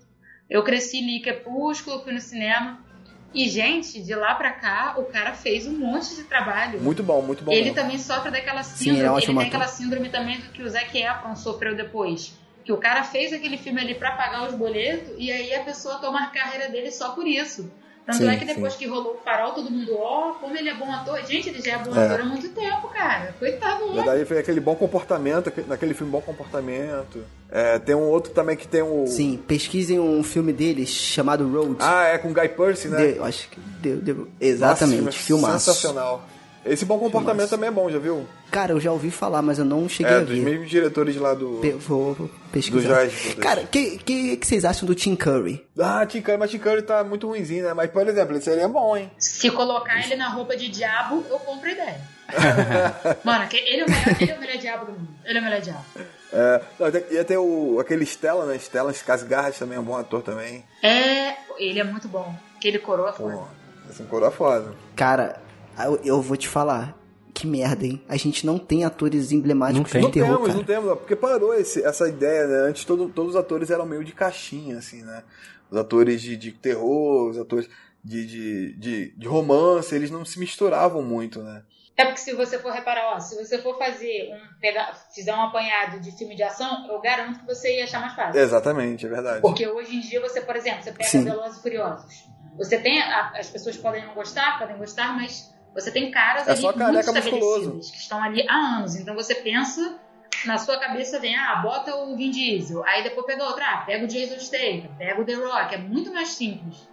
eu 0.50 0.64
cresci 0.64 1.00
li 1.00 1.20
Crepúsculo, 1.22 2.02
fui 2.02 2.12
no 2.12 2.20
cinema, 2.20 2.84
e 3.32 3.48
gente, 3.48 4.02
de 4.02 4.14
lá 4.14 4.34
pra 4.34 4.52
cá, 4.52 4.94
o 4.96 5.04
cara 5.04 5.32
fez 5.32 5.66
um 5.66 5.78
monte 5.78 6.16
de 6.16 6.24
trabalho. 6.24 6.80
Muito 6.80 7.02
bom, 7.02 7.20
muito 7.22 7.44
bom. 7.44 7.52
ele 7.52 7.64
mesmo. 7.64 7.74
também 7.76 7.98
sofre 7.98 8.30
daquela 8.30 8.62
Sim, 8.62 8.76
síndrome, 8.76 8.98
ele 9.00 9.08
é 9.08 9.30
ele 9.30 9.38
tem 9.38 9.46
aquela 9.48 9.68
síndrome 9.68 10.08
também 10.08 10.40
do 10.40 10.48
que 10.50 10.62
o 10.62 10.68
Zac 10.68 10.96
Efron 10.98 11.36
sofreu 11.36 11.76
depois. 11.76 12.32
Que 12.64 12.72
o 12.72 12.78
cara 12.78 13.02
fez 13.04 13.32
aquele 13.32 13.56
filme 13.58 13.80
ali 13.80 13.94
pra 13.94 14.12
pagar 14.12 14.48
os 14.48 14.54
boletos, 14.54 15.12
e 15.18 15.30
aí 15.30 15.54
a 15.54 15.62
pessoa 15.62 15.98
toma 15.98 16.24
a 16.24 16.26
carreira 16.28 16.68
dele 16.68 16.90
só 16.90 17.10
por 17.10 17.26
isso. 17.26 17.70
Tanto 18.08 18.20
Sim, 18.20 18.28
é 18.30 18.36
que 18.36 18.46
depois 18.46 18.74
que 18.74 18.86
rolou 18.86 19.16
o 19.16 19.18
farol, 19.22 19.52
todo 19.52 19.70
mundo, 19.70 19.94
ó, 19.98 20.32
como 20.40 20.56
ele 20.56 20.70
é 20.70 20.74
bom 20.74 20.90
ator. 20.90 21.20
Gente, 21.26 21.50
ele 21.50 21.60
já 21.60 21.72
é 21.74 21.78
bom 21.78 21.94
É. 21.94 22.06
ator 22.06 22.20
há 22.22 22.24
muito 22.24 22.48
tempo, 22.48 22.88
cara. 22.88 23.34
Coitado, 23.38 23.92
né? 23.92 24.14
ele 24.16 24.24
fez 24.24 24.40
aquele 24.40 24.60
bom 24.60 24.74
comportamento, 24.74 25.48
aquele- 25.48 25.66
naquele 25.66 25.92
filme 25.92 26.10
Bom 26.10 26.22
Comportamento. 26.22 27.22
É, 27.50 27.78
tem 27.78 27.94
um 27.94 28.08
outro 28.08 28.32
também 28.32 28.56
que 28.56 28.66
tem 28.66 28.80
o. 28.80 29.06
Sim, 29.06 29.38
pesquisem 29.46 30.00
um 30.00 30.22
filme 30.22 30.54
dele 30.54 30.86
chamado 30.86 31.46
Road. 31.52 31.76
Ah, 31.80 32.04
é 32.04 32.16
com 32.16 32.32
Guy 32.32 32.48
Pearce, 32.48 32.88
né? 32.88 33.14
Eu 33.18 33.24
acho 33.26 33.46
que. 33.50 33.60
The- 33.82 33.96
The- 34.14 34.26
exatamente, 34.40 35.02
Nossa, 35.02 35.18
filmaço. 35.18 35.66
Sensacional. 35.66 36.26
Esse 36.66 36.84
Bom 36.84 36.98
Comportamento 36.98 37.48
também 37.48 37.68
é 37.68 37.72
bom, 37.72 37.88
já 37.90 37.98
viu? 37.98 38.26
Cara, 38.50 38.72
eu 38.72 38.80
já 38.80 38.92
ouvi 38.92 39.10
falar, 39.10 39.40
mas 39.42 39.58
eu 39.58 39.64
não 39.64 39.88
cheguei 39.88 40.12
É, 40.12 40.16
a 40.16 40.20
dos 40.20 40.36
ver. 40.36 40.44
mesmos 40.44 40.68
diretores 40.68 41.16
lá 41.16 41.32
do. 41.34 41.58
Pe- 41.62 41.72
Vou, 41.72 42.30
pesquisar. 42.52 42.80
Do 42.80 42.94
Jorge. 42.94 43.34
Cara, 43.36 43.60
o 43.62 43.66
que, 43.68 43.98
que, 43.98 44.36
que 44.36 44.46
vocês 44.46 44.64
acham 44.64 44.86
do 44.86 44.94
Tim 44.94 45.14
Curry? 45.16 45.64
Ah, 45.78 46.04
Tim 46.04 46.20
Curry, 46.20 46.36
mas 46.38 46.50
Tim 46.50 46.58
Curry 46.58 46.82
tá 46.82 47.02
muito 47.04 47.26
ruimzinho, 47.28 47.64
né? 47.64 47.74
Mas, 47.74 47.90
por 47.90 48.06
exemplo, 48.06 48.36
esse 48.36 48.44
seria 48.46 48.68
bom, 48.68 48.96
hein? 48.96 49.10
Se 49.18 49.50
colocar 49.50 50.04
ele 50.04 50.16
na 50.16 50.28
roupa 50.28 50.56
de 50.56 50.68
diabo, 50.68 51.24
eu 51.30 51.38
compro 51.38 51.68
a 51.68 51.72
ideia. 51.72 52.00
Mano, 53.24 53.46
ele 53.52 53.80
é, 53.80 53.84
o 53.84 53.88
melhor, 53.90 54.16
ele 54.20 54.30
é 54.30 54.34
o 54.36 54.40
melhor 54.40 54.56
diabo 54.58 54.86
do 54.86 54.92
mundo. 54.92 55.08
Ele 55.24 55.38
é 55.38 55.40
o 55.40 55.44
melhor 55.44 55.60
diabo. 55.60 55.84
É, 56.32 56.60
não, 56.78 56.86
ia 57.10 57.24
ter 57.24 57.38
o, 57.38 57.78
aquele 57.80 58.04
Stella, 58.04 58.44
né? 58.44 58.56
Stella 58.56 58.92
Skarsgård 58.92 59.58
também 59.58 59.78
é 59.78 59.80
um 59.80 59.84
bom 59.84 59.96
ator 59.96 60.22
também. 60.22 60.62
É, 60.82 61.34
ele 61.58 61.80
é 61.80 61.84
muito 61.84 62.06
bom. 62.08 62.34
Que 62.60 62.68
ele 62.68 62.78
coroa 62.78 63.12
Pô, 63.12 63.30
foda. 63.30 63.46
esse 63.88 64.02
coroa 64.02 64.30
foda. 64.30 64.72
Cara, 64.94 65.40
eu, 65.86 66.00
eu 66.04 66.22
vou 66.22 66.36
te 66.36 66.48
falar. 66.48 66.96
Que 67.34 67.46
merda, 67.46 67.86
hein? 67.86 68.02
A 68.08 68.16
gente 68.16 68.44
não 68.44 68.58
tem 68.58 68.84
atores 68.84 69.30
emblemáticos 69.30 69.92
Não 69.92 70.00
tem. 70.00 70.00
de 70.00 70.06
Não 70.06 70.10
terror, 70.12 70.36
temos, 70.38 70.46
cara. 70.48 70.58
não 70.58 70.64
temos, 70.64 70.98
porque 70.98 71.14
parou 71.14 71.54
esse- 71.54 71.84
essa 71.84 72.08
ideia, 72.08 72.46
né? 72.48 72.68
Antes 72.68 72.84
todo- 72.84 73.08
todos 73.10 73.34
os 73.34 73.36
atores 73.40 73.70
eram 73.70 73.86
meio 73.86 74.02
de 74.02 74.12
caixinha, 74.12 74.78
assim, 74.78 75.02
né? 75.02 75.22
Os 75.70 75.76
atores 75.78 76.20
de, 76.20 76.36
de 76.36 76.50
terror, 76.50 77.28
os 77.30 77.38
atores 77.38 77.68
de, 78.02 78.26
de, 78.26 78.72
de, 78.76 79.10
de 79.16 79.26
romance, 79.28 79.94
eles 79.94 80.10
não 80.10 80.24
se 80.24 80.40
misturavam 80.40 81.00
muito, 81.02 81.40
né? 81.40 81.62
É 81.96 82.04
porque 82.06 82.18
se 82.20 82.32
você 82.32 82.58
for 82.58 82.72
reparar, 82.72 83.14
ó, 83.14 83.20
se 83.20 83.36
você 83.36 83.58
for 83.58 83.76
fazer 83.78 84.30
um, 84.32 84.60
pegar, 84.60 84.92
fizer 85.14 85.32
um 85.34 85.42
apanhado 85.42 86.00
de 86.00 86.10
filme 86.16 86.34
de 86.34 86.42
ação, 86.42 86.88
eu 86.90 87.00
garanto 87.00 87.38
que 87.40 87.46
você 87.46 87.76
ia 87.76 87.84
achar 87.84 88.00
mais 88.00 88.14
fácil. 88.14 88.40
Exatamente, 88.40 89.06
é 89.06 89.08
verdade. 89.08 89.40
Porque 89.42 89.66
hoje 89.68 89.94
em 89.96 90.00
dia 90.00 90.20
você, 90.20 90.40
por 90.40 90.56
exemplo, 90.56 90.82
você 90.82 90.90
pega 90.92 91.04
Sim. 91.08 91.24
Velozes 91.24 91.58
e 91.58 91.62
Furiosos. 91.62 92.24
Você 92.56 92.78
tem, 92.78 93.00
a- 93.00 93.32
as 93.36 93.48
pessoas 93.50 93.76
podem 93.76 94.04
não 94.06 94.14
gostar, 94.14 94.58
podem 94.58 94.76
gostar, 94.76 95.14
mas 95.14 95.52
você 95.74 95.90
tem 95.90 96.10
caras 96.10 96.46
É 96.46 96.52
ali 96.52 96.60
só 96.60 96.72
muito 96.76 96.98
estabelecidos, 96.98 97.90
que 97.90 97.96
estão 97.98 98.22
ali 98.22 98.44
há 98.48 98.54
anos. 98.78 98.96
Então 98.96 99.14
você 99.14 99.34
pensa, 99.34 99.98
na 100.44 100.58
sua 100.58 100.78
cabeça 100.78 101.18
vem, 101.18 101.36
ah, 101.36 101.56
bota 101.56 101.94
o 101.94 102.16
Vin 102.16 102.30
Diesel. 102.30 102.84
Aí 102.84 103.02
depois 103.02 103.26
pega 103.26 103.44
outro, 103.44 103.62
ah, 103.64 103.82
pega 103.86 104.04
o 104.04 104.08
Jason 104.08 104.38
Statham, 104.38 104.90
pega 104.98 105.20
o 105.20 105.24
The 105.24 105.34
Rock. 105.34 105.74
É 105.74 105.78
muito 105.78 106.12
mais 106.12 106.28
simples. 106.30 106.88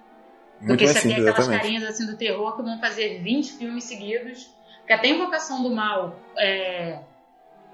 do 0.62 0.68
Muito 0.68 0.80
que 0.80 0.86
mais 0.86 0.98
você 0.98 1.02
simples, 1.08 1.26
aquelas 1.28 1.40
exatamente. 1.48 1.62
carinhas 1.62 1.84
assim 1.90 2.06
do 2.06 2.18
terror 2.18 2.56
que 2.56 2.62
vão 2.64 2.80
fazer 2.80 3.22
20 3.22 3.54
filmes 3.54 3.84
seguidos. 3.84 4.54
Porque 4.80 4.94
até 4.94 5.08
Invocação 5.10 5.64
do 5.64 5.72
Mal, 5.74 6.20
é, 6.38 7.00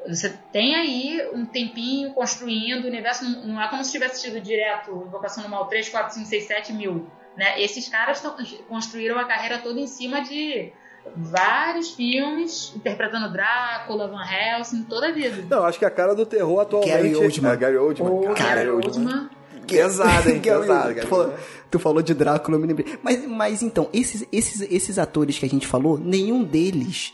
você 0.08 0.30
tem 0.52 0.76
aí 0.76 1.30
um 1.34 1.45
tempinho 1.45 2.14
construindo, 2.14 2.86
o 2.86 2.88
universo 2.88 3.24
não, 3.26 3.47
não 3.47 3.62
é 3.62 3.68
como 3.68 3.84
se 3.84 3.91
tivesse 3.91 4.24
tido 4.24 4.39
direto 4.41 5.04
Invocação 5.08 5.43
do 5.43 5.49
Mal 5.49 5.68
3, 5.68 5.89
4, 5.89 6.14
5, 6.14 6.26
6, 6.26 6.43
7 6.47 6.74
mil. 6.74 7.10
Né? 7.38 7.62
Esses 7.62 7.88
caras 7.88 8.20
tão- 8.22 8.36
construíram 8.68 9.20
a 9.20 9.26
carreira 9.26 9.58
toda 9.60 9.80
em 9.80 9.88
cima 9.88 10.22
de 10.22 10.72
vários 11.16 11.91
filmes, 11.91 12.74
interpretando 12.76 13.32
Drácula, 13.32 14.08
Van 14.08 14.24
Helsing, 14.24 14.84
toda 14.84 15.10
a 15.10 15.12
vida. 15.12 15.43
Não, 15.49 15.66
acho 15.66 15.80
que 15.80 15.86
a 15.86 15.89
cara 15.89 16.16
do 16.16 16.26
terror 16.26 16.60
atualmente... 16.60 16.91
Gary 16.91 17.16
Oldman. 17.16 17.52
É, 17.52 17.56
Gary 17.58 17.78
Oldman. 17.78 18.12
O 18.12 18.34
Cara, 18.34 18.56
Gary 18.56 18.70
Oldman. 18.70 19.30
Pesado, 19.68 20.30
hein? 20.30 20.39
Pesado, 20.41 20.95
tu, 20.95 21.08
falou, 21.08 21.34
tu 21.70 21.80
falou 21.80 22.02
de 22.02 22.14
Drácula, 22.14 22.58
eu 22.58 22.62
me 22.62 22.68
lembrei. 22.68 22.99
Mas, 23.02 23.26
mas 23.28 23.62
então, 23.62 23.89
esses, 23.93 24.26
esses, 24.32 24.62
esses 24.62 24.97
atores 24.97 25.38
que 25.38 25.45
a 25.45 25.49
gente 25.49 25.68
falou, 25.68 25.97
nenhum 25.97 26.43
deles 26.43 27.14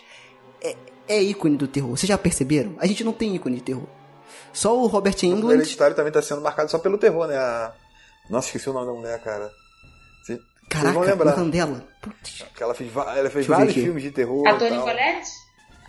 é, 0.62 0.76
é 1.08 1.22
ícone 1.22 1.58
do 1.58 1.68
terror. 1.68 1.90
Vocês 1.90 2.08
já 2.08 2.18
perceberam? 2.18 2.76
A 2.80 2.88
gente 2.88 3.04
não 3.04 3.14
tem 3.14 3.36
ícone 3.36 3.58
de 3.58 3.64
terror. 3.64 3.88
Só 4.54 4.78
o 4.78 4.88
Robert 4.88 5.16
O 5.22 5.26
Englund. 5.26 5.54
Hereditário 5.54 5.96
também 5.96 6.12
tá 6.12 6.22
sendo 6.22 6.42
marcado 6.42 6.70
só 6.72 6.80
pelo 6.80 6.98
terror, 6.98 7.28
né? 7.28 7.38
A... 7.38 7.74
Nossa, 8.30 8.48
esqueci 8.48 8.70
o 8.70 8.74
nome 8.74 8.88
da 8.88 8.94
mulher, 8.94 9.22
cara. 9.22 9.52
Caraca, 10.70 10.94
vão 10.94 11.04
lembrar. 11.04 11.34
o 11.36 11.40
nome 11.40 11.52
dela. 11.52 11.88
Putz. 12.02 12.44
Que 12.56 12.64
ela 12.64 12.74
fez, 12.74 12.92
ela 12.96 13.30
fez 13.30 13.48
vários 13.48 13.74
filmes 13.74 14.04
de 14.04 14.12
terror. 14.12 14.48
A 14.48 14.56
Toni. 14.56 14.78
Colette? 14.78 15.30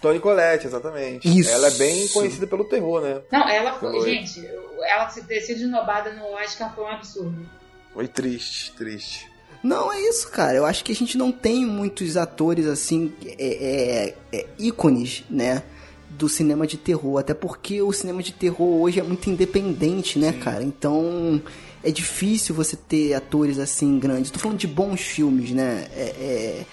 Toni 0.00 0.20
Collette, 0.20 0.66
exatamente. 0.66 1.28
Isso. 1.28 1.50
Ela 1.50 1.68
é 1.68 1.70
bem 1.72 2.06
conhecida 2.08 2.46
pelo 2.46 2.64
terror, 2.64 3.00
né? 3.00 3.20
Não, 3.32 3.48
ela 3.48 3.72
foi. 3.78 3.92
Foi. 3.92 4.10
Gente, 4.10 4.46
ela 4.86 5.06
ter 5.06 5.40
sido 5.40 5.62
esnobada 5.62 6.12
no 6.12 6.24
Oscar 6.34 6.74
foi 6.74 6.84
um 6.84 6.88
absurdo. 6.88 7.48
Foi 7.92 8.06
triste, 8.06 8.72
triste. 8.72 9.28
Não, 9.62 9.92
é 9.92 10.00
isso, 10.00 10.30
cara. 10.30 10.56
Eu 10.56 10.64
acho 10.64 10.84
que 10.84 10.92
a 10.92 10.94
gente 10.94 11.18
não 11.18 11.32
tem 11.32 11.66
muitos 11.66 12.16
atores 12.16 12.66
assim, 12.66 13.12
é, 13.26 14.14
é, 14.32 14.38
é, 14.38 14.46
ícones, 14.56 15.24
né? 15.28 15.64
Do 16.10 16.28
cinema 16.28 16.66
de 16.66 16.76
terror. 16.76 17.18
Até 17.18 17.34
porque 17.34 17.82
o 17.82 17.92
cinema 17.92 18.22
de 18.22 18.32
terror 18.32 18.80
hoje 18.80 19.00
é 19.00 19.02
muito 19.02 19.28
independente, 19.28 20.18
né, 20.18 20.32
cara? 20.32 20.62
Então 20.62 21.42
é 21.82 21.90
difícil 21.90 22.54
você 22.54 22.76
ter 22.76 23.14
atores 23.14 23.58
assim 23.58 23.98
grandes. 23.98 24.30
Tô 24.30 24.38
falando 24.38 24.58
de 24.58 24.66
bons 24.66 25.00
filmes, 25.00 25.50
né? 25.52 25.86
É, 25.94 26.00
é, 26.02 26.66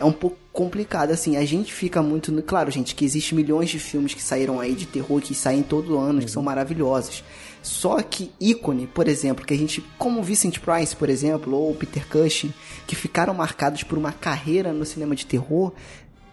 é 0.00 0.04
um 0.04 0.12
pouco 0.12 0.36
complicado, 0.52 1.10
assim. 1.10 1.36
A 1.36 1.44
gente 1.44 1.72
fica 1.72 2.02
muito. 2.02 2.30
no- 2.32 2.42
Claro, 2.42 2.70
gente, 2.70 2.94
que 2.94 3.04
existe 3.04 3.34
milhões 3.34 3.70
de 3.70 3.78
filmes 3.78 4.14
que 4.14 4.22
saíram 4.22 4.58
aí 4.60 4.74
de 4.74 4.86
terror, 4.86 5.20
que 5.20 5.34
saem 5.34 5.62
todo 5.62 5.98
ano, 5.98 6.20
que 6.20 6.30
são 6.30 6.42
maravilhosos. 6.42 7.22
Só 7.62 8.00
que 8.00 8.30
ícone, 8.40 8.86
por 8.86 9.06
exemplo, 9.06 9.44
que 9.44 9.52
a 9.52 9.56
gente, 9.56 9.84
como 9.98 10.22
Vincent 10.22 10.58
Price, 10.60 10.96
por 10.96 11.10
exemplo, 11.10 11.54
ou 11.54 11.74
Peter 11.74 12.06
Cushing, 12.08 12.52
que 12.86 12.96
ficaram 12.96 13.34
marcados 13.34 13.82
por 13.82 13.98
uma 13.98 14.12
carreira 14.12 14.72
no 14.72 14.86
cinema 14.86 15.14
de 15.14 15.26
terror, 15.26 15.72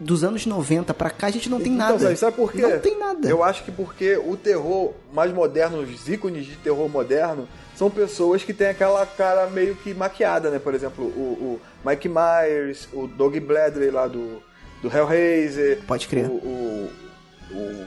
dos 0.00 0.24
anos 0.24 0.46
90 0.46 0.94
pra 0.94 1.10
cá 1.10 1.26
a 1.26 1.30
gente 1.30 1.50
não 1.50 1.58
tem 1.60 1.74
Então, 1.74 1.98
nada. 1.98 2.16
Sabe 2.16 2.36
por 2.36 2.52
quê? 2.52 2.62
Não 2.62 2.78
tem 2.78 2.98
nada. 2.98 3.28
Eu 3.28 3.42
acho 3.44 3.62
que 3.64 3.70
porque 3.72 4.16
o 4.16 4.36
terror 4.36 4.94
mais 5.12 5.30
moderno, 5.34 5.82
os 5.82 6.08
ícones 6.08 6.46
de 6.46 6.56
terror 6.56 6.88
moderno, 6.88 7.46
são 7.78 7.88
pessoas 7.88 8.42
que 8.42 8.52
têm 8.52 8.66
aquela 8.66 9.06
cara 9.06 9.46
meio 9.46 9.76
que 9.76 9.94
maquiada, 9.94 10.50
né? 10.50 10.58
Por 10.58 10.74
exemplo, 10.74 11.04
o, 11.04 11.60
o 11.84 11.88
Mike 11.88 12.08
Myers, 12.08 12.88
o 12.92 13.06
Doug 13.06 13.36
Bradley 13.38 13.92
lá 13.92 14.08
do, 14.08 14.42
do 14.82 14.88
Hellraiser. 14.92 15.78
Pode 15.86 16.08
crer. 16.08 16.26
O, 16.28 16.32
o, 16.34 16.90
o 17.52 17.86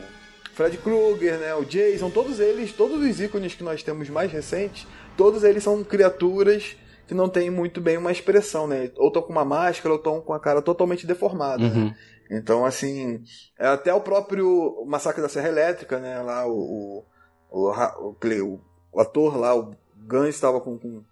Fred 0.53 0.77
Krueger, 0.77 1.37
né? 1.39 1.53
O 1.55 1.65
Jason, 1.65 2.09
todos 2.09 2.39
eles, 2.39 2.71
todos 2.71 3.01
os 3.03 3.19
ícones 3.19 3.53
que 3.53 3.63
nós 3.65 3.83
temos 3.83 4.09
mais 4.09 4.31
recentes, 4.31 4.87
todos 5.17 5.43
eles 5.43 5.61
são 5.61 5.83
criaturas 5.83 6.77
que 7.05 7.13
não 7.13 7.27
tem 7.27 7.49
muito 7.49 7.81
bem 7.81 7.97
uma 7.97 8.13
expressão, 8.13 8.67
né? 8.67 8.89
Ou 8.95 9.09
estão 9.09 9.21
com 9.21 9.33
uma 9.33 9.43
máscara, 9.43 9.89
ou 9.93 9.97
estão 9.97 10.21
com 10.21 10.33
a 10.33 10.39
cara 10.39 10.61
totalmente 10.61 11.05
deformada. 11.05 11.67
né? 11.67 11.75
Uhum. 11.75 11.93
Então, 12.37 12.63
assim, 12.65 13.21
é 13.59 13.67
até 13.67 13.93
o 13.93 13.99
próprio 13.99 14.85
Massacre 14.87 15.21
da 15.21 15.27
Serra 15.27 15.49
Elétrica, 15.49 15.99
né? 15.99 16.21
Lá 16.21 16.47
o, 16.47 17.03
o, 17.51 17.69
o- 17.69 18.59
o 18.93 18.99
ator 18.99 19.37
lá, 19.37 19.55
o 19.55 19.73
Gans 20.05 20.29
estava 20.29 20.59
com, 20.59 20.77
com, 20.77 21.03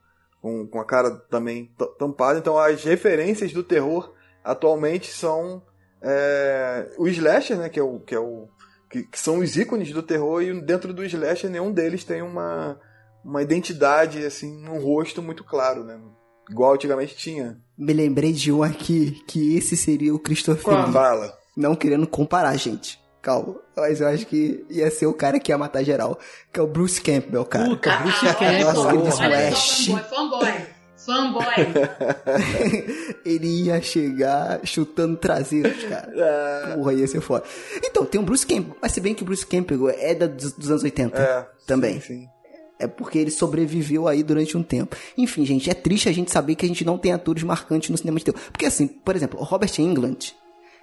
com, 0.41 0.67
com 0.67 0.79
a 0.79 0.85
cara 0.85 1.11
também 1.29 1.71
tampada. 1.97 2.39
Então, 2.39 2.57
as 2.57 2.83
referências 2.83 3.51
do 3.53 3.63
terror 3.63 4.13
atualmente 4.43 5.11
são 5.11 5.61
é, 6.01 6.89
o 6.97 7.07
slasher, 7.07 7.57
né? 7.57 7.69
Que 7.69 7.79
é 7.79 7.83
o 7.83 7.99
que 7.99 8.15
é 8.15 8.19
o 8.19 8.47
que, 8.89 9.03
que 9.03 9.19
são 9.19 9.39
os 9.39 9.55
ícones 9.55 9.91
do 9.91 10.01
terror 10.01 10.41
e 10.41 10.61
dentro 10.61 10.93
do 10.93 11.03
slasher 11.05 11.49
nenhum 11.49 11.71
deles 11.71 12.03
tem 12.03 12.21
uma 12.21 12.79
uma 13.23 13.41
identidade 13.41 14.25
assim, 14.25 14.67
um 14.67 14.79
rosto 14.79 15.21
muito 15.21 15.43
claro, 15.43 15.83
né? 15.83 15.99
Igual 16.49 16.73
antigamente 16.73 17.15
tinha. 17.15 17.59
Me 17.77 17.93
lembrei 17.93 18.33
de 18.33 18.51
um 18.51 18.63
aqui, 18.63 19.11
que 19.27 19.55
esse 19.55 19.77
seria 19.77 20.13
o 20.15 20.19
Christopher 20.19 20.63
Qual? 20.63 20.83
Lee. 20.85 20.93
Fala. 20.93 21.37
Não 21.55 21.75
querendo 21.75 22.07
comparar, 22.07 22.55
gente. 22.55 22.99
Calma. 23.21 23.55
Mas 23.75 23.99
eu 24.01 24.07
acho 24.07 24.25
que 24.25 24.65
ia 24.69 24.89
ser 24.89 25.05
o 25.05 25.13
cara 25.13 25.39
que 25.39 25.51
ia 25.51 25.57
matar 25.57 25.83
geral. 25.83 26.17
Que 26.53 26.59
é 26.59 26.63
o 26.63 26.67
Bruce 26.67 27.01
Campbell, 27.01 27.45
cara. 27.45 27.69
Puta, 27.69 27.95
Bruce 27.97 28.27
Ah, 28.27 28.33
Campbell. 28.33 28.73
nossa, 28.73 28.93
ele 28.93 29.01
disse, 29.03 29.21
Olha 29.21 29.37
Flash. 29.37 29.85
só, 29.85 29.97
fanboy, 29.99 30.53
fanboy. 30.95 31.43
Fanboy. 31.45 33.15
Ele 33.25 33.47
ia 33.65 33.81
chegar 33.81 34.59
chutando 34.63 35.17
traseiros, 35.17 35.83
cara. 35.85 36.11
É, 36.15 36.75
Porra, 36.75 36.93
ia 36.93 37.07
ser 37.07 37.21
foda. 37.21 37.43
Então, 37.83 38.05
tem 38.05 38.19
o 38.19 38.23
Bruce 38.23 38.45
Campbell. 38.45 38.75
Mas 38.81 38.91
se 38.91 39.01
bem 39.01 39.13
que 39.15 39.23
o 39.23 39.25
Bruce 39.25 39.45
Campbell 39.45 39.89
é 39.89 40.13
da, 40.13 40.27
dos, 40.27 40.51
dos 40.53 40.69
anos 40.69 40.83
80 40.83 41.17
é, 41.17 41.47
também. 41.65 41.95
Sim, 42.01 42.21
sim. 42.21 42.27
É 42.77 42.87
porque 42.87 43.17
ele 43.17 43.31
sobreviveu 43.31 44.07
aí 44.07 44.23
durante 44.23 44.55
um 44.57 44.63
tempo. 44.63 44.95
Enfim, 45.17 45.45
gente, 45.45 45.69
é 45.69 45.73
triste 45.73 46.07
a 46.07 46.11
gente 46.13 46.31
saber 46.31 46.55
que 46.55 46.65
a 46.65 46.67
gente 46.69 46.85
não 46.85 46.97
tem 46.97 47.11
atores 47.11 47.43
marcantes 47.43 47.89
no 47.89 47.97
cinema 47.97 48.19
de 48.19 48.25
terror. 48.25 48.39
Porque 48.51 48.65
assim, 48.65 48.87
por 48.87 49.15
exemplo, 49.15 49.39
o 49.39 49.43
Robert 49.43 49.71
Englund, 49.79 50.33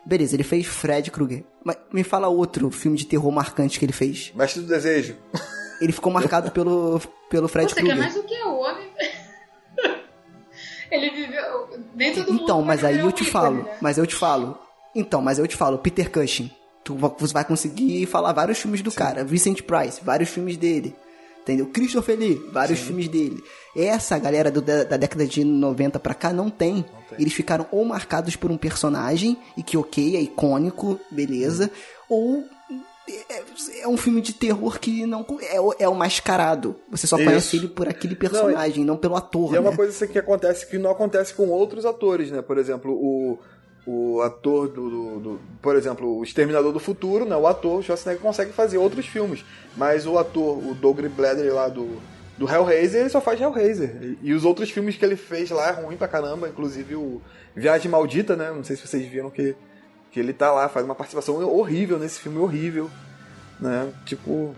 beleza, 0.07 0.36
ele 0.36 0.44
fez 0.44 0.66
Fred 0.66 1.11
Krueger. 1.11 1.44
Mas 1.64 1.76
me 1.92 2.02
fala 2.04 2.28
outro 2.28 2.70
filme 2.70 2.96
de 2.96 3.07
terror 3.07 3.30
marcante 3.32 3.78
que 3.78 3.84
ele 3.84 3.92
fez. 3.92 4.32
Mestre 4.34 4.62
do 4.62 4.68
Desejo. 4.68 5.16
Ele 5.80 5.92
ficou 5.92 6.11
marcado 6.12 6.50
pelo, 6.52 7.00
pelo 7.28 7.48
Fred 7.48 7.68
Você 7.68 7.74
quer 7.74 7.80
Krueger. 7.82 7.98
mais 8.02 8.16
o 8.16 8.22
que 8.22 8.42
o 8.44 8.57
homem? 8.61 8.88
Ele 10.90 11.11
viveu. 11.11 11.68
Nem 11.94 12.14
todo 12.14 12.32
mundo. 12.32 12.42
Então, 12.44 12.62
mas 12.62 12.84
aí 12.84 12.98
eu 13.00 13.11
te 13.11 13.24
falo, 13.24 13.64
né? 13.64 13.76
mas 13.80 13.98
eu 13.98 14.07
te 14.07 14.14
falo. 14.14 14.59
Então, 14.94 15.20
mas 15.20 15.38
eu 15.38 15.46
te 15.46 15.57
falo, 15.57 15.78
Peter 15.78 16.11
Cushing. 16.11 16.50
Tu 16.84 16.94
vai 16.94 17.44
conseguir 17.44 18.07
falar 18.07 18.32
vários 18.32 18.59
filmes 18.59 18.80
do 18.80 18.92
cara. 18.92 19.24
Vincent 19.24 19.62
Price, 19.62 20.00
vários 20.02 20.30
filmes 20.30 20.57
dele. 20.57 20.94
Entendeu? 21.47 21.66
Christopher 21.66 22.18
Lee, 22.18 22.44
vários 22.53 22.80
filmes 22.80 23.07
dele. 23.07 23.40
Essa 23.76 24.18
galera 24.18 24.51
do- 24.51 24.61
da, 24.61 24.82
da 24.82 24.97
década 24.97 25.24
de 25.24 25.44
90 25.44 26.01
pra 26.01 26.12
cá 26.12 26.32
não 26.32 26.51
tem. 26.51 26.84
Eles 27.16 27.32
ficaram 27.32 27.64
ou 27.70 27.84
marcados 27.84 28.34
por 28.34 28.51
um 28.51 28.57
personagem, 28.57 29.38
e 29.57 29.62
que 29.62 29.76
ok, 29.76 30.16
é 30.16 30.20
icônico, 30.20 30.99
beleza, 31.09 31.70
ou 32.09 32.42
é, 33.09 33.82
é 33.82 33.88
um 33.88 33.97
filme 33.97 34.20
de 34.20 34.32
terror 34.32 34.80
que 34.80 35.07
não 35.07 35.24
é, 35.49 35.61
o- 35.61 35.74
é 35.78 35.88
o 35.88 35.94
mascarado. 35.94 36.74
Você 36.90 37.07
só 37.07 37.14
Isso. 37.16 37.24
conhece 37.24 37.57
ele 37.57 37.68
por 37.68 37.88
aquele 37.88 38.16
personagem, 38.16 38.84
não, 38.84 38.97
pelo 38.97 39.14
ator. 39.14 39.53
E 39.53 39.57
é 39.57 39.61
uma 39.61 39.70
né? 39.70 39.76
coisa 39.76 39.92
assim 39.92 40.12
que 40.12 40.18
acontece 40.18 40.66
que 40.66 40.76
não 40.78 40.90
acontece 40.90 41.32
com 41.32 41.47
outros 41.49 41.86
atores, 41.86 42.32
né? 42.32 42.42
Por 42.42 42.59
exemplo, 42.59 42.92
o, 42.92 43.38
o 43.87 44.20
ator 44.22 44.68
do, 44.68 44.91
do- 44.91 45.20
do- 45.20 45.41
Por 45.62 45.76
exemplo, 45.76 46.18
o 46.18 46.22
Exterminador 46.24 46.72
do 46.72 46.80
Futuro, 46.80 47.24
né? 47.24 47.37
O 47.37 47.47
ator, 47.47 47.78
o 47.78 47.82
Schwarzenegger, 47.82 48.20
consegue 48.22 48.53
fazer 48.53 48.78
outros 48.78 49.07
filmes. 49.07 49.45
Mas 49.76 50.07
o 50.07 50.18
ator, 50.18 50.59
o 50.59 50.74
Doug 50.74 51.01
Bladder 51.07 51.55
lá 51.55 51.68
do, 51.68 51.97
do 52.37 52.51
Hellraiser, 52.51 53.03
ele 53.03 53.11
só 53.11 53.20
faz 53.20 53.41
Hellraiser. 53.41 53.97
E, 54.03 54.18
e 54.30 54.32
os 54.34 54.45
outros 54.45 54.70
filmes 54.70 54.97
que 54.97 55.05
ele 55.05 55.14
fez 55.16 55.51
lá 55.51 55.68
é 55.68 55.72
ruim 55.72 55.97
pra 55.97 56.09
caramba, 56.09 56.49
inclusive 56.49 56.97
o 56.97 57.22
Viagem 57.55 57.91
Maldita, 57.91 58.34
né? 58.34 58.51
Não 58.51 58.64
sei 58.64 58.74
se 58.76 58.87
vocês 58.87 59.07
viram 59.07 59.30
que, 59.30 59.55
que 60.11 60.18
ele 60.18 60.32
tá 60.32 60.51
lá, 60.53 60.68
faz 60.68 60.84
uma 60.84 60.95
participação 60.95 61.37
horrível 61.49 61.99
nesse 61.99 62.18
filme, 62.18 62.39
horrível. 62.39 62.91
Né? 63.61 63.91
Tipo, 64.05 64.55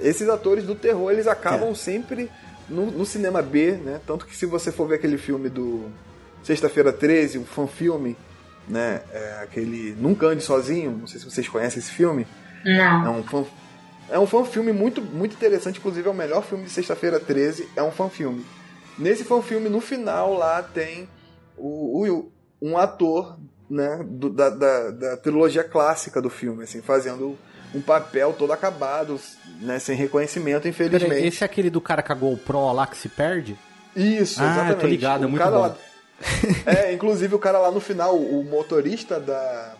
esses 0.00 0.28
atores 0.28 0.64
do 0.64 0.74
terror, 0.74 1.12
eles 1.12 1.26
acabam 1.26 1.74
sempre 1.74 2.30
no, 2.68 2.86
no 2.90 3.04
cinema 3.04 3.42
B, 3.42 3.72
né? 3.72 4.00
Tanto 4.06 4.24
que 4.26 4.34
se 4.34 4.46
você 4.46 4.72
for 4.72 4.88
ver 4.88 4.94
aquele 4.94 5.18
filme 5.18 5.48
do 5.50 5.84
Sexta-feira 6.42 6.92
13, 6.92 7.38
um 7.38 7.44
fanfilme, 7.44 8.16
né? 8.68 9.00
É 9.12 9.40
aquele 9.42 9.94
Nunca 9.98 10.26
Ande 10.26 10.42
Sozinho, 10.42 10.90
não 10.92 11.06
sei 11.06 11.18
se 11.20 11.24
vocês 11.30 11.48
conhecem 11.48 11.78
esse 11.80 11.90
filme. 11.90 12.26
É 12.64 12.78
Não. 12.78 13.18
um 13.18 13.22
fan, 13.24 13.44
é 14.10 14.18
um 14.18 14.26
fanfilme 14.26 14.72
muito, 14.72 15.00
muito 15.02 15.34
interessante, 15.34 15.78
inclusive 15.78 16.06
é 16.06 16.10
o 16.10 16.14
melhor 16.14 16.42
filme 16.44 16.64
de 16.64 16.70
Sexta-feira 16.70 17.18
13, 17.18 17.68
é 17.74 17.82
um 17.82 17.90
fanfilme. 17.90 18.44
Nesse 18.98 19.24
fanfilme, 19.24 19.68
no 19.68 19.80
final 19.80 20.34
lá 20.34 20.62
tem 20.62 21.08
o, 21.56 22.06
o- 22.06 22.32
um 22.60 22.76
ator, 22.78 23.38
né, 23.68 24.04
do- 24.06 24.30
da, 24.30 24.50
da, 24.50 24.90
da 24.90 25.16
trilogia 25.16 25.64
clássica 25.64 26.20
do 26.20 26.30
filme, 26.30 26.62
assim, 26.64 26.80
fazendo 26.82 27.36
um 27.74 27.80
papel 27.80 28.34
todo 28.38 28.52
acabado, 28.52 29.18
né, 29.60 29.78
sem 29.78 29.96
reconhecimento, 29.96 30.68
infelizmente. 30.68 31.08
Peraí, 31.08 31.26
esse 31.26 31.42
é 31.42 31.46
aquele 31.46 31.70
do 31.70 31.80
cara 31.80 32.02
com 32.02 32.12
a 32.12 32.14
GoPro 32.16 32.70
lá 32.72 32.86
que 32.86 32.96
se 32.98 33.08
perde? 33.08 33.56
Isso, 33.96 34.40
Ah, 34.40 34.44
eu 34.44 34.50
exatamente. 34.50 34.80
tô 34.80 34.86
ligado, 34.86 35.22
é 35.24 35.26
O 35.26 35.30
muito 35.30 35.42
cara 35.42 35.56
bom. 35.56 35.62
lá- 35.62 35.76
é, 36.66 36.92
inclusive 36.92 37.34
o 37.34 37.38
cara 37.38 37.58
lá 37.58 37.70
no 37.70 37.80
final, 37.80 38.16
o 38.16 38.44
motorista 38.44 39.18
da, 39.18 39.74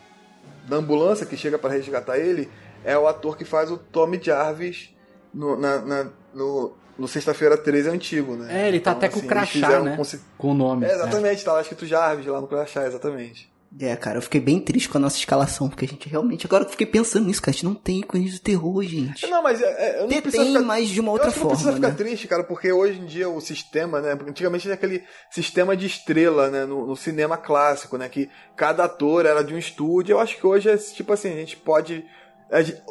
da 0.68 0.76
ambulância 0.76 1.26
que 1.26 1.36
chega 1.36 1.58
para 1.58 1.70
resgatar 1.70 2.18
ele, 2.18 2.50
é 2.84 2.96
o 2.98 3.06
ator 3.06 3.36
que 3.36 3.44
faz 3.44 3.70
o 3.70 3.76
Tommy 3.76 4.20
Jarvis 4.22 4.90
no, 5.32 5.56
na, 5.56 5.80
na- 5.80 6.06
no, 6.34 6.72
no 6.98 7.06
Sexta-feira 7.06 7.56
13 7.56 7.90
antigo, 7.90 8.34
né? 8.36 8.64
É, 8.64 8.68
ele 8.68 8.80
tá 8.80 8.90
Então, 8.92 8.98
até 8.98 9.08
com 9.08 9.18
assim, 9.18 9.26
o 9.28 9.30
eles 9.32 9.50
crachá, 9.50 9.80
né? 9.82 9.96
Com 10.38 10.50
o 10.50 10.54
nome. 10.54 10.86
É, 10.86 10.92
exatamente, 10.94 11.44
tá 11.44 11.52
lá 11.52 11.60
escrito 11.60 11.86
Jarvis 11.86 12.26
lá 12.26 12.40
no 12.40 12.46
crachá, 12.48 12.86
exatamente. 12.86 13.51
É, 13.80 13.96
cara, 13.96 14.18
eu 14.18 14.22
fiquei 14.22 14.40
bem 14.40 14.60
triste 14.60 14.88
com 14.88 14.98
a 14.98 15.00
nossa 15.00 15.16
escalação, 15.16 15.68
porque 15.68 15.86
a 15.86 15.88
gente 15.88 16.08
realmente. 16.08 16.46
Agora 16.46 16.64
eu 16.64 16.68
fiquei 16.68 16.86
pensando 16.86 17.26
nisso, 17.26 17.40
cara. 17.40 17.50
A 17.50 17.54
gente 17.54 17.64
não 17.64 17.74
tem 17.74 18.00
ícones 18.00 18.32
de 18.32 18.40
terror, 18.40 18.82
gente. 18.82 19.26
Não, 19.26 19.42
mas 19.42 19.62
é, 19.62 19.66
é, 19.66 19.98
eu 19.98 20.02
não 20.02 20.08
Tem, 20.08 20.20
ficar... 20.20 20.60
mas 20.60 20.88
de 20.88 21.00
uma 21.00 21.08
Eu 21.08 21.12
outra 21.12 21.28
acho 21.28 21.38
que 21.38 21.42
não 21.42 21.48
precisa 21.48 21.72
forma, 21.72 21.88
ficar 21.88 22.02
né? 22.02 22.04
triste, 22.04 22.28
cara, 22.28 22.44
porque 22.44 22.70
hoje 22.70 23.00
em 23.00 23.06
dia 23.06 23.28
o 23.30 23.40
sistema, 23.40 24.00
né? 24.00 24.12
Antigamente 24.28 24.62
tinha 24.62 24.74
aquele 24.74 25.02
sistema 25.30 25.74
de 25.74 25.86
estrela, 25.86 26.50
né? 26.50 26.66
No, 26.66 26.86
no 26.86 26.96
cinema 26.96 27.38
clássico, 27.38 27.96
né? 27.96 28.08
Que 28.10 28.28
cada 28.54 28.84
ator 28.84 29.24
era 29.24 29.42
de 29.42 29.54
um 29.54 29.58
estúdio. 29.58 30.14
Eu 30.14 30.20
acho 30.20 30.36
que 30.36 30.46
hoje 30.46 30.68
é 30.68 30.76
tipo 30.76 31.12
assim, 31.12 31.32
a 31.32 31.36
gente 31.36 31.56
pode. 31.56 32.04
A 32.50 32.60
gente, 32.60 32.82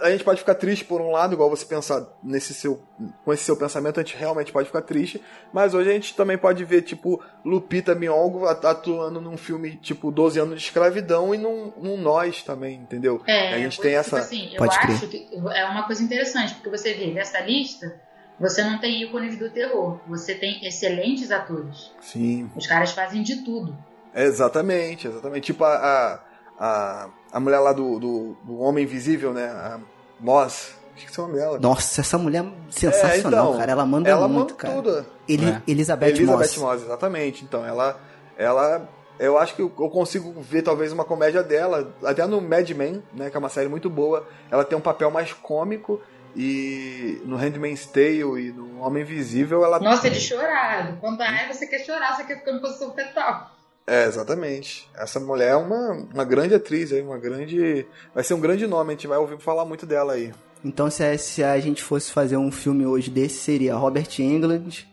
a 0.00 0.10
gente 0.10 0.24
pode 0.24 0.40
ficar 0.40 0.54
triste 0.54 0.84
por 0.84 1.00
um 1.00 1.10
lado, 1.10 1.34
igual 1.34 1.48
você 1.48 1.64
pensar 1.64 2.04
nesse 2.22 2.52
seu. 2.54 2.82
Com 3.24 3.32
esse 3.32 3.44
seu 3.44 3.56
pensamento, 3.56 3.98
a 4.00 4.02
gente 4.02 4.16
realmente 4.16 4.52
pode 4.52 4.66
ficar 4.66 4.82
triste. 4.82 5.22
Mas 5.52 5.72
hoje 5.74 5.90
a 5.90 5.92
gente 5.92 6.14
também 6.14 6.36
pode 6.38 6.64
ver, 6.64 6.82
tipo, 6.82 7.22
Lupita 7.44 7.94
Nyong'o 7.94 8.46
at- 8.46 8.64
atuando 8.64 9.20
num 9.20 9.36
filme, 9.36 9.76
tipo, 9.76 10.10
12 10.10 10.38
anos 10.40 10.60
de 10.60 10.66
escravidão 10.66 11.34
e 11.34 11.38
num, 11.38 11.72
num 11.76 11.96
Nós 11.96 12.42
também, 12.42 12.76
entendeu? 12.76 13.22
É, 13.26 13.54
a 13.54 13.58
gente 13.58 13.72
tipo 13.72 13.82
tem 13.84 13.94
essa. 13.94 14.18
assim, 14.18 14.50
eu 14.52 14.58
Pode 14.58 14.78
crer. 14.78 14.94
acho 14.96 15.08
que 15.08 15.28
é 15.54 15.64
uma 15.66 15.84
coisa 15.86 16.02
interessante, 16.02 16.54
porque 16.54 16.70
você 16.70 16.94
vê, 16.94 17.12
dessa 17.12 17.40
lista, 17.40 18.00
você 18.40 18.64
não 18.64 18.78
tem 18.80 19.02
ícones 19.02 19.38
do 19.38 19.48
terror, 19.50 20.00
você 20.08 20.34
tem 20.34 20.64
excelentes 20.66 21.30
atores. 21.30 21.92
Sim. 22.00 22.50
Os 22.56 22.66
caras 22.66 22.90
fazem 22.90 23.22
de 23.22 23.44
tudo. 23.44 23.76
Exatamente, 24.14 25.06
exatamente. 25.08 25.44
Tipo 25.46 25.64
a, 25.64 25.74
a, 25.76 26.20
a, 26.58 27.10
a 27.34 27.40
mulher 27.40 27.58
lá 27.58 27.72
do, 27.72 27.98
do, 27.98 28.36
do 28.44 28.58
Homem 28.60 28.84
Invisível, 28.84 29.32
né? 29.34 29.46
A 29.48 29.80
Moss. 30.20 30.72
Esqueci 30.96 31.20
o 31.20 31.26
nome 31.26 31.38
dela. 31.38 31.58
Nossa, 31.58 32.00
essa 32.00 32.16
mulher 32.16 32.44
é 32.44 32.70
sensacional, 32.70 33.12
É, 33.12 33.48
então, 33.48 33.58
cara. 33.58 33.72
Ela 33.72 33.84
manda 33.84 34.08
ela 34.08 34.28
muito, 34.28 34.52
manda 34.52 34.54
cara. 34.54 34.74
tudo. 34.74 35.06
Ele, 35.28 35.50
É. 35.50 35.60
Elizabeth, 35.66 36.06
Elizabeth 36.10 36.38
Moss. 36.38 36.56
Moss. 36.58 36.82
exatamente. 36.84 37.42
Então, 37.44 37.66
ela, 37.66 38.00
ela. 38.38 38.88
Eu 39.18 39.36
acho 39.38 39.54
que 39.54 39.62
eu 39.62 39.72
eu 39.78 39.90
consigo 39.90 40.32
ver 40.40 40.62
talvez 40.62 40.92
uma 40.92 41.04
comédia 41.04 41.42
dela, 41.42 41.92
até 42.04 42.24
no 42.26 42.40
Mad 42.40 42.68
Men, 42.70 43.02
né? 43.12 43.28
Que 43.30 43.36
é 43.36 43.38
uma 43.40 43.48
série 43.48 43.68
muito 43.68 43.90
boa. 43.90 44.26
Ela 44.50 44.64
tem 44.64 44.78
um 44.78 44.80
papel 44.80 45.10
mais 45.10 45.32
cômico. 45.32 46.00
E 46.36 47.22
no 47.24 47.36
Handmaid's 47.36 47.86
Tale 47.86 48.48
e 48.48 48.52
no 48.52 48.80
Homem 48.80 49.02
Invisível, 49.04 49.64
ela. 49.64 49.78
Nossa, 49.78 50.08
é 50.08 50.10
de 50.10 50.20
chorar. 50.20 50.96
Quando 51.00 51.20
a 51.20 51.26
raiva 51.26 51.54
você 51.54 51.64
quer 51.66 51.78
chorar, 51.84 52.16
você 52.16 52.24
quer 52.24 52.40
ficar 52.40 52.52
em 52.52 52.60
posição 52.60 52.92
fetal. 52.92 53.53
É, 53.86 54.06
exatamente. 54.06 54.88
Essa 54.96 55.20
mulher 55.20 55.50
é 55.50 55.56
uma, 55.56 55.92
uma 56.12 56.24
grande 56.24 56.54
atriz 56.54 56.92
aí, 56.92 57.02
uma 57.02 57.18
grande. 57.18 57.86
Vai 58.14 58.24
ser 58.24 58.34
um 58.34 58.40
grande 58.40 58.66
nome, 58.66 58.90
a 58.90 58.92
gente 58.92 59.06
vai 59.06 59.18
ouvir 59.18 59.38
falar 59.38 59.64
muito 59.64 59.84
dela 59.84 60.14
aí. 60.14 60.32
Então, 60.64 60.90
se 60.90 61.04
a, 61.04 61.18
se 61.18 61.44
a 61.44 61.58
gente 61.60 61.82
fosse 61.82 62.10
fazer 62.10 62.38
um 62.38 62.50
filme 62.50 62.86
hoje 62.86 63.10
desse, 63.10 63.36
seria 63.36 63.74
Robert 63.74 64.08
Englund, 64.18 64.88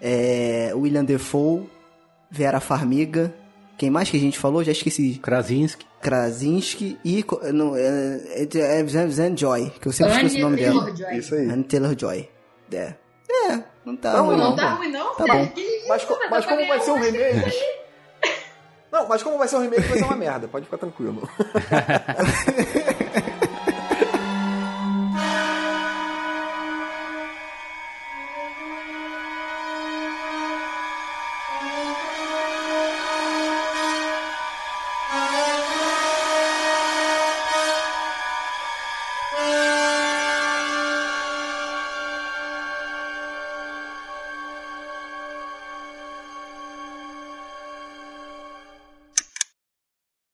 é, 0.00 0.72
William 0.74 1.04
Defoe, 1.04 1.68
Vera 2.30 2.60
Farmiga. 2.60 3.34
Quem 3.76 3.90
mais 3.90 4.08
que 4.08 4.16
a 4.16 4.20
gente 4.20 4.38
falou? 4.38 4.64
Já 4.64 4.72
esqueci. 4.72 5.18
Krasinski. 5.22 5.84
Krasinski 6.00 6.98
e. 7.04 7.24
Não, 7.52 7.76
é, 7.76 8.22
é, 8.34 8.80
é 8.80 8.86
Zan 8.86 9.36
Joy, 9.36 9.70
que 9.80 9.88
eu 9.88 9.92
sempre 9.92 10.14
esqueço 10.14 10.36
o 10.38 10.40
nome 10.40 10.56
dela. 10.56 10.80
Taylor-Joy. 10.84 11.18
Isso 11.18 11.34
aí. 11.34 11.50
Anne 11.50 11.64
Taylor 11.64 11.94
Joy. 11.98 12.28
É. 12.72 12.94
É, 13.50 13.62
não 13.84 13.96
tá 13.96 14.12
Não, 14.14 14.26
ruim, 14.26 14.36
Não 14.36 14.50
não. 14.50 14.56
tá 14.56 14.74
ruim, 14.74 14.90
não? 14.92 15.14
Tá 15.14 15.26
bom. 15.26 15.48
Mas, 15.88 16.06
mas 16.30 16.44
Dá 16.46 16.50
como 16.56 16.66
vai 16.68 16.80
ser 16.80 16.90
um 16.92 17.00
remake? 17.00 17.50
Não, 18.92 19.08
mas 19.08 19.22
como 19.22 19.38
vai 19.38 19.48
ser 19.48 19.56
um 19.56 19.62
remake, 19.62 19.88
vai 19.88 19.98
ser 19.98 20.04
uma 20.04 20.16
merda. 20.16 20.46
Pode 20.46 20.66
ficar 20.66 20.76
tranquilo. 20.76 21.26